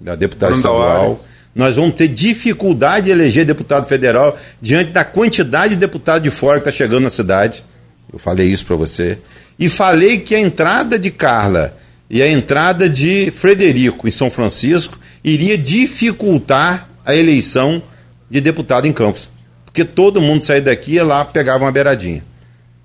da 0.00 0.14
deputada 0.14 0.56
estadual. 0.56 1.22
Nós 1.54 1.76
vamos 1.76 1.96
ter 1.96 2.08
dificuldade 2.08 3.04
de 3.04 3.12
eleger 3.12 3.44
deputado 3.44 3.86
federal 3.86 4.38
diante 4.58 4.90
da 4.90 5.04
quantidade 5.04 5.74
de 5.74 5.80
deputados 5.80 6.22
de 6.22 6.30
fora 6.30 6.60
que 6.60 6.66
está 6.66 6.74
chegando 6.74 7.02
na 7.02 7.10
cidade. 7.10 7.62
Eu 8.12 8.18
falei 8.18 8.48
isso 8.48 8.64
para 8.64 8.76
você. 8.76 9.18
E 9.58 9.68
falei 9.68 10.18
que 10.18 10.34
a 10.34 10.40
entrada 10.40 10.98
de 10.98 11.10
Carla 11.10 11.76
e 12.08 12.22
a 12.22 12.28
entrada 12.28 12.88
de 12.88 13.30
Frederico 13.30 14.08
em 14.08 14.10
São 14.10 14.30
Francisco 14.30 14.98
iria 15.22 15.58
dificultar 15.58 16.88
a 17.04 17.14
eleição 17.14 17.82
de 18.30 18.40
deputado 18.40 18.86
em 18.86 18.92
Campos. 18.92 19.30
Porque 19.64 19.84
todo 19.84 20.22
mundo 20.22 20.44
saía 20.44 20.62
daqui 20.62 20.94
e 20.94 21.02
lá 21.02 21.24
pegava 21.24 21.64
uma 21.64 21.72
beiradinha. 21.72 22.24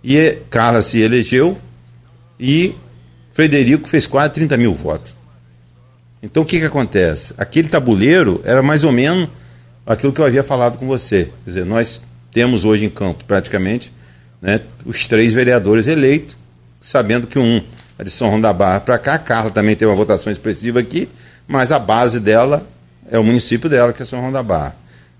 E 0.03 0.37
Carla 0.49 0.81
se 0.81 0.99
elegeu 0.99 1.57
e 2.39 2.75
Frederico 3.31 3.87
fez 3.87 4.05
quase 4.05 4.33
30 4.33 4.57
mil 4.57 4.73
votos. 4.73 5.15
Então 6.21 6.43
o 6.43 6.45
que, 6.45 6.59
que 6.59 6.65
acontece? 6.65 7.33
Aquele 7.37 7.67
tabuleiro 7.67 8.41
era 8.43 8.61
mais 8.61 8.83
ou 8.83 8.91
menos 8.91 9.29
aquilo 9.85 10.11
que 10.11 10.19
eu 10.19 10.25
havia 10.25 10.43
falado 10.43 10.77
com 10.77 10.87
você. 10.87 11.29
Quer 11.43 11.49
dizer, 11.49 11.65
nós 11.65 12.01
temos 12.31 12.65
hoje 12.65 12.85
em 12.85 12.89
campo 12.89 13.23
praticamente 13.25 13.91
né, 14.43 14.59
os 14.85 15.07
três 15.07 15.33
vereadores 15.33 15.87
eleitos, 15.87 16.35
sabendo 16.81 17.25
que 17.25 17.39
um 17.39 17.61
é 17.97 18.03
de 18.03 18.11
São 18.11 18.27
João 18.27 18.41
da 18.41 18.51
Barra 18.51 18.81
para 18.81 18.97
cá, 18.97 19.13
a 19.13 19.19
Carla 19.19 19.49
também 19.49 19.73
tem 19.73 19.87
uma 19.87 19.95
votação 19.95 20.29
expressiva 20.29 20.81
aqui, 20.81 21.07
mas 21.47 21.71
a 21.71 21.79
base 21.79 22.19
dela 22.19 22.67
é 23.09 23.17
o 23.17 23.23
município 23.23 23.69
dela, 23.69 23.93
que 23.93 24.03
é 24.03 24.05
São 24.05 24.19
João 24.19 24.33
da 24.33 24.43
Barra. 24.43 24.75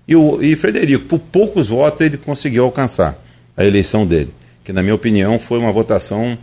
E, 0.06 0.14
o, 0.14 0.42
e 0.42 0.54
Frederico, 0.54 1.06
por 1.06 1.18
poucos 1.18 1.70
votos, 1.70 2.02
ele 2.02 2.18
conseguiu 2.18 2.64
alcançar 2.64 3.16
a 3.56 3.64
eleição 3.64 4.06
dele, 4.06 4.32
que 4.62 4.74
na 4.74 4.82
minha 4.82 4.94
opinião 4.94 5.38
foi 5.38 5.58
uma 5.58 5.72
votação, 5.72 6.36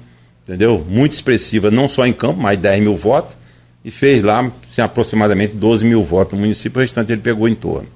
entendeu, 0.44 0.84
muito 0.90 1.12
expressiva, 1.12 1.70
não 1.70 1.88
só 1.88 2.08
em 2.08 2.14
campo, 2.14 2.41
mais 2.41 2.58
10 2.58 2.82
mil 2.82 2.95
votos, 2.95 3.38
e 3.86 3.91
fez 3.91 4.24
lá 4.24 4.52
assim, 4.68 4.82
aproximadamente 4.82 5.56
12 5.56 5.86
mil 5.86 6.03
votos 6.03 6.34
no 6.34 6.40
município, 6.40 6.80
o 6.80 6.82
restante 6.82 7.12
ele 7.12 7.22
pegou 7.22 7.48
em 7.48 7.53
torno. 7.53 7.88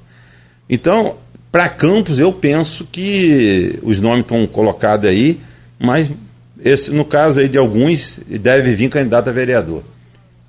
Então, 0.70 1.18
para 1.56 1.70
Campos, 1.70 2.20
eu 2.20 2.34
penso 2.34 2.86
que 2.92 3.80
os 3.82 4.02
nomes 4.02 4.24
estão 4.24 4.46
colocados 4.46 5.10
aí, 5.10 5.40
mas 5.80 6.12
esse, 6.62 6.92
no 6.92 7.06
caso 7.06 7.40
aí 7.40 7.48
de 7.48 7.58
alguns, 7.58 8.20
deve 8.28 8.76
vir 8.76 8.90
candidato 8.90 9.30
a 9.30 9.32
vereador, 9.32 9.82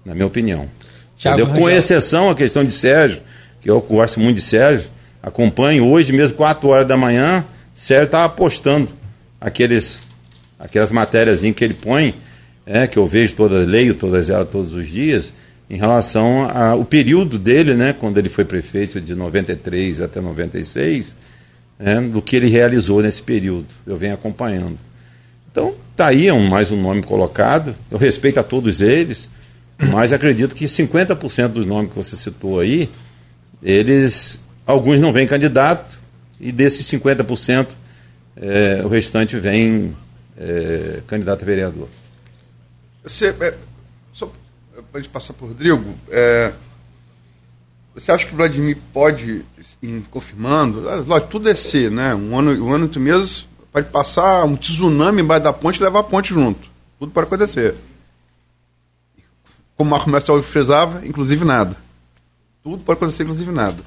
na 0.04 0.16
minha 0.16 0.26
opinião. 0.26 0.68
Com 1.46 1.70
exceção 1.70 2.28
a 2.28 2.34
questão 2.34 2.64
de 2.64 2.72
Sérgio, 2.72 3.20
que 3.60 3.70
eu 3.70 3.80
gosto 3.82 4.18
muito 4.18 4.34
de 4.34 4.42
Sérgio, 4.42 4.90
acompanho 5.22 5.86
hoje 5.86 6.12
mesmo, 6.12 6.36
4 6.36 6.68
horas 6.68 6.88
da 6.88 6.96
manhã, 6.96 7.44
Sérgio 7.72 8.06
estava 8.06 8.28
postando 8.28 8.88
aqueles, 9.40 10.02
aquelas 10.58 10.90
matérias 10.90 11.40
que 11.54 11.64
ele 11.64 11.74
põe 11.74 12.16
é, 12.66 12.88
que 12.88 12.96
eu 12.96 13.06
vejo 13.06 13.32
todas, 13.36 13.64
leio 13.64 13.94
todas 13.94 14.28
elas 14.28 14.48
todos 14.48 14.72
os 14.72 14.88
dias, 14.88 15.32
em 15.68 15.76
relação 15.76 16.48
ao 16.48 16.84
período 16.84 17.38
dele, 17.38 17.74
né, 17.74 17.92
quando 17.92 18.18
ele 18.18 18.28
foi 18.28 18.44
prefeito 18.44 19.00
de 19.00 19.14
93 19.14 20.00
até 20.00 20.20
96, 20.20 21.16
é, 21.78 22.00
do 22.00 22.22
que 22.22 22.36
ele 22.36 22.48
realizou 22.48 23.02
nesse 23.02 23.22
período. 23.22 23.66
Eu 23.86 23.96
venho 23.96 24.14
acompanhando. 24.14 24.78
Então, 25.50 25.74
está 25.90 26.08
aí 26.08 26.30
um, 26.30 26.48
mais 26.48 26.70
um 26.70 26.80
nome 26.80 27.02
colocado. 27.02 27.74
Eu 27.90 27.98
respeito 27.98 28.38
a 28.38 28.42
todos 28.42 28.80
eles, 28.80 29.28
mas 29.90 30.12
acredito 30.12 30.54
que 30.54 30.66
50% 30.66 31.48
dos 31.48 31.66
nomes 31.66 31.90
que 31.90 31.96
você 31.96 32.16
citou 32.16 32.60
aí, 32.60 32.88
eles, 33.62 34.38
alguns 34.66 35.00
não 35.00 35.12
vêm 35.12 35.26
candidato, 35.26 36.00
e 36.38 36.52
desses 36.52 36.86
50%, 36.86 37.68
é, 38.36 38.82
o 38.84 38.88
restante 38.88 39.38
vem 39.38 39.96
é, 40.38 41.00
candidato 41.06 41.42
a 41.42 41.46
vereador. 41.46 41.88
Você, 43.02 43.34
para 44.82 45.00
gente 45.00 45.10
passar 45.10 45.32
por 45.32 45.48
Rodrigo, 45.48 45.94
é, 46.10 46.52
você 47.94 48.12
acha 48.12 48.26
que 48.26 48.34
o 48.34 48.36
Vladimir 48.36 48.76
pode, 48.92 49.44
ir 49.82 50.02
confirmando, 50.10 50.88
é, 50.88 50.96
lógico, 50.96 51.30
tudo 51.30 51.48
é 51.48 51.54
ser, 51.54 51.90
né? 51.90 52.14
Um 52.14 52.38
ano, 52.38 52.64
um 52.64 52.72
ano 52.72 52.84
e 52.84 52.88
oito 52.88 53.00
meses 53.00 53.46
pode 53.72 53.88
passar 53.88 54.44
um 54.44 54.56
tsunami 54.56 55.22
embaixo 55.22 55.44
da 55.44 55.52
ponte 55.52 55.80
e 55.80 55.82
levar 55.82 56.00
a 56.00 56.04
ponte 56.04 56.28
junto. 56.28 56.68
Tudo 56.98 57.12
pode 57.12 57.26
acontecer. 57.26 57.74
Como 59.76 59.88
o 59.88 59.90
Marco 59.90 60.08
Marcelo 60.08 60.42
frisava, 60.42 61.06
inclusive 61.06 61.44
nada. 61.44 61.76
Tudo 62.62 62.82
pode 62.82 62.98
acontecer, 62.98 63.22
inclusive 63.22 63.52
nada. 63.52 63.82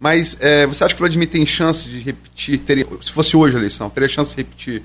Mas 0.00 0.36
é, 0.40 0.66
você 0.66 0.84
acha 0.84 0.94
que 0.94 1.00
o 1.00 1.04
Vladimir 1.04 1.28
tem 1.28 1.44
chance 1.44 1.88
de 1.88 1.98
repetir, 2.00 2.60
se 3.02 3.12
fosse 3.12 3.36
hoje 3.36 3.56
a 3.56 3.58
eleição, 3.58 3.90
teria 3.90 4.08
chance 4.08 4.30
de 4.30 4.42
repetir 4.42 4.82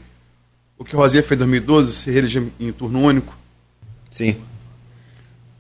o 0.78 0.84
que 0.84 0.96
Rosinha 0.96 1.24
fez 1.24 1.38
em 1.38 1.44
2012, 1.44 1.94
se 1.94 2.12
reeleger 2.12 2.44
em 2.60 2.72
turno 2.72 3.00
único? 3.00 3.38
Sim. 4.10 4.38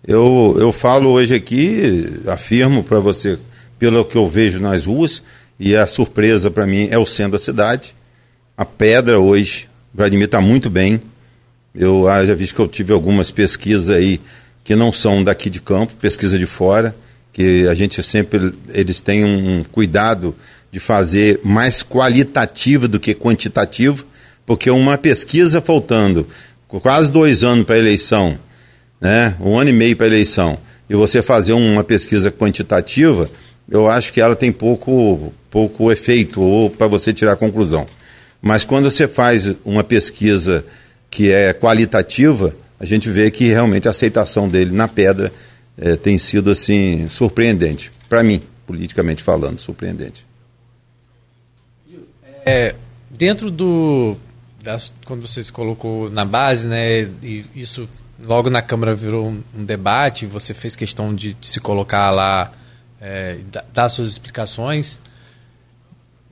Eu, 0.06 0.56
eu 0.60 0.72
falo 0.72 1.10
hoje 1.10 1.34
aqui, 1.34 2.22
afirmo 2.28 2.84
para 2.84 3.00
você, 3.00 3.40
pelo 3.80 4.04
que 4.04 4.16
eu 4.16 4.30
vejo 4.30 4.60
nas 4.60 4.86
ruas, 4.86 5.24
e 5.60 5.76
a 5.76 5.88
surpresa 5.88 6.52
para 6.52 6.68
mim 6.68 6.88
é 6.92 6.98
o 6.98 7.06
centro 7.06 7.34
da 7.34 7.40
cidade. 7.40 7.96
A 8.58 8.66
pedra 8.66 9.20
hoje, 9.20 9.70
Vladimir 9.94 10.26
está 10.26 10.42
muito 10.42 10.70
bem. 10.70 11.02
Eu 11.74 12.08
ah, 12.08 12.26
já 12.26 12.34
vi 12.34 12.48
que 12.48 12.60
eu 12.60 12.68
tive 12.68 12.92
algumas 12.92 13.32
pesquisas 13.32 13.90
aí 13.90 14.20
que 14.64 14.76
não 14.76 14.92
são 14.92 15.24
daqui 15.24 15.50
de 15.50 15.62
campo, 15.62 15.94
pesquisa 16.00 16.38
de 16.38 16.46
fora, 16.46 16.96
que 17.32 17.68
a 17.68 17.74
gente 17.74 18.02
sempre, 18.04 18.54
eles 18.74 19.02
têm 19.02 19.24
um 19.24 19.64
cuidado 19.64 20.36
de 20.72 20.80
fazer 20.80 21.40
mais 21.44 21.82
qualitativo 21.84 22.88
do 22.88 23.00
que 23.00 23.14
quantitativo 23.14 24.06
porque 24.46 24.70
uma 24.70 24.98
pesquisa 24.98 25.62
faltando 25.62 26.28
quase 26.68 27.12
dois 27.12 27.44
anos 27.44 27.66
para 27.66 27.76
a 27.76 27.80
eleição, 27.80 28.38
né, 29.04 29.36
um 29.42 29.60
ano 29.60 29.70
e 29.70 29.74
meio 29.74 29.98
para 29.98 30.06
a 30.06 30.08
eleição, 30.08 30.58
e 30.90 30.96
você 30.96 31.22
fazer 31.22 31.52
uma 31.52 31.84
pesquisa 31.84 32.32
quantitativa, 32.32 33.30
eu 33.70 33.90
acho 33.90 34.14
que 34.14 34.22
ela 34.22 34.34
tem 34.34 34.50
pouco, 34.50 35.34
pouco 35.52 35.92
efeito 35.92 36.42
ou 36.42 36.70
para 36.70 36.88
você 36.88 37.12
tirar 37.12 37.34
a 37.34 37.36
conclusão. 37.36 37.86
Mas 38.42 38.64
quando 38.64 38.90
você 38.90 39.06
faz 39.06 39.54
uma 39.66 39.84
pesquisa 39.84 40.64
que 41.12 41.30
é 41.30 41.52
qualitativa, 41.52 42.56
a 42.80 42.86
gente 42.86 43.10
vê 43.10 43.30
que 43.30 43.48
realmente 43.48 43.90
a 43.90 43.92
aceitação 43.92 44.48
dele 44.48 44.72
na 44.72 44.88
pedra 44.88 45.34
é, 45.78 45.98
tem 45.98 46.18
sido 46.18 46.50
assim 46.50 47.06
surpreendente, 47.10 47.92
para 48.08 48.24
mim, 48.24 48.42
politicamente 48.66 49.22
falando, 49.22 49.60
surpreendente. 49.60 50.26
É, 52.46 52.74
dentro 53.12 53.52
do 53.52 54.16
das, 54.64 54.94
quando 55.06 55.28
você 55.28 55.44
se 55.44 55.52
colocou 55.52 56.10
na 56.10 56.24
base, 56.24 56.68
né, 56.68 57.02
e 57.22 57.44
isso 57.54 57.88
logo 58.20 58.50
na 58.50 58.62
Câmara 58.62 58.96
virou 58.96 59.28
um, 59.28 59.42
um 59.58 59.64
debate, 59.64 60.26
você 60.26 60.54
fez 60.54 60.76
questão 60.76 61.14
de, 61.14 61.34
de 61.34 61.48
se 61.48 61.60
colocar 61.60 62.10
lá, 62.12 62.52
é, 63.02 63.38
dar 63.74 63.90
suas 63.90 64.10
explicações, 64.10 65.00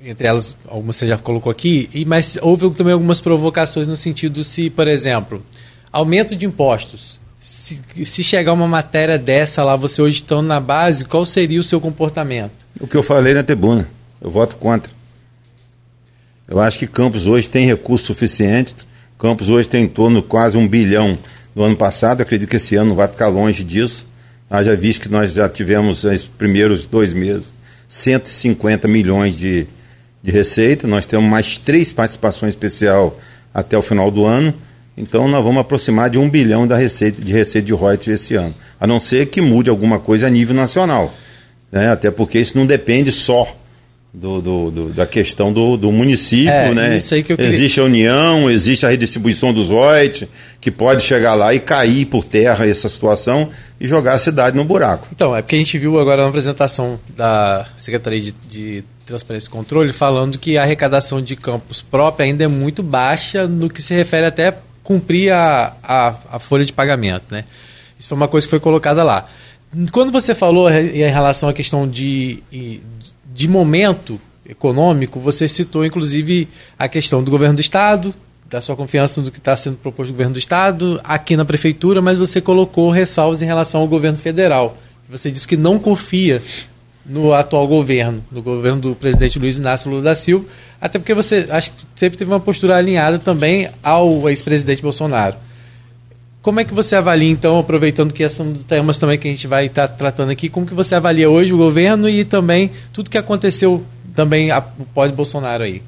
entre 0.04 0.28
elas, 0.28 0.56
algumas 0.68 0.96
você 0.96 1.08
já 1.08 1.18
colocou 1.18 1.52
aqui, 1.52 1.90
e, 1.94 2.06
mas 2.06 2.38
houve 2.42 2.70
também 2.72 2.94
algumas 2.94 3.22
provocações 3.22 3.88
no 3.88 3.98
sentido 3.98 4.44
se, 4.44 4.70
por 4.70 4.88
exemplo, 4.88 5.44
aumento 5.92 6.36
de 6.36 6.46
impostos. 6.46 7.20
Se, 7.42 7.82
se 8.06 8.24
chegar 8.24 8.54
uma 8.54 8.68
matéria 8.68 9.18
dessa 9.18 9.64
lá, 9.64 9.76
você 9.76 10.02
hoje 10.02 10.18
estando 10.18 10.48
na 10.48 10.60
base, 10.60 11.06
qual 11.06 11.26
seria 11.26 11.60
o 11.60 11.64
seu 11.64 11.82
comportamento? 11.82 12.66
O 12.80 12.88
que 12.88 12.96
eu 12.96 13.04
falei 13.04 13.34
na 13.34 13.44
tribuna, 13.44 13.88
eu 14.22 14.32
voto 14.32 14.56
contra. 14.56 14.92
Eu 16.48 16.60
acho 16.60 16.80
que 16.80 16.88
Campos 16.88 17.28
hoje 17.28 17.48
tem 17.48 17.66
recurso 17.66 18.08
suficiente. 18.08 18.76
Campos 19.18 19.50
hoje 19.50 19.70
tem 19.70 19.84
em 19.84 19.88
torno 19.88 20.22
de 20.22 20.28
quase 20.28 20.58
um 20.58 20.68
bilhão 20.68 21.18
no 21.56 21.64
ano 21.64 21.76
passado. 21.76 22.22
Acredito 22.22 22.50
que 22.50 22.56
esse 22.56 22.76
ano 22.76 22.96
vai 22.96 23.08
ficar 23.08 23.28
longe 23.28 23.64
disso. 23.64 24.08
Haja 24.50 24.76
visto 24.76 25.04
que 25.04 25.10
nós 25.10 25.34
já 25.34 25.48
tivemos 25.48 26.04
nos 26.04 26.28
primeiros 26.28 26.86
dois 26.86 27.14
meses 27.14 27.54
150 27.88 28.88
milhões 28.88 29.38
de, 29.38 29.68
de 30.22 30.32
receita. 30.32 30.88
Nós 30.88 31.06
temos 31.06 31.30
mais 31.30 31.58
três 31.58 31.92
participações 31.92 32.52
especial 32.52 33.18
até 33.54 33.78
o 33.78 33.82
final 33.82 34.10
do 34.10 34.26
ano. 34.26 34.54
Então 34.98 35.28
nós 35.28 35.44
vamos 35.44 35.62
aproximar 35.62 36.10
de 36.10 36.20
um 36.20 36.30
bilhão 36.30 36.68
da 36.68 36.78
receita 36.78 37.22
de 37.22 37.32
receita 37.32 37.66
de 37.66 37.74
royalties 37.74 38.22
esse 38.22 38.36
ano. 38.36 38.54
A 38.80 38.86
não 38.86 39.00
ser 39.00 39.28
que 39.28 39.42
mude 39.42 39.70
alguma 39.70 40.00
coisa 40.00 40.28
a 40.28 40.30
nível 40.30 40.56
nacional. 40.56 41.14
Né? 41.72 41.90
Até 41.90 42.12
porque 42.12 42.40
isso 42.40 42.58
não 42.58 42.66
depende 42.66 43.12
só 43.12 43.56
do, 44.14 44.42
do, 44.42 44.72
do, 44.72 44.90
da 44.90 45.06
questão 45.06 45.54
do, 45.54 45.78
do 45.78 45.92
município, 45.92 46.52
é, 46.52 46.74
né? 46.74 47.00
Queria... 47.00 47.46
Existe 47.46 47.80
a 47.80 47.84
união, 47.84 48.50
existe 48.50 48.86
a 48.86 48.90
redistribuição 48.90 49.54
dos 49.54 49.70
royalties, 49.70 50.28
que 50.60 50.70
pode 50.70 51.04
chegar 51.04 51.34
lá 51.34 51.54
e 51.54 51.60
cair 51.60 52.06
por 52.06 52.26
terra 52.26 52.68
essa 52.68 52.90
situação 52.90 53.50
e 53.80 53.88
jogar 53.88 54.14
a 54.14 54.18
cidade 54.18 54.56
no 54.56 54.66
buraco. 54.66 55.08
Então, 55.14 55.36
é 55.36 55.42
porque 55.42 55.56
a 55.56 55.60
gente 55.60 55.78
viu 55.78 55.98
agora 55.98 56.24
na 56.24 56.30
apresentação 56.30 57.00
da 57.16 57.66
Secretaria 57.78 58.20
de, 58.20 58.34
de 58.50 58.84
Transparência 59.06 59.48
e 59.48 59.52
Controle 59.52 59.94
falando 59.94 60.38
que 60.38 60.58
a 60.58 60.64
arrecadação 60.64 61.22
de 61.22 61.36
campos 61.38 61.82
própria 61.82 62.26
ainda 62.26 62.44
é 62.44 62.48
muito 62.48 62.84
baixa 62.84 63.48
no 63.48 63.70
que 63.70 63.82
se 63.82 63.94
refere 63.94 64.26
até 64.26 64.58
cumprir 64.84 65.32
a, 65.32 65.74
a, 65.82 66.16
a 66.34 66.40
folha 66.40 66.66
de 66.66 66.74
pagamento, 66.74 67.26
né? 67.32 67.46
Isso 67.98 68.10
foi 68.10 68.18
uma 68.18 68.28
coisa 68.28 68.46
que 68.46 68.50
foi 68.50 68.60
colocada 68.60 69.04
lá. 69.04 69.30
Quando 69.92 70.12
você 70.12 70.36
falou 70.36 70.70
em 70.70 71.10
relação 71.10 71.48
à 71.48 71.54
questão 71.54 71.88
de, 71.88 72.44
de 73.34 73.48
momento 73.48 74.20
econômico, 74.48 75.20
você 75.20 75.48
citou 75.48 75.86
inclusive 75.86 76.48
a 76.78 76.88
questão 76.88 77.24
do 77.24 77.32
governo 77.32 77.56
do 77.56 77.62
Estado, 77.62 78.14
da 78.50 78.60
sua 78.60 78.76
confiança 78.76 79.22
no 79.22 79.32
que 79.32 79.38
está 79.38 79.56
sendo 79.56 79.78
proposto 79.78 80.10
do 80.10 80.14
governo 80.14 80.34
do 80.34 80.40
Estado, 80.40 81.00
aqui 81.04 81.38
na 81.38 81.46
Prefeitura, 81.46 82.02
mas 82.02 82.18
você 82.18 82.42
colocou 82.42 82.92
ressalvas 82.92 83.42
em 83.42 83.46
relação 83.46 83.80
ao 83.80 83.88
governo 83.88 84.18
federal. 84.18 84.78
Você 85.10 85.32
disse 85.32 85.48
que 85.48 85.56
não 85.56 85.80
confia 85.80 86.42
no 87.06 87.34
atual 87.34 87.68
governo, 87.68 88.24
no 88.32 88.42
governo 88.42 88.80
do 88.82 88.96
presidente 88.96 89.40
Luiz 89.40 89.58
Inácio 89.58 89.90
Lula 89.90 90.02
da 90.04 90.16
Silva, 90.16 90.46
até 90.80 91.00
porque 91.00 91.14
você 91.14 91.48
acho 91.50 91.72
que 91.72 91.78
sempre 91.96 92.18
teve 92.18 92.30
uma 92.30 92.40
postura 92.40 92.76
alinhada 92.76 93.18
também 93.18 93.70
ao 93.82 94.30
ex-presidente 94.30 94.82
Bolsonaro. 94.82 95.36
Como 96.42 96.60
é 96.60 96.64
que 96.64 96.74
você 96.74 96.96
avalia, 96.96 97.30
então, 97.30 97.60
aproveitando 97.60 98.14
que 98.14 98.28
são 98.28 98.54
temas 98.54 98.98
também 98.98 99.18
que 99.18 99.28
a 99.28 99.32
gente 99.32 99.46
vai 99.46 99.68
estar 99.68 99.88
tá 99.88 99.94
tratando 99.94 100.32
aqui, 100.32 100.50
como 100.50 100.66
que 100.66 100.74
você 100.74 100.96
avalia 100.96 101.30
hoje 101.30 101.54
o 101.54 101.58
governo 101.58 102.10
e 102.10 102.26
também 102.26 102.72
tudo 102.92 103.12
que 103.12 103.18
aconteceu 103.18 103.86
também 104.16 104.50
pós-Bolsonaro 104.94 105.64
aí? 105.64 105.84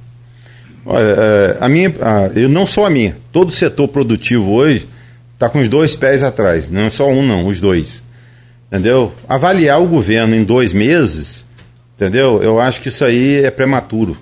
Olha, 0.85 1.03
é, 1.03 1.57
a 1.59 1.67
minha, 1.67 1.91
a, 2.01 2.27
eu 2.35 2.47
não 2.49 2.67
só 2.67 2.85
a 2.85 2.89
minha, 2.89 3.17
todo 3.31 3.49
o 3.49 3.51
setor 3.51 3.87
produtivo 3.87 4.51
hoje 4.51 4.87
está 5.33 5.49
com 5.49 5.59
os 5.59 5.67
dois 5.67 5.95
pés 5.95 6.21
atrás, 6.21 6.69
não 6.69 6.81
é 6.81 6.89
só 6.91 7.09
um 7.09 7.25
não, 7.25 7.47
os 7.47 7.59
dois, 7.59 8.03
entendeu? 8.67 9.11
Avaliar 9.27 9.81
o 9.81 9.87
governo 9.87 10.35
em 10.35 10.43
dois 10.43 10.71
meses, 10.71 11.45
entendeu? 11.95 12.43
Eu 12.43 12.59
acho 12.59 12.79
que 12.79 12.89
isso 12.89 13.03
aí 13.03 13.43
é 13.43 13.49
prematuro. 13.49 14.17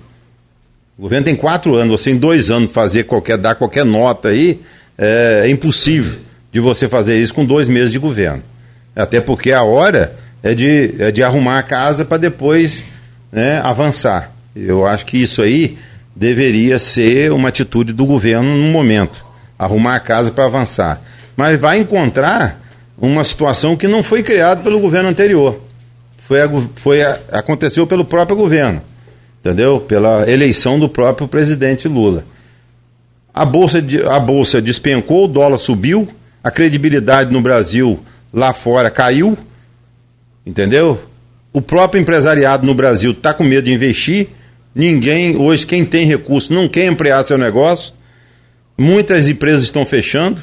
O 0.96 1.02
governo 1.02 1.26
tem 1.26 1.36
quatro 1.36 1.74
anos, 1.74 2.00
você 2.00 2.10
em 2.10 2.16
dois 2.16 2.50
anos 2.50 2.70
fazer 2.70 3.04
qualquer, 3.04 3.36
dar 3.36 3.54
qualquer 3.54 3.84
nota 3.84 4.28
aí, 4.28 4.60
é, 5.02 5.42
é 5.46 5.50
impossível 5.50 6.20
de 6.52 6.60
você 6.60 6.88
fazer 6.88 7.20
isso 7.20 7.34
com 7.34 7.44
dois 7.44 7.66
meses 7.66 7.90
de 7.90 7.98
governo. 7.98 8.42
Até 8.94 9.20
porque 9.20 9.50
a 9.50 9.62
hora 9.62 10.14
é 10.42 10.54
de, 10.54 10.94
é 10.98 11.10
de 11.10 11.24
arrumar 11.24 11.58
a 11.58 11.62
casa 11.62 12.04
para 12.04 12.18
depois 12.18 12.84
né, 13.32 13.60
avançar. 13.64 14.32
Eu 14.54 14.86
acho 14.86 15.04
que 15.04 15.16
isso 15.20 15.42
aí 15.42 15.76
deveria 16.14 16.78
ser 16.78 17.32
uma 17.32 17.48
atitude 17.48 17.92
do 17.92 18.06
governo 18.06 18.56
no 18.56 18.70
momento. 18.70 19.24
Arrumar 19.58 19.96
a 19.96 20.00
casa 20.00 20.30
para 20.30 20.44
avançar. 20.44 21.02
Mas 21.36 21.58
vai 21.58 21.78
encontrar 21.78 22.60
uma 22.96 23.24
situação 23.24 23.76
que 23.76 23.88
não 23.88 24.02
foi 24.02 24.22
criada 24.22 24.62
pelo 24.62 24.78
governo 24.78 25.08
anterior. 25.08 25.60
Foi, 26.18 26.38
foi, 26.76 27.02
aconteceu 27.32 27.86
pelo 27.86 28.04
próprio 28.04 28.36
governo. 28.36 28.80
Entendeu? 29.40 29.80
Pela 29.80 30.30
eleição 30.30 30.78
do 30.78 30.88
próprio 30.88 31.26
presidente 31.26 31.88
Lula. 31.88 32.24
A 33.34 33.44
bolsa, 33.44 33.82
a 34.10 34.20
bolsa 34.20 34.60
despencou, 34.60 35.24
o 35.24 35.28
dólar 35.28 35.58
subiu, 35.58 36.08
a 36.44 36.50
credibilidade 36.50 37.32
no 37.32 37.40
Brasil 37.40 37.98
lá 38.32 38.52
fora 38.52 38.90
caiu, 38.90 39.38
entendeu? 40.44 41.00
O 41.52 41.60
próprio 41.60 42.00
empresariado 42.00 42.66
no 42.66 42.74
Brasil 42.74 43.12
está 43.12 43.32
com 43.32 43.44
medo 43.44 43.64
de 43.64 43.72
investir. 43.72 44.28
Ninguém, 44.74 45.36
hoje, 45.36 45.66
quem 45.66 45.84
tem 45.84 46.06
recurso 46.06 46.52
não 46.52 46.68
quer 46.68 46.86
empregar 46.86 47.24
seu 47.24 47.38
negócio. 47.38 47.92
Muitas 48.76 49.28
empresas 49.28 49.64
estão 49.64 49.84
fechando, 49.84 50.42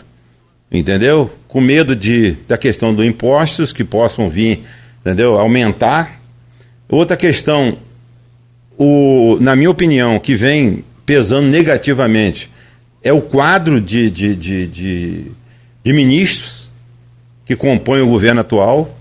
entendeu? 0.72 1.32
Com 1.48 1.60
medo 1.62 1.96
de, 1.96 2.38
da 2.48 2.58
questão 2.58 2.94
dos 2.94 3.06
impostos 3.06 3.74
que 3.74 3.84
possam 3.84 4.30
vir, 4.30 4.64
entendeu? 5.02 5.40
Aumentar. 5.40 6.22
Outra 6.88 7.18
questão, 7.18 7.78
o, 8.78 9.38
na 9.42 9.56
minha 9.56 9.70
opinião, 9.70 10.20
que 10.20 10.36
vem 10.36 10.84
pesando 11.06 11.48
negativamente 11.48 12.50
é 13.04 13.14
o 13.14 13.22
quadro 13.22 13.80
de, 13.80 14.10
de, 14.12 14.36
de, 14.36 14.68
de, 14.68 15.26
de 15.84 15.94
ministros 15.94 16.70
que 17.46 17.56
compõem 17.56 18.02
o 18.02 18.08
governo 18.10 18.42
atual, 18.42 18.96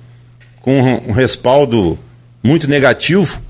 com 0.60 0.80
um 1.06 1.12
respaldo 1.12 1.98
muito 2.42 2.68
negativo 2.68 3.40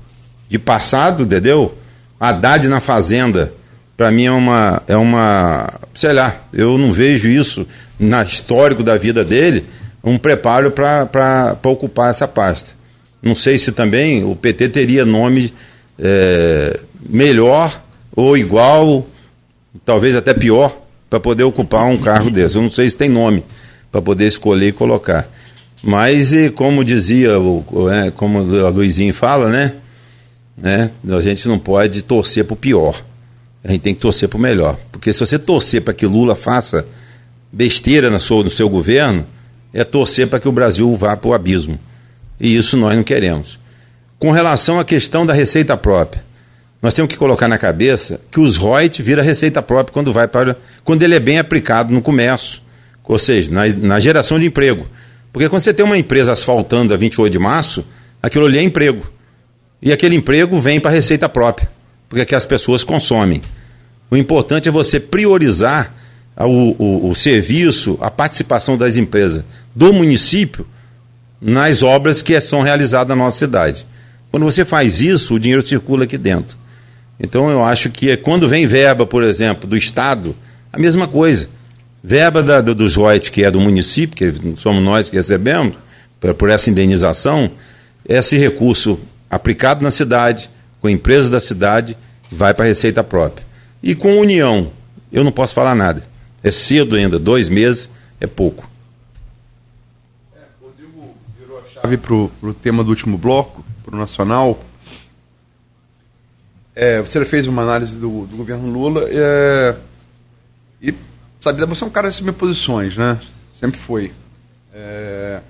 de 0.49 0.57
passado, 0.59 1.23
entendeu? 1.23 1.77
Haddad 2.19 2.67
na 2.67 2.79
Fazenda, 2.79 3.53
para 3.95 4.11
mim 4.11 4.25
é 4.25 4.31
uma, 4.31 4.83
é 4.87 4.97
uma. 4.97 5.69
Sei 5.93 6.11
lá, 6.11 6.41
eu 6.51 6.77
não 6.77 6.91
vejo 6.91 7.29
isso 7.29 7.65
na 7.99 8.23
histórico 8.23 8.83
da 8.83 8.97
vida 8.97 9.23
dele, 9.23 9.65
um 10.03 10.17
preparo 10.17 10.71
para 10.71 11.57
ocupar 11.63 12.09
essa 12.09 12.27
pasta. 12.27 12.71
Não 13.21 13.35
sei 13.35 13.57
se 13.57 13.71
também 13.71 14.23
o 14.23 14.35
PT 14.35 14.69
teria 14.69 15.05
nome 15.05 15.53
é, 15.97 16.79
melhor 17.09 17.81
ou 18.15 18.37
igual 18.37 19.05
talvez 19.85 20.15
até 20.15 20.33
pior, 20.33 20.75
para 21.09 21.19
poder 21.19 21.43
ocupar 21.43 21.85
um 21.85 21.97
carro 21.97 22.29
desse. 22.29 22.55
Eu 22.55 22.61
não 22.61 22.69
sei 22.69 22.89
se 22.89 22.95
tem 22.95 23.09
nome 23.09 23.43
para 23.91 24.01
poder 24.01 24.27
escolher 24.27 24.67
e 24.67 24.71
colocar. 24.71 25.27
Mas, 25.81 26.33
como 26.55 26.83
dizia, 26.83 27.39
o, 27.39 27.89
é, 27.89 28.11
como 28.11 28.39
a 28.65 28.69
Luizinho 28.69 29.13
fala, 29.13 29.49
né? 29.49 29.73
né? 30.57 30.91
A 31.09 31.21
gente 31.21 31.47
não 31.47 31.57
pode 31.57 32.01
torcer 32.01 32.43
para 32.43 32.53
o 32.53 32.57
pior. 32.57 33.01
A 33.63 33.71
gente 33.71 33.81
tem 33.81 33.95
que 33.95 34.01
torcer 34.01 34.29
para 34.29 34.37
o 34.37 34.41
melhor. 34.41 34.77
Porque 34.91 35.11
se 35.11 35.19
você 35.19 35.39
torcer 35.39 35.81
para 35.81 35.93
que 35.93 36.05
Lula 36.05 36.35
faça 36.35 36.85
besteira 37.51 38.09
no 38.09 38.19
seu, 38.19 38.43
no 38.43 38.49
seu 38.49 38.69
governo, 38.69 39.25
é 39.73 39.83
torcer 39.83 40.27
para 40.27 40.39
que 40.39 40.47
o 40.47 40.51
Brasil 40.51 40.93
vá 40.95 41.15
para 41.15 41.29
o 41.29 41.33
abismo. 41.33 41.79
E 42.39 42.55
isso 42.55 42.77
nós 42.77 42.95
não 42.95 43.03
queremos. 43.03 43.59
Com 44.17 44.31
relação 44.31 44.79
à 44.79 44.85
questão 44.85 45.25
da 45.25 45.33
receita 45.33 45.77
própria, 45.77 46.23
nós 46.81 46.93
temos 46.93 47.11
que 47.11 47.17
colocar 47.17 47.47
na 47.47 47.57
cabeça 47.57 48.21
que 48.31 48.39
os 48.39 48.55
royalties 48.55 49.05
vira 49.05 49.21
receita 49.21 49.61
própria 49.61 49.93
quando 49.93 50.13
vai 50.13 50.27
para 50.27 50.55
quando 50.83 51.03
ele 51.03 51.15
é 51.15 51.19
bem 51.19 51.37
aplicado 51.37 51.93
no 51.93 52.01
comércio, 52.01 52.61
ou 53.03 53.17
seja, 53.17 53.51
na, 53.51 53.67
na 53.67 53.99
geração 53.99 54.39
de 54.39 54.45
emprego. 54.45 54.87
Porque 55.33 55.49
quando 55.49 55.61
você 55.61 55.73
tem 55.73 55.85
uma 55.85 55.97
empresa 55.97 56.31
asfaltando 56.31 56.93
a 56.93 56.97
28 56.97 57.31
de 57.31 57.39
março, 57.39 57.83
aquilo 58.21 58.45
ali 58.45 58.57
é 58.59 58.63
emprego. 58.63 59.11
E 59.81 59.91
aquele 59.91 60.15
emprego 60.15 60.59
vem 60.59 60.79
para 60.79 60.91
receita 60.91 61.27
própria, 61.27 61.69
porque 62.07 62.21
é 62.21 62.25
que 62.25 62.35
as 62.35 62.45
pessoas 62.45 62.83
consomem. 62.83 63.41
O 64.09 64.17
importante 64.17 64.67
é 64.67 64.71
você 64.71 64.99
priorizar 64.99 65.93
o, 66.37 66.75
o, 66.77 67.09
o 67.09 67.15
serviço, 67.15 67.97
a 68.01 68.09
participação 68.09 68.77
das 68.77 68.97
empresas 68.97 69.43
do 69.75 69.91
município 69.93 70.65
nas 71.41 71.83
obras 71.83 72.21
que 72.21 72.39
são 72.41 72.61
realizadas 72.61 73.09
na 73.09 73.23
nossa 73.23 73.37
cidade. 73.37 73.85
Quando 74.31 74.43
você 74.43 74.63
faz 74.63 75.01
isso, 75.01 75.35
o 75.35 75.39
dinheiro 75.39 75.61
circula 75.61 76.03
aqui 76.03 76.17
dentro. 76.17 76.57
Então 77.19 77.49
eu 77.49 77.63
acho 77.63 77.89
que 77.89 78.15
quando 78.17 78.47
vem 78.47 78.65
verba, 78.65 79.05
por 79.05 79.23
exemplo, 79.23 79.67
do 79.67 79.75
Estado, 79.75 80.35
a 80.71 80.79
mesma 80.79 81.07
coisa. 81.07 81.49
Verba 82.01 82.41
da, 82.41 82.61
do, 82.61 82.73
dos 82.73 82.95
royalties, 82.95 83.29
que 83.29 83.43
é 83.43 83.51
do 83.51 83.59
município, 83.59 84.15
que 84.15 84.61
somos 84.61 84.81
nós 84.81 85.09
que 85.09 85.17
recebemos, 85.17 85.75
por, 86.19 86.33
por 86.33 86.49
essa 86.49 86.69
indenização, 86.69 87.51
esse 88.07 88.37
recurso 88.37 88.99
aplicado 89.29 89.83
na 89.83 89.91
cidade, 89.91 90.49
com 90.79 90.89
empresas 90.89 91.29
da 91.29 91.39
cidade, 91.39 91.97
vai 92.31 92.53
para 92.53 92.65
a 92.65 92.67
receita 92.67 93.03
própria. 93.03 93.45
E 93.83 93.93
com 93.95 94.17
união 94.17 94.71
eu 95.11 95.23
não 95.23 95.31
posso 95.31 95.53
falar 95.53 95.75
nada. 95.75 96.03
É 96.41 96.51
cedo 96.51 96.95
ainda, 96.95 97.19
dois 97.19 97.49
meses 97.49 97.89
é 98.21 98.27
pouco. 98.27 98.69
É, 100.35 100.39
Rodrigo 100.61 101.15
virou 101.37 101.59
a 101.59 101.63
chave 101.63 101.97
para 101.97 102.13
o 102.13 102.53
tema 102.61 102.83
do 102.83 102.89
último 102.89 103.17
bloco, 103.17 103.65
para 103.83 103.95
o 103.95 103.99
Nacional. 103.99 104.63
É, 106.75 107.01
você 107.01 107.23
fez 107.25 107.47
uma 107.47 107.61
análise 107.61 107.97
do, 107.97 108.25
do 108.25 108.37
governo 108.37 108.71
Lula 108.71 109.05
é, 109.09 109.75
e, 110.81 110.93
sabe, 111.41 111.65
você 111.65 111.83
é 111.83 111.87
um 111.87 111.89
cara 111.89 112.09
de 112.09 112.15
assumir 112.15 112.33
posições, 112.33 112.95
né? 112.95 113.19
Sempre 113.59 113.79
foi. 113.79 114.11
É, 114.73 115.41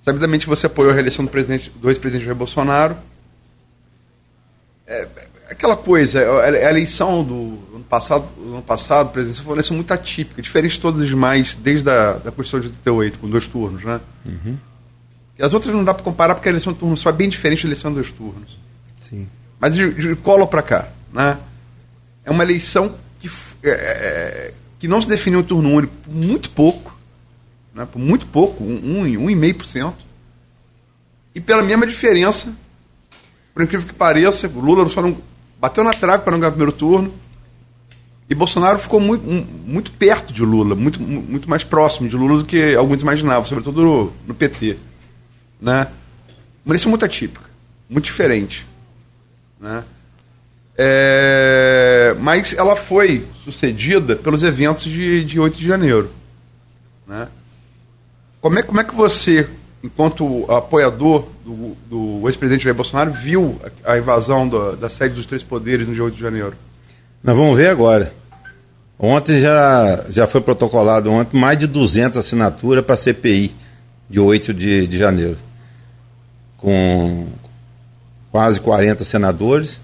sabidamente 0.00 0.46
você 0.46 0.66
apoiou 0.66 0.90
a 0.90 0.94
reeleição 0.94 1.24
do, 1.24 1.30
presidente, 1.30 1.70
do 1.70 1.88
ex-presidente 1.88 2.24
Jair 2.24 2.36
Bolsonaro. 2.36 2.96
É, 4.86 5.06
aquela 5.50 5.76
coisa, 5.76 6.20
é, 6.20 6.66
a 6.66 6.70
eleição 6.70 7.22
do 7.22 7.58
ano 7.74 7.84
passado, 7.88 8.26
do 8.36 8.54
ano 8.54 8.62
passado, 8.62 9.12
presidente, 9.12 9.40
foi 9.40 9.50
uma 9.50 9.56
eleição 9.56 9.76
muito 9.76 9.92
atípica, 9.92 10.42
diferente 10.42 10.72
de 10.72 10.80
todas 10.80 11.02
as 11.02 11.08
demais, 11.08 11.54
desde 11.54 11.88
a 11.88 12.14
da 12.14 12.32
Constituição 12.32 12.60
de 12.60 12.66
88, 12.68 13.18
com 13.18 13.28
dois 13.28 13.46
turnos, 13.46 13.84
né? 13.84 14.00
Uhum. 14.24 14.56
E 15.38 15.42
as 15.42 15.54
outras 15.54 15.72
não 15.72 15.84
dá 15.84 15.94
para 15.94 16.02
comparar 16.02 16.34
porque 16.34 16.48
a 16.48 16.52
eleição 16.52 16.72
de 16.72 16.80
turno 16.80 16.96
só 16.96 17.10
é 17.10 17.12
bem 17.12 17.28
diferente 17.28 17.62
da 17.62 17.68
eleição 17.68 17.90
de 17.92 17.96
dois 17.96 18.10
turnos. 18.10 18.58
Sim. 19.00 19.28
Mas 19.60 19.74
de, 19.74 19.92
de 19.92 20.16
colo 20.16 20.46
para 20.46 20.62
cá, 20.62 20.88
né? 21.12 21.38
É 22.24 22.30
uma 22.30 22.44
eleição 22.44 22.94
que, 23.18 23.30
é, 23.62 23.70
é, 23.70 24.54
que 24.78 24.86
não 24.86 25.00
se 25.00 25.08
definiu 25.08 25.40
em 25.40 25.44
turno 25.44 25.70
único 25.70 25.94
por 26.04 26.14
muito 26.14 26.50
pouco, 26.50 26.96
né? 27.74 27.86
por 27.90 27.98
muito 27.98 28.26
pouco, 28.26 28.62
um, 28.62 29.00
um, 29.00 29.24
um 29.24 29.30
e 29.30 29.34
meio 29.34 29.54
por 29.54 29.64
cento, 29.64 30.04
e 31.34 31.40
pela 31.40 31.62
mesma 31.62 31.86
diferença, 31.86 32.54
por 33.54 33.62
incrível 33.62 33.86
que 33.86 33.94
pareça, 33.94 34.48
o 34.48 34.60
Lula 34.60 34.88
só 34.88 35.00
não 35.00 35.16
bateu 35.60 35.82
na 35.82 35.92
trave 35.92 36.22
para 36.22 36.32
não 36.32 36.38
ganhar 36.38 36.50
o 36.50 36.52
primeiro 36.52 36.72
turno, 36.72 37.12
e 38.30 38.34
Bolsonaro 38.34 38.78
ficou 38.78 39.00
muito, 39.00 39.24
muito 39.66 39.90
perto 39.92 40.32
de 40.32 40.42
Lula, 40.42 40.74
muito, 40.74 41.00
muito 41.00 41.48
mais 41.48 41.64
próximo 41.64 42.08
de 42.08 42.16
Lula 42.16 42.38
do 42.38 42.44
que 42.44 42.74
alguns 42.74 43.00
imaginavam, 43.00 43.44
sobretudo 43.44 43.82
no, 43.82 44.12
no 44.26 44.34
PT. 44.34 44.76
Né? 45.58 45.88
Uma 46.64 46.72
eleição 46.72 46.90
muito 46.90 47.06
atípica, 47.06 47.48
muito 47.88 48.04
diferente. 48.04 48.66
Né? 49.60 49.84
É, 50.76 52.14
mas 52.20 52.52
ela 52.52 52.76
foi 52.76 53.26
sucedida 53.44 54.14
pelos 54.14 54.42
eventos 54.42 54.84
de, 54.84 55.24
de 55.24 55.40
8 55.40 55.58
de 55.58 55.66
janeiro. 55.66 56.10
Né? 57.06 57.26
Como, 58.40 58.58
é, 58.58 58.62
como 58.62 58.80
é 58.80 58.84
que 58.84 58.94
você, 58.94 59.48
enquanto 59.82 60.50
apoiador 60.50 61.26
do, 61.44 61.76
do 61.90 62.28
ex-presidente 62.28 62.62
Jair 62.62 62.76
Bolsonaro, 62.76 63.12
viu 63.12 63.60
a, 63.84 63.92
a 63.94 63.98
invasão 63.98 64.46
do, 64.46 64.76
da 64.76 64.88
sede 64.88 65.16
dos 65.16 65.26
três 65.26 65.42
poderes 65.42 65.88
no 65.88 65.94
dia 65.94 66.04
8 66.04 66.14
de 66.14 66.20
janeiro? 66.20 66.54
Nós 67.24 67.36
vamos 67.36 67.56
ver 67.56 67.70
agora. 67.70 68.14
Ontem 68.96 69.40
já, 69.40 70.04
já 70.10 70.26
foi 70.26 70.40
protocolado 70.40 71.10
ontem 71.10 71.38
mais 71.38 71.58
de 71.58 71.66
200 71.66 72.18
assinaturas 72.18 72.84
para 72.84 72.94
a 72.94 72.98
CPI 72.98 73.54
de 74.08 74.20
8 74.20 74.54
de, 74.54 74.86
de 74.86 74.98
janeiro. 74.98 75.38
Com, 76.56 77.26
quase 78.38 78.60
40 78.60 79.02
senadores 79.02 79.80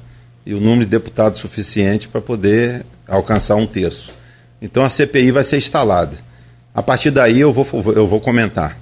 e 0.46 0.54
o 0.54 0.60
número 0.60 0.84
de 0.84 0.90
deputados 0.92 1.40
suficiente 1.40 2.06
para 2.06 2.20
poder 2.20 2.86
alcançar 3.08 3.56
um 3.56 3.66
terço. 3.66 4.12
Então 4.62 4.84
a 4.84 4.88
CPI 4.88 5.32
vai 5.32 5.42
ser 5.42 5.56
instalada. 5.56 6.16
A 6.72 6.80
partir 6.80 7.10
daí 7.10 7.40
eu 7.40 7.52
vou, 7.52 7.66
eu 7.96 8.06
vou 8.06 8.20
comentar, 8.20 8.78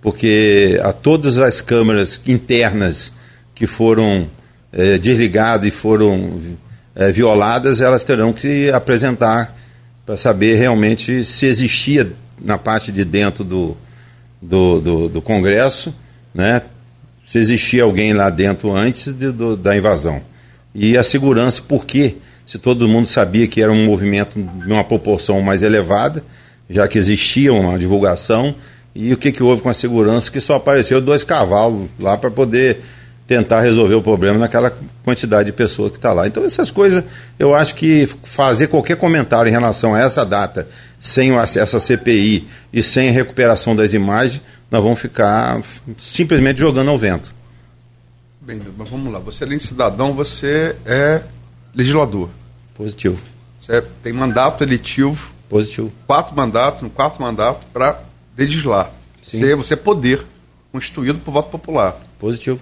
porque 0.00 0.80
a 0.84 0.92
todas 0.92 1.38
as 1.38 1.60
câmaras 1.60 2.20
internas 2.24 3.12
que 3.52 3.66
foram 3.66 4.30
é, 4.72 4.96
desligadas 4.96 5.66
e 5.66 5.72
foram 5.72 6.40
é, 6.94 7.10
violadas, 7.10 7.80
elas 7.80 8.04
terão 8.04 8.32
que 8.32 8.42
se 8.42 8.70
apresentar 8.70 9.56
para 10.06 10.16
saber 10.16 10.54
realmente 10.54 11.24
se 11.24 11.46
existia 11.46 12.12
na 12.40 12.56
parte 12.56 12.92
de 12.92 13.04
dentro 13.04 13.42
do, 13.42 13.76
do, 14.40 14.80
do, 14.80 15.08
do 15.08 15.20
Congresso, 15.20 15.92
né, 16.32 16.62
se 17.30 17.38
existia 17.38 17.84
alguém 17.84 18.12
lá 18.12 18.28
dentro 18.28 18.74
antes 18.74 19.14
de, 19.14 19.30
do, 19.30 19.56
da 19.56 19.76
invasão. 19.76 20.20
E 20.74 20.98
a 20.98 21.02
segurança, 21.04 21.62
por 21.62 21.86
quê? 21.86 22.16
Se 22.44 22.58
todo 22.58 22.88
mundo 22.88 23.06
sabia 23.06 23.46
que 23.46 23.62
era 23.62 23.70
um 23.70 23.84
movimento 23.84 24.36
de 24.36 24.72
uma 24.72 24.82
proporção 24.82 25.40
mais 25.40 25.62
elevada, 25.62 26.24
já 26.68 26.88
que 26.88 26.98
existia 26.98 27.52
uma 27.52 27.78
divulgação, 27.78 28.52
e 28.92 29.12
o 29.12 29.16
que, 29.16 29.30
que 29.30 29.44
houve 29.44 29.62
com 29.62 29.68
a 29.68 29.74
segurança? 29.74 30.28
Que 30.28 30.40
só 30.40 30.56
apareceu 30.56 31.00
dois 31.00 31.22
cavalos 31.22 31.88
lá 32.00 32.18
para 32.18 32.32
poder 32.32 32.80
tentar 33.28 33.60
resolver 33.60 33.94
o 33.94 34.02
problema 34.02 34.36
naquela 34.36 34.76
quantidade 35.04 35.46
de 35.46 35.52
pessoas 35.52 35.92
que 35.92 35.98
está 35.98 36.12
lá. 36.12 36.26
Então, 36.26 36.44
essas 36.44 36.72
coisas, 36.72 37.04
eu 37.38 37.54
acho 37.54 37.76
que 37.76 38.08
fazer 38.24 38.66
qualquer 38.66 38.96
comentário 38.96 39.48
em 39.48 39.52
relação 39.52 39.94
a 39.94 40.00
essa 40.00 40.26
data, 40.26 40.66
sem 40.98 41.30
à 41.36 41.46
CPI 41.46 42.48
e 42.72 42.82
sem 42.82 43.08
a 43.08 43.12
recuperação 43.12 43.76
das 43.76 43.94
imagens, 43.94 44.42
nós 44.70 44.82
vamos 44.82 45.00
ficar 45.00 45.60
simplesmente 45.98 46.60
jogando 46.60 46.90
ao 46.90 46.98
vento. 46.98 47.34
Bem, 48.40 48.60
mas 48.78 48.88
vamos 48.88 49.12
lá. 49.12 49.18
Você, 49.18 49.44
além 49.44 49.58
de 49.58 49.64
cidadão, 49.64 50.14
você 50.14 50.76
é 50.86 51.22
legislador. 51.74 52.30
Positivo. 52.74 53.22
Você 53.60 53.82
tem 54.02 54.12
mandato 54.12 54.62
eletivo. 54.62 55.32
Positivo. 55.48 55.92
Quatro 56.06 56.34
mandatos, 56.34 56.82
no 56.82 56.90
quarto 56.90 57.20
mandato, 57.20 57.66
para 57.72 58.00
legislar. 58.38 58.92
Você, 59.20 59.54
você 59.54 59.74
é 59.74 59.76
poder 59.76 60.24
constituído 60.72 61.18
por 61.18 61.32
voto 61.32 61.50
popular. 61.50 61.96
Positivo. 62.18 62.60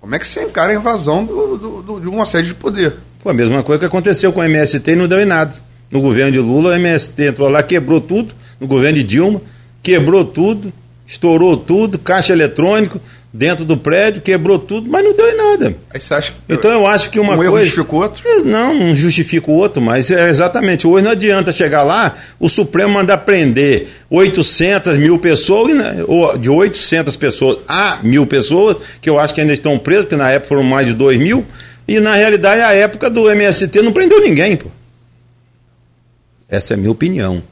Como 0.00 0.14
é 0.14 0.18
que 0.18 0.26
você 0.26 0.44
encara 0.44 0.72
a 0.72 0.76
invasão 0.76 1.24
do, 1.24 1.58
do, 1.58 1.82
do, 1.82 2.00
de 2.00 2.08
uma 2.08 2.24
sede 2.24 2.48
de 2.48 2.54
poder? 2.54 2.96
Pô, 3.22 3.28
a 3.28 3.34
mesma 3.34 3.62
coisa 3.62 3.80
que 3.80 3.86
aconteceu 3.86 4.32
com 4.32 4.40
o 4.40 4.44
MST 4.44 4.90
e 4.90 4.96
não 4.96 5.06
deu 5.06 5.20
em 5.20 5.26
nada. 5.26 5.54
No 5.90 6.00
governo 6.00 6.32
de 6.32 6.38
Lula, 6.38 6.70
o 6.70 6.72
MST 6.72 7.22
entrou 7.26 7.48
lá, 7.48 7.62
quebrou 7.62 8.00
tudo. 8.00 8.34
No 8.58 8.66
governo 8.66 8.96
de 8.96 9.02
Dilma, 9.02 9.42
quebrou 9.82 10.24
tudo 10.24 10.72
estourou 11.10 11.56
tudo, 11.56 11.98
caixa 11.98 12.32
eletrônico 12.32 13.00
dentro 13.32 13.64
do 13.64 13.76
prédio, 13.76 14.22
quebrou 14.22 14.60
tudo, 14.60 14.88
mas 14.88 15.02
não 15.02 15.12
deu 15.12 15.28
em 15.28 15.36
nada. 15.36 15.74
Aí 15.92 16.00
você 16.00 16.14
acha 16.14 16.30
que 16.30 16.38
então 16.52 16.70
eu 16.70 16.86
acho 16.86 17.10
que 17.10 17.18
uma 17.18 17.34
um 17.34 17.36
coisa 17.36 17.64
justifica 17.64 17.96
o 17.96 17.98
outro? 17.98 18.44
Não, 18.44 18.74
não 18.74 18.94
justifica 18.94 19.50
o 19.50 19.54
outro, 19.54 19.82
mas 19.82 20.08
é 20.12 20.30
exatamente. 20.30 20.86
Hoje 20.86 21.04
não 21.04 21.10
adianta 21.10 21.52
chegar 21.52 21.82
lá, 21.82 22.16
o 22.38 22.48
Supremo 22.48 22.94
mandar 22.94 23.18
prender 23.18 23.88
800 24.08 24.96
mil 24.98 25.18
pessoas, 25.18 25.72
ou 26.06 26.38
de 26.38 26.48
800 26.48 27.16
pessoas 27.16 27.58
a 27.66 27.98
mil 28.04 28.24
pessoas, 28.24 28.76
que 29.00 29.10
eu 29.10 29.18
acho 29.18 29.34
que 29.34 29.40
ainda 29.40 29.52
estão 29.52 29.76
presos, 29.80 30.04
porque 30.04 30.16
na 30.16 30.30
época 30.30 30.48
foram 30.48 30.62
mais 30.62 30.86
de 30.86 30.94
2 30.94 31.18
mil, 31.18 31.44
e 31.88 31.98
na 31.98 32.14
realidade 32.14 32.62
a 32.62 32.72
época 32.72 33.10
do 33.10 33.28
MST 33.28 33.82
não 33.82 33.92
prendeu 33.92 34.20
ninguém, 34.20 34.56
pô. 34.56 34.68
Essa 36.48 36.74
é 36.74 36.74
a 36.74 36.78
minha 36.78 36.92
opinião. 36.92 37.42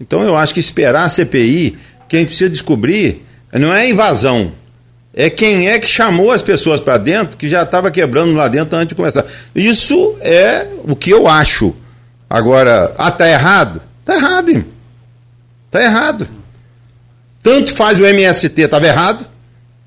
Então 0.00 0.22
eu 0.22 0.36
acho 0.36 0.52
que 0.52 0.60
esperar 0.60 1.04
a 1.04 1.08
CPI 1.08 1.78
quem 2.14 2.24
precisa 2.24 2.48
descobrir 2.48 3.26
não 3.52 3.74
é 3.74 3.90
invasão, 3.90 4.52
é 5.12 5.28
quem 5.28 5.68
é 5.68 5.80
que 5.80 5.86
chamou 5.88 6.30
as 6.30 6.42
pessoas 6.42 6.78
para 6.78 6.96
dentro 6.96 7.36
que 7.36 7.48
já 7.48 7.62
estava 7.62 7.90
quebrando 7.90 8.34
lá 8.34 8.46
dentro 8.46 8.76
antes 8.76 8.90
de 8.90 8.94
começar. 8.94 9.24
Isso 9.52 10.16
é 10.20 10.64
o 10.84 10.94
que 10.94 11.10
eu 11.10 11.26
acho. 11.26 11.74
Agora, 12.30 12.94
ah, 12.96 13.10
tá 13.10 13.28
errado? 13.28 13.82
Tá 14.04 14.14
errado, 14.14 14.48
irmão. 14.48 14.66
Tá 15.72 15.82
errado. 15.82 16.28
Tanto 17.42 17.74
faz 17.74 17.98
o 17.98 18.06
MST, 18.06 18.62
estava 18.62 18.86
errado, 18.86 19.26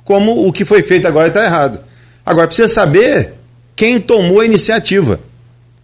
como 0.03 0.45
o 0.45 0.51
que 0.51 0.65
foi 0.65 0.83
feito 0.83 1.07
agora 1.07 1.29
está 1.29 1.45
errado. 1.45 1.79
Agora, 2.25 2.47
precisa 2.47 2.67
saber 2.67 3.35
quem 3.73 4.01
tomou 4.01 4.41
a 4.41 4.45
iniciativa. 4.45 5.17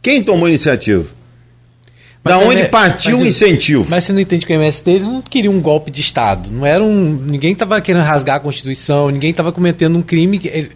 Quem 0.01 0.21
tomou 0.21 0.47
a 0.47 0.49
iniciativa? 0.49 1.05
Da 2.23 2.37
onde 2.37 2.61
é, 2.61 2.65
partiu 2.65 3.17
o 3.17 3.25
incentivo? 3.25 3.85
Mas 3.89 4.05
você 4.05 4.13
não 4.13 4.21
entende 4.21 4.45
que 4.45 4.53
o 4.53 4.55
MST 4.55 4.89
eles 4.89 5.07
não 5.07 5.21
queriam 5.21 5.53
um 5.53 5.59
golpe 5.59 5.91
de 5.91 5.99
Estado. 5.99 6.49
Não 6.51 6.65
era 6.65 6.81
um. 6.81 7.13
Ninguém 7.13 7.51
estava 7.51 7.79
querendo 7.81 8.03
rasgar 8.03 8.37
a 8.37 8.39
Constituição, 8.39 9.09
ninguém 9.09 9.31
estava 9.31 9.51
cometendo 9.51 9.97
um 9.97 10.01
crime. 10.01 10.39
Que, 10.39 10.69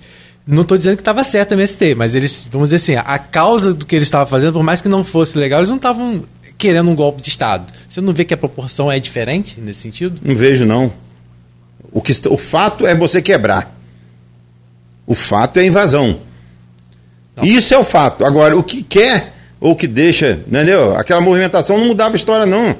não 0.46 0.62
estou 0.62 0.78
dizendo 0.78 0.96
que 0.96 1.02
estava 1.02 1.24
certo 1.24 1.52
o 1.52 1.54
MST, 1.56 1.96
mas 1.96 2.16
eles, 2.16 2.48
vamos 2.52 2.70
dizer 2.70 2.78
assim, 2.78 2.96
a 2.96 3.20
causa 3.20 3.74
do 3.74 3.86
que 3.86 3.96
eles 3.96 4.08
estavam 4.08 4.28
fazendo, 4.28 4.54
por 4.54 4.64
mais 4.64 4.82
que 4.82 4.88
não 4.88 5.04
fosse 5.04 5.38
legal, 5.38 5.60
eles 5.60 5.70
não 5.70 5.78
estavam 5.78 6.24
querendo 6.58 6.90
um 6.90 6.96
golpe 6.96 7.22
de 7.22 7.30
Estado. 7.30 7.72
Você 7.90 8.02
não 8.02 8.14
vê 8.14 8.26
que 8.26 8.34
a 8.34 8.38
proporção 8.38 8.92
é 8.92 9.00
diferente 9.00 9.60
nesse 9.60 9.82
sentido? 9.82 10.20
Não 10.24 10.36
vejo, 10.36 10.66
não. 10.66 10.92
O, 11.92 12.02
que, 12.02 12.14
o 12.30 12.38
fato 12.38 12.86
é 12.86 12.96
você 12.96 13.22
quebrar. 13.22 13.76
O 15.06 15.16
fato 15.16 15.58
é 15.58 15.62
a 15.62 15.66
invasão. 15.66 16.20
Não. 17.36 17.44
Isso 17.44 17.74
é 17.74 17.78
o 17.78 17.84
fato. 17.84 18.26
Agora, 18.26 18.58
o 18.58 18.64
que 18.64 18.82
quer 18.82 19.34
ou 19.60 19.76
que 19.76 19.88
deixa, 19.88 20.40
entendeu? 20.48 20.96
Aquela 20.96 21.22
movimentação 21.22 21.78
não 21.78 21.86
mudava 21.86 22.14
a 22.14 22.16
história, 22.16 22.46
não. 22.46 22.76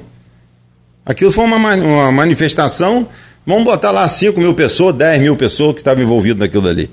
Aquilo 1.04 1.32
foi 1.32 1.44
uma, 1.44 1.74
uma 1.74 2.12
manifestação, 2.12 3.08
vamos 3.46 3.64
botar 3.64 3.90
lá 3.90 4.08
5 4.08 4.38
mil 4.38 4.54
pessoas, 4.54 4.94
10 4.94 5.22
mil 5.22 5.36
pessoas 5.36 5.74
que 5.74 5.80
estavam 5.80 6.02
envolvidas 6.02 6.38
naquilo 6.40 6.62
dali. 6.62 6.90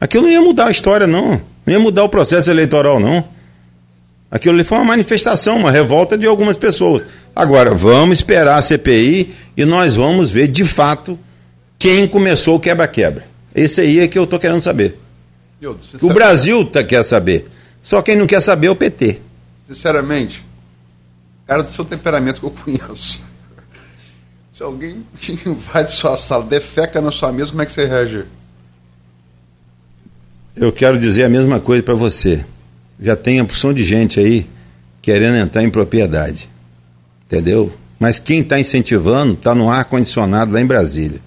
Aquilo 0.00 0.24
não 0.24 0.30
ia 0.30 0.40
mudar 0.40 0.66
a 0.66 0.70
história, 0.70 1.06
não. 1.06 1.40
Não 1.66 1.72
ia 1.72 1.80
mudar 1.80 2.04
o 2.04 2.08
processo 2.08 2.50
eleitoral, 2.50 3.00
não. 3.00 3.24
Aquilo 4.30 4.54
ali 4.54 4.64
foi 4.64 4.78
uma 4.78 4.84
manifestação, 4.84 5.56
uma 5.56 5.70
revolta 5.70 6.16
de 6.16 6.26
algumas 6.26 6.56
pessoas. 6.56 7.02
Agora, 7.34 7.74
vamos 7.74 8.18
esperar 8.18 8.58
a 8.58 8.62
CPI 8.62 9.34
e 9.56 9.64
nós 9.64 9.96
vamos 9.96 10.30
ver 10.30 10.48
de 10.48 10.64
fato 10.64 11.18
quem 11.78 12.06
começou 12.06 12.56
o 12.56 12.60
quebra-quebra. 12.60 13.24
Esse 13.54 13.80
aí 13.80 14.00
é 14.00 14.08
que 14.08 14.18
eu 14.18 14.24
estou 14.24 14.38
querendo 14.38 14.60
saber. 14.60 14.98
o 16.02 16.12
Brasil 16.12 16.64
tá, 16.64 16.84
quer 16.84 17.02
saber. 17.04 17.48
Só 17.88 18.02
quem 18.02 18.16
não 18.16 18.26
quer 18.26 18.40
saber 18.40 18.66
é 18.66 18.70
o 18.70 18.76
PT. 18.76 19.18
Sinceramente, 19.66 20.44
cara 21.46 21.62
do 21.62 21.70
seu 21.70 21.86
temperamento 21.86 22.38
que 22.38 22.44
eu 22.44 22.50
conheço. 22.50 23.24
Se 24.52 24.62
alguém 24.62 25.06
invade 25.46 25.92
sua 25.92 26.14
sala, 26.18 26.44
defeca 26.44 27.00
na 27.00 27.10
sua 27.10 27.32
mesa, 27.32 27.48
como 27.48 27.62
é 27.62 27.64
que 27.64 27.72
você 27.72 27.86
reage? 27.86 28.26
Eu 30.54 30.70
quero 30.70 31.00
dizer 31.00 31.24
a 31.24 31.30
mesma 31.30 31.60
coisa 31.60 31.82
para 31.82 31.94
você. 31.94 32.44
Já 33.00 33.16
tem 33.16 33.40
a 33.40 33.44
porção 33.46 33.72
de 33.72 33.82
gente 33.82 34.20
aí 34.20 34.46
querendo 35.00 35.38
entrar 35.38 35.62
em 35.62 35.70
propriedade. 35.70 36.46
Entendeu? 37.24 37.72
Mas 37.98 38.18
quem 38.18 38.40
está 38.40 38.60
incentivando 38.60 39.32
está 39.32 39.54
no 39.54 39.70
ar 39.70 39.86
condicionado 39.86 40.52
lá 40.52 40.60
em 40.60 40.66
Brasília. 40.66 41.22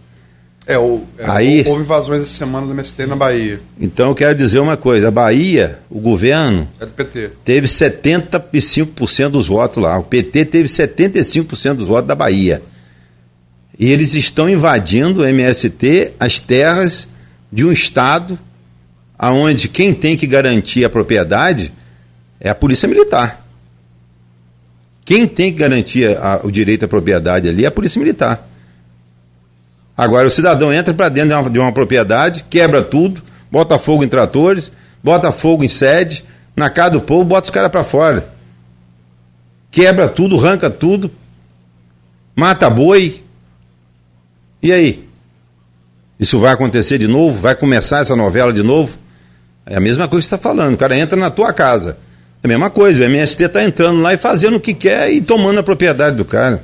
É, 0.68 0.78
o, 0.78 1.04
é, 1.18 1.26
Aí- 1.30 1.64
houve 1.68 1.82
invasões 1.82 2.22
essa 2.22 2.38
semana 2.38 2.68
do 2.68 2.74
MST 2.74 3.06
na 3.08 3.16
Bahia. 3.16 3.60
Então 3.80 4.10
eu 4.10 4.16
quero 4.16 4.36
dizer 4.36 4.60
uma 4.60 4.78
coisa: 4.78 5.08
a 5.08 5.12
Bahia, 5.12 5.80
o 5.90 6.00
governo, 6.00 6.68
É 6.80 6.86
do 6.86 6.92
PT. 6.92 7.32
teve 7.44 7.68
75% 7.68 9.30
dos 9.30 9.48
votos 9.48 9.82
lá. 9.84 9.98
O 9.98 10.04
PT 10.04 10.46
teve 10.46 10.70
75% 10.70 11.74
dos 11.78 11.88
votos 11.88 12.08
da 12.08 12.16
Bahia. 12.16 12.62
E 13.78 13.90
eles 13.90 14.14
estão 14.14 14.48
invadindo 14.48 15.22
o 15.22 15.26
MST, 15.26 16.14
as 16.20 16.40
terras 16.40 17.08
de 17.52 17.66
um 17.66 17.72
estado 17.72 18.38
aonde 19.18 19.68
quem 19.68 19.94
tem 19.94 20.16
que 20.16 20.28
garantir 20.28 20.86
a 20.86 20.90
propriedade 20.90 21.72
é 22.40 22.50
a 22.50 22.56
Polícia 22.56 22.88
Militar. 22.88 23.46
Quem 25.04 25.28
tem 25.28 25.52
que 25.52 25.58
garantir 25.60 26.16
a- 26.18 26.42
o 26.44 26.52
direito 26.52 26.86
à 26.86 26.88
propriedade 26.88 27.50
ali 27.50 27.66
é 27.66 27.68
a 27.68 27.72
Polícia 27.72 28.00
Militar. 28.00 28.48
Agora 30.02 30.28
o 30.28 30.32
cidadão 30.32 30.74
entra 30.74 30.96
para 30.96 31.10
dentro 31.10 31.30
de 31.30 31.36
uma, 31.36 31.50
de 31.52 31.60
uma 31.60 31.72
propriedade, 31.72 32.44
quebra 32.50 32.82
tudo, 32.82 33.22
bota 33.52 33.78
fogo 33.78 34.04
em 34.04 34.08
tratores, 34.08 34.72
bota 35.04 35.32
fogo 35.32 35.64
em 35.64 35.68
sede, 35.68 36.26
na 36.56 36.72
casa 36.72 36.94
do 36.94 37.02
povo, 37.02 37.24
bota 37.24 37.44
os 37.46 37.52
caras 37.52 37.70
para 37.70 37.84
fora. 37.84 38.28
Quebra 39.70 40.08
tudo, 40.08 40.36
arranca 40.36 40.72
tudo, 40.72 41.12
mata 42.36 42.68
boi. 42.68 43.24
E 44.64 44.74
aí? 44.74 45.08
Isso 46.20 46.40
vai 46.40 46.52
acontecer 46.52 46.98
de 46.98 47.08
novo? 47.08 47.40
Vai 47.40 47.54
começar 47.54 48.00
essa 48.00 48.16
novela 48.16 48.52
de 48.52 48.64
novo? 48.64 48.98
É 49.68 49.76
a 49.78 49.80
mesma 49.80 50.08
coisa 50.08 50.26
que 50.26 50.30
você 50.30 50.36
está 50.36 50.50
falando. 50.50 50.74
O 50.74 50.78
cara 50.78 50.98
entra 50.98 51.16
na 51.16 51.30
tua 51.30 51.54
casa. 51.54 52.00
É 52.42 52.48
a 52.48 52.50
mesma 52.50 52.72
coisa. 52.72 53.02
O 53.02 53.04
MST 53.04 53.44
está 53.44 53.64
entrando 53.64 54.02
lá 54.02 54.16
e 54.16 54.18
fazendo 54.18 54.58
o 54.58 54.60
que 54.60 54.74
quer 54.74 55.12
e 55.12 55.22
tomando 55.22 55.60
a 55.60 55.64
propriedade 55.64 56.16
do 56.16 56.26
cara. 56.26 56.64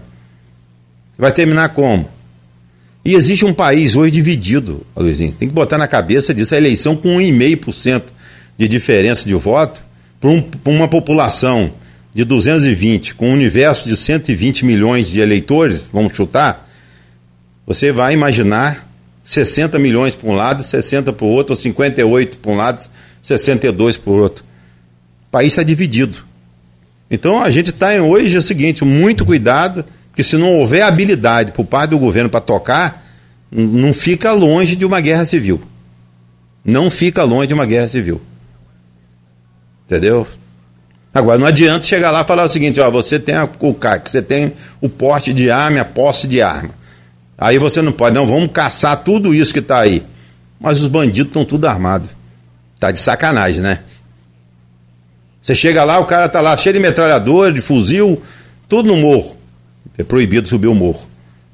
Vai 1.15 1.31
terminar 1.31 1.69
como? 1.69 2.16
E 3.07 3.15
existe 3.15 3.45
um 3.45 3.53
país 3.53 3.95
hoje 3.95 4.11
dividido, 4.11 4.85
Luizinho. 4.93 5.31
Tem 5.31 5.47
que 5.47 5.53
botar 5.53 5.77
na 5.77 5.87
cabeça 5.87 6.33
disso. 6.33 6.53
A 6.53 6.57
eleição 6.57 6.93
com 6.93 7.19
1,5% 7.19 8.03
de 8.57 8.67
diferença 8.67 9.25
de 9.25 9.33
voto 9.33 9.81
para 10.19 10.29
um, 10.29 10.43
uma 10.65 10.89
população 10.89 11.71
de 12.13 12.25
220, 12.25 13.15
com 13.15 13.29
um 13.29 13.31
universo 13.31 13.87
de 13.87 13.95
120 13.95 14.65
milhões 14.65 15.07
de 15.07 15.21
eleitores, 15.21 15.83
vamos 15.93 16.17
chutar, 16.17 16.69
você 17.65 17.93
vai 17.93 18.13
imaginar 18.13 18.85
60 19.23 19.79
milhões 19.79 20.13
para 20.13 20.29
um 20.29 20.35
lado, 20.35 20.61
60 20.61 21.13
para 21.13 21.25
o 21.25 21.29
outro, 21.29 21.53
ou 21.53 21.55
58 21.55 22.39
para 22.39 22.51
um 22.51 22.55
lado, 22.57 22.89
62 23.21 23.95
para 23.95 24.11
o 24.11 24.15
outro. 24.17 24.43
O 25.29 25.31
país 25.31 25.53
está 25.53 25.63
dividido. 25.63 26.25
Então 27.09 27.41
a 27.41 27.49
gente 27.51 27.69
está 27.69 27.93
hoje 28.01 28.35
é 28.35 28.39
o 28.39 28.41
seguinte, 28.41 28.83
muito 28.83 29.23
cuidado, 29.23 29.85
que 30.17 30.23
se 30.23 30.35
não 30.35 30.55
houver 30.55 30.81
habilidade 30.81 31.51
por 31.51 31.63
parte 31.63 31.91
do 31.91 31.99
governo 31.99 32.27
para 32.27 32.41
tocar, 32.41 33.05
não 33.51 33.93
fica 33.93 34.33
longe 34.33 34.75
de 34.75 34.83
uma 34.83 34.99
guerra 34.99 35.23
civil. 35.25 35.61
Não 36.65 36.89
fica 36.89 37.23
longe 37.23 37.45
de 37.45 37.53
uma 37.53 37.67
guerra 37.67 37.87
civil. 37.87 38.19
Entendeu? 39.85 40.27
Agora, 41.13 41.37
não 41.37 41.45
adianta 41.45 41.85
chegar 41.85 42.09
lá 42.09 42.21
e 42.21 42.25
falar 42.25 42.45
o 42.45 42.49
seguinte, 42.49 42.79
ó, 42.79 42.89
você 42.89 43.19
tem 43.19 43.35
a, 43.35 43.47
o 43.59 43.73
CAC, 43.75 44.09
você 44.09 44.19
tem 44.19 44.53
o 44.81 44.89
porte 44.89 45.31
de 45.31 45.51
arma, 45.51 45.81
a 45.81 45.85
posse 45.85 46.27
de 46.27 46.41
arma. 46.41 46.71
Aí 47.37 47.59
você 47.59 47.79
não 47.83 47.91
pode, 47.91 48.15
não, 48.15 48.25
vamos 48.25 48.49
caçar 48.51 49.03
tudo 49.03 49.35
isso 49.35 49.53
que 49.53 49.59
está 49.59 49.81
aí. 49.81 50.03
Mas 50.59 50.81
os 50.81 50.87
bandidos 50.87 51.29
estão 51.29 51.45
tudo 51.45 51.67
armados. 51.67 52.09
Tá 52.79 52.89
de 52.89 52.99
sacanagem, 52.99 53.61
né? 53.61 53.81
Você 55.43 55.53
chega 55.53 55.83
lá, 55.83 55.99
o 55.99 56.05
cara 56.05 56.27
tá 56.27 56.41
lá 56.41 56.57
cheio 56.57 56.73
de 56.73 56.79
metralhador, 56.79 57.53
de 57.53 57.61
fuzil, 57.61 58.19
tudo 58.67 58.87
no 58.87 58.97
morro. 58.97 59.36
É 59.97 60.03
proibido 60.03 60.47
subir 60.47 60.67
o 60.67 60.75
morro. 60.75 61.07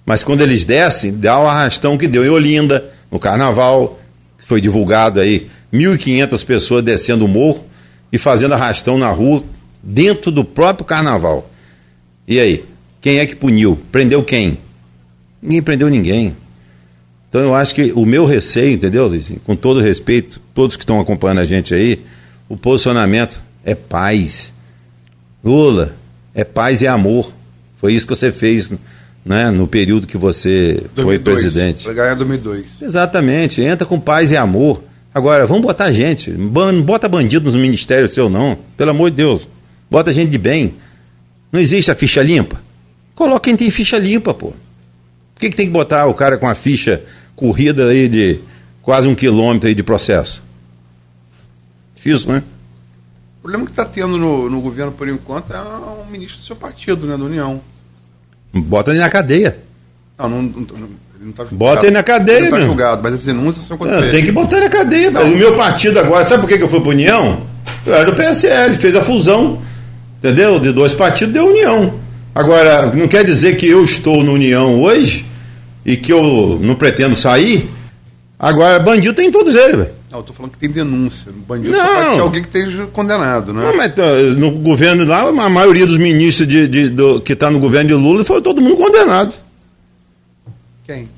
Mas 0.06 0.24
quando 0.24 0.42
eles 0.42 0.66
descem, 0.66 1.14
dá 1.14 1.40
o 1.40 1.48
arrastão 1.48 1.98
que 1.98 2.08
deu 2.08 2.26
em 2.26 2.30
Olinda, 2.30 2.92
no 3.10 3.20
carnaval, 3.20 4.00
que 4.38 4.46
foi 4.46 4.60
divulgado 4.60 5.20
aí, 5.20 5.48
1.500 5.74 6.46
pessoas 6.46 6.84
descendo 6.84 7.26
o 7.26 7.28
morro 7.28 7.66
e 8.12 8.18
fazendo 8.18 8.54
arrastão 8.54 8.98
na 8.98 9.10
rua, 9.10 9.44
dentro 9.82 10.32
do 10.32 10.44
próprio 10.44 10.86
carnaval. 10.86 11.50
E 12.28 12.40
aí? 12.40 12.66
Quem 13.02 13.20
é 13.20 13.26
que 13.26 13.36
puniu? 13.36 13.78
Prendeu 13.92 14.24
quem? 14.24 14.58
Ninguém 15.42 15.62
prendeu 15.62 15.90
ninguém. 15.90 16.36
Então 17.30 17.42
eu 17.42 17.56
acho 17.56 17.76
que 17.76 17.92
o 17.94 18.06
meu 18.06 18.26
receio, 18.26 18.74
entendeu? 18.74 19.12
Com 19.44 19.56
todo 19.56 19.82
respeito, 19.82 20.40
todos 20.54 20.78
que 20.78 20.84
estão 20.84 21.00
acompanhando 21.00 21.40
a 21.40 21.44
gente 21.44 21.74
aí, 21.74 22.00
o 22.48 22.56
posicionamento 22.56 23.42
é 23.66 23.74
paz. 23.76 24.54
Lula, 25.44 25.96
é 26.34 26.44
paz 26.44 26.82
e 26.82 26.88
amor. 26.88 27.34
Foi 27.84 27.94
isso 27.94 28.08
que 28.08 28.16
você 28.16 28.32
fez 28.32 28.72
né, 29.26 29.52
no 29.52 29.68
período 29.68 30.08
que 30.08 30.16
você 30.18 30.82
foi 30.96 31.18
2002. 31.18 31.24
presidente. 31.42 31.86
Vai 31.86 31.94
ganhar 31.96 32.16
2002. 32.16 32.82
Exatamente, 32.82 33.62
entra 33.62 33.86
com 33.86 34.00
paz 34.00 34.32
e 34.32 34.38
amor. 34.38 34.82
Agora, 35.14 35.46
vamos 35.46 35.64
botar 35.64 35.92
gente. 35.92 36.32
Ban- 36.32 36.82
Bota 36.82 37.10
bandido 37.10 37.52
no 37.52 37.58
ministério 37.58 38.08
seu, 38.10 38.30
não. 38.30 38.58
Pelo 38.78 38.92
amor 38.92 39.10
de 39.12 39.18
Deus. 39.18 39.50
Bota 39.92 40.14
gente 40.14 40.30
de 40.30 40.38
bem. 40.38 40.76
Não 41.52 41.60
existe 41.60 41.92
a 41.92 41.96
ficha 41.96 42.24
limpa? 42.24 42.62
Coloca 43.14 43.42
quem 43.42 43.58
tem 43.58 43.70
ficha 43.70 44.00
limpa, 44.00 44.34
pô. 44.34 44.54
Por 45.34 45.42
que, 45.42 45.50
que 45.50 45.56
tem 45.58 45.66
que 45.66 45.74
botar 45.74 46.06
o 46.08 46.14
cara 46.14 46.38
com 46.38 46.48
a 46.48 46.56
ficha 46.56 47.02
corrida 47.36 47.90
aí 47.90 48.08
de 48.08 48.40
quase 48.82 49.10
um 49.10 49.14
quilômetro 49.14 49.68
aí 49.68 49.76
de 49.76 49.84
processo? 49.84 50.42
Difícil, 51.96 52.32
né? 52.32 52.44
O 53.40 53.42
problema 53.44 53.66
que 53.66 53.72
está 53.74 53.84
tendo 53.84 54.18
no, 54.18 54.50
no 54.50 54.62
governo, 54.62 54.94
por 54.94 55.10
enquanto, 55.10 55.52
é 55.54 55.60
um 55.60 56.10
ministro 56.10 56.40
do 56.40 56.46
seu 56.46 56.56
partido, 56.56 57.06
né, 57.06 57.18
da 57.18 57.24
União. 57.26 57.62
Bota 58.54 58.92
ele 58.92 59.00
na 59.00 59.10
cadeia. 59.10 59.58
Não, 60.18 60.30
não, 60.30 60.42
não, 60.42 60.52
não- 60.52 61.04
ele 61.16 61.24
não 61.24 61.30
está 61.32 61.44
julgado. 61.44 61.56
Bota 61.56 61.86
ele 61.86 61.94
na 61.94 62.04
cadeia, 62.04 62.38
Ele 62.38 62.50
não 62.50 62.58
meu. 62.58 62.68
julgado, 62.68 63.02
mas 63.04 63.14
as 63.14 63.26
denúncias 63.26 63.66
são 63.66 63.78
contra 63.78 63.96
Ah, 63.98 64.00
ele. 64.02 64.12
tem 64.12 64.24
que 64.24 64.32
botar 64.32 64.60
na 64.60 64.70
cadeia. 64.70 65.10
Não. 65.10 65.24
O 65.24 65.38
meu 65.38 65.56
partido 65.56 66.00
agora, 66.00 66.24
sabe 66.26 66.42
por 66.42 66.48
que 66.50 66.58
que 66.58 66.64
eu 66.64 66.70
fui 66.70 66.80
para 66.82 66.90
União? 66.90 67.42
Eu 67.86 67.94
era 67.94 68.06
do 68.06 68.14
PSL, 68.14 68.76
fez 68.78 68.96
a 68.96 69.02
fusão, 69.02 69.62
entendeu? 70.20 70.60
De 70.60 70.72
dois 70.72 70.94
partidos 70.94 71.34
deu 71.34 71.48
União. 71.48 71.96
Agora, 72.36 72.88
não 72.94 73.08
quer 73.08 73.24
dizer 73.24 73.56
que 73.58 73.68
eu 73.68 73.84
estou 73.84 74.24
no 74.24 74.34
União 74.34 74.82
hoje 74.82 75.26
e 75.86 75.96
que 75.98 76.12
eu 76.12 76.60
não 76.62 76.76
pretendo 76.76 77.16
sair. 77.16 77.70
Agora, 78.38 78.80
bandido 78.80 79.14
tem 79.14 79.32
todos 79.32 79.56
eles, 79.56 79.76
velho. 79.78 79.92
Não, 80.14 80.20
eu 80.20 80.22
estou 80.22 80.36
falando 80.36 80.52
que 80.52 80.60
tem 80.60 80.70
denúncia. 80.70 81.32
Bandido 81.48 81.72
Não. 81.76 81.84
só 81.84 81.94
pode 82.04 82.14
ser 82.14 82.20
alguém 82.22 82.42
que 82.44 82.48
esteja 82.56 82.86
condenado, 82.86 83.52
né? 83.52 83.64
Não, 83.66 83.76
mas 83.76 83.96
tá, 83.96 84.04
no 84.38 84.52
governo 84.60 85.04
lá, 85.06 85.22
a 85.28 85.50
maioria 85.50 85.88
dos 85.88 85.98
ministros 85.98 86.48
de, 86.48 86.68
de- 86.68 86.90
do- 86.90 87.20
que 87.20 87.34
está 87.34 87.50
no 87.50 87.60
governo 87.60 87.88
de 87.88 87.96
Lula 87.96 88.24
foi 88.24 88.40
todo 88.40 88.62
mundo 88.62 88.78
condenado. 88.78 89.34
Quem? 90.86 91.10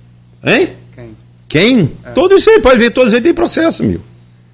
Hein? 0.45 0.69
Quem? 0.95 1.17
Quem? 1.49 1.91
Todos 2.13 2.39
isso 2.39 2.49
aí, 2.49 2.61
pode 2.61 2.79
ver, 2.79 2.89
todos 2.91 3.11
eles 3.11 3.21
têm 3.21 3.33
processo, 3.33 3.83
meu. 3.83 3.99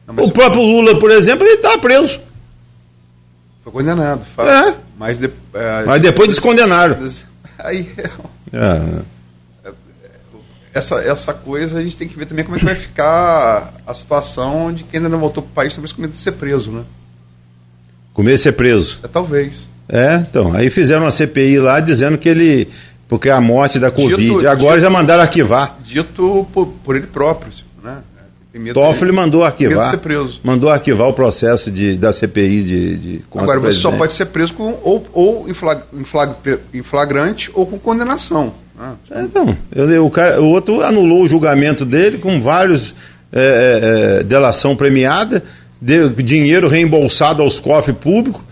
Não, 0.07 0.23
O 0.26 0.31
próprio 0.31 0.63
Lula, 0.63 0.97
por 0.99 1.11
exemplo, 1.11 1.45
ele 1.45 1.57
está 1.57 1.77
preso. 1.77 2.19
foi 3.63 3.72
condenado. 3.72 4.26
fato. 4.35 4.49
É. 4.49 4.76
Mas, 4.97 5.19
de, 5.19 5.30
é, 5.53 5.84
Mas 5.85 6.01
depois 6.01 6.30
descondenaram. 6.30 6.97
Aí, 7.59 7.88
É. 8.51 9.01
essa, 10.73 10.95
essa 11.02 11.34
coisa 11.34 11.77
a 11.80 11.81
gente 11.84 11.98
tem 11.98 12.07
que 12.07 12.18
ver 12.18 12.26
também 12.26 12.43
como 12.45 12.56
é 12.56 12.60
que 12.60 12.65
vai 12.65 12.76
ficar 12.76 13.73
a 13.85 13.93
situação 13.93 14.72
de 14.73 14.84
quem 14.84 14.98
ainda 14.98 15.10
não 15.10 15.19
voltou 15.19 15.43
para 15.43 15.49
o 15.52 15.53
país, 15.53 15.73
talvez 15.73 15.91
com 15.91 16.02
medo 16.02 16.11
de 16.14 16.18
ser 16.19 16.34
preso, 16.34 16.72
né? 16.72 16.84
Com 18.14 18.23
medo 18.23 18.35
de 18.38 18.43
ser 18.43 18.53
preso. 18.53 18.99
É, 19.03 19.07
talvez. 19.07 19.68
É, 19.88 20.15
então. 20.30 20.53
Aí 20.53 20.69
fizeram 20.69 21.03
uma 21.03 21.11
CPI 21.11 21.60
lá 21.60 21.80
dizendo 21.80 22.18
que 22.18 22.27
ele. 22.30 22.69
Porque 23.07 23.30
a 23.30 23.41
morte 23.41 23.77
da 23.80 23.91
Covid. 23.91 24.15
Dito- 24.18 24.48
Agora 24.48 24.76
dito- 24.76 24.84
já 24.84 24.89
mandaram 24.89 25.22
arquivar. 25.22 25.77
Dito 25.84 26.48
por, 26.53 26.68
por 26.68 26.95
ele 26.95 27.07
próprio, 27.07 27.52
né? 27.84 27.98
Tem 28.53 28.61
medo 28.61 28.73
Toffoli 28.80 29.11
de- 29.11 29.15
mandou 29.18 29.41
medo 29.43 29.57
de 29.57 29.64
arquivar. 29.65 29.89
ser 29.89 29.98
preso. 29.98 30.39
Mandou 30.43 30.69
arquivar 30.69 31.07
o 31.07 31.14
processo 31.14 31.69
de, 31.72 31.98
da 31.98 32.11
CPI 32.14 32.64
de. 32.64 32.98
de 32.98 33.22
Agora, 33.35 33.60
você 33.60 33.77
só 33.80 33.91
pode 33.91 34.14
ser 34.14 34.26
preso 34.27 34.53
com, 34.53 34.77
ou, 34.81 35.06
ou 35.14 35.49
em, 35.49 35.53
flag, 35.53 35.81
em, 35.93 36.03
flag, 36.06 36.35
em 36.73 36.81
flagrante 36.81 37.49
ou 37.53 37.65
com 37.65 37.77
condenação. 37.80 38.53
É, 39.12 39.22
Então, 39.24 39.58
eu- 39.74 40.06
o, 40.06 40.10
cara, 40.10 40.41
o 40.41 40.48
outro 40.49 40.82
anulou 40.82 41.24
o 41.24 41.28
julgamento 41.28 41.86
dele 41.86 42.18
com 42.18 42.41
vários 42.41 42.95
é, 43.34 43.40
é, 43.40 44.20
é, 44.20 44.24
delação 44.24 44.76
premiada, 44.76 45.44
deu 45.80 46.10
dinheiro 46.10 46.68
reembolsado 46.68 47.41
aos 47.41 47.60
cofres 47.60 47.95
públicos. 47.98 48.44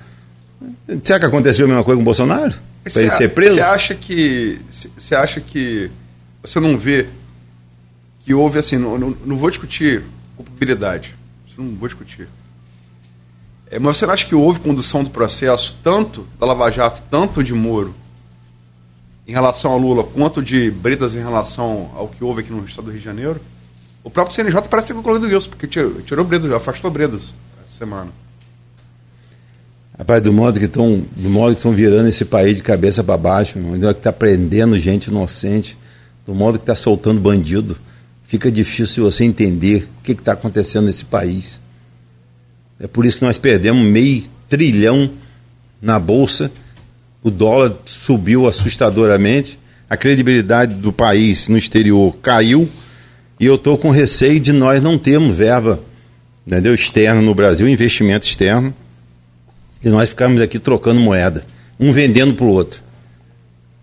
Será 1.04 1.20
que 1.20 1.26
aconteceu 1.26 1.66
a 1.66 1.68
mesma 1.68 1.84
coisa 1.84 1.98
com 1.98 2.02
o 2.02 2.06
Bolsonaro? 2.06 2.54
Para 2.84 3.02
ele 3.02 3.12
ser 3.12 3.30
preso? 3.30 3.56
Você 3.56 3.62
acha 3.62 3.94
que. 3.96 4.60
Você 4.98 5.16
acha 5.16 5.42
que. 5.42 5.92
Você 6.42 6.60
não 6.60 6.78
vê 6.78 7.08
que 8.26 8.34
houve 8.34 8.58
assim. 8.60 8.78
Não, 8.78 8.98
não, 8.98 9.16
não 9.26 9.38
vou 9.38 9.50
discutir 9.50 10.04
culpabilidade. 10.38 11.16
Não 11.58 11.76
vou 11.76 11.88
discutir. 11.88 12.28
É, 13.70 13.78
mas 13.78 13.98
você 13.98 14.06
não 14.06 14.14
acha 14.14 14.26
que 14.26 14.34
houve 14.34 14.60
condução 14.62 15.04
do 15.04 15.10
processo, 15.10 15.76
tanto 15.84 16.26
da 16.40 16.46
Lava 16.48 16.72
Jato, 16.72 17.04
tanto 17.12 17.44
de 17.44 17.54
Moro, 17.54 17.94
em 19.30 19.32
relação 19.32 19.72
a 19.72 19.76
Lula, 19.76 20.04
quanto 20.04 20.42
de 20.42 20.72
Bretas 20.72 21.14
em 21.14 21.20
relação 21.20 21.92
ao 21.94 22.08
que 22.08 22.24
houve 22.24 22.42
aqui 22.42 22.52
no 22.52 22.66
estado 22.66 22.86
do 22.86 22.92
Rio 22.92 23.00
de 23.00 23.06
Janeiro? 23.06 23.40
O 24.04 24.10
próprio 24.10 24.36
CNJ 24.36 24.64
parece 24.68 24.88
ter 24.88 24.96
concluído 24.96 25.32
isso, 25.32 25.48
porque 25.48 25.68
tirou, 25.68 26.02
tirou 26.02 26.26
Bretas, 26.26 26.52
afastou 26.52 26.90
Bretas 26.90 27.36
essa 27.64 27.78
semana. 27.78 28.10
Rapaz, 29.96 30.24
do 30.24 30.34
modo 30.34 30.58
que 30.58 30.66
estão, 30.66 31.06
do 31.16 31.30
modo 31.30 31.54
que 31.54 31.60
estão 31.60 31.72
virando 31.72 32.10
esse 32.10 32.26
país 32.26 32.56
de 32.56 32.64
cabeça 32.64 33.04
para 33.04 33.18
baixo, 33.18 33.60
do 33.60 33.64
modo 33.64 33.94
que 33.94 34.00
está 34.00 34.12
prendendo 34.12 34.80
gente 34.80 35.12
inocente, 35.12 35.78
do 36.26 36.34
modo 36.34 36.58
que 36.58 36.64
está 36.64 36.74
soltando 36.74 37.22
bandido, 37.22 37.78
fica 38.26 38.52
difícil 38.52 39.04
você 39.04 39.26
entender 39.26 39.88
o 40.00 40.02
que 40.02 40.14
está 40.14 40.32
acontecendo 40.32 40.86
nesse 40.86 41.06
país. 41.06 41.60
É 42.80 42.88
por 42.88 43.06
isso 43.06 43.20
que 43.20 43.26
nós 43.26 43.38
perdemos 43.38 43.86
meio 43.86 44.24
trilhão 44.50 45.08
na 45.80 46.00
bolsa, 46.00 46.52
o 47.24 47.30
dólar 47.30 47.74
subiu 47.86 48.48
assustadoramente, 48.48 49.60
a 49.90 49.98
credibilidade 49.98 50.76
do 50.76 50.94
país 50.94 51.48
no 51.50 51.58
exterior 51.58 52.16
caiu 52.22 52.70
e 53.40 53.46
eu 53.46 53.56
estou 53.56 53.78
com 53.78 53.90
receio 53.90 54.40
de 54.40 54.52
nós 54.52 54.82
não 54.82 54.98
termos 54.98 55.36
verba 55.36 55.80
entendeu? 56.50 56.74
externa 56.74 57.22
no 57.22 57.36
Brasil, 57.36 57.68
investimento 57.68 58.26
externo 58.26 58.74
e 59.84 59.90
nós 59.90 60.10
ficamos 60.10 60.42
aqui 60.42 60.58
trocando 60.58 61.00
moeda, 61.00 61.46
um 61.80 61.92
vendendo 61.92 62.34
para 62.34 62.46
o 62.46 62.50
outro. 62.50 62.82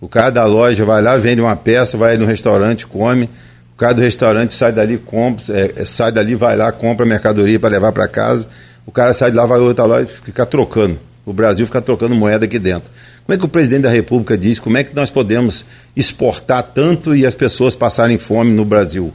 O 0.01 0.09
cara 0.09 0.31
da 0.31 0.45
loja 0.45 0.85
vai 0.85 1.01
lá, 1.01 1.17
vende 1.17 1.41
uma 1.41 1.57
peça, 1.57 1.97
vai 1.97 2.19
no 2.19 2.27
restaurante, 2.27 2.87
come. 2.87 3.31
O 3.75 3.79
cara 3.79 3.95
do 3.95 4.03
restaurante 4.03 4.53
sai 4.53 4.73
dali, 4.73 4.99
compra, 4.99 5.45
é, 5.57 5.73
é 5.77 5.85
sai 5.87 6.13
dali, 6.13 6.35
vai 6.35 6.57
lá, 6.57 6.71
compra 6.71 7.07
mercadoria 7.07 7.59
para 7.59 7.71
levar 7.71 7.93
para 7.93 8.07
casa. 8.07 8.47
O 8.85 8.93
cara 8.93 9.15
sai 9.15 9.31
de 9.31 9.37
lá, 9.37 9.47
vai 9.47 9.59
outra 9.59 9.85
loja 9.85 10.07
fica 10.07 10.45
trocando. 10.45 10.99
O 11.25 11.33
Brasil 11.33 11.65
fica 11.65 11.81
trocando 11.81 12.15
moeda 12.15 12.45
aqui 12.45 12.59
dentro. 12.59 12.91
Como 13.27 13.35
é 13.35 13.39
que 13.39 13.45
o 13.45 13.49
presidente 13.49 13.83
da 13.83 13.91
República 13.91 14.39
diz? 14.39 14.61
Como 14.61 14.79
é 14.79 14.85
que 14.85 14.95
nós 14.95 15.11
podemos 15.11 15.65
exportar 15.97 16.63
tanto 16.63 17.15
e 17.15 17.27
as 17.27 17.35
pessoas 17.35 17.75
passarem 17.75 18.19
fome 18.19 18.53
no 18.53 18.65
Brasil? 18.65 19.13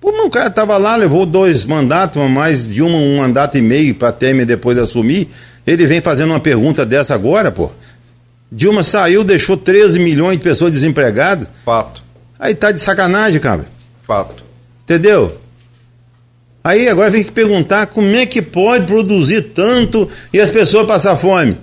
Pô, 0.00 0.10
o 0.10 0.30
cara 0.30 0.48
estava 0.48 0.76
lá, 0.76 0.96
levou 0.96 1.24
dois 1.24 1.64
mandatos, 1.64 2.20
mais 2.28 2.66
de 2.66 2.82
uma, 2.82 2.98
um 2.98 3.18
mandato 3.18 3.56
e 3.56 3.62
meio 3.62 3.94
para 3.94 4.10
Temer 4.10 4.44
depois 4.44 4.76
assumir. 4.76 5.28
Ele 5.64 5.86
vem 5.86 6.00
fazendo 6.00 6.30
uma 6.30 6.40
pergunta 6.40 6.84
dessa 6.84 7.14
agora, 7.14 7.52
pô. 7.52 7.70
Dilma 8.50 8.82
saiu, 8.82 9.22
deixou 9.22 9.56
13 9.56 10.00
milhões 10.00 10.38
de 10.38 10.42
pessoas 10.42 10.72
desempregadas. 10.72 11.48
Fato. 11.64 12.02
Aí 12.38 12.52
tá 12.52 12.72
de 12.72 12.80
sacanagem, 12.80 13.40
cara. 13.40 13.66
Fato. 14.02 14.44
Entendeu? 14.82 15.40
Aí 16.64 16.88
agora 16.88 17.10
vem 17.10 17.22
que 17.22 17.30
perguntar 17.30 17.86
como 17.86 18.12
é 18.16 18.26
que 18.26 18.42
pode 18.42 18.86
produzir 18.86 19.42
tanto 19.54 20.08
e 20.32 20.40
as 20.40 20.50
pessoas 20.50 20.84
passar 20.84 21.14
fome. 21.14 21.56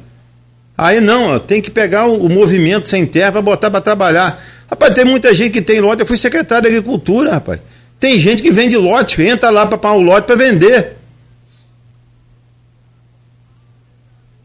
Aí 0.84 1.00
não, 1.00 1.28
ó, 1.28 1.40
tem 1.40 1.62
que 1.62 1.72
pegar 1.72 2.08
o, 2.08 2.26
o 2.26 2.30
movimento 2.30 2.90
sem 2.90 3.06
terra 3.06 3.32
para 3.32 3.42
botar 3.42 3.72
para 3.72 3.80
trabalhar. 3.80 4.44
Rapaz, 4.70 4.94
tem 4.94 5.06
muita 5.06 5.34
gente 5.34 5.54
que 5.54 5.62
tem 5.62 5.80
lote. 5.80 6.02
Eu 6.02 6.06
fui 6.06 6.18
secretário 6.18 6.64
de 6.64 6.76
Agricultura, 6.76 7.32
rapaz. 7.32 7.62
Tem 8.02 8.20
gente 8.20 8.44
que 8.44 8.52
vende 8.52 8.76
lote, 8.76 9.22
entra 9.22 9.50
lá 9.50 9.66
para 9.66 9.78
pagar 9.78 9.96
o 9.96 10.02
lote 10.02 10.28
para 10.28 10.36
vender. 10.36 10.98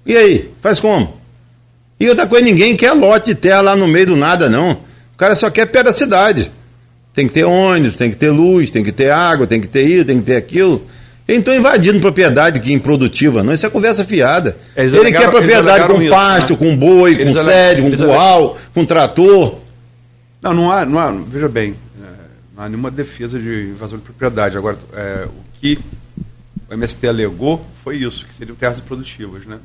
E 0.06 0.16
aí? 0.16 0.48
Faz 0.62 0.78
como? 0.78 1.20
E 1.98 2.08
outra 2.08 2.24
coisa, 2.24 2.44
ninguém 2.44 2.76
quer 2.76 2.92
lote 2.92 3.26
de 3.26 3.34
terra 3.34 3.60
lá 3.60 3.74
no 3.74 3.88
meio 3.88 4.06
do 4.06 4.16
nada, 4.16 4.48
não. 4.48 4.74
O 5.14 5.16
cara 5.16 5.34
só 5.34 5.50
quer 5.50 5.66
perto 5.66 5.86
da 5.86 5.92
cidade. 5.92 6.52
Tem 7.16 7.26
que 7.26 7.34
ter 7.34 7.42
ônibus, 7.42 7.96
tem 7.96 8.10
que 8.10 8.16
ter 8.16 8.30
luz, 8.30 8.70
tem 8.70 8.84
que 8.84 8.92
ter 8.92 9.10
água, 9.10 9.44
tem 9.44 9.60
que 9.60 9.66
ter 9.66 9.82
isso, 9.82 10.04
tem 10.04 10.20
que 10.20 10.26
ter 10.26 10.36
aquilo. 10.36 10.86
Estão 11.28 11.54
invadindo 11.54 12.00
propriedade 12.00 12.58
que 12.58 12.70
é 12.70 12.74
improdutiva, 12.74 13.42
não. 13.42 13.52
Isso 13.52 13.66
é 13.66 13.70
conversa 13.70 14.02
fiada. 14.02 14.56
Eles 14.74 14.92
Ele 14.94 15.02
alegaram, 15.02 15.26
quer 15.26 15.30
propriedade 15.30 15.86
com 15.86 16.08
pasto, 16.08 16.56
com 16.56 16.74
boi, 16.74 17.12
eles 17.12 17.36
com 17.36 17.42
sede, 17.42 17.82
com 17.82 17.94
curral, 17.94 18.58
com 18.72 18.84
trator. 18.86 19.58
Não, 20.40 20.54
não 20.54 20.72
há, 20.72 20.86
não 20.86 20.98
há 20.98 21.10
veja 21.10 21.46
bem, 21.46 21.76
é, 22.00 22.06
não 22.56 22.64
há 22.64 22.68
nenhuma 22.70 22.90
defesa 22.90 23.38
de 23.38 23.70
invasão 23.70 23.98
de 23.98 24.04
propriedade. 24.04 24.56
Agora, 24.56 24.78
é, 24.94 25.26
o 25.26 25.60
que 25.60 25.78
o 26.70 26.72
MST 26.72 27.06
alegou 27.06 27.62
foi 27.84 27.96
isso, 27.96 28.24
que 28.24 28.34
seriam 28.34 28.56
terras 28.56 28.78
improdutivas, 28.78 29.44
né? 29.44 29.58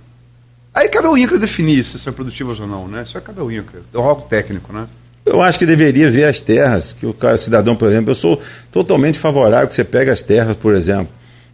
Aí 0.73 0.90
cabe 0.90 1.07
ao 1.07 1.18
INCRA 1.18 1.38
definir 1.38 1.85
se 1.85 1.98
são 1.98 2.11
produtivas 2.11 2.60
ou 2.60 2.68
não, 2.68 2.90
né? 2.90 3.03
Isso 3.03 3.19
cabe 3.22 3.40
ao 3.40 3.49
INCRA, 3.49 3.81
é 3.94 3.98
um 3.98 4.03
algo 4.03 4.23
técnico, 4.23 4.73
né? 4.73 4.88
Eu 5.26 5.41
acho 5.41 5.57
que 5.57 5.65
deveria 5.65 6.11
ver 6.11 6.26
as 6.26 6.41
terras, 6.41 6.91
que 6.91 7.06
o 7.06 7.14
cara, 7.14 7.38
cidadão, 7.38 7.76
por 7.76 7.88
exemplo, 7.88 8.11
eu 8.11 8.15
sou 8.15 8.41
totalmente 8.69 9.18
favorável 9.18 9.69
que 9.69 9.76
você 9.76 9.84
pegue 9.85 10.11
as 10.11 10.22
terras, 10.22 10.57
por 10.57 10.76
exemplo, 10.76 11.07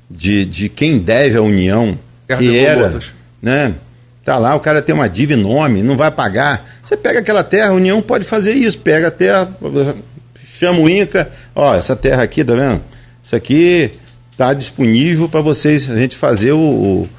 de, 0.09 0.45
de 0.45 0.69
quem 0.69 0.97
deve 0.97 1.37
à 1.37 1.41
União, 1.41 1.97
Terra 2.27 2.39
que 2.39 2.57
era, 2.57 2.99
né? 3.41 3.73
Tá 4.23 4.37
lá, 4.37 4.55
o 4.55 4.59
cara 4.59 4.81
tem 4.81 4.93
uma 4.93 5.09
dívida 5.09 5.39
enorme, 5.39 5.81
não 5.81 5.97
vai 5.97 6.11
pagar. 6.11 6.65
Você 6.83 6.95
pega 6.95 7.19
aquela 7.19 7.43
terra, 7.43 7.69
a 7.69 7.73
União 7.73 8.01
pode 8.01 8.25
fazer 8.25 8.53
isso, 8.53 8.77
pega 8.79 9.07
a 9.07 9.11
terra, 9.11 9.51
chama 10.57 10.79
o 10.79 10.89
INCRA, 10.89 11.31
ó, 11.55 11.75
essa 11.75 11.95
terra 11.95 12.23
aqui, 12.23 12.43
tá 12.43 12.53
vendo? 12.53 12.81
Isso 13.23 13.35
aqui 13.35 13.91
está 14.31 14.53
disponível 14.53 15.27
para 15.27 15.41
vocês, 15.41 15.89
a 15.89 15.95
gente 15.95 16.15
fazer 16.15 16.51
o, 16.51 16.59
o 16.59 17.09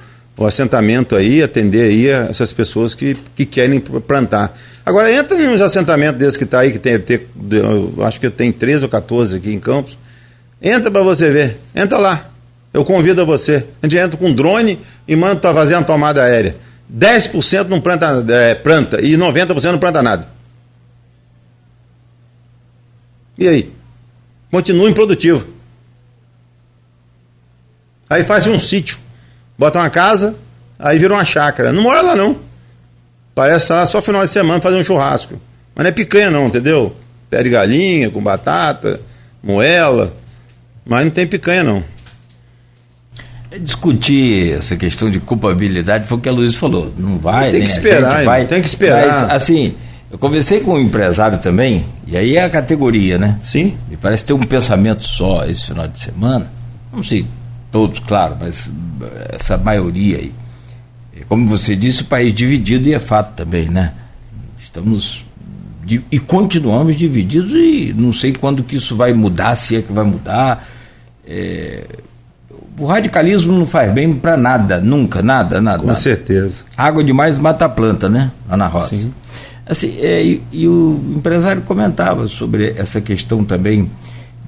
o 0.41 0.47
assentamento 0.47 1.15
aí, 1.15 1.43
atender 1.43 1.83
aí 1.83 2.09
essas 2.09 2.51
pessoas 2.51 2.95
que, 2.95 3.15
que 3.37 3.45
querem 3.45 3.79
plantar. 3.79 4.59
Agora, 4.87 5.13
entra 5.13 5.37
nos 5.37 5.61
assentamentos 5.61 6.19
desses 6.19 6.39
que 6.39 6.45
está 6.45 6.61
aí, 6.61 6.73
que 6.73 6.79
tem, 6.79 6.99
tem, 6.99 7.21
acho 8.03 8.19
que 8.19 8.31
tem 8.31 8.51
13 8.51 8.85
ou 8.85 8.91
14 8.91 9.37
aqui 9.37 9.53
em 9.53 9.61
Campos. 9.61 9.99
Entra 10.63 10.91
para 10.91 11.03
você 11.03 11.31
ver. 11.31 11.59
Entra 11.75 11.99
lá. 11.99 12.30
Eu 12.73 12.85
convido 12.85 13.21
a 13.21 13.25
você. 13.25 13.67
A 13.83 13.87
gente 13.87 13.99
entra 13.99 14.17
com 14.17 14.33
drone 14.33 14.79
e 15.07 15.17
manda 15.17 15.41
tá 15.41 15.53
fazendo 15.53 15.85
tomada 15.85 16.23
aérea. 16.23 16.57
10% 16.93 17.69
não 17.69 17.81
planta, 17.81 18.25
é, 18.29 18.55
planta 18.55 19.01
e 19.01 19.17
90% 19.17 19.73
não 19.73 19.79
planta 19.79 20.03
nada. 20.03 20.29
E 23.39 23.49
aí? 23.49 23.73
Continua 24.51 24.91
improdutivo. 24.91 25.47
Aí 28.09 28.25
faz 28.25 28.47
um 28.47 28.59
sítio 28.59 28.99
bota 29.61 29.79
uma 29.79 29.91
casa, 29.91 30.35
aí 30.79 30.99
vira 30.99 31.13
uma 31.13 31.23
chácara. 31.23 31.71
Não 31.71 31.83
mora 31.83 32.01
lá 32.01 32.17
não. 32.17 32.39
Parece 33.35 33.71
lá 33.71 33.85
só 33.85 34.01
final 34.01 34.25
de 34.25 34.33
semana 34.33 34.59
fazer 34.59 34.77
um 34.77 34.83
churrasco. 34.83 35.35
Mas 35.75 35.83
não 35.85 35.89
é 35.91 35.93
picanha 35.93 36.31
não, 36.31 36.47
entendeu? 36.47 36.97
Pé 37.29 37.43
de 37.43 37.51
galinha, 37.51 38.11
com 38.11 38.23
batata, 38.23 39.03
moela. 39.43 40.17
Mas 40.83 41.05
não 41.05 41.11
tem 41.11 41.27
picanha 41.27 41.63
não. 41.63 41.85
Discutir 43.59 44.59
essa 44.59 44.77
questão 44.77 45.11
de 45.11 45.19
culpabilidade 45.19 46.07
foi 46.07 46.19
o 46.19 46.21
que 46.21 46.29
a 46.29 46.33
Luiz 46.33 46.55
falou. 46.55 46.93
Não 46.97 47.19
vai, 47.19 47.51
tem 47.51 47.63
que 47.63 47.69
esperar, 47.69 48.25
vai, 48.25 48.47
tem 48.47 48.61
que 48.61 48.69
esperar. 48.69 49.07
Mas, 49.07 49.31
assim, 49.31 49.75
eu 50.11 50.19
conversei 50.19 50.61
com 50.61 50.75
um 50.75 50.79
empresário 50.79 51.39
também, 51.39 51.85
e 52.07 52.17
aí 52.17 52.37
é 52.37 52.45
a 52.45 52.51
categoria, 52.51 53.19
né? 53.19 53.41
Sim. 53.43 53.77
Me 53.89 53.97
parece 53.97 54.25
ter 54.25 54.33
um 54.33 54.41
pensamento 54.41 55.05
só 55.05 55.45
esse 55.47 55.67
final 55.67 55.89
de 55.89 55.99
semana. 55.99 56.51
Não 56.93 57.03
sei, 57.03 57.27
todos, 57.73 57.99
claro, 58.01 58.37
mas 58.41 58.71
essa 59.33 59.59
maioria 59.59 60.19
aí. 60.19 60.33
Como 61.29 61.47
você 61.47 61.77
disse, 61.77 62.03
o 62.03 62.07
país 62.07 62.33
dividido 62.33 62.89
e 62.89 62.95
é 62.95 63.01
fato 63.01 63.35
também, 63.35 63.69
né? 63.69 63.93
Estamos 64.61 65.25
e 66.11 66.21
continuamos 66.21 66.95
divididos 66.95 67.53
e 67.53 67.93
não 67.97 68.13
sei 68.13 68.33
quando 68.33 68.63
que 68.63 68.77
isso 68.77 68.95
vai 68.95 69.13
mudar, 69.13 69.57
se 69.57 69.77
é 69.77 69.83
que 69.83 69.93
vai 69.93 70.05
mudar. 70.05 70.69
É, 71.27 71.85
o 72.79 72.87
radicalismo 72.87 73.53
não 73.53 73.67
faz 73.67 73.93
bem 73.93 74.13
para 74.13 74.37
nada, 74.37 74.81
nunca, 74.81 75.23
nada, 75.23 75.61
nada. 75.61 75.79
Com 75.79 75.87
nada. 75.89 75.99
certeza. 75.99 76.65
Água 76.77 77.05
demais 77.05 77.37
mata 77.39 77.65
a 77.65 77.69
planta, 77.69 78.09
né? 78.09 78.31
Ana 78.49 78.67
Rosa. 78.67 78.91
Sim. 78.91 79.13
Assim, 79.67 79.99
é, 80.01 80.23
e, 80.25 80.43
e, 80.51 80.67
o 80.67 81.01
empresário 81.17 81.63
comentava 81.63 82.27
sobre 82.27 82.75
essa 82.77 83.01
questão 83.01 83.45
também 83.45 83.89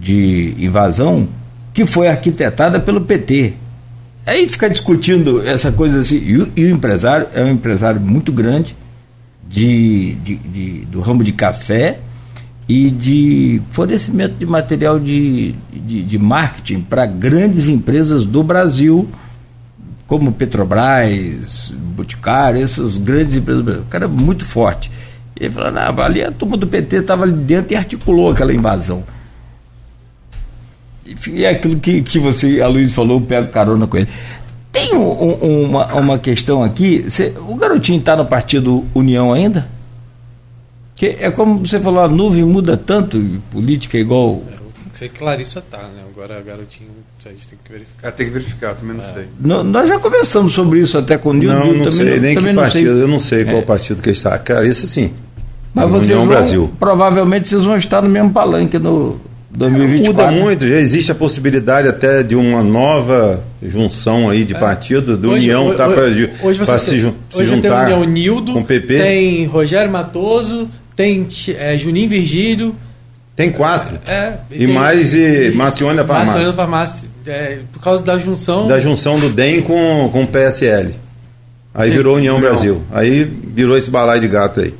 de 0.01 0.55
invasão 0.59 1.29
que 1.73 1.87
foi 1.87 2.09
arquitetada 2.09 2.81
pelo 2.81 3.01
PT. 3.01 3.55
Aí 4.27 4.49
fica 4.49 4.69
discutindo 4.69 5.47
essa 5.47 5.71
coisa 5.71 6.01
assim. 6.01 6.17
E 6.17 6.39
o, 6.39 6.53
e 6.57 6.65
o 6.65 6.71
empresário 6.71 7.29
é 7.35 7.43
um 7.43 7.51
empresário 7.51 8.01
muito 8.01 8.33
grande 8.33 8.77
de, 9.49 10.15
de, 10.17 10.37
de, 10.37 10.71
do 10.87 11.01
ramo 11.01 11.23
de 11.23 11.33
café 11.33 11.99
e 12.69 12.91
de 12.91 13.61
fornecimento 13.71 14.35
de 14.35 14.47
material 14.47 14.99
de, 14.99 15.55
de, 15.73 16.03
de 16.03 16.19
marketing 16.19 16.81
para 16.81 17.05
grandes 17.07 17.69
empresas 17.69 18.25
do 18.25 18.43
Brasil, 18.43 19.09
como 20.07 20.33
Petrobras, 20.33 21.75
Boticário, 21.97 22.63
essas 22.63 22.97
grandes 22.97 23.37
empresas 23.37 23.63
do 23.63 23.65
Brasil. 23.65 23.83
O 23.83 23.87
cara 23.87 24.05
é 24.05 24.09
muito 24.09 24.45
forte. 24.45 24.91
E 25.39 25.45
ele 25.45 25.55
falou, 25.55 25.73
não, 25.73 26.05
ali 26.05 26.23
a 26.23 26.31
turma 26.31 26.57
do 26.57 26.67
PT 26.67 26.97
estava 26.97 27.25
ali 27.25 27.33
dentro 27.33 27.73
e 27.73 27.77
articulou 27.77 28.31
aquela 28.31 28.53
invasão. 28.53 29.03
E 31.29 31.45
é 31.45 31.51
aquilo 31.51 31.79
que, 31.81 32.03
que 32.03 32.19
você, 32.19 32.61
a 32.61 32.69
Luiz 32.69 32.93
falou, 32.93 33.21
pego 33.21 33.49
carona 33.49 33.87
com 33.87 33.97
ele. 33.97 34.09
Tem 34.71 34.95
um, 34.95 35.45
um, 35.45 35.65
uma, 35.65 35.87
uma 35.95 36.19
questão 36.19 36.63
aqui. 36.63 37.05
Cê, 37.09 37.33
o 37.49 37.55
garotinho 37.57 37.99
está 37.99 38.17
no 38.17 38.25
partido 38.25 38.87
União 38.95 39.33
ainda? 39.33 39.67
Que 41.03 41.17
é 41.19 41.33
como 41.33 41.67
você 41.67 41.81
falou, 41.81 41.99
a 41.99 42.07
nuvem 42.07 42.45
muda 42.45 42.77
tanto, 42.77 43.21
política 43.51 43.99
é 43.99 44.01
igual 44.03 44.41
sei 44.95 45.09
que 45.09 45.19
Clarissa 45.19 45.61
tá, 45.61 45.79
né? 45.79 46.03
Agora 46.15 46.39
a 46.39 46.41
garotinho, 46.41 46.91
a 47.27 47.29
gente 47.31 47.49
tem 47.49 47.59
que 47.65 47.73
verificar. 47.73 48.07
Ah, 48.09 48.13
tem 48.13 48.27
que 48.27 48.33
verificar, 48.33 48.75
também 48.77 48.95
não 48.97 49.03
sei. 49.03 49.25
Nó- 49.41 49.65
Nós 49.65 49.89
já 49.89 49.99
conversamos 49.99 50.53
sobre 50.53 50.79
isso 50.79 50.97
até 50.97 51.19
com 51.19 51.31
o 51.31 51.33
Nildo. 51.33 51.55
Não, 51.57 51.67
não 51.67 51.73
também 51.73 51.91
sei 51.91 52.21
nem 52.21 52.37
que 52.37 52.43
não 52.45 52.53
sei. 52.53 52.55
partido, 52.55 52.91
eu 53.01 53.09
não 53.09 53.19
sei 53.19 53.45
qual 53.45 53.57
É. 53.57 53.63
partido 53.63 54.01
que 54.01 54.11
está. 54.11 54.39
Cara, 54.39 54.65
isso 54.65 54.87
sim. 54.87 55.11
Mas 55.75 55.91
vocês 55.91 56.05
União 56.11 56.19
vão, 56.21 56.29
Brasil. 56.29 56.73
provavelmente 56.79 57.49
vocês 57.49 57.65
vão 57.65 57.77
estar 57.77 58.01
no 58.01 58.09
mesmo 58.09 58.31
palanque 58.31 58.79
no 58.79 59.21
2024. 59.51 60.07
Muda 60.07 60.31
muito, 60.45 60.69
já 60.69 60.77
existe 60.77 61.11
a 61.11 61.17
possibilidade 61.17 61.89
até 61.89 62.23
de 62.23 62.37
uma 62.37 62.63
nova 62.63 63.43
junção 63.61 64.31
aí 64.31 64.45
de 64.45 64.55
partido, 64.55 65.17
do 65.17 65.31
Hoje- 65.31 65.47
União 65.47 65.67
hoje- 65.67 65.77
tá 65.79 65.89
para 65.89 66.03
hoje 66.05 66.59
você 66.61 66.79
se, 66.79 66.91
tem- 66.91 66.99
jun- 67.01 67.15
se 67.29 67.39
hoje 67.39 67.51
tem 67.51 67.63
juntar 67.63 67.85
União 67.87 68.05
Nildo, 68.05 68.53
com 68.53 68.61
o 68.61 68.65
PP. 68.65 68.99
tem 68.99 69.47
Rogério 69.47 69.91
Matoso, 69.91 70.69
tem 70.97 71.27
é, 71.59 71.79
Juninho 71.79 72.09
Virgílio, 72.09 72.75
Tem 73.35 73.51
quatro. 73.51 73.99
é, 74.07 74.35
E 74.51 74.67
mais 74.67 75.15
e 75.15 75.51
Marcione 75.55 75.97
da 75.97 76.07
Farmácia. 76.07 76.33
Marcione 76.33 76.57
da 76.57 76.63
Farmácia. 76.63 77.05
É, 77.27 77.59
por 77.73 77.81
causa 77.83 78.03
da 78.03 78.19
junção. 78.19 78.67
Da 78.69 78.81
junção 78.81 79.19
do 79.19 79.29
DEM 79.31 79.63
com, 79.63 80.11
com 80.13 80.25
o 80.25 80.27
PSL. 80.27 80.95
Aí 81.75 81.91
Sim, 81.91 81.97
virou 81.97 82.17
União 82.17 82.37
União. 82.37 82.51
Brasil. 82.51 82.83
Aí 82.93 83.25
virou 83.25 83.77
esse 83.79 83.89
balaio 83.89 84.21
de 84.21 84.29
gato 84.29 84.61
aí. 84.61 84.75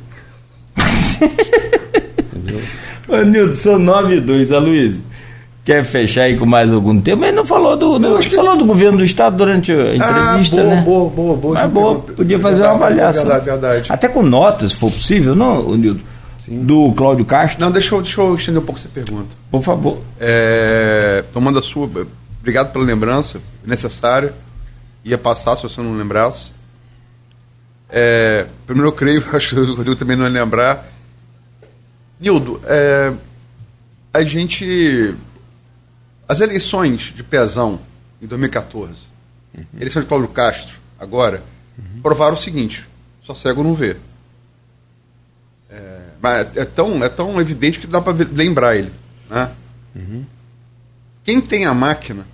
Ô, 3.07 3.17
Nildo, 3.23 3.55
são 3.55 3.77
9 3.79 4.15
e 4.17 4.19
2. 4.19 4.51
A 4.51 4.59
Luiz, 4.59 5.01
quer 5.65 5.83
fechar 5.85 6.23
aí 6.23 6.37
com 6.37 6.45
mais 6.45 6.71
algum 6.73 6.99
tema? 6.99 7.27
Ele 7.27 7.35
não 7.37 7.45
falou 7.45 7.75
do, 7.77 7.97
do- 7.99 8.23
falou 8.31 8.57
do 8.57 8.65
governo 8.65 8.97
do 8.99 9.03
Estado 9.05 9.37
durante 9.37 9.71
a 9.71 9.95
entrevista, 9.95 10.61
ah, 10.61 10.63
boa, 10.63 10.75
né? 10.75 10.81
boa, 10.81 11.09
boa, 11.09 11.37
boa. 11.37 11.53
Mas 11.55 11.71
boa, 11.71 11.99
podia 11.99 12.39
fazer 12.39 12.63
uma 12.63 12.71
avaliação. 12.71 13.23
Verdade, 13.25 13.45
verdade. 13.45 13.91
Até 13.91 14.07
com 14.07 14.21
notas, 14.23 14.71
se 14.71 14.77
for 14.77 14.91
possível, 14.91 15.35
não, 15.35 15.75
Nildo? 15.75 16.01
Do 16.45 16.91
Cláudio 16.91 17.23
Castro, 17.23 17.61
Não, 17.63 17.71
deixa 17.71 17.95
eu, 17.95 18.01
deixa 18.01 18.19
eu 18.19 18.35
estender 18.35 18.61
um 18.61 18.65
pouco 18.65 18.77
essa 18.79 18.89
pergunta. 18.89 19.29
por 19.49 19.63
favor. 19.63 19.99
É, 20.19 21.23
tomando 21.31 21.57
a 21.57 21.61
sua, 21.63 21.89
obrigado 22.41 22.73
pela 22.73 22.83
lembrança, 22.83 23.39
necessária. 23.65 24.33
Ia 25.05 25.17
passar 25.17 25.55
se 25.55 25.63
você 25.63 25.79
não 25.81 25.95
lembrasse. 25.97 26.51
É, 27.89 28.45
primeiro, 28.65 28.89
eu 28.89 28.93
creio, 28.93 29.23
acho 29.33 29.49
que 29.49 29.55
o 29.55 29.75
Rodrigo 29.75 29.95
também 29.95 30.17
não 30.17 30.25
ia 30.25 30.31
lembrar. 30.31 30.85
Nildo, 32.19 32.59
é, 32.65 33.13
a 34.13 34.23
gente. 34.23 35.15
As 36.27 36.39
eleições 36.39 37.13
de 37.13 37.23
Pezão 37.23 37.79
em 38.21 38.27
2014, 38.27 39.07
eleição 39.77 40.01
de 40.01 40.07
Cláudio 40.07 40.29
Castro, 40.29 40.79
agora, 40.99 41.43
provaram 42.01 42.35
o 42.35 42.37
seguinte: 42.37 42.87
só 43.21 43.35
cego 43.35 43.63
não 43.63 43.73
vê. 43.75 43.97
É, 45.69 45.99
mas 46.21 46.57
é 46.57 46.65
tão, 46.65 47.03
é 47.03 47.09
tão 47.09 47.39
evidente 47.41 47.79
que 47.79 47.87
dá 47.87 48.01
para 48.01 48.13
lembrar 48.31 48.75
ele. 48.75 48.91
Né? 49.29 49.51
Quem 51.23 51.41
tem 51.41 51.65
a 51.65 51.73
máquina 51.73 52.27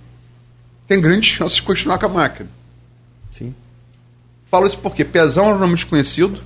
tem 0.86 1.00
grandes 1.00 1.30
chances 1.30 1.56
de 1.56 1.62
continuar 1.62 1.98
com 1.98 2.06
a 2.06 2.08
máquina. 2.08 2.48
Sim. 3.30 3.54
Falo 4.50 4.66
isso 4.66 4.78
porque 4.78 5.04
Pezão 5.04 5.46
era 5.46 5.54
um 5.54 5.60
nome 5.60 5.74
desconhecido, 5.74 6.42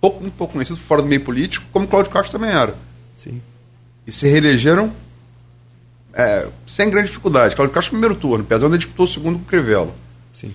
pouco, 0.00 0.20
muito 0.20 0.34
pouco 0.34 0.52
conhecido 0.52 0.78
fora 0.78 1.00
do 1.00 1.08
meio 1.08 1.22
político, 1.22 1.66
como 1.72 1.88
Cláudio 1.88 2.12
Castro 2.12 2.38
também 2.38 2.54
era. 2.54 2.74
Sim. 3.16 3.40
E 4.06 4.12
se 4.12 4.28
reelegeram 4.28 4.92
é, 6.14 6.48
sem 6.66 6.90
grande 6.90 7.08
dificuldade. 7.08 7.54
Cláudio 7.54 7.74
Castro 7.74 7.92
primeiro 7.92 8.14
turno, 8.14 8.44
Pezão 8.44 8.70
disputou 8.70 9.06
o 9.06 9.08
segundo 9.08 9.38
com 9.38 9.44
o 9.44 9.46
Crivella. 9.46 9.94
Sim. 10.32 10.54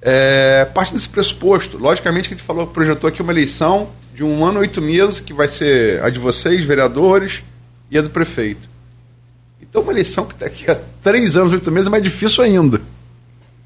É, 0.00 0.64
partindo 0.66 0.96
desse 0.96 1.08
pressuposto, 1.08 1.76
logicamente 1.76 2.28
que 2.28 2.34
a 2.34 2.36
gente 2.36 2.46
falou, 2.46 2.66
projetou 2.66 3.08
aqui 3.08 3.20
uma 3.20 3.32
eleição 3.32 3.90
de 4.14 4.24
um 4.24 4.44
ano 4.44 4.58
e 4.58 4.62
oito 4.62 4.80
meses, 4.80 5.20
que 5.20 5.32
vai 5.32 5.48
ser 5.48 6.02
a 6.02 6.10
de 6.10 6.18
vocês, 6.18 6.64
vereadores, 6.64 7.42
e 7.90 7.98
a 7.98 8.02
do 8.02 8.10
prefeito. 8.10 8.68
Então, 9.60 9.82
uma 9.82 9.92
eleição 9.92 10.24
que 10.24 10.34
está 10.34 10.46
aqui 10.46 10.70
há 10.70 10.78
três 11.02 11.36
anos, 11.36 11.52
oito 11.52 11.70
meses, 11.70 11.88
é 11.88 11.90
mais 11.90 12.02
difícil 12.02 12.42
ainda. 12.42 12.80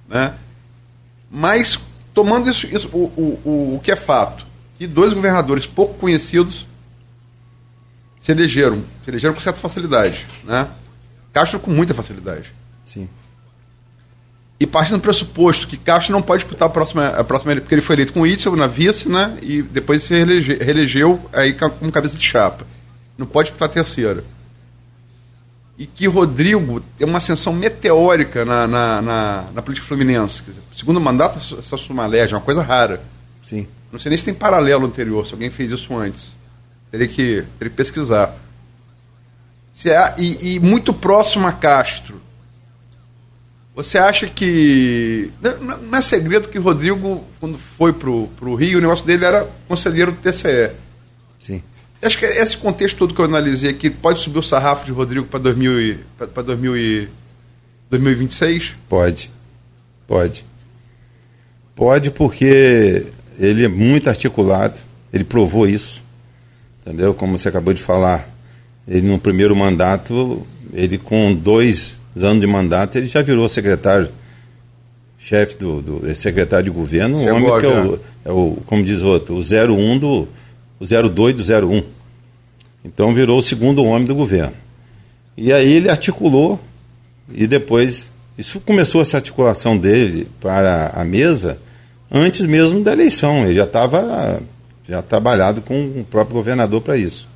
Né? 0.09 0.35
Mas, 1.31 1.79
tomando 2.13 2.51
isso, 2.51 2.67
isso 2.67 2.89
o, 2.93 3.05
o, 3.17 3.49
o, 3.49 3.77
o 3.77 3.81
que 3.83 3.93
é 3.93 3.97
fato, 3.97 4.47
que 4.79 4.87
dois 4.87 5.13
governadores 5.13 5.67
pouco 5.67 5.95
conhecidos 5.95 6.67
se 8.23 8.31
elegeram, 8.31 8.77
se 9.05 9.11
elegeram 9.11 9.35
com 9.35 9.41
certa 9.41 9.61
facilidade. 9.61 10.27
Né? 10.45 10.69
Castro 11.33 11.59
com 11.59 11.73
muita 11.73 11.93
facilidade. 11.93 12.55
Sim. 12.87 13.09
E 14.61 14.67
partindo 14.67 14.99
do 14.99 15.03
pressuposto 15.03 15.67
que 15.67 15.77
Castro 15.77 16.13
não 16.13 16.23
pode 16.23 16.45
disputar 16.45 16.69
a 16.69 16.71
próxima, 16.71 17.09
a 17.09 17.25
próxima 17.25 17.57
porque 17.57 17.75
ele 17.75 17.83
foi 17.83 17.97
eleito 17.97 18.13
com 18.13 18.21
o 18.21 18.27
Itzel 18.27 18.55
na 18.55 18.69
vice, 18.69 19.09
né? 19.09 19.37
E 19.43 19.61
depois 19.61 20.05
se 20.05 20.15
reelege, 20.15 20.55
reelegeu 20.55 21.21
aí 21.33 21.53
como 21.53 21.91
cabeça 21.91 22.17
de 22.17 22.25
chapa. 22.25 22.65
Não 23.19 23.27
pode 23.27 23.49
disputar 23.49 23.69
a 23.69 23.73
terceira. 23.73 24.23
E 25.77 25.85
que 25.85 26.07
Rodrigo 26.07 26.81
tem 26.97 27.09
uma 27.09 27.19
ascensão 27.19 27.53
meteórica 27.53 28.45
na, 28.45 28.69
na, 28.69 29.03
na, 29.03 29.45
na 29.53 29.63
política 29.63 29.85
fluminense. 29.85 30.45
Quer 30.45 30.53
dizer, 30.53 30.63
segundo 30.77 31.01
mandato 31.01 31.41
só 31.41 31.77
Sumalege, 31.77 32.35
é 32.35 32.37
uma 32.37 32.43
coisa 32.43 32.63
rara. 32.63 33.03
Sim. 33.43 33.67
Não 33.91 33.99
sei 33.99 34.11
nem 34.11 34.17
se 34.17 34.25
tem 34.25 34.35
paralelo 34.35 34.87
anterior, 34.87 35.27
se 35.27 35.33
alguém 35.33 35.51
fez 35.51 35.73
isso 35.73 35.93
antes. 35.97 36.41
Teria 36.93 37.09
que, 37.09 37.43
teria 37.59 37.71
que 37.71 37.77
pesquisar. 37.77 38.37
Se 39.75 39.91
é- 39.91 40.15
e, 40.19 40.55
e 40.57 40.61
muito 40.61 40.93
próximo 40.95 41.47
a 41.49 41.53
Castro. 41.53 42.21
Você 43.75 43.97
acha 43.97 44.29
que. 44.29 45.31
Não, 45.41 45.97
é 45.97 46.01
segredo 46.03 46.49
que 46.51 46.59
Rodrigo, 46.59 47.25
quando 47.41 47.57
foi 47.59 47.93
pro, 47.95 48.29
pro 48.37 48.55
Rio, 48.55 48.79
o 48.79 48.83
negócio 48.83 49.07
dele 49.07 49.25
era 49.25 49.49
conselheiro 49.67 50.13
do 50.13 50.19
TCE. 50.19 50.73
Sim. 51.41 51.63
Acho 52.03 52.19
que 52.19 52.27
esse 52.27 52.57
contexto 52.57 52.99
todo 52.99 53.15
que 53.15 53.21
eu 53.21 53.25
analisei 53.25 53.71
aqui 53.71 53.89
pode 53.89 54.21
subir 54.21 54.39
o 54.39 54.43
sarrafo 54.43 54.85
de 54.85 54.93
Rodrigo 54.93 55.27
para 55.27 55.39
2000 55.41 55.81
e- 55.81 55.99
pra- 56.19 56.27
pra 56.27 56.43
2000 56.43 56.77
e- 56.77 57.09
2026? 57.89 58.75
Pode. 58.89 59.31
Pode. 60.07 60.45
Pode 61.75 62.11
porque 62.11 63.07
ele 63.39 63.65
é 63.65 63.69
muito 63.69 64.09
articulado, 64.11 64.79
ele 65.13 65.25
provou 65.25 65.67
isso. 65.67 66.03
Entendeu? 66.85 67.15
Como 67.15 67.39
você 67.39 67.49
acabou 67.49 67.73
de 67.73 67.81
falar. 67.81 68.29
Ele 68.87 69.07
no 69.07 69.19
primeiro 69.19 69.55
mandato, 69.55 70.45
ele 70.73 70.99
com 70.99 71.33
dois 71.33 71.97
anos 72.17 72.41
de 72.41 72.47
mandato, 72.47 72.97
ele 72.97 73.07
já 73.07 73.23
virou 73.23 73.49
secretário, 73.49 74.09
chefe 75.17 75.57
do, 75.57 75.81
do 75.81 76.11
é 76.11 76.15
secretário 76.15 76.65
de 76.65 76.71
governo, 76.71 77.17
Você 77.17 77.31
um 77.31 77.37
homem 77.37 77.61
que 77.61 77.67
é 77.67 77.81
o, 77.81 78.01
é 78.25 78.33
o, 78.33 78.59
como 78.67 78.83
diz 78.83 79.01
o 79.01 79.07
outro, 79.07 79.37
o 79.37 79.41
01 79.41 79.99
do. 79.99 80.29
o 80.81 81.11
02 81.11 81.35
do 81.37 81.69
01. 81.69 81.83
Então 82.85 83.15
virou 83.15 83.39
o 83.39 83.43
segundo 83.43 83.85
homem 83.85 84.07
do 84.07 84.15
governo. 84.15 84.55
E 85.37 85.53
aí 85.53 85.73
ele 85.73 85.89
articulou 85.89 86.61
e 87.33 87.47
depois 87.47 88.11
isso 88.37 88.59
começou 88.61 89.01
essa 89.01 89.19
articulação 89.19 89.79
dele 89.79 90.29
para 90.41 90.89
a 90.89 91.05
mesa 91.05 91.59
antes 92.11 92.45
mesmo 92.45 92.83
da 92.83 92.93
eleição. 92.93 93.45
Ele 93.45 93.55
já 93.55 93.65
estava 93.65 94.43
já 94.93 95.01
trabalhado 95.01 95.63
com 95.63 95.75
o 95.75 96.05
próprio 96.09 96.37
governador 96.37 96.83
para 96.83 96.99
isso. 96.99 97.27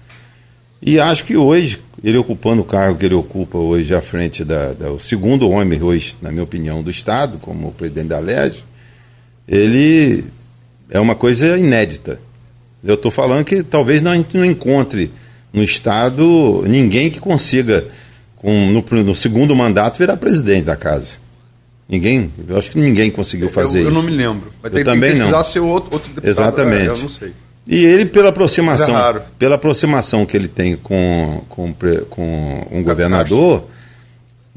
E 0.82 1.00
acho 1.00 1.24
que 1.24 1.36
hoje, 1.38 1.80
ele 2.04 2.18
ocupando 2.18 2.60
o 2.60 2.64
cargo 2.64 2.98
que 2.98 3.06
ele 3.06 3.14
ocupa 3.14 3.56
hoje 3.56 3.94
à 3.94 4.02
frente 4.02 4.44
da, 4.44 4.74
da 4.74 4.90
o 4.90 5.00
segundo 5.00 5.48
homem 5.48 5.82
hoje, 5.82 6.16
na 6.20 6.30
minha 6.30 6.44
opinião, 6.44 6.82
do 6.82 6.90
Estado, 6.90 7.38
como 7.38 7.72
presidente 7.72 8.08
da 8.08 8.18
LEG, 8.18 8.58
ele 9.48 10.24
é 10.90 11.00
uma 11.00 11.14
coisa 11.14 11.56
inédita. 11.56 12.20
Eu 12.84 12.94
estou 12.94 13.10
falando 13.10 13.42
que 13.44 13.62
talvez 13.62 14.02
não, 14.02 14.12
a 14.12 14.16
gente 14.16 14.36
não 14.36 14.44
encontre 14.44 15.10
no 15.50 15.62
Estado 15.62 16.62
ninguém 16.68 17.08
que 17.10 17.18
consiga, 17.18 17.86
com, 18.36 18.66
no, 18.66 19.02
no 19.02 19.14
segundo 19.14 19.56
mandato, 19.56 19.98
virar 19.98 20.18
presidente 20.18 20.66
da 20.66 20.76
casa. 20.76 21.24
Ninguém, 21.88 22.30
eu 22.46 22.58
acho 22.58 22.70
que 22.70 22.78
ninguém 22.78 23.10
conseguiu 23.10 23.48
fazer 23.48 23.78
eu, 23.78 23.84
eu 23.84 23.90
isso. 23.90 23.94
não 23.94 24.02
me 24.02 24.14
lembro. 24.14 24.52
Vai 24.60 24.70
Eu 24.70 24.74
ter, 24.74 24.84
também 24.84 25.00
tem 25.00 25.10
que 25.12 25.16
pesquisar 25.18 25.36
não. 25.38 25.44
se 25.44 25.58
outro, 25.60 25.88
outro 25.92 26.08
deputado. 26.08 26.28
Exatamente. 26.28 26.82
é, 26.82 26.88
eu 26.88 26.98
não 26.98 27.08
sei. 27.08 27.32
E 27.66 27.84
ele, 27.84 28.06
pela 28.06 28.28
aproximação, 28.28 28.96
é 28.96 29.20
pela 29.38 29.56
aproximação 29.56 30.24
que 30.24 30.36
ele 30.36 30.46
tem 30.46 30.76
com, 30.76 31.42
com, 31.48 31.74
com 32.08 32.66
um 32.70 32.82
governador, 32.82 33.68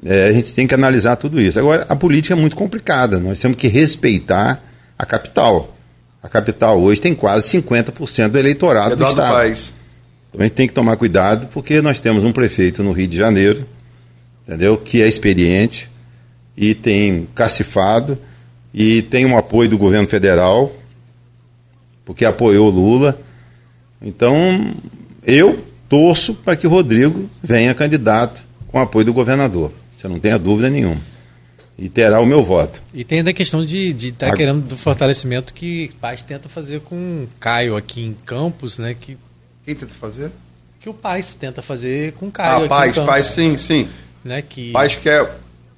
é, 0.05 0.25
a 0.25 0.33
gente 0.33 0.53
tem 0.53 0.67
que 0.67 0.75
analisar 0.75 1.15
tudo 1.15 1.41
isso. 1.41 1.57
Agora, 1.57 1.85
a 1.89 1.95
política 1.95 2.35
é 2.35 2.37
muito 2.37 2.55
complicada. 2.55 3.19
Nós 3.19 3.39
temos 3.39 3.57
que 3.57 3.67
respeitar 3.67 4.61
a 4.97 5.05
capital. 5.05 5.75
A 6.21 6.29
capital 6.29 6.79
hoje 6.79 7.01
tem 7.01 7.15
quase 7.15 7.57
50% 7.57 8.29
do 8.29 8.37
eleitorado 8.37 8.95
do 8.95 9.03
Eduardo 9.03 9.21
Estado. 9.21 9.33
Paes. 9.33 9.73
Então 10.29 10.41
a 10.41 10.43
gente 10.43 10.53
tem 10.55 10.67
que 10.67 10.73
tomar 10.73 10.95
cuidado, 10.95 11.47
porque 11.47 11.81
nós 11.81 11.99
temos 11.99 12.23
um 12.23 12.31
prefeito 12.31 12.83
no 12.83 12.91
Rio 12.91 13.07
de 13.07 13.17
Janeiro, 13.17 13.65
entendeu? 14.45 14.77
Que 14.77 15.01
é 15.01 15.07
experiente 15.07 15.89
e 16.55 16.75
tem 16.75 17.27
cacifado 17.33 18.17
e 18.73 19.01
tem 19.01 19.25
um 19.25 19.37
apoio 19.37 19.69
do 19.69 19.77
governo 19.77 20.07
federal, 20.07 20.71
porque 22.09 22.25
apoiou 22.25 22.71
Lula. 22.71 23.21
Então, 24.01 24.73
eu 25.23 25.63
torço 25.87 26.33
para 26.33 26.55
que 26.55 26.65
o 26.65 26.69
Rodrigo 26.69 27.29
venha 27.43 27.71
candidato 27.75 28.41
com 28.67 28.79
apoio 28.79 29.05
do 29.05 29.13
governador. 29.13 29.71
Você 29.95 30.07
não 30.07 30.19
tenha 30.19 30.39
dúvida 30.39 30.71
nenhuma. 30.71 30.99
E 31.77 31.87
terá 31.87 32.19
o 32.19 32.25
meu 32.25 32.43
voto. 32.43 32.81
E 32.95 33.03
tem 33.03 33.19
ainda 33.19 33.29
a 33.29 33.33
questão 33.33 33.63
de 33.63 33.91
estar 33.95 34.25
tá 34.25 34.27
Ag- 34.29 34.37
querendo 34.37 34.59
do 34.65 34.75
fortalecimento 34.75 35.53
que 35.53 35.91
Paz 36.01 36.23
tenta 36.23 36.49
fazer 36.49 36.79
com 36.79 37.27
Caio 37.39 37.77
aqui 37.77 38.01
em 38.03 38.15
Campos, 38.25 38.79
né? 38.79 38.95
Que 38.99 39.15
Quem 39.63 39.75
tenta 39.75 39.93
fazer? 39.93 40.31
que 40.79 40.89
o 40.89 40.93
Paz 40.95 41.35
tenta 41.39 41.61
fazer 41.61 42.13
com 42.13 42.25
o 42.25 42.31
Caio. 42.31 42.65
Ah, 42.65 42.67
Paz, 42.67 42.95
Paz, 42.95 43.27
sim, 43.27 43.55
sim. 43.55 43.87
Né, 44.25 44.41
que... 44.41 44.71
Paz 44.71 44.95
quer 44.95 45.29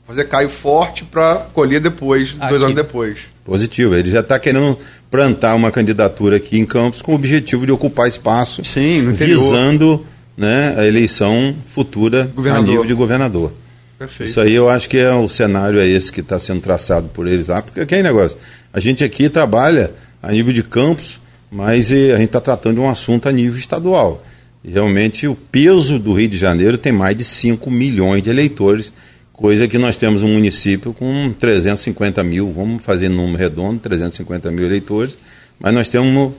fazer 0.08 0.30
Caio 0.30 0.48
forte 0.48 1.04
para 1.04 1.40
colher 1.54 1.82
depois, 1.82 2.30
aqui. 2.30 2.48
dois 2.48 2.62
anos 2.62 2.76
depois. 2.76 3.20
Positivo. 3.44 3.96
Ele 3.96 4.10
já 4.10 4.22
está 4.22 4.40
querendo 4.40 4.80
plantar 5.12 5.54
uma 5.56 5.70
candidatura 5.70 6.38
aqui 6.38 6.58
em 6.58 6.66
Campos 6.66 7.02
com 7.02 7.12
o 7.12 7.16
objetivo 7.16 7.66
de 7.66 7.72
ocupar 7.72 8.08
espaço, 8.08 8.64
sim, 8.64 9.12
visando 9.12 10.06
né, 10.38 10.74
a 10.78 10.88
eleição 10.88 11.54
futura 11.68 12.32
governador. 12.34 12.66
a 12.66 12.68
nível 12.68 12.86
de 12.86 12.94
governador. 12.94 13.52
Perfeito. 14.00 14.30
Isso 14.30 14.40
aí 14.40 14.56
eu 14.56 14.70
acho 14.70 14.90
que 14.90 14.98
é 14.98 15.14
o 15.14 15.28
cenário 15.28 15.80
é 15.80 15.86
esse 15.86 16.12
que 16.12 16.22
está 16.22 16.40
sendo 16.40 16.62
traçado 16.62 17.10
por 17.10 17.28
eles 17.28 17.48
lá, 17.48 17.62
porque 17.62 17.82
aqui 17.82 17.96
é 17.96 18.02
negócio. 18.02 18.38
A 18.74 18.80
gente 18.80 19.04
aqui 19.04 19.30
trabalha 19.30 19.92
a 20.24 20.32
nível 20.32 20.54
de 20.54 20.64
campos, 20.64 21.20
mas 21.52 21.92
a 21.92 22.16
gente 22.16 22.24
está 22.24 22.40
tratando 22.40 22.76
de 22.76 22.80
um 22.80 22.90
assunto 22.90 23.28
a 23.28 23.32
nível 23.32 23.60
estadual. 23.60 24.24
E 24.64 24.72
realmente 24.72 25.28
o 25.28 25.36
peso 25.36 26.00
do 26.00 26.14
Rio 26.14 26.30
de 26.30 26.38
Janeiro 26.38 26.78
tem 26.78 26.92
mais 26.92 27.18
de 27.18 27.24
5 27.24 27.70
milhões 27.70 28.24
de 28.24 28.30
eleitores, 28.30 28.94
coisa 29.42 29.68
que 29.68 29.80
nós 29.80 29.98
temos 29.98 30.22
um 30.22 30.28
município 30.28 30.94
com 30.94 31.34
350 31.34 32.24
mil, 32.24 32.54
vamos 32.54 32.84
fazer 32.84 33.10
número 33.10 33.40
redondo, 33.40 33.80
350 33.80 34.52
mil 34.52 34.68
eleitores, 34.68 35.18
mas 35.60 35.74
nós 35.74 35.90
temos 35.90 36.34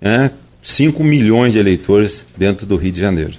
é, 0.00 0.30
5 0.62 1.02
milhões 1.02 1.52
de 1.52 1.58
eleitores 1.58 2.24
dentro 2.36 2.64
do 2.64 2.76
Rio 2.76 2.92
de 2.92 3.00
Janeiro. 3.00 3.34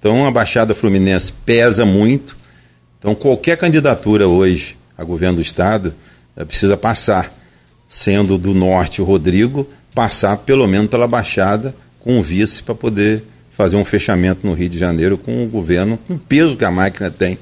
Então 0.00 0.26
a 0.26 0.32
Baixada 0.32 0.74
Fluminense 0.74 1.32
pesa 1.32 1.86
muito. 1.86 2.36
Então 2.98 3.14
qualquer 3.14 3.56
candidatura 3.56 4.26
hoje 4.26 4.76
a 4.98 5.04
governo 5.04 5.36
do 5.36 5.42
Estado 5.42 5.94
é, 6.36 6.44
precisa 6.44 6.76
passar, 6.76 7.32
sendo 7.86 8.36
do 8.36 8.52
norte 8.52 9.00
o 9.00 9.04
Rodrigo, 9.04 9.70
passar 9.94 10.38
pelo 10.38 10.66
menos 10.66 10.90
pela 10.90 11.06
Baixada 11.06 11.72
com 12.00 12.18
o 12.18 12.22
vice 12.22 12.64
para 12.64 12.74
poder 12.74 13.22
fazer 13.48 13.76
um 13.76 13.84
fechamento 13.84 14.44
no 14.44 14.54
Rio 14.54 14.68
de 14.68 14.76
Janeiro 14.78 15.16
com 15.16 15.44
o 15.44 15.48
governo, 15.48 15.96
com 16.08 16.14
o 16.14 16.18
peso 16.18 16.56
que 16.56 16.64
a 16.64 16.70
máquina 16.70 17.12
tem 17.12 17.38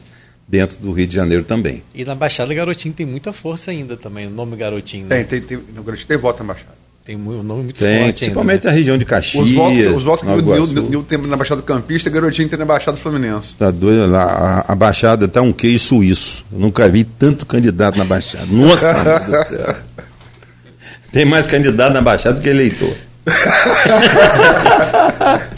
dentro 0.46 0.78
do 0.78 0.92
Rio 0.92 1.06
de 1.06 1.14
Janeiro 1.14 1.44
também. 1.44 1.82
E 1.94 2.04
na 2.04 2.14
Baixada 2.14 2.54
Garotinho 2.54 2.94
tem 2.94 3.06
muita 3.06 3.32
força 3.32 3.70
ainda 3.70 3.96
também, 3.96 4.26
o 4.26 4.30
nome 4.30 4.56
Garotinho. 4.56 5.06
Né? 5.06 5.24
Tem, 5.24 5.40
tem, 5.40 5.58
tem, 5.58 5.74
no 5.74 5.82
Garotinho 5.82 6.08
tem 6.08 6.16
voto 6.16 6.42
na 6.42 6.52
Baixada. 6.52 6.84
Tem 7.04 7.16
um 7.16 7.42
nome 7.42 7.64
muito 7.64 7.80
tem, 7.80 8.04
forte. 8.04 8.20
Principalmente 8.20 8.54
ainda, 8.54 8.68
né? 8.68 8.72
na 8.72 8.78
região 8.78 8.96
de 8.96 9.04
Caxias. 9.04 9.44
Os 9.44 9.52
votos, 9.52 9.94
os 9.94 10.04
votos 10.04 10.26
que 10.26 10.78
o 10.78 10.88
Nil 10.88 11.02
tem 11.02 11.18
na 11.18 11.36
Baixada 11.36 11.60
Campista, 11.60 12.08
Garotinho 12.08 12.48
tem 12.48 12.58
na 12.58 12.64
Baixada 12.64 12.96
Fluminense. 12.96 13.54
Tá 13.56 13.70
doido 13.70 14.10
lá. 14.10 14.64
A, 14.66 14.72
a 14.72 14.74
Baixada 14.74 15.28
tá 15.28 15.42
um 15.42 15.52
queijo 15.52 15.80
suíço. 15.80 16.46
Eu 16.50 16.60
nunca 16.60 16.88
vi 16.88 17.04
tanto 17.04 17.44
candidato 17.44 17.98
na 17.98 18.06
Baixada. 18.06 18.46
Nossa 18.46 19.20
do 19.20 19.48
céu. 19.48 19.76
Tem 21.12 21.26
mais 21.26 21.44
candidato 21.46 21.92
na 21.92 22.00
Baixada 22.00 22.40
do 22.40 22.42
que 22.42 22.48
eleitor. 22.48 22.96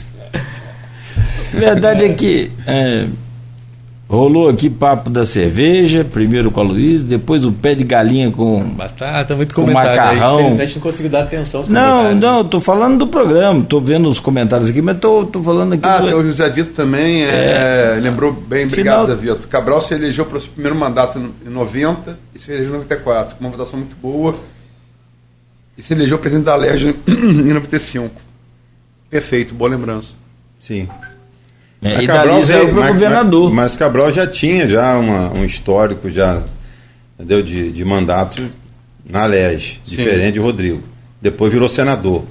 Verdade 1.53 2.05
é 2.05 2.13
que 2.13 2.51
é, 2.67 3.07
rolou 4.09 4.49
aqui 4.49 4.71
papo 4.71 5.11
da 5.11 5.27
cerveja, 5.27 6.05
primeiro 6.05 6.51
com 6.51 6.61
a 6.61 6.63
Luiz, 6.63 7.03
depois 7.03 7.45
o 7.45 7.51
pé 7.51 7.75
de 7.75 7.83
galinha 7.83 8.31
com 8.31 8.63
batata, 8.63 9.35
muito 9.35 9.55
com 9.55 9.67
macarrão. 9.67 10.57
Aí, 10.59 10.75
não 10.75 10.81
conseguiu 10.81 11.11
dar 11.11 11.25
atenção 11.25 11.61
aos 11.61 11.69
Não, 11.69 12.15
não, 12.15 12.49
tô 12.49 12.61
falando 12.61 12.99
do 12.99 13.07
programa, 13.09 13.65
tô 13.65 13.81
vendo 13.81 14.09
os 14.09 14.21
comentários 14.21 14.71
aqui, 14.71 14.81
mas 14.81 14.99
tô, 14.99 15.25
tô 15.25 15.43
falando 15.43 15.73
aqui. 15.73 15.85
Ah, 15.85 15.99
do... 15.99 16.17
o 16.17 16.25
José 16.25 16.49
Vitor 16.49 16.73
também 16.73 17.25
é, 17.25 17.97
é, 17.97 18.01
lembrou 18.01 18.33
bem, 18.33 18.67
obrigado, 18.67 19.07
Final... 19.07 19.17
José 19.19 19.35
Vitor. 19.35 19.49
Cabral 19.49 19.81
se 19.81 19.95
elegeu 19.95 20.25
para 20.25 20.39
o 20.39 20.41
seu 20.41 20.53
primeiro 20.53 20.79
mandato 20.79 21.19
em 21.45 21.51
90 21.51 22.19
e 22.35 22.39
se 22.39 22.53
elegeu 22.53 22.69
em 22.71 22.73
94, 22.75 23.37
com 23.37 23.45
uma 23.45 23.51
votação 23.51 23.79
muito 23.79 23.97
boa. 23.97 24.37
E 25.77 25.83
se 25.83 25.93
elegeu 25.93 26.19
presidente 26.19 26.47
da 26.47 26.53
Alerj 26.53 26.95
em 27.07 27.53
95. 27.53 28.11
Perfeito, 29.11 29.55
boa 29.55 29.71
lembrança. 29.71 30.15
Sim. 30.59 30.89
É, 31.83 32.03
e 32.03 32.07
Cabral 32.07 32.43
veio 32.43 32.75
para 32.75 32.89
governador. 32.89 33.53
Mas, 33.53 33.73
mas, 33.73 33.77
Cabral 33.77 34.13
já 34.13 34.27
tinha 34.27 34.67
já 34.67 34.97
uma, 34.97 35.33
um 35.33 35.45
histórico 35.45 36.11
já 36.11 36.43
entendeu, 37.15 37.43
de, 37.43 37.71
de 37.71 37.85
mandato 37.85 38.43
na 39.09 39.27
LEG, 39.27 39.81
diferente 39.85 40.33
de 40.33 40.41
Rodrigo. 40.41 40.83
Depois 41.21 41.53
virou 41.53 41.69
senador. 41.69 42.25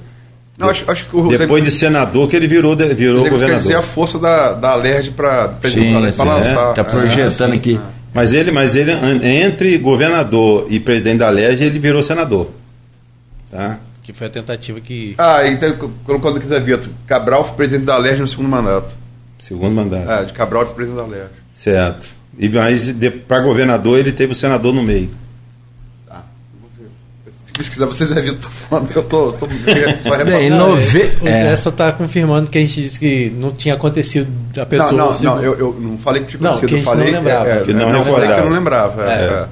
Não, 0.58 0.70
acho, 0.70 0.90
acho 0.90 1.06
que 1.06 1.16
o 1.16 1.28
Depois 1.28 1.62
de 1.62 1.70
senador 1.70 2.28
que 2.28 2.36
ele 2.36 2.48
virou, 2.48 2.74
virou 2.74 3.18
governador. 3.18 3.48
Quer 3.48 3.58
dizer 3.58 3.76
a 3.76 3.82
força 3.82 4.18
da, 4.18 4.54
da 4.54 4.74
LERJ 4.74 5.10
para 5.10 5.58
lançar. 6.24 6.70
Está 6.70 6.84
projetando 6.84 7.52
é, 7.52 7.56
aqui. 7.56 7.78
Mas 8.14 8.32
ele, 8.32 8.50
mas 8.50 8.74
ele, 8.74 8.92
entre 9.22 9.76
governador 9.76 10.66
e 10.70 10.80
presidente 10.80 11.18
da 11.18 11.28
LERJ, 11.28 11.66
ele 11.66 11.78
virou 11.78 12.02
senador. 12.02 12.50
Tá? 13.50 13.78
Que 14.02 14.14
foi 14.14 14.28
a 14.28 14.30
tentativa 14.30 14.80
que. 14.80 15.14
Ah, 15.18 15.46
então 15.46 15.76
colocando 16.04 16.38
aqui, 16.38 16.46
Zé 16.46 16.58
Vitor, 16.58 16.88
Cabral 17.06 17.44
foi 17.44 17.56
presidente 17.56 17.84
da 17.84 17.98
LERJ 17.98 18.22
no 18.22 18.28
segundo 18.28 18.48
mandato. 18.48 18.96
Segundo 19.38 19.74
mandato. 19.74 20.10
É, 20.10 20.24
de 20.24 20.32
Cabral 20.32 20.66
foi 20.66 20.74
presidente 20.74 21.02
da 21.02 21.06
LERJ. 21.06 21.30
Certo. 21.54 22.08
E 22.38 22.48
mas 22.48 22.94
para 23.26 23.40
governador 23.40 23.98
ele 23.98 24.12
teve 24.12 24.32
o 24.32 24.34
senador 24.34 24.74
no 24.74 24.82
meio. 24.82 25.08
Tá. 26.06 26.22
Se 27.60 27.70
quiser, 27.70 27.86
vocês 27.86 28.10
já 28.10 28.20
viram, 28.20 28.36
falando, 28.40 28.90
eu 28.94 29.02
tô, 29.02 29.32
tô 29.32 29.46
Bem, 30.26 30.50
nove... 30.50 31.16
O 31.22 31.28
é. 31.28 31.32
Zé 31.32 31.56
só 31.56 31.70
está 31.70 31.92
confirmando 31.92 32.50
que 32.50 32.58
a 32.58 32.60
gente 32.60 32.82
disse 32.82 32.98
que 32.98 33.30
não 33.30 33.52
tinha 33.52 33.74
acontecido 33.74 34.28
a 34.60 34.66
pessoa. 34.66 34.92
Não, 34.92 35.12
não, 35.12 35.22
não 35.22 35.42
eu, 35.42 35.58
eu 35.58 35.76
não 35.80 35.98
falei 35.98 36.22
que 36.22 36.36
tinha 36.36 36.50
acontecido, 36.50 36.70
não, 36.72 36.78
eu 36.78 36.84
falei 36.84 37.10
não 37.10 37.18
lembrava. 37.18 37.48
É, 37.48 37.60
que 37.62 37.72
não, 37.72 37.92
não, 37.92 38.04
lembrava. 38.04 38.26
Que 38.26 38.40
eu 38.40 38.44
não 38.44 38.52
lembrava. 38.52 39.04
É, 39.04 39.24
é. 39.24 39.46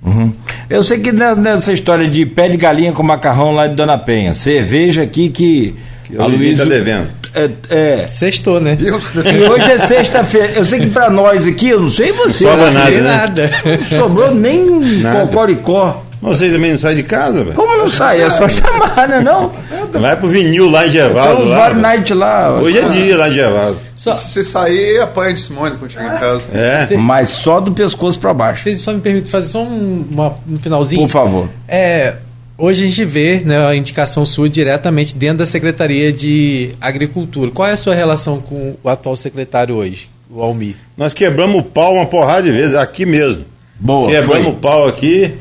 Uhum. 0.00 0.32
Eu 0.70 0.82
sei 0.82 1.00
que 1.00 1.12
nessa 1.12 1.72
história 1.72 2.08
de 2.08 2.24
pé 2.24 2.48
de 2.48 2.56
galinha 2.56 2.92
com 2.92 3.02
macarrão 3.02 3.52
lá 3.52 3.66
de 3.66 3.74
Dona 3.74 3.98
Penha, 3.98 4.32
cerveja 4.32 5.02
aqui 5.02 5.28
que, 5.28 5.74
que 6.04 6.16
a 6.16 6.24
Luísa 6.24 6.62
está 6.62 6.64
devendo. 6.64 7.17
É, 7.38 7.50
é, 7.70 8.08
Sextou, 8.08 8.60
né? 8.60 8.76
E 8.80 9.48
hoje 9.48 9.70
é 9.70 9.78
sexta-feira. 9.78 10.52
Eu 10.54 10.64
sei 10.64 10.80
que 10.80 10.90
para 10.90 11.08
nós 11.08 11.46
aqui, 11.46 11.68
eu 11.68 11.80
não 11.80 11.90
sei 11.90 12.10
você. 12.10 12.44
Não 12.44 12.50
sobra 12.50 12.70
nada, 12.72 12.90
né? 12.90 13.00
nada. 13.00 13.50
Não 13.64 13.98
sobrou 13.98 14.34
nem 14.34 15.02
cocoricó. 15.02 16.04
Vocês 16.20 16.52
também 16.52 16.72
não 16.72 16.78
saem 16.80 16.96
de 16.96 17.04
casa, 17.04 17.44
velho? 17.44 17.54
Como 17.54 17.76
não 17.76 17.88
sai? 17.88 18.20
É 18.20 18.30
só 18.30 18.48
chamar, 18.48 19.06
né? 19.06 19.20
Não? 19.20 19.52
Vai 19.92 20.16
pro 20.16 20.28
vinil 20.28 20.68
lá 20.68 20.84
em 20.86 20.90
Gervado. 20.90 21.34
Então, 21.34 21.48
lá, 21.48 21.72
night 21.72 22.12
lá. 22.12 22.58
Hoje 22.60 22.78
é 22.78 22.88
dia 22.88 23.16
lá 23.16 23.28
em 23.28 23.32
Gervado. 23.32 23.76
Só... 23.96 24.12
Se 24.12 24.32
você 24.32 24.44
sair, 24.44 25.00
apanha 25.00 25.34
de 25.34 25.40
Simone 25.42 25.76
quando 25.76 25.92
chegar 25.92 26.16
em 26.16 26.18
casa. 26.18 26.42
É. 26.52 26.96
Mas 26.96 27.30
só 27.30 27.60
do 27.60 27.70
pescoço 27.70 28.18
para 28.18 28.34
baixo. 28.34 28.64
Vocês 28.64 28.80
só 28.80 28.92
me 28.92 29.00
permitem 29.00 29.30
fazer 29.30 29.46
só 29.46 29.62
um, 29.62 30.06
uma, 30.10 30.34
um 30.48 30.58
finalzinho? 30.58 31.02
Por 31.02 31.08
favor. 31.08 31.48
É, 31.68 32.14
hoje 32.58 32.84
a 32.84 32.88
gente 32.88 33.04
vê 33.04 33.40
né, 33.40 33.64
a 33.64 33.74
indicação 33.76 34.26
sua 34.26 34.48
diretamente 34.48 35.16
dentro 35.16 35.38
da 35.38 35.46
Secretaria 35.46 36.12
de 36.12 36.74
Agricultura. 36.80 37.52
Qual 37.52 37.66
é 37.66 37.72
a 37.72 37.76
sua 37.76 37.94
relação 37.94 38.40
com 38.40 38.76
o 38.82 38.88
atual 38.88 39.16
secretário 39.16 39.76
hoje, 39.76 40.10
o 40.28 40.42
Almir? 40.42 40.74
Nós 40.96 41.14
quebramos 41.14 41.60
o 41.60 41.62
pau 41.62 41.94
uma 41.94 42.06
porrada 42.06 42.42
de 42.42 42.50
vezes, 42.50 42.74
aqui 42.74 43.06
mesmo. 43.06 43.44
Boa. 43.78 44.10
Quebramos 44.10 44.48
o 44.48 44.54
pau 44.54 44.88
aqui, 44.88 45.32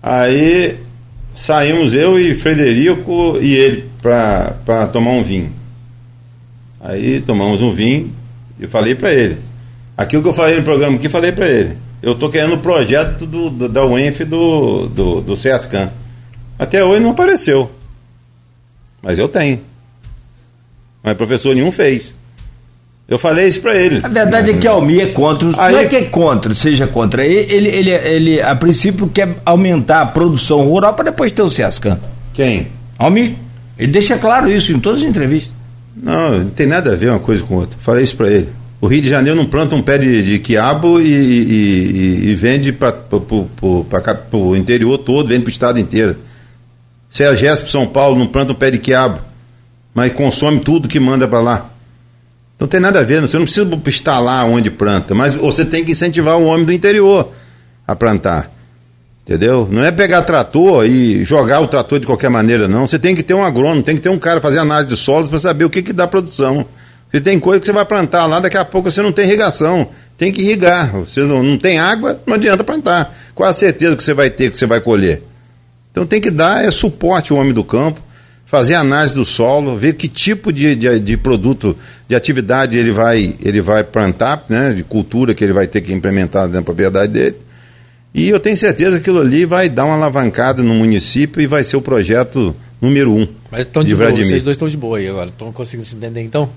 aí 0.00 0.76
saímos 1.34 1.92
eu 1.92 2.18
e 2.18 2.32
Frederico 2.34 3.36
e 3.40 3.54
ele 3.54 3.90
para 4.00 4.86
tomar 4.92 5.10
um 5.10 5.24
vinho. 5.24 5.52
Aí 6.80 7.20
tomamos 7.20 7.60
um 7.60 7.72
vinho 7.72 8.12
e 8.60 8.66
falei 8.66 8.94
para 8.94 9.12
ele. 9.12 9.38
Aquilo 9.96 10.22
que 10.22 10.28
eu 10.28 10.34
falei 10.34 10.56
no 10.56 10.62
programa 10.62 10.96
aqui, 10.96 11.08
falei 11.08 11.32
para 11.32 11.48
ele. 11.48 11.76
Eu 12.02 12.12
estou 12.12 12.28
querendo 12.28 12.54
o 12.54 12.58
projeto 12.58 13.26
do, 13.26 13.48
do, 13.48 13.68
da 13.68 13.84
UENF 13.84 14.24
do, 14.24 14.86
do, 14.88 15.20
do 15.22 15.36
CESCAN. 15.36 15.90
Até 16.58 16.84
hoje 16.84 17.02
não 17.02 17.10
apareceu. 17.10 17.70
Mas 19.02 19.18
eu 19.18 19.28
tenho. 19.28 19.60
Mas 21.02 21.14
professor 21.14 21.54
nenhum 21.54 21.70
fez. 21.70 22.14
Eu 23.06 23.18
falei 23.18 23.46
isso 23.46 23.60
para 23.60 23.76
ele. 23.76 24.00
A 24.02 24.08
verdade 24.08 24.50
é 24.50 24.54
que 24.54 24.66
Almir 24.66 25.02
é 25.02 25.06
contra. 25.06 25.48
Aí, 25.58 25.74
não 25.74 25.80
é 25.80 25.84
que 25.84 25.96
é 25.96 26.04
contra, 26.04 26.54
seja 26.54 26.86
contra. 26.86 27.24
Ele, 27.24 27.68
ele, 27.68 27.90
ele, 27.90 28.40
a 28.40 28.56
princípio, 28.56 29.06
quer 29.08 29.36
aumentar 29.44 30.00
a 30.00 30.06
produção 30.06 30.62
rural 30.62 30.94
para 30.94 31.10
depois 31.10 31.30
ter 31.30 31.42
o 31.42 31.50
CESCAN. 31.50 31.98
Quem? 32.32 32.68
Almir. 32.98 33.34
Ele 33.78 33.92
deixa 33.92 34.16
claro 34.16 34.50
isso 34.50 34.72
em 34.72 34.80
todas 34.80 35.02
as 35.02 35.08
entrevistas. 35.08 35.52
Não, 35.94 36.38
não 36.38 36.50
tem 36.50 36.66
nada 36.66 36.92
a 36.92 36.96
ver 36.96 37.10
uma 37.10 37.18
coisa 37.18 37.42
com 37.42 37.56
outra. 37.56 37.76
Falei 37.78 38.04
isso 38.04 38.16
para 38.16 38.30
ele. 38.30 38.48
O 38.80 38.86
Rio 38.86 39.02
de 39.02 39.08
Janeiro 39.08 39.36
não 39.36 39.46
planta 39.46 39.74
um 39.74 39.82
pé 39.82 39.98
de, 39.98 40.22
de 40.22 40.38
quiabo 40.38 41.00
e, 41.00 41.10
e, 41.10 42.30
e 42.30 42.34
vende 42.34 42.72
para 42.72 42.94
o 44.32 44.56
interior 44.56 44.98
todo, 44.98 45.28
vende 45.28 45.42
para 45.42 45.48
o 45.48 45.52
estado 45.52 45.78
inteiro. 45.78 46.16
Se 47.14 47.22
é 47.22 47.28
a 47.28 47.34
GESP 47.36 47.70
São 47.70 47.86
Paulo 47.86 48.18
não 48.18 48.26
planta 48.26 48.50
um 48.50 48.56
pé 48.56 48.72
de 48.72 48.78
quiabo, 48.78 49.20
mas 49.94 50.12
consome 50.12 50.58
tudo 50.58 50.88
que 50.88 50.98
manda 50.98 51.28
para 51.28 51.38
lá. 51.40 51.70
Não 52.58 52.66
tem 52.66 52.80
nada 52.80 52.98
a 52.98 53.02
ver, 53.04 53.20
você 53.20 53.38
não 53.38 53.44
precisa 53.44 53.70
estar 53.86 54.18
lá 54.18 54.44
onde 54.44 54.68
planta, 54.68 55.14
mas 55.14 55.32
você 55.32 55.64
tem 55.64 55.84
que 55.84 55.92
incentivar 55.92 56.36
o 56.36 56.44
homem 56.44 56.66
do 56.66 56.72
interior 56.72 57.30
a 57.86 57.94
plantar. 57.94 58.50
Entendeu? 59.22 59.68
Não 59.70 59.84
é 59.84 59.92
pegar 59.92 60.22
trator 60.22 60.86
e 60.86 61.22
jogar 61.22 61.60
o 61.60 61.68
trator 61.68 62.00
de 62.00 62.06
qualquer 62.06 62.30
maneira, 62.30 62.66
não. 62.66 62.84
Você 62.84 62.98
tem 62.98 63.14
que 63.14 63.22
ter 63.22 63.32
um 63.34 63.44
agrônomo, 63.44 63.84
tem 63.84 63.94
que 63.94 64.02
ter 64.02 64.08
um 64.08 64.18
cara 64.18 64.40
fazer 64.40 64.58
análise 64.58 64.88
de 64.88 64.96
solos 64.96 65.28
para 65.28 65.38
saber 65.38 65.64
o 65.64 65.70
que, 65.70 65.84
que 65.84 65.92
dá 65.92 66.08
produção. 66.08 66.66
Porque 67.04 67.20
tem 67.20 67.38
coisa 67.38 67.60
que 67.60 67.66
você 67.66 67.72
vai 67.72 67.84
plantar 67.84 68.26
lá, 68.26 68.40
daqui 68.40 68.56
a 68.56 68.64
pouco 68.64 68.90
você 68.90 69.00
não 69.00 69.12
tem 69.12 69.24
irrigação. 69.24 69.88
Tem 70.18 70.32
que 70.32 70.42
irrigar. 70.42 70.90
Você 70.94 71.20
não, 71.20 71.44
não 71.44 71.58
tem 71.58 71.78
água, 71.78 72.20
não 72.26 72.34
adianta 72.34 72.64
plantar. 72.64 73.16
Qual 73.36 73.48
a 73.48 73.54
certeza 73.54 73.94
que 73.94 74.02
você 74.02 74.14
vai 74.14 74.30
ter 74.30 74.50
que 74.50 74.58
você 74.58 74.66
vai 74.66 74.80
colher? 74.80 75.22
Então 75.94 76.04
tem 76.04 76.20
que 76.20 76.28
dar 76.28 76.64
é, 76.64 76.72
suporte 76.72 77.30
ao 77.30 77.38
homem 77.38 77.52
do 77.52 77.62
campo 77.62 78.02
fazer 78.44 78.74
análise 78.74 79.14
do 79.14 79.24
solo, 79.24 79.76
ver 79.76 79.94
que 79.94 80.08
tipo 80.08 80.52
de, 80.52 80.74
de, 80.74 80.98
de, 80.98 81.16
produto, 81.16 81.76
de 82.08 82.16
atividade 82.16 82.76
ele 82.76 82.90
vai, 82.90 83.36
ele 83.40 83.60
vai 83.60 83.84
plantar, 83.84 84.44
né, 84.48 84.72
de 84.72 84.82
cultura 84.82 85.32
que 85.34 85.44
ele 85.44 85.52
vai 85.52 85.68
ter 85.68 85.80
que 85.80 85.92
implementar 85.92 86.48
na 86.48 86.62
propriedade 86.62 87.12
dele. 87.12 87.36
E 88.12 88.28
eu 88.28 88.40
tenho 88.40 88.56
certeza 88.56 88.96
que 88.96 89.02
aquilo 89.02 89.20
ali 89.20 89.44
vai 89.44 89.68
dar 89.68 89.84
uma 89.84 89.94
alavancada 89.94 90.64
no 90.64 90.74
município 90.74 91.40
e 91.40 91.46
vai 91.46 91.62
ser 91.62 91.76
o 91.76 91.80
projeto 91.80 92.54
número 92.80 93.12
um. 93.12 93.26
Mas 93.50 93.62
estão 93.62 93.84
de, 93.84 93.90
de 93.90 93.96
boa, 93.96 94.10
vocês 94.10 94.42
dois 94.42 94.56
estão 94.56 94.68
de 94.68 94.76
boa 94.76 94.98
aí 94.98 95.08
agora. 95.08 95.30
Estão 95.30 95.52
conseguindo 95.52 95.86
se 95.86 95.94
entender 95.94 96.22
então? 96.22 96.50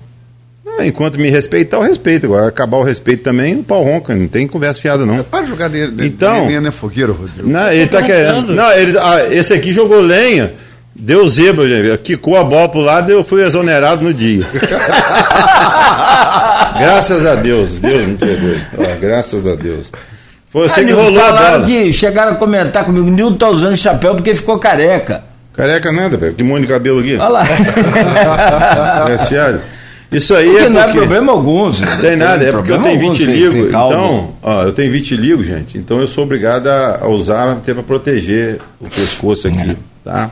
Enquanto 0.80 1.18
me 1.18 1.30
respeitar, 1.30 1.76
eu 1.76 1.82
respeito. 1.82 2.26
Agora, 2.26 2.48
acabar 2.48 2.76
o 2.78 2.82
respeito 2.82 3.22
também, 3.22 3.58
o 3.60 3.62
pau 3.62 3.82
ronca. 3.82 4.14
Não 4.14 4.28
tem 4.28 4.46
conversa 4.46 4.80
fiada, 4.80 5.04
não. 5.04 5.22
Para 5.24 5.46
jogar 5.46 5.68
dele, 5.68 6.06
então, 6.06 6.46
lenha 6.46 6.60
não 6.60 6.68
é 6.68 6.72
fogueiro, 6.72 7.12
Rodrigo. 7.12 7.48
Não, 7.48 7.70
ele 7.70 7.86
tá 7.86 8.02
querendo. 8.02 8.54
Não, 8.54 8.72
ele, 8.72 8.96
ah, 8.98 9.26
esse 9.30 9.52
aqui 9.52 9.72
jogou 9.72 10.00
lenha. 10.00 10.52
Deu 11.00 11.28
zebra, 11.28 11.96
quicou 11.96 12.36
a 12.36 12.42
bola 12.42 12.68
pro 12.68 12.80
lado 12.80 13.08
e 13.10 13.14
eu 13.14 13.22
fui 13.22 13.44
exonerado 13.44 14.02
no 14.02 14.12
dia. 14.12 14.44
graças 16.76 17.24
a 17.24 17.36
Deus, 17.36 17.78
Deus 17.78 18.04
me 18.04 18.16
perdoe. 18.16 18.60
Ah, 18.76 18.96
graças 19.00 19.46
a 19.46 19.54
Deus. 19.54 19.92
Foi 20.48 20.68
você 20.68 20.80
ah, 20.80 20.84
que 20.84 20.90
rolou 20.90 21.24
a 21.24 21.32
bola. 21.32 21.66
Que 21.66 21.92
chegaram 21.92 22.32
a 22.32 22.34
comentar 22.34 22.84
comigo, 22.84 23.08
Nilton 23.08 23.36
tá 23.36 23.48
usando 23.48 23.76
chapéu 23.76 24.16
porque 24.16 24.34
ficou 24.34 24.58
careca. 24.58 25.22
Careca 25.52 25.92
nada, 25.92 26.16
velho. 26.16 26.34
Que 26.34 26.42
monte 26.42 26.62
de 26.62 26.68
cabelo 26.68 26.98
aqui. 27.00 27.16
Olha 27.16 27.28
lá. 27.28 27.44
é 29.10 29.77
Isso 30.10 30.34
aí 30.34 30.46
porque 30.46 30.58
é 30.58 30.64
porque... 30.64 30.78
não 30.78 30.82
é 30.82 30.92
problema 30.92 31.32
algum. 31.32 31.66
Não 31.66 32.00
tem 32.00 32.16
nada, 32.16 32.44
é 32.44 32.50
porque 32.50 32.72
eu 32.72 32.80
tenho 32.80 32.98
vitiligo. 32.98 33.68
Então, 33.68 34.34
ó, 34.42 34.62
eu 34.62 34.72
tenho 34.72 34.90
vitiligo, 34.90 35.44
gente. 35.44 35.76
Então 35.76 36.00
eu 36.00 36.08
sou 36.08 36.24
obrigado 36.24 36.66
a 36.66 37.06
usar 37.08 37.52
até 37.52 37.74
para 37.74 37.82
proteger 37.82 38.58
o 38.80 38.88
pescoço 38.88 39.48
aqui, 39.48 39.76
tá? 40.04 40.30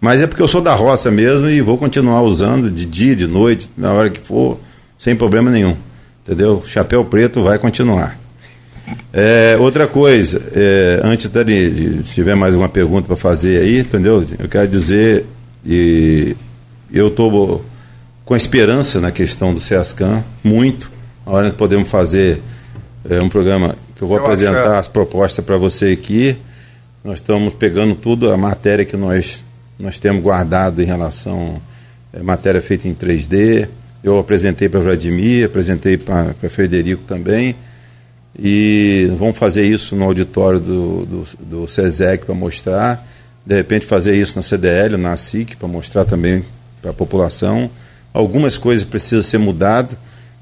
Mas 0.00 0.22
é 0.22 0.26
porque 0.28 0.42
eu 0.42 0.46
sou 0.46 0.60
da 0.60 0.74
roça 0.74 1.10
mesmo 1.10 1.50
e 1.50 1.60
vou 1.60 1.76
continuar 1.76 2.22
usando 2.22 2.70
de 2.70 2.86
dia, 2.86 3.16
de 3.16 3.26
noite, 3.26 3.68
na 3.76 3.92
hora 3.92 4.08
que 4.08 4.20
for, 4.20 4.58
sem 4.96 5.16
problema 5.16 5.50
nenhum. 5.50 5.76
Entendeu? 6.24 6.62
Chapéu 6.64 7.04
preto 7.04 7.42
vai 7.42 7.58
continuar. 7.58 8.16
É, 9.12 9.56
outra 9.58 9.86
coisa, 9.86 10.40
é, 10.54 11.00
antes 11.02 11.28
de, 11.28 12.02
se 12.06 12.14
tiver 12.14 12.36
mais 12.36 12.54
uma 12.54 12.68
pergunta 12.68 13.08
para 13.08 13.16
fazer 13.16 13.62
aí, 13.62 13.80
entendeu? 13.80 14.24
Eu 14.38 14.48
quero 14.48 14.68
dizer, 14.68 15.26
e 15.66 16.36
eu 16.92 17.08
estou 17.08 17.64
com 18.28 18.36
esperança 18.36 19.00
na 19.00 19.10
questão 19.10 19.54
do 19.54 19.58
SESCAM, 19.58 20.22
muito. 20.44 20.92
A 21.24 21.30
hora 21.30 21.50
que 21.50 21.56
podemos 21.56 21.88
fazer 21.88 22.42
é, 23.08 23.22
um 23.22 23.28
programa 23.30 23.74
que 23.96 24.02
eu 24.02 24.06
vou 24.06 24.18
eu 24.18 24.22
apresentar 24.22 24.74
é. 24.74 24.78
as 24.78 24.86
propostas 24.86 25.42
para 25.42 25.56
você 25.56 25.92
aqui. 25.92 26.36
Nós 27.02 27.20
estamos 27.20 27.54
pegando 27.54 27.94
tudo, 27.94 28.30
a 28.30 28.36
matéria 28.36 28.84
que 28.84 28.98
nós, 28.98 29.42
nós 29.78 29.98
temos 29.98 30.22
guardado 30.22 30.82
em 30.82 30.84
relação 30.84 31.58
é, 32.12 32.22
matéria 32.22 32.60
feita 32.60 32.86
em 32.86 32.94
3D. 32.94 33.66
Eu 34.04 34.18
apresentei 34.18 34.68
para 34.68 34.80
Vladimir, 34.80 35.46
apresentei 35.46 35.96
para 35.96 36.34
Frederico 36.50 37.04
também. 37.04 37.56
E 38.38 39.10
vamos 39.18 39.38
fazer 39.38 39.64
isso 39.66 39.96
no 39.96 40.04
auditório 40.04 40.60
do, 40.60 41.06
do, 41.06 41.24
do 41.40 41.66
SESEC 41.66 42.26
para 42.26 42.34
mostrar. 42.34 43.08
De 43.46 43.54
repente, 43.54 43.86
fazer 43.86 44.14
isso 44.14 44.36
na 44.36 44.42
CDL, 44.42 44.98
na 44.98 45.16
SIC, 45.16 45.56
para 45.56 45.66
mostrar 45.66 46.04
também 46.04 46.44
para 46.82 46.90
a 46.90 46.94
população 46.94 47.70
algumas 48.12 48.58
coisas 48.58 48.84
precisam 48.84 49.22
ser 49.22 49.38
mudadas 49.38 49.96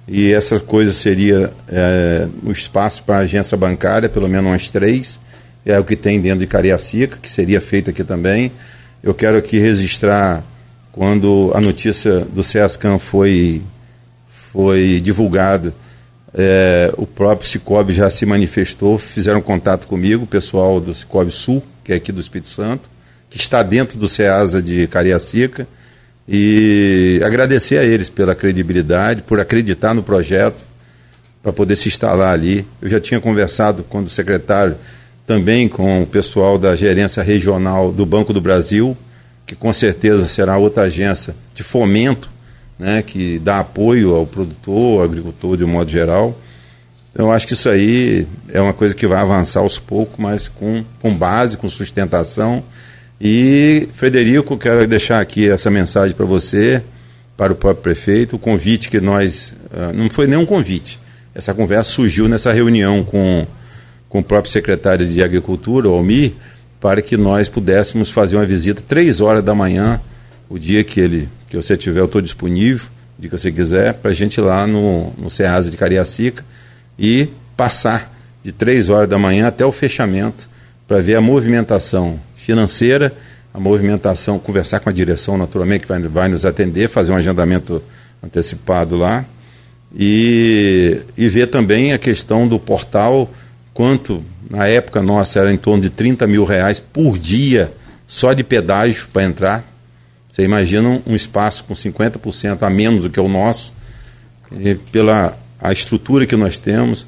e 0.08 0.32
essa 0.32 0.60
coisa 0.60 0.92
seria 0.92 1.52
é, 1.68 2.28
o 2.44 2.52
espaço 2.52 3.02
para 3.02 3.16
a 3.16 3.20
agência 3.20 3.56
bancária, 3.56 4.08
pelo 4.08 4.28
menos 4.28 4.50
umas 4.50 4.70
três, 4.70 5.18
é 5.64 5.78
o 5.78 5.84
que 5.84 5.96
tem 5.96 6.20
dentro 6.20 6.40
de 6.40 6.46
Cariacica, 6.46 7.18
que 7.20 7.28
seria 7.28 7.60
feito 7.60 7.90
aqui 7.90 8.04
também. 8.04 8.52
Eu 9.02 9.12
quero 9.12 9.36
aqui 9.36 9.58
registrar 9.58 10.44
quando 10.92 11.50
a 11.54 11.60
notícia 11.60 12.20
do 12.20 12.44
SESCAM 12.44 12.98
foi, 12.98 13.62
foi 14.52 15.00
divulgada, 15.02 15.74
é, 16.38 16.92
o 16.96 17.06
próprio 17.06 17.48
Cicobi 17.48 17.92
já 17.92 18.10
se 18.10 18.26
manifestou, 18.26 18.98
fizeram 18.98 19.40
contato 19.40 19.86
comigo, 19.86 20.24
o 20.24 20.26
pessoal 20.26 20.80
do 20.80 20.94
Cicobi 20.94 21.30
Sul, 21.30 21.62
que 21.82 21.92
é 21.92 21.96
aqui 21.96 22.12
do 22.12 22.20
Espírito 22.20 22.48
Santo, 22.48 22.88
que 23.28 23.38
está 23.38 23.62
dentro 23.62 23.98
do 23.98 24.08
SEASA 24.08 24.62
de 24.62 24.86
Cariacica, 24.86 25.66
e 26.28 27.20
agradecer 27.24 27.78
a 27.78 27.84
eles 27.84 28.08
pela 28.08 28.34
credibilidade, 28.34 29.22
por 29.22 29.38
acreditar 29.38 29.94
no 29.94 30.02
projeto, 30.02 30.62
para 31.42 31.52
poder 31.52 31.76
se 31.76 31.88
instalar 31.88 32.32
ali. 32.32 32.66
Eu 32.82 32.88
já 32.88 33.00
tinha 33.00 33.20
conversado 33.20 33.84
com 33.84 34.00
o 34.00 34.08
secretário 34.08 34.76
também 35.26 35.68
com 35.68 36.02
o 36.02 36.06
pessoal 36.06 36.58
da 36.58 36.74
gerência 36.74 37.22
regional 37.22 37.92
do 37.92 38.06
Banco 38.06 38.32
do 38.32 38.40
Brasil, 38.40 38.96
que 39.44 39.54
com 39.54 39.72
certeza 39.72 40.28
será 40.28 40.56
outra 40.56 40.84
agência 40.84 41.34
de 41.54 41.62
fomento, 41.62 42.30
né, 42.78 43.02
que 43.02 43.38
dá 43.38 43.60
apoio 43.60 44.14
ao 44.14 44.26
produtor, 44.26 45.00
ao 45.00 45.04
agricultor 45.04 45.56
de 45.56 45.64
um 45.64 45.68
modo 45.68 45.90
geral. 45.90 46.36
Então, 47.10 47.26
eu 47.26 47.32
acho 47.32 47.46
que 47.46 47.54
isso 47.54 47.68
aí 47.68 48.26
é 48.52 48.60
uma 48.60 48.72
coisa 48.72 48.94
que 48.94 49.06
vai 49.06 49.20
avançar 49.20 49.60
aos 49.60 49.78
poucos, 49.78 50.16
mas 50.18 50.48
com, 50.48 50.84
com 51.00 51.14
base, 51.14 51.56
com 51.56 51.68
sustentação 51.68 52.62
e, 53.20 53.88
Frederico, 53.94 54.58
quero 54.58 54.86
deixar 54.86 55.20
aqui 55.20 55.48
essa 55.48 55.70
mensagem 55.70 56.14
para 56.14 56.26
você, 56.26 56.82
para 57.36 57.52
o 57.52 57.56
próprio 57.56 57.82
prefeito, 57.82 58.36
o 58.36 58.38
convite 58.38 58.90
que 58.90 59.00
nós. 59.00 59.54
Uh, 59.70 59.92
não 59.94 60.10
foi 60.10 60.26
nem 60.26 60.38
um 60.38 60.46
convite, 60.46 61.00
essa 61.34 61.52
conversa 61.54 61.90
surgiu 61.90 62.28
nessa 62.28 62.52
reunião 62.52 63.04
com, 63.04 63.46
com 64.08 64.20
o 64.20 64.24
próprio 64.24 64.50
secretário 64.50 65.06
de 65.06 65.22
Agricultura, 65.22 65.88
o 65.88 65.92
Almir, 65.92 66.32
para 66.80 67.02
que 67.02 67.16
nós 67.16 67.48
pudéssemos 67.48 68.10
fazer 68.10 68.36
uma 68.36 68.46
visita 68.46 68.82
três 68.86 69.20
horas 69.20 69.44
da 69.44 69.54
manhã, 69.54 70.00
o 70.48 70.58
dia 70.58 70.82
que 70.84 71.00
ele 71.00 71.28
que 71.48 71.56
você 71.56 71.76
tiver, 71.76 72.00
eu 72.00 72.06
estou 72.06 72.20
disponível, 72.20 72.88
dia 73.18 73.30
que 73.30 73.38
você 73.38 73.52
quiser, 73.52 73.94
para 73.94 74.10
a 74.10 74.14
gente 74.14 74.38
ir 74.38 74.40
lá 74.40 74.66
no, 74.66 75.12
no 75.16 75.30
Ceasa 75.30 75.70
de 75.70 75.76
Cariacica 75.76 76.44
e 76.98 77.28
passar 77.56 78.12
de 78.42 78.52
três 78.52 78.88
horas 78.88 79.08
da 79.08 79.18
manhã 79.18 79.46
até 79.46 79.64
o 79.64 79.72
fechamento 79.72 80.48
para 80.88 81.00
ver 81.00 81.14
a 81.14 81.20
movimentação 81.20 82.20
financeira, 82.46 83.12
a 83.52 83.58
movimentação, 83.58 84.38
conversar 84.38 84.78
com 84.78 84.88
a 84.88 84.92
direção, 84.92 85.36
naturalmente, 85.36 85.82
que 85.82 85.88
vai, 85.88 86.00
vai 86.00 86.28
nos 86.28 86.46
atender, 86.46 86.88
fazer 86.88 87.10
um 87.10 87.16
agendamento 87.16 87.82
antecipado 88.22 88.96
lá. 88.96 89.24
E, 89.98 91.00
e 91.16 91.28
ver 91.28 91.48
também 91.48 91.92
a 91.92 91.98
questão 91.98 92.46
do 92.46 92.58
portal, 92.58 93.30
quanto 93.74 94.22
na 94.48 94.68
época 94.68 95.02
nossa 95.02 95.40
era 95.40 95.52
em 95.52 95.56
torno 95.56 95.82
de 95.82 95.90
30 95.90 96.26
mil 96.26 96.44
reais 96.44 96.78
por 96.78 97.18
dia 97.18 97.72
só 98.06 98.32
de 98.32 98.44
pedágio 98.44 99.08
para 99.12 99.24
entrar. 99.24 99.64
Você 100.30 100.42
imagina 100.42 101.02
um, 101.06 101.14
espaço 101.14 101.64
com 101.64 101.74
50% 101.74 102.62
a 102.62 102.70
menos 102.70 103.04
do 103.04 103.10
que 103.10 103.18
o 103.18 103.28
nosso, 103.28 103.72
pela 104.92 105.36
a 105.58 105.72
estrutura 105.72 106.26
que 106.26 106.36
nós 106.36 106.58
temos, 106.58 107.06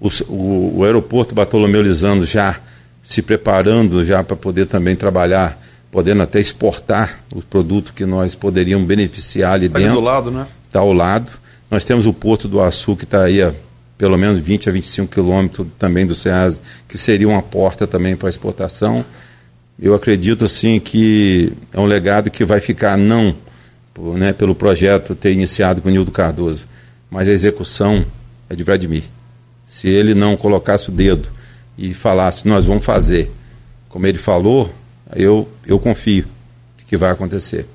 o, 0.00 0.08
o, 0.28 0.78
o 0.78 0.84
aeroporto 0.84 1.34
Bartolomeu 1.34 1.82
Lisandro 1.82 2.24
já 2.24 2.58
se 3.02 3.22
preparando 3.22 4.04
já 4.04 4.22
para 4.22 4.36
poder 4.36 4.66
também 4.66 4.94
trabalhar, 4.94 5.60
podendo 5.90 6.22
até 6.22 6.38
exportar 6.40 7.20
os 7.34 7.44
produtos 7.44 7.92
que 7.92 8.04
nós 8.04 8.34
poderíamos 8.34 8.86
beneficiar 8.86 9.52
ali 9.54 9.68
tá 9.68 9.78
dentro. 9.78 9.94
Está 9.94 10.00
do 10.00 10.06
lado, 10.06 10.30
né? 10.30 10.46
Está 10.66 10.80
ao 10.80 10.92
lado. 10.92 11.30
Nós 11.70 11.84
temos 11.84 12.06
o 12.06 12.12
Porto 12.12 12.46
do 12.46 12.60
Açu, 12.60 12.96
que 12.96 13.04
está 13.04 13.24
aí 13.24 13.42
a 13.42 13.52
pelo 14.00 14.16
menos 14.16 14.40
20 14.40 14.66
a 14.66 14.72
25 14.72 15.12
quilômetros 15.12 15.66
também 15.78 16.06
do 16.06 16.14
SEAS, 16.14 16.58
que 16.88 16.96
seria 16.96 17.28
uma 17.28 17.42
porta 17.42 17.86
também 17.86 18.16
para 18.16 18.30
exportação. 18.30 19.04
Eu 19.78 19.94
acredito 19.94 20.46
assim 20.46 20.80
que 20.80 21.52
é 21.70 21.78
um 21.78 21.84
legado 21.84 22.30
que 22.30 22.42
vai 22.42 22.60
ficar 22.60 22.96
não 22.96 23.36
né, 24.16 24.32
pelo 24.32 24.54
projeto 24.54 25.14
ter 25.14 25.32
iniciado 25.32 25.82
com 25.82 25.90
o 25.90 25.92
Nildo 25.92 26.10
Cardoso, 26.10 26.66
mas 27.10 27.28
a 27.28 27.32
execução 27.32 28.02
é 28.48 28.56
de 28.56 28.64
Vladimir. 28.64 29.04
Se 29.66 29.86
ele 29.86 30.14
não 30.14 30.34
colocasse 30.34 30.88
o 30.88 30.92
dedo 30.92 31.28
e 31.76 31.94
falasse, 31.94 32.46
nós 32.46 32.66
vamos 32.66 32.84
fazer, 32.84 33.30
como 33.88 34.06
ele 34.06 34.18
falou, 34.18 34.72
eu, 35.14 35.48
eu 35.66 35.78
confio 35.78 36.26
que 36.90 36.96
vai 36.96 37.12
acontecer. 37.12 37.66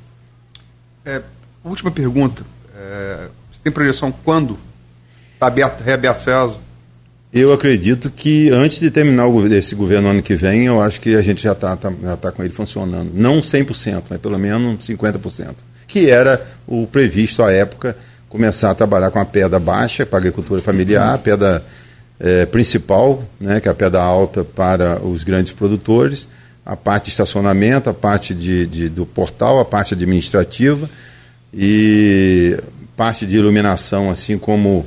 É, 1.05 1.21
última 1.63 1.89
pergunta. 1.89 2.43
É, 2.77 3.29
você 3.49 3.59
tem 3.63 3.71
projeção 3.71 4.11
quando 4.11 4.59
está 5.33 5.47
aberto, 5.47 5.81
reaberto 5.81 6.21
César? 6.21 6.59
Eu 7.31 7.53
acredito 7.53 8.09
que 8.09 8.49
antes 8.49 8.77
de 8.77 8.91
terminar 8.91 9.27
esse 9.53 9.73
governo 9.73 10.09
ano 10.09 10.21
que 10.21 10.35
vem, 10.35 10.65
eu 10.65 10.81
acho 10.81 10.99
que 10.99 11.15
a 11.15 11.21
gente 11.21 11.41
já 11.41 11.53
está 11.53 11.77
tá, 11.77 11.93
já 12.01 12.17
tá 12.17 12.29
com 12.29 12.43
ele 12.43 12.53
funcionando. 12.53 13.11
Não 13.13 13.39
100%, 13.39 14.03
mas 14.09 14.19
pelo 14.19 14.37
menos 14.37 14.85
50%. 14.85 15.55
Que 15.87 16.09
era 16.11 16.45
o 16.67 16.85
previsto 16.85 17.41
à 17.41 17.53
época, 17.53 17.95
começar 18.27 18.71
a 18.71 18.75
trabalhar 18.75 19.11
com 19.11 19.19
a 19.19 19.25
pedra 19.25 19.59
baixa 19.59 20.05
para 20.05 20.17
a 20.17 20.21
agricultura 20.21 20.61
familiar, 20.61 21.13
a 21.13 21.17
pedra 21.17 21.63
é, 22.19 22.45
principal, 22.45 23.23
né, 23.39 23.59
que 23.59 23.67
é 23.67 23.71
a 23.71 23.75
pedra 23.75 24.01
alta 24.01 24.43
para 24.43 25.01
os 25.05 25.23
grandes 25.23 25.53
produtores, 25.53 26.27
a 26.65 26.75
parte 26.75 27.05
de 27.05 27.11
estacionamento, 27.11 27.89
a 27.89 27.93
parte 27.93 28.33
de, 28.33 28.65
de, 28.65 28.89
do 28.89 29.05
portal, 29.05 29.59
a 29.59 29.65
parte 29.65 29.93
administrativa 29.93 30.89
e 31.53 32.57
parte 32.95 33.25
de 33.25 33.35
iluminação, 33.35 34.09
assim 34.09 34.37
como 34.37 34.85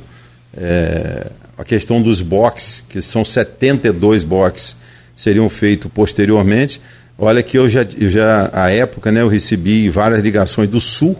é, 0.57 1.27
a 1.57 1.63
questão 1.63 2.01
dos 2.01 2.21
boxes, 2.21 2.83
que 2.89 3.01
são 3.01 3.23
72 3.23 4.23
boxes, 4.23 4.75
seriam 5.15 5.49
feitos 5.49 5.91
posteriormente. 5.93 6.81
Olha 7.17 7.43
que 7.43 7.57
eu 7.57 7.67
já, 7.69 7.85
eu 7.97 8.09
já, 8.09 8.49
à 8.53 8.71
época, 8.71 9.11
né, 9.11 9.21
eu 9.21 9.27
recebi 9.27 9.89
várias 9.89 10.21
ligações 10.21 10.67
do 10.69 10.79
Sul, 10.79 11.17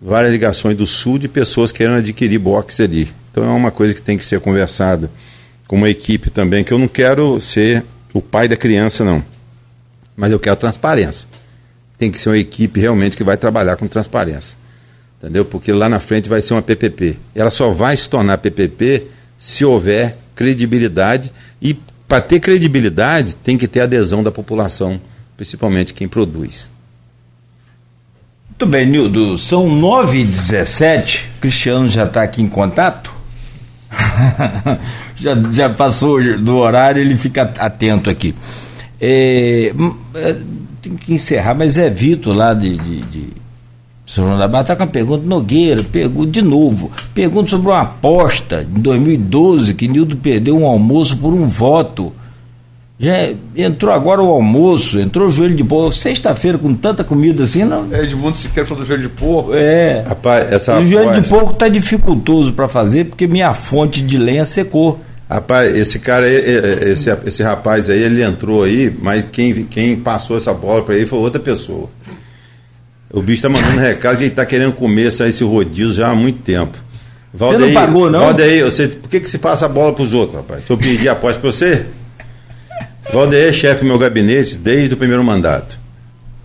várias 0.00 0.32
ligações 0.32 0.76
do 0.76 0.86
Sul 0.86 1.18
de 1.18 1.28
pessoas 1.28 1.72
querendo 1.72 1.96
adquirir 1.96 2.38
boxe 2.38 2.82
ali. 2.82 3.08
Então 3.38 3.50
é 3.50 3.54
uma 3.54 3.70
coisa 3.70 3.94
que 3.94 4.02
tem 4.02 4.18
que 4.18 4.24
ser 4.24 4.40
conversada 4.40 5.08
com 5.66 5.76
uma 5.76 5.88
equipe 5.88 6.28
também, 6.28 6.64
que 6.64 6.72
eu 6.72 6.78
não 6.78 6.88
quero 6.88 7.40
ser 7.40 7.84
o 8.12 8.20
pai 8.20 8.48
da 8.48 8.56
criança, 8.56 9.04
não. 9.04 9.22
Mas 10.16 10.32
eu 10.32 10.40
quero 10.40 10.56
transparência. 10.56 11.28
Tem 11.96 12.10
que 12.10 12.18
ser 12.18 12.30
uma 12.30 12.38
equipe 12.38 12.80
realmente 12.80 13.16
que 13.16 13.22
vai 13.22 13.36
trabalhar 13.36 13.76
com 13.76 13.86
transparência. 13.86 14.58
Entendeu? 15.22 15.44
Porque 15.44 15.72
lá 15.72 15.88
na 15.88 16.00
frente 16.00 16.28
vai 16.28 16.40
ser 16.40 16.54
uma 16.54 16.62
PPP. 16.62 17.16
Ela 17.32 17.50
só 17.50 17.70
vai 17.70 17.96
se 17.96 18.10
tornar 18.10 18.38
PPP 18.38 19.06
se 19.36 19.64
houver 19.64 20.16
credibilidade 20.34 21.32
e 21.62 21.74
para 22.08 22.20
ter 22.20 22.40
credibilidade, 22.40 23.36
tem 23.36 23.56
que 23.56 23.68
ter 23.68 23.82
adesão 23.82 24.22
da 24.22 24.32
população, 24.32 25.00
principalmente 25.36 25.94
quem 25.94 26.08
produz. 26.08 26.68
Muito 28.48 28.66
bem, 28.66 28.84
Nildo. 28.86 29.38
São 29.38 29.68
9 29.68 30.22
h 30.22 30.30
17 30.30 31.30
Cristiano 31.40 31.88
já 31.88 32.04
está 32.04 32.22
aqui 32.24 32.42
em 32.42 32.48
contato? 32.48 33.17
já, 35.16 35.34
já 35.52 35.70
passou 35.70 36.38
do 36.38 36.56
horário, 36.56 37.00
ele 37.00 37.16
fica 37.16 37.42
atento 37.42 38.10
aqui. 38.10 38.34
É, 39.00 39.72
é, 40.14 40.36
tem 40.82 40.96
que 40.96 41.14
encerrar, 41.14 41.54
mas 41.54 41.78
é 41.78 41.88
Vitor 41.88 42.34
lá 42.34 42.54
de, 42.54 42.76
de, 42.76 43.00
de 43.02 43.38
da 44.16 44.60
está 44.62 44.74
com 44.74 44.84
a 44.84 44.86
pergunta, 44.86 45.26
Nogueira, 45.26 45.82
pergunta 45.82 46.30
de 46.30 46.40
novo. 46.40 46.90
Pergunta 47.12 47.50
sobre 47.50 47.68
uma 47.68 47.82
aposta 47.82 48.62
em 48.62 48.80
2012 48.80 49.74
que 49.74 49.86
Nildo 49.86 50.16
perdeu 50.16 50.58
um 50.58 50.66
almoço 50.66 51.16
por 51.18 51.34
um 51.34 51.46
voto. 51.46 52.12
Já 53.00 53.32
entrou 53.56 53.92
agora 53.92 54.20
o 54.20 54.26
almoço, 54.26 54.98
entrou 54.98 55.28
o 55.28 55.30
joelho 55.30 55.54
de 55.54 55.62
porco. 55.62 55.92
Sexta-feira 55.92 56.58
com 56.58 56.74
tanta 56.74 57.04
comida 57.04 57.44
assim, 57.44 57.64
não. 57.64 57.86
É, 57.92 58.02
Edmundo 58.02 58.36
Siqueira 58.36 58.68
falou 58.68 58.82
do 58.82 58.86
joelho 58.88 59.04
de 59.04 59.08
porco. 59.08 59.54
É. 59.54 60.02
Rapaz, 60.06 60.50
essa 60.50 60.80
o 60.80 60.84
joelho 60.84 61.20
de 61.20 61.28
porco 61.28 61.52
está 61.52 61.68
dificultoso 61.68 62.52
para 62.52 62.66
fazer 62.66 63.04
porque 63.04 63.28
minha 63.28 63.54
fonte 63.54 64.02
de 64.02 64.18
lenha 64.18 64.44
secou. 64.44 65.00
Rapaz, 65.30 65.76
esse 65.76 66.00
cara, 66.00 66.28
esse, 66.28 67.10
esse 67.24 67.42
rapaz 67.42 67.88
aí, 67.88 68.02
ele 68.02 68.22
entrou 68.22 68.64
aí, 68.64 68.92
mas 69.00 69.24
quem, 69.30 69.54
quem 69.64 69.94
passou 69.94 70.36
essa 70.36 70.52
bola 70.52 70.82
para 70.82 70.96
ele 70.96 71.06
foi 71.06 71.18
outra 71.18 71.38
pessoa. 71.38 71.88
O 73.12 73.22
bicho 73.22 73.46
está 73.46 73.48
mandando 73.48 73.78
recado 73.78 74.16
que 74.16 74.24
ele 74.24 74.30
está 74.30 74.44
querendo 74.44 74.72
comer 74.72 75.08
esse 75.08 75.44
rodízio 75.44 75.92
já 75.92 76.10
há 76.10 76.14
muito 76.16 76.42
tempo. 76.42 76.76
Valdeir, 77.32 77.60
você 77.60 77.66
não 77.66 77.74
pagou, 77.74 78.10
não? 78.10 78.20
Valdeir, 78.20 78.64
você, 78.64 78.88
por 78.88 79.08
que, 79.08 79.20
que 79.20 79.28
se 79.28 79.38
passa 79.38 79.66
a 79.66 79.68
bola 79.68 79.92
para 79.92 80.02
os 80.02 80.14
outros, 80.14 80.36
rapaz? 80.36 80.64
Se 80.64 80.72
eu 80.72 80.78
pedir 80.78 81.08
aposta 81.08 81.40
para 81.40 81.52
você? 81.52 81.86
Valdeir 83.12 83.48
é 83.48 83.52
chefe 83.52 83.80
do 83.80 83.86
meu 83.86 83.98
gabinete 83.98 84.56
desde 84.56 84.94
o 84.94 84.96
primeiro 84.96 85.24
mandato. 85.24 85.78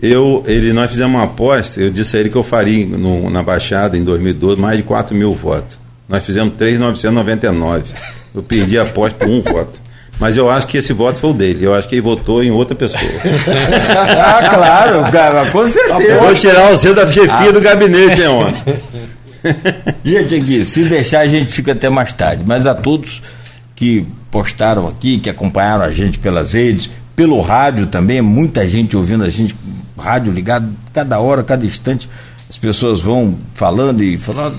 Eu, 0.00 0.44
ele, 0.46 0.72
nós 0.72 0.90
fizemos 0.90 1.14
uma 1.14 1.24
aposta, 1.24 1.80
eu 1.80 1.90
disse 1.90 2.16
a 2.16 2.20
ele 2.20 2.28
que 2.28 2.36
eu 2.36 2.42
faria 2.42 2.84
no, 2.86 3.30
na 3.30 3.42
Baixada 3.42 3.96
em 3.96 4.04
2012 4.04 4.60
mais 4.60 4.76
de 4.76 4.82
4 4.82 5.14
mil 5.14 5.32
votos. 5.32 5.78
Nós 6.08 6.24
fizemos 6.24 6.54
3,999. 6.56 7.94
Eu 8.34 8.42
perdi 8.42 8.78
a 8.78 8.82
aposta 8.82 9.18
por 9.18 9.28
um 9.28 9.40
voto. 9.40 9.80
Mas 10.18 10.36
eu 10.36 10.48
acho 10.48 10.66
que 10.66 10.76
esse 10.76 10.92
voto 10.92 11.18
foi 11.18 11.30
o 11.30 11.32
dele. 11.32 11.64
Eu 11.64 11.74
acho 11.74 11.88
que 11.88 11.94
ele 11.96 12.02
votou 12.02 12.42
em 12.42 12.50
outra 12.50 12.74
pessoa. 12.74 13.00
ah, 14.18 14.48
claro, 14.48 15.10
cara, 15.10 15.50
com 15.50 15.66
certeza. 15.66 16.18
Vou 16.20 16.34
tirar 16.34 16.70
você 16.70 16.94
da 16.94 17.10
chefia 17.10 17.48
ah. 17.48 17.52
do 17.52 17.60
gabinete, 17.60 18.20
hein, 18.20 18.28
homem? 18.28 18.54
gente, 20.04 20.34
aqui, 20.36 20.64
se 20.64 20.84
deixar, 20.84 21.20
a 21.20 21.26
gente 21.26 21.52
fica 21.52 21.72
até 21.72 21.88
mais 21.88 22.12
tarde. 22.12 22.42
Mas 22.46 22.66
a 22.66 22.74
todos 22.74 23.22
que 23.74 24.06
postaram 24.30 24.86
aqui, 24.86 25.18
que 25.18 25.30
acompanharam 25.30 25.84
a 25.84 25.92
gente 25.92 26.18
pelas 26.18 26.52
redes, 26.52 26.90
pelo 27.16 27.40
rádio 27.40 27.86
também, 27.86 28.20
muita 28.20 28.66
gente 28.66 28.96
ouvindo 28.96 29.24
a 29.24 29.28
gente, 29.28 29.54
rádio 29.98 30.32
ligado, 30.32 30.68
cada 30.92 31.18
hora, 31.18 31.42
cada 31.42 31.64
instante, 31.64 32.08
as 32.48 32.56
pessoas 32.56 33.00
vão 33.00 33.36
falando 33.54 34.02
e 34.02 34.18
falando 34.18 34.56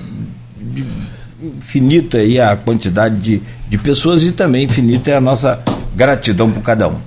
infinita 1.42 2.18
aí 2.18 2.40
a 2.40 2.56
quantidade 2.56 3.16
de, 3.16 3.42
de 3.68 3.78
pessoas 3.78 4.22
e 4.22 4.32
também 4.32 4.64
infinita 4.64 5.10
é 5.10 5.16
a 5.16 5.20
nossa 5.20 5.62
gratidão 5.94 6.50
por 6.50 6.62
cada 6.62 6.88
um. 6.88 6.98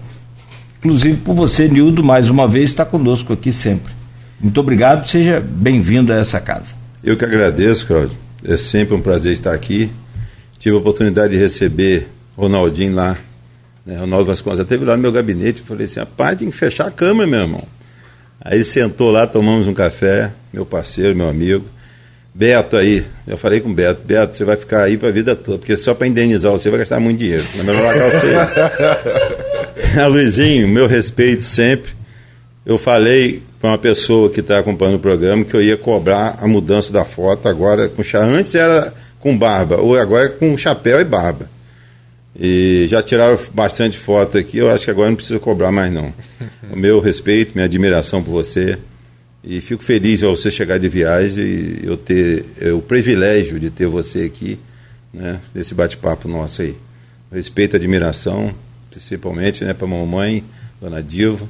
Inclusive 0.79 1.17
por 1.17 1.35
você, 1.35 1.67
Nildo, 1.67 2.03
mais 2.03 2.29
uma 2.29 2.47
vez 2.47 2.69
está 2.69 2.85
conosco 2.85 3.33
aqui 3.33 3.51
sempre. 3.51 3.91
Muito 4.39 4.59
obrigado, 4.59 5.07
seja 5.07 5.43
bem-vindo 5.45 6.13
a 6.13 6.15
essa 6.15 6.39
casa. 6.39 6.73
Eu 7.03 7.17
que 7.17 7.25
agradeço, 7.25 7.85
Claudio. 7.85 8.17
É 8.43 8.55
sempre 8.55 8.95
um 8.95 9.01
prazer 9.01 9.33
estar 9.33 9.53
aqui. 9.53 9.91
Tive 10.59 10.75
a 10.75 10.79
oportunidade 10.79 11.31
de 11.33 11.39
receber 11.39 12.09
Ronaldinho 12.37 12.93
lá, 12.93 13.17
né, 13.85 13.97
Ronaldo 13.97 14.25
Vasconcelos. 14.27 14.67
Teve 14.67 14.83
lá 14.83 14.97
no 14.97 15.01
meu 15.01 15.11
gabinete, 15.11 15.63
falei 15.65 15.85
assim, 15.85 16.01
rapaz, 16.01 16.37
tem 16.37 16.51
que 16.51 16.57
fechar 16.57 16.87
a 16.87 16.91
câmera, 16.91 17.25
meu 17.25 17.39
irmão. 17.39 17.63
Aí 18.41 18.63
sentou 18.63 19.09
lá, 19.09 19.25
tomamos 19.25 19.67
um 19.67 19.73
café, 19.73 20.31
meu 20.51 20.65
parceiro, 20.65 21.15
meu 21.15 21.29
amigo. 21.29 21.65
Beto 22.33 22.77
aí, 22.77 23.05
eu 23.25 23.37
falei 23.37 23.59
com 23.59 23.69
o 23.69 23.73
Beto, 23.73 24.01
Beto, 24.05 24.35
você 24.35 24.43
vai 24.43 24.55
ficar 24.55 24.83
aí 24.83 24.97
para 24.97 25.09
a 25.09 25.11
vida 25.11 25.35
toda, 25.35 25.57
porque 25.57 25.75
só 25.75 25.93
para 25.93 26.07
indenizar 26.07 26.51
você 26.51 26.69
vai 26.69 26.79
gastar 26.79 26.99
muito 26.99 27.19
dinheiro. 27.19 27.43
Mas 27.55 27.65
melhor 27.65 27.83
largar 27.83 28.11
você. 28.11 28.35
a 29.99 30.07
Luizinho, 30.07 30.67
meu 30.67 30.87
respeito 30.87 31.43
sempre. 31.43 31.91
Eu 32.65 32.77
falei 32.77 33.41
para 33.59 33.71
uma 33.71 33.77
pessoa 33.77 34.29
que 34.29 34.41
está 34.41 34.59
acompanhando 34.59 34.95
o 34.95 34.99
programa 34.99 35.43
que 35.43 35.53
eu 35.53 35.61
ia 35.61 35.75
cobrar 35.75 36.37
a 36.39 36.47
mudança 36.47 36.93
da 36.93 37.03
foto 37.03 37.47
agora 37.47 37.91
antes 38.37 38.55
era 38.55 38.93
com 39.19 39.37
barba, 39.37 39.77
ou 39.77 39.97
agora 39.97 40.25
é 40.25 40.29
com 40.29 40.57
chapéu 40.57 40.99
e 40.99 41.03
barba. 41.03 41.49
E 42.39 42.85
já 42.87 43.01
tiraram 43.03 43.37
bastante 43.53 43.97
foto 43.97 44.37
aqui, 44.37 44.57
eu 44.57 44.69
acho 44.69 44.85
que 44.85 44.91
agora 44.91 45.09
não 45.09 45.15
precisa 45.15 45.39
cobrar 45.39 45.71
mais 45.71 45.91
não. 45.91 46.13
O 46.71 46.75
meu 46.75 46.99
respeito, 46.99 47.51
minha 47.53 47.65
admiração 47.65 48.23
por 48.23 48.31
você. 48.31 48.77
E 49.43 49.61
fico 49.61 49.83
feliz 49.83 50.21
ao 50.23 50.35
você 50.35 50.51
chegar 50.51 50.77
de 50.77 50.89
viagem 50.89 51.43
e 51.43 51.79
eu 51.83 51.97
ter 51.97 52.45
é, 52.61 52.71
o 52.71 52.81
privilégio 52.81 53.59
de 53.59 53.69
ter 53.69 53.87
você 53.87 54.23
aqui, 54.23 54.59
né, 55.13 55.39
nesse 55.53 55.73
bate-papo 55.73 56.27
nosso 56.27 56.61
aí. 56.61 56.75
Respeito 57.31 57.75
e 57.75 57.77
admiração, 57.77 58.53
principalmente 58.89 59.63
né, 59.63 59.73
para 59.73 59.85
a 59.85 59.89
mamãe, 59.89 60.43
dona 60.81 61.01
Diva, 61.01 61.47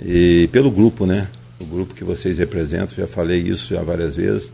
e 0.00 0.48
pelo 0.52 0.70
grupo, 0.70 1.06
né? 1.06 1.28
O 1.60 1.64
grupo 1.64 1.94
que 1.94 2.02
vocês 2.02 2.38
representam, 2.38 2.96
já 2.96 3.06
falei 3.06 3.40
isso 3.40 3.74
já 3.74 3.82
várias 3.82 4.16
vezes. 4.16 4.50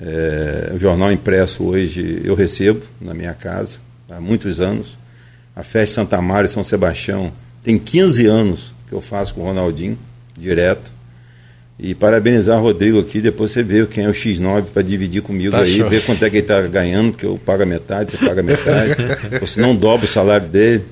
É, 0.00 0.70
o 0.74 0.78
jornal 0.78 1.10
impresso 1.10 1.64
hoje 1.64 2.20
eu 2.22 2.36
recebo 2.36 2.80
na 3.00 3.12
minha 3.12 3.34
casa 3.34 3.78
há 4.08 4.20
muitos 4.20 4.60
anos. 4.60 4.96
A 5.56 5.64
festa 5.64 5.96
Santa 5.96 6.22
Maria 6.22 6.46
e 6.46 6.48
São 6.48 6.62
Sebastião 6.62 7.32
tem 7.64 7.78
15 7.78 8.26
anos 8.26 8.74
que 8.88 8.94
eu 8.94 9.00
faço 9.00 9.34
com 9.34 9.40
o 9.40 9.44
Ronaldinho, 9.44 9.98
direto. 10.38 10.98
E 11.80 11.94
parabenizar 11.94 12.58
o 12.58 12.62
Rodrigo 12.62 12.98
aqui, 12.98 13.20
depois 13.20 13.52
você 13.52 13.62
vê 13.62 13.86
quem 13.86 14.04
é 14.04 14.08
o 14.08 14.12
X9 14.12 14.64
para 14.72 14.82
dividir 14.82 15.22
comigo 15.22 15.52
tá 15.52 15.60
aí, 15.60 15.76
show. 15.76 15.88
ver 15.88 16.04
quanto 16.04 16.24
é 16.24 16.30
que 16.30 16.36
ele 16.38 16.44
está 16.44 16.60
ganhando, 16.62 17.12
porque 17.12 17.26
eu 17.26 17.38
pago 17.44 17.62
a 17.62 17.66
metade, 17.66 18.10
você 18.10 18.16
paga 18.16 18.40
a 18.40 18.42
metade. 18.42 18.94
você 19.40 19.60
não 19.60 19.76
dobra 19.76 20.04
o 20.04 20.08
salário 20.08 20.48
dele, 20.48 20.84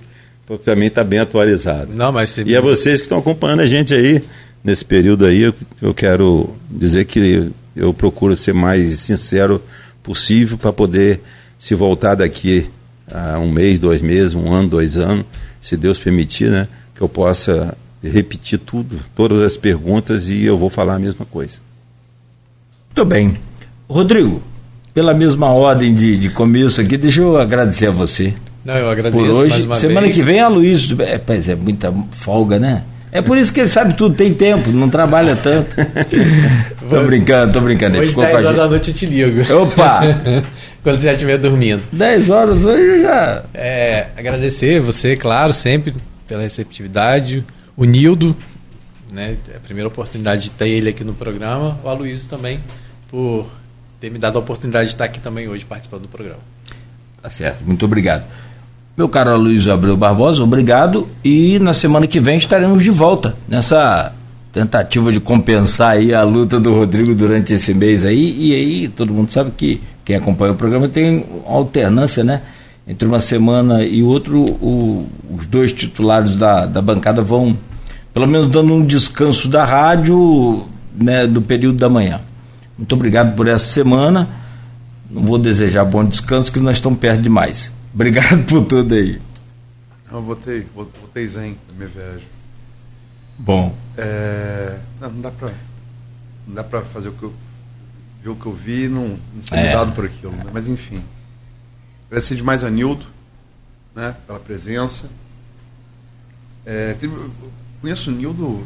para 0.64 0.76
mim 0.76 0.86
está 0.86 1.02
bem 1.02 1.18
atualizado. 1.18 1.92
Não, 1.92 2.12
mas 2.12 2.30
você... 2.30 2.44
E 2.44 2.56
a 2.56 2.60
vocês 2.60 3.00
que 3.00 3.06
estão 3.06 3.18
acompanhando 3.18 3.60
a 3.60 3.66
gente 3.66 3.92
aí, 3.94 4.22
nesse 4.62 4.84
período 4.84 5.26
aí, 5.26 5.42
eu, 5.42 5.54
eu 5.82 5.92
quero 5.92 6.54
dizer 6.70 7.04
que 7.04 7.50
eu 7.76 7.92
procuro 7.92 8.34
ser 8.34 8.54
mais 8.54 9.00
sincero 9.00 9.62
possível 10.02 10.56
para 10.56 10.72
poder 10.72 11.20
se 11.58 11.74
voltar 11.74 12.14
daqui 12.14 12.68
a 13.12 13.38
um 13.38 13.50
mês, 13.50 13.78
dois 13.78 14.00
meses, 14.00 14.34
um 14.34 14.52
ano, 14.52 14.68
dois 14.68 14.98
anos, 14.98 15.24
se 15.60 15.76
Deus 15.76 15.98
permitir, 15.98 16.50
né, 16.50 16.66
que 16.94 17.00
eu 17.00 17.08
possa 17.08 17.76
repetir 18.02 18.58
tudo, 18.58 18.98
todas 19.14 19.42
as 19.42 19.56
perguntas 19.56 20.28
e 20.28 20.44
eu 20.44 20.56
vou 20.56 20.70
falar 20.70 20.94
a 20.94 20.98
mesma 20.98 21.24
coisa. 21.24 21.60
Muito 22.88 23.04
bem. 23.04 23.36
Rodrigo, 23.88 24.42
pela 24.94 25.12
mesma 25.12 25.52
ordem 25.52 25.94
de, 25.94 26.16
de 26.16 26.30
começo 26.30 26.80
aqui, 26.80 26.96
deixa 26.96 27.20
eu 27.20 27.38
agradecer 27.38 27.88
a 27.88 27.90
você. 27.90 28.34
Não, 28.64 28.74
eu 28.74 28.90
agradeço 28.90 29.24
por 29.24 29.30
hoje. 29.30 29.68
Semana 29.76 30.06
vez. 30.06 30.14
que 30.16 30.22
vem 30.22 30.40
a 30.40 30.48
Luiz. 30.48 30.88
É, 31.00 31.18
pois 31.18 31.48
é, 31.48 31.54
muita 31.54 31.92
folga, 32.12 32.58
né? 32.58 32.82
É 33.16 33.22
por 33.22 33.38
isso 33.38 33.50
que 33.50 33.60
ele 33.60 33.68
sabe 33.68 33.94
tudo, 33.94 34.14
tem 34.14 34.34
tempo, 34.34 34.70
não 34.70 34.90
trabalha 34.90 35.34
tanto. 35.34 35.70
tô 36.90 37.02
brincando, 37.02 37.50
tô 37.50 37.62
brincando. 37.62 37.98
Hoje, 37.98 38.14
10 38.14 38.44
horas 38.44 38.56
da 38.56 38.68
noite 38.68 38.90
eu 38.90 38.94
te 38.94 39.06
ligo. 39.06 39.54
Opa! 39.54 40.00
Quando 40.84 40.98
você 40.98 41.04
já 41.04 41.12
estiver 41.12 41.38
dormindo. 41.38 41.82
10 41.92 42.28
horas 42.28 42.66
hoje 42.66 43.00
já. 43.00 43.42
É, 43.54 44.08
agradecer 44.18 44.80
você, 44.80 45.16
claro, 45.16 45.54
sempre 45.54 45.94
pela 46.28 46.42
receptividade, 46.42 47.42
o 47.74 47.86
Nildo, 47.86 48.36
né, 49.10 49.38
é 49.50 49.56
a 49.56 49.60
primeira 49.60 49.88
oportunidade 49.88 50.42
de 50.42 50.50
ter 50.50 50.68
ele 50.68 50.90
aqui 50.90 51.02
no 51.02 51.14
programa, 51.14 51.80
o 51.82 51.88
Aloysio 51.88 52.28
também, 52.28 52.60
por 53.08 53.50
ter 53.98 54.10
me 54.10 54.18
dado 54.18 54.36
a 54.36 54.40
oportunidade 54.40 54.88
de 54.88 54.94
estar 54.94 55.06
aqui 55.06 55.20
também 55.20 55.48
hoje 55.48 55.64
participando 55.64 56.02
do 56.02 56.08
programa. 56.08 56.40
Tá 57.22 57.30
certo, 57.30 57.64
muito 57.64 57.82
obrigado. 57.86 58.24
Meu 58.96 59.10
caro 59.10 59.30
Aloysio 59.30 59.72
Abreu 59.74 59.94
Barbosa, 59.94 60.42
obrigado 60.42 61.06
e 61.22 61.58
na 61.58 61.74
semana 61.74 62.06
que 62.06 62.18
vem 62.18 62.38
estaremos 62.38 62.82
de 62.82 62.90
volta 62.90 63.36
nessa 63.46 64.10
tentativa 64.50 65.12
de 65.12 65.20
compensar 65.20 65.90
aí 65.90 66.14
a 66.14 66.22
luta 66.22 66.58
do 66.58 66.72
Rodrigo 66.72 67.14
durante 67.14 67.52
esse 67.52 67.74
mês 67.74 68.06
aí 68.06 68.34
e 68.38 68.54
aí 68.54 68.88
todo 68.88 69.12
mundo 69.12 69.30
sabe 69.30 69.50
que 69.54 69.82
quem 70.02 70.16
acompanha 70.16 70.52
o 70.52 70.56
programa 70.56 70.88
tem 70.88 71.26
alternância, 71.46 72.24
né? 72.24 72.40
entre 72.88 73.06
uma 73.06 73.20
semana 73.20 73.84
e 73.84 74.02
outro, 74.02 74.38
o, 74.40 75.06
os 75.36 75.46
dois 75.46 75.74
titulares 75.74 76.34
da, 76.36 76.64
da 76.64 76.80
bancada 76.80 77.20
vão 77.20 77.54
pelo 78.14 78.26
menos 78.26 78.46
dando 78.46 78.72
um 78.72 78.82
descanso 78.82 79.46
da 79.46 79.62
rádio 79.62 80.64
né, 80.98 81.26
do 81.26 81.42
período 81.42 81.76
da 81.76 81.90
manhã. 81.90 82.22
Muito 82.78 82.94
obrigado 82.94 83.36
por 83.36 83.46
essa 83.46 83.66
semana. 83.66 84.26
Não 85.10 85.20
vou 85.20 85.36
desejar 85.38 85.84
bom 85.84 86.02
descanso, 86.02 86.50
que 86.50 86.58
nós 86.58 86.78
estamos 86.78 86.98
perto 86.98 87.20
demais. 87.20 87.75
Obrigado 87.96 88.44
por 88.44 88.62
tudo 88.66 88.94
aí. 88.94 89.18
Eu 90.12 90.20
votei, 90.20 90.66
votei 90.74 91.26
zen 91.26 91.56
na 91.66 91.74
minha 91.76 91.88
viagem. 91.88 92.28
Bom. 93.38 93.74
É, 93.96 94.78
não, 95.00 95.10
não 95.12 95.20
dá 95.22 95.30
pra. 95.30 95.54
Não 96.46 96.54
dá 96.54 96.62
pra 96.62 96.82
fazer 96.82 97.08
o 97.08 97.12
que 97.12 97.22
eu, 97.22 97.34
ver 98.22 98.28
o 98.28 98.36
que 98.36 98.44
eu 98.44 98.52
vi 98.52 98.84
e 98.84 98.88
não, 98.88 99.18
não 99.34 99.42
ser 99.42 99.56
é. 99.56 99.70
mudado 99.70 99.92
por 99.92 100.04
aquilo. 100.04 100.30
Né? 100.32 100.44
Mas 100.52 100.68
enfim. 100.68 101.02
Agradecer 102.08 102.34
demais 102.34 102.62
a 102.62 102.68
Nildo, 102.68 103.06
né, 103.94 104.14
pela 104.26 104.40
presença. 104.40 105.08
É, 106.66 106.92
teve, 107.00 107.16
conheço 107.80 108.10
o 108.10 108.14
Nildo, 108.14 108.62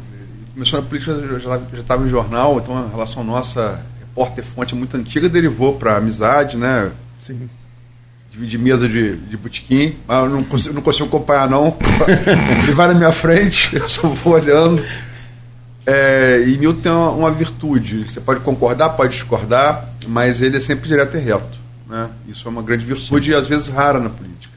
começou 0.53 0.81
na 0.81 0.85
política, 0.85 1.39
já 1.39 1.79
estava 1.79 2.05
em 2.05 2.09
jornal, 2.09 2.59
então 2.59 2.77
a 2.77 2.89
relação 2.89 3.23
nossa, 3.23 3.81
repórter-fonte, 3.99 4.73
é 4.73 4.77
muito 4.77 4.97
antiga, 4.97 5.29
derivou 5.29 5.79
para 5.79 5.95
amizade, 5.95 6.57
né? 6.57 6.91
Sim. 7.17 7.49
Dividir 8.31 8.57
mesa 8.57 8.87
de, 8.87 9.17
de 9.17 9.35
botequim, 9.35 9.95
mas 10.07 10.23
eu 10.23 10.29
não 10.29 10.43
consigo, 10.43 10.73
não 10.73 10.81
consigo 10.81 11.05
acompanhar, 11.05 11.49
não. 11.49 11.77
Ele 12.63 12.71
vai 12.71 12.87
na 12.87 12.93
minha 12.93 13.11
frente, 13.11 13.75
eu 13.75 13.89
só 13.89 14.07
vou 14.07 14.33
olhando. 14.33 14.81
É, 15.85 16.43
e 16.47 16.57
Nilton 16.57 16.81
tem 16.81 16.91
uma, 16.91 17.09
uma, 17.11 17.31
virtude, 17.31 18.03
você 18.03 18.21
pode 18.21 18.39
concordar, 18.41 18.91
pode 18.91 19.13
discordar, 19.13 19.89
mas 20.07 20.39
ele 20.39 20.57
é 20.57 20.59
sempre 20.59 20.87
direto 20.87 21.17
e 21.17 21.19
reto. 21.19 21.59
Né? 21.89 22.09
Isso 22.27 22.47
é 22.47 22.51
uma 22.51 22.61
grande 22.61 22.85
virtude 22.85 23.31
e 23.31 23.33
às 23.33 23.47
vezes 23.47 23.67
rara 23.67 23.99
na 23.99 24.09
política. 24.09 24.53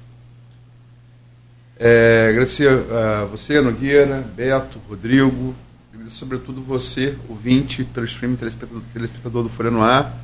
É, 1.78 2.28
agradecer 2.30 2.68
a 2.68 3.24
você, 3.24 3.60
Nogueira, 3.60 4.24
Beto, 4.36 4.78
Rodrigo, 4.88 5.54
agradecer 5.92 6.18
sobretudo 6.18 6.62
você, 6.62 7.16
ouvinte, 7.28 7.82
pelo 7.84 8.06
streaming, 8.06 8.36
telespectador, 8.36 8.82
telespectador 8.92 9.42
do 9.42 9.48
Folha 9.48 9.70
no 9.70 9.82
Ar. 9.82 10.14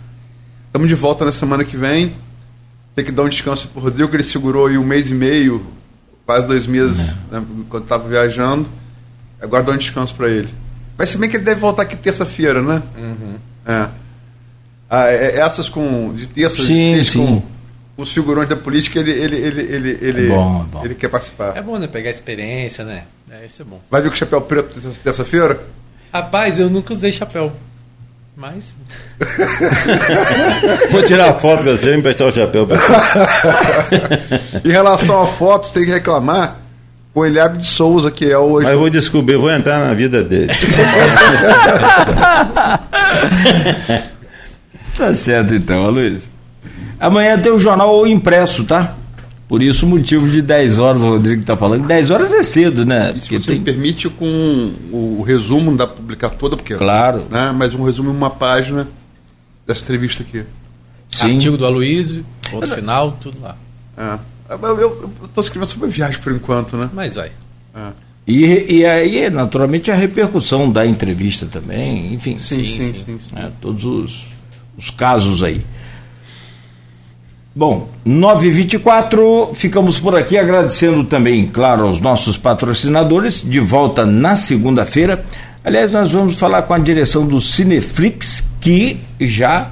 Estamos 0.66 0.86
de 0.86 0.94
volta 0.94 1.24
na 1.24 1.32
semana 1.32 1.64
que 1.64 1.76
vem. 1.76 2.14
Tem 2.94 3.04
que 3.04 3.12
dar 3.12 3.22
um 3.22 3.28
descanso 3.28 3.68
para 3.68 3.80
o 3.80 3.82
Rodrigo, 3.84 4.10
que 4.10 4.16
ele 4.16 4.24
segurou 4.24 4.66
aí 4.66 4.76
um 4.76 4.84
mês 4.84 5.10
e 5.10 5.14
meio, 5.14 5.64
quase 6.26 6.46
dois 6.46 6.66
meses, 6.66 7.10
uhum. 7.10 7.40
né, 7.40 7.46
quando 7.68 7.84
estava 7.84 8.08
viajando. 8.08 8.68
Agora 9.40 9.62
dá 9.62 9.72
um 9.72 9.76
descanso 9.76 10.14
para 10.14 10.28
ele. 10.28 10.52
Mas 10.98 11.10
se 11.10 11.18
bem 11.18 11.30
que 11.30 11.36
ele 11.36 11.44
deve 11.44 11.60
voltar 11.60 11.82
aqui 11.82 11.96
terça-feira, 11.96 12.60
né? 12.60 12.82
Uhum. 12.98 13.34
É. 13.66 13.88
Ah, 14.88 15.08
é, 15.08 15.36
é, 15.36 15.38
essas 15.38 15.68
com 15.68 16.12
de 16.12 16.26
terça, 16.26 16.62
sim, 16.64 16.98
de 16.98 17.04
sim. 17.04 17.42
com 17.96 18.02
os 18.02 18.12
figurões 18.12 18.48
da 18.48 18.56
política, 18.56 18.98
ele 18.98 19.12
ele 19.12 19.36
ele 19.36 19.60
ele 19.62 19.98
ele, 20.02 20.26
é 20.26 20.28
bom, 20.28 20.62
é 20.62 20.64
bom. 20.64 20.84
ele 20.84 20.94
quer 20.94 21.08
participar. 21.08 21.56
É 21.56 21.62
bom, 21.62 21.78
né? 21.78 21.86
Pegar 21.86 22.10
experiência, 22.10 22.84
né? 22.84 23.04
É, 23.30 23.46
isso 23.46 23.62
é 23.62 23.64
bom. 23.64 23.80
Vai 23.90 24.02
vir 24.02 24.08
com 24.08 24.14
o 24.14 24.18
chapéu 24.18 24.40
preto 24.40 24.80
terça-feira? 25.02 25.60
Rapaz, 26.12 26.58
eu 26.58 26.68
nunca 26.68 26.92
usei 26.92 27.12
chapéu. 27.12 27.52
Mas. 28.40 28.74
Vou 30.90 31.02
tirar 31.02 31.28
a 31.28 31.34
foto 31.34 31.62
com 31.62 31.76
você 31.76 31.94
e 31.94 31.98
emprestar 31.98 32.26
o 32.26 32.32
chapéu 32.32 32.66
pra 32.66 32.78
Em 34.64 34.70
relação 34.70 35.22
a 35.22 35.26
fotos, 35.26 35.72
tem 35.72 35.84
que 35.84 35.90
reclamar 35.90 36.56
com 37.12 37.20
o 37.20 37.26
Eliabe 37.26 37.58
de 37.58 37.66
Souza, 37.66 38.10
que 38.10 38.24
é 38.30 38.38
hoje. 38.38 38.64
Mas 38.64 38.72
eu 38.72 38.78
vou 38.80 38.88
descobrir, 38.88 39.36
vou 39.36 39.50
entrar 39.50 39.84
na 39.84 39.92
vida 39.92 40.22
dele. 40.22 40.50
Tá 44.96 45.14
certo 45.14 45.54
então, 45.54 45.88
Luiz. 45.88 46.28
Amanhã 46.98 47.38
tem 47.38 47.50
o 47.50 47.58
jornal 47.58 48.06
impresso, 48.06 48.64
tá? 48.64 48.96
Por 49.50 49.64
isso 49.64 49.84
o 49.84 49.88
motivo 49.88 50.30
de 50.30 50.40
10 50.40 50.78
horas, 50.78 51.02
o 51.02 51.08
Rodrigo 51.08 51.40
está 51.40 51.56
falando. 51.56 51.84
10 51.84 52.12
horas 52.12 52.32
é 52.32 52.40
cedo, 52.40 52.86
né? 52.86 53.10
Isso 53.10 53.22
porque 53.22 53.40
você 53.40 53.46
tem... 53.48 53.58
me 53.58 53.64
permite 53.64 54.08
com 54.08 54.72
o 54.92 55.24
resumo, 55.26 55.72
não 55.72 55.76
dá 55.76 55.88
para 55.88 55.96
publicar 55.96 56.30
toda, 56.30 56.56
porque. 56.56 56.76
Claro. 56.76 57.26
Né? 57.28 57.50
Mas 57.52 57.74
um 57.74 57.82
resumo 57.82 58.10
em 58.10 58.14
uma 58.14 58.30
página 58.30 58.86
dessa 59.66 59.82
entrevista 59.82 60.22
aqui. 60.22 60.44
Sim. 61.10 61.32
Artigo 61.32 61.56
do 61.56 61.66
Aloysio, 61.66 62.24
ponto 62.48 62.68
final, 62.68 63.18
tudo 63.20 63.40
lá. 63.40 63.56
É. 63.98 64.18
Eu 64.48 65.10
estou 65.24 65.42
escrevendo 65.42 65.68
sobre 65.68 65.88
a 65.88 65.90
viagem 65.90 66.20
por 66.20 66.32
enquanto, 66.32 66.76
né? 66.76 66.88
Mas 66.92 67.16
vai. 67.16 67.32
É. 67.74 67.88
E, 68.28 68.76
e 68.78 68.86
aí, 68.86 69.28
naturalmente, 69.30 69.90
a 69.90 69.96
repercussão 69.96 70.70
da 70.70 70.86
entrevista 70.86 71.46
também, 71.46 72.14
enfim. 72.14 72.38
Sim, 72.38 72.64
sim, 72.64 72.94
sim. 72.94 72.94
sim, 72.94 73.18
sim. 73.18 73.36
É, 73.36 73.50
todos 73.60 73.84
os 73.84 74.30
os 74.80 74.90
casos 74.90 75.42
aí. 75.42 75.64
Bom, 77.52 77.88
9h24, 78.06 79.54
ficamos 79.54 79.98
por 79.98 80.16
aqui 80.16 80.38
agradecendo 80.38 81.02
também, 81.02 81.48
claro, 81.48 81.86
aos 81.86 82.00
nossos 82.00 82.38
patrocinadores. 82.38 83.42
De 83.42 83.58
volta 83.58 84.06
na 84.06 84.36
segunda-feira. 84.36 85.24
Aliás, 85.64 85.90
nós 85.90 86.12
vamos 86.12 86.36
falar 86.36 86.62
com 86.62 86.74
a 86.74 86.78
direção 86.78 87.26
do 87.26 87.40
Cineflix, 87.40 88.48
que 88.60 89.00
já 89.18 89.68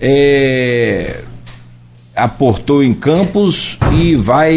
é, 0.00 1.20
aportou 2.16 2.82
em 2.82 2.94
Campos 2.94 3.78
e 3.92 4.16
vai 4.16 4.54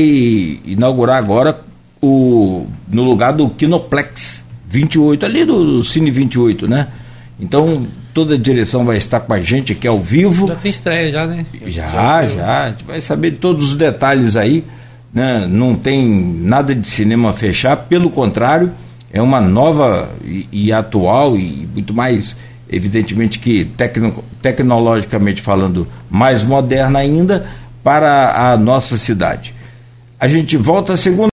inaugurar 0.65 1.17
agora 1.17 1.59
o, 2.01 2.65
no 2.87 3.03
lugar 3.03 3.33
do 3.33 3.49
Kinoplex 3.49 4.43
28, 4.69 5.25
ali 5.25 5.43
do, 5.43 5.65
do 5.65 5.83
Cine 5.83 6.09
28, 6.09 6.67
né? 6.67 6.87
Então, 7.37 7.85
toda 8.13 8.35
a 8.35 8.37
direção 8.37 8.85
vai 8.85 8.97
estar 8.97 9.19
com 9.19 9.33
a 9.33 9.41
gente 9.41 9.71
aqui 9.71 9.87
ao 9.87 9.99
vivo. 9.99 10.47
Já 10.47 10.55
tem 10.55 10.71
estreia 10.71 11.11
já, 11.11 11.27
né? 11.27 11.45
Já, 11.65 11.89
já, 11.89 12.27
já. 12.27 12.63
A 12.65 12.69
gente 12.69 12.83
vai 12.83 13.01
saber 13.01 13.31
todos 13.31 13.71
os 13.71 13.75
detalhes 13.75 14.35
aí. 14.35 14.63
Né? 15.13 15.45
Não 15.47 15.75
tem 15.75 16.09
nada 16.09 16.73
de 16.73 16.89
cinema 16.89 17.29
a 17.29 17.33
fechar, 17.33 17.77
pelo 17.77 18.09
contrário, 18.09 18.71
é 19.11 19.21
uma 19.21 19.39
nova 19.39 20.09
e, 20.25 20.47
e 20.51 20.73
atual 20.73 21.37
e 21.37 21.69
muito 21.71 21.93
mais, 21.93 22.35
evidentemente 22.67 23.37
que 23.37 23.65
tecno, 23.65 24.23
tecnologicamente 24.41 25.39
falando, 25.39 25.87
mais 26.09 26.41
moderna 26.41 26.97
ainda 26.97 27.45
para 27.83 28.53
a 28.53 28.57
nossa 28.57 28.97
cidade. 28.97 29.53
A 30.19 30.27
gente 30.27 30.57
volta 30.57 30.95
segunda 30.95 31.21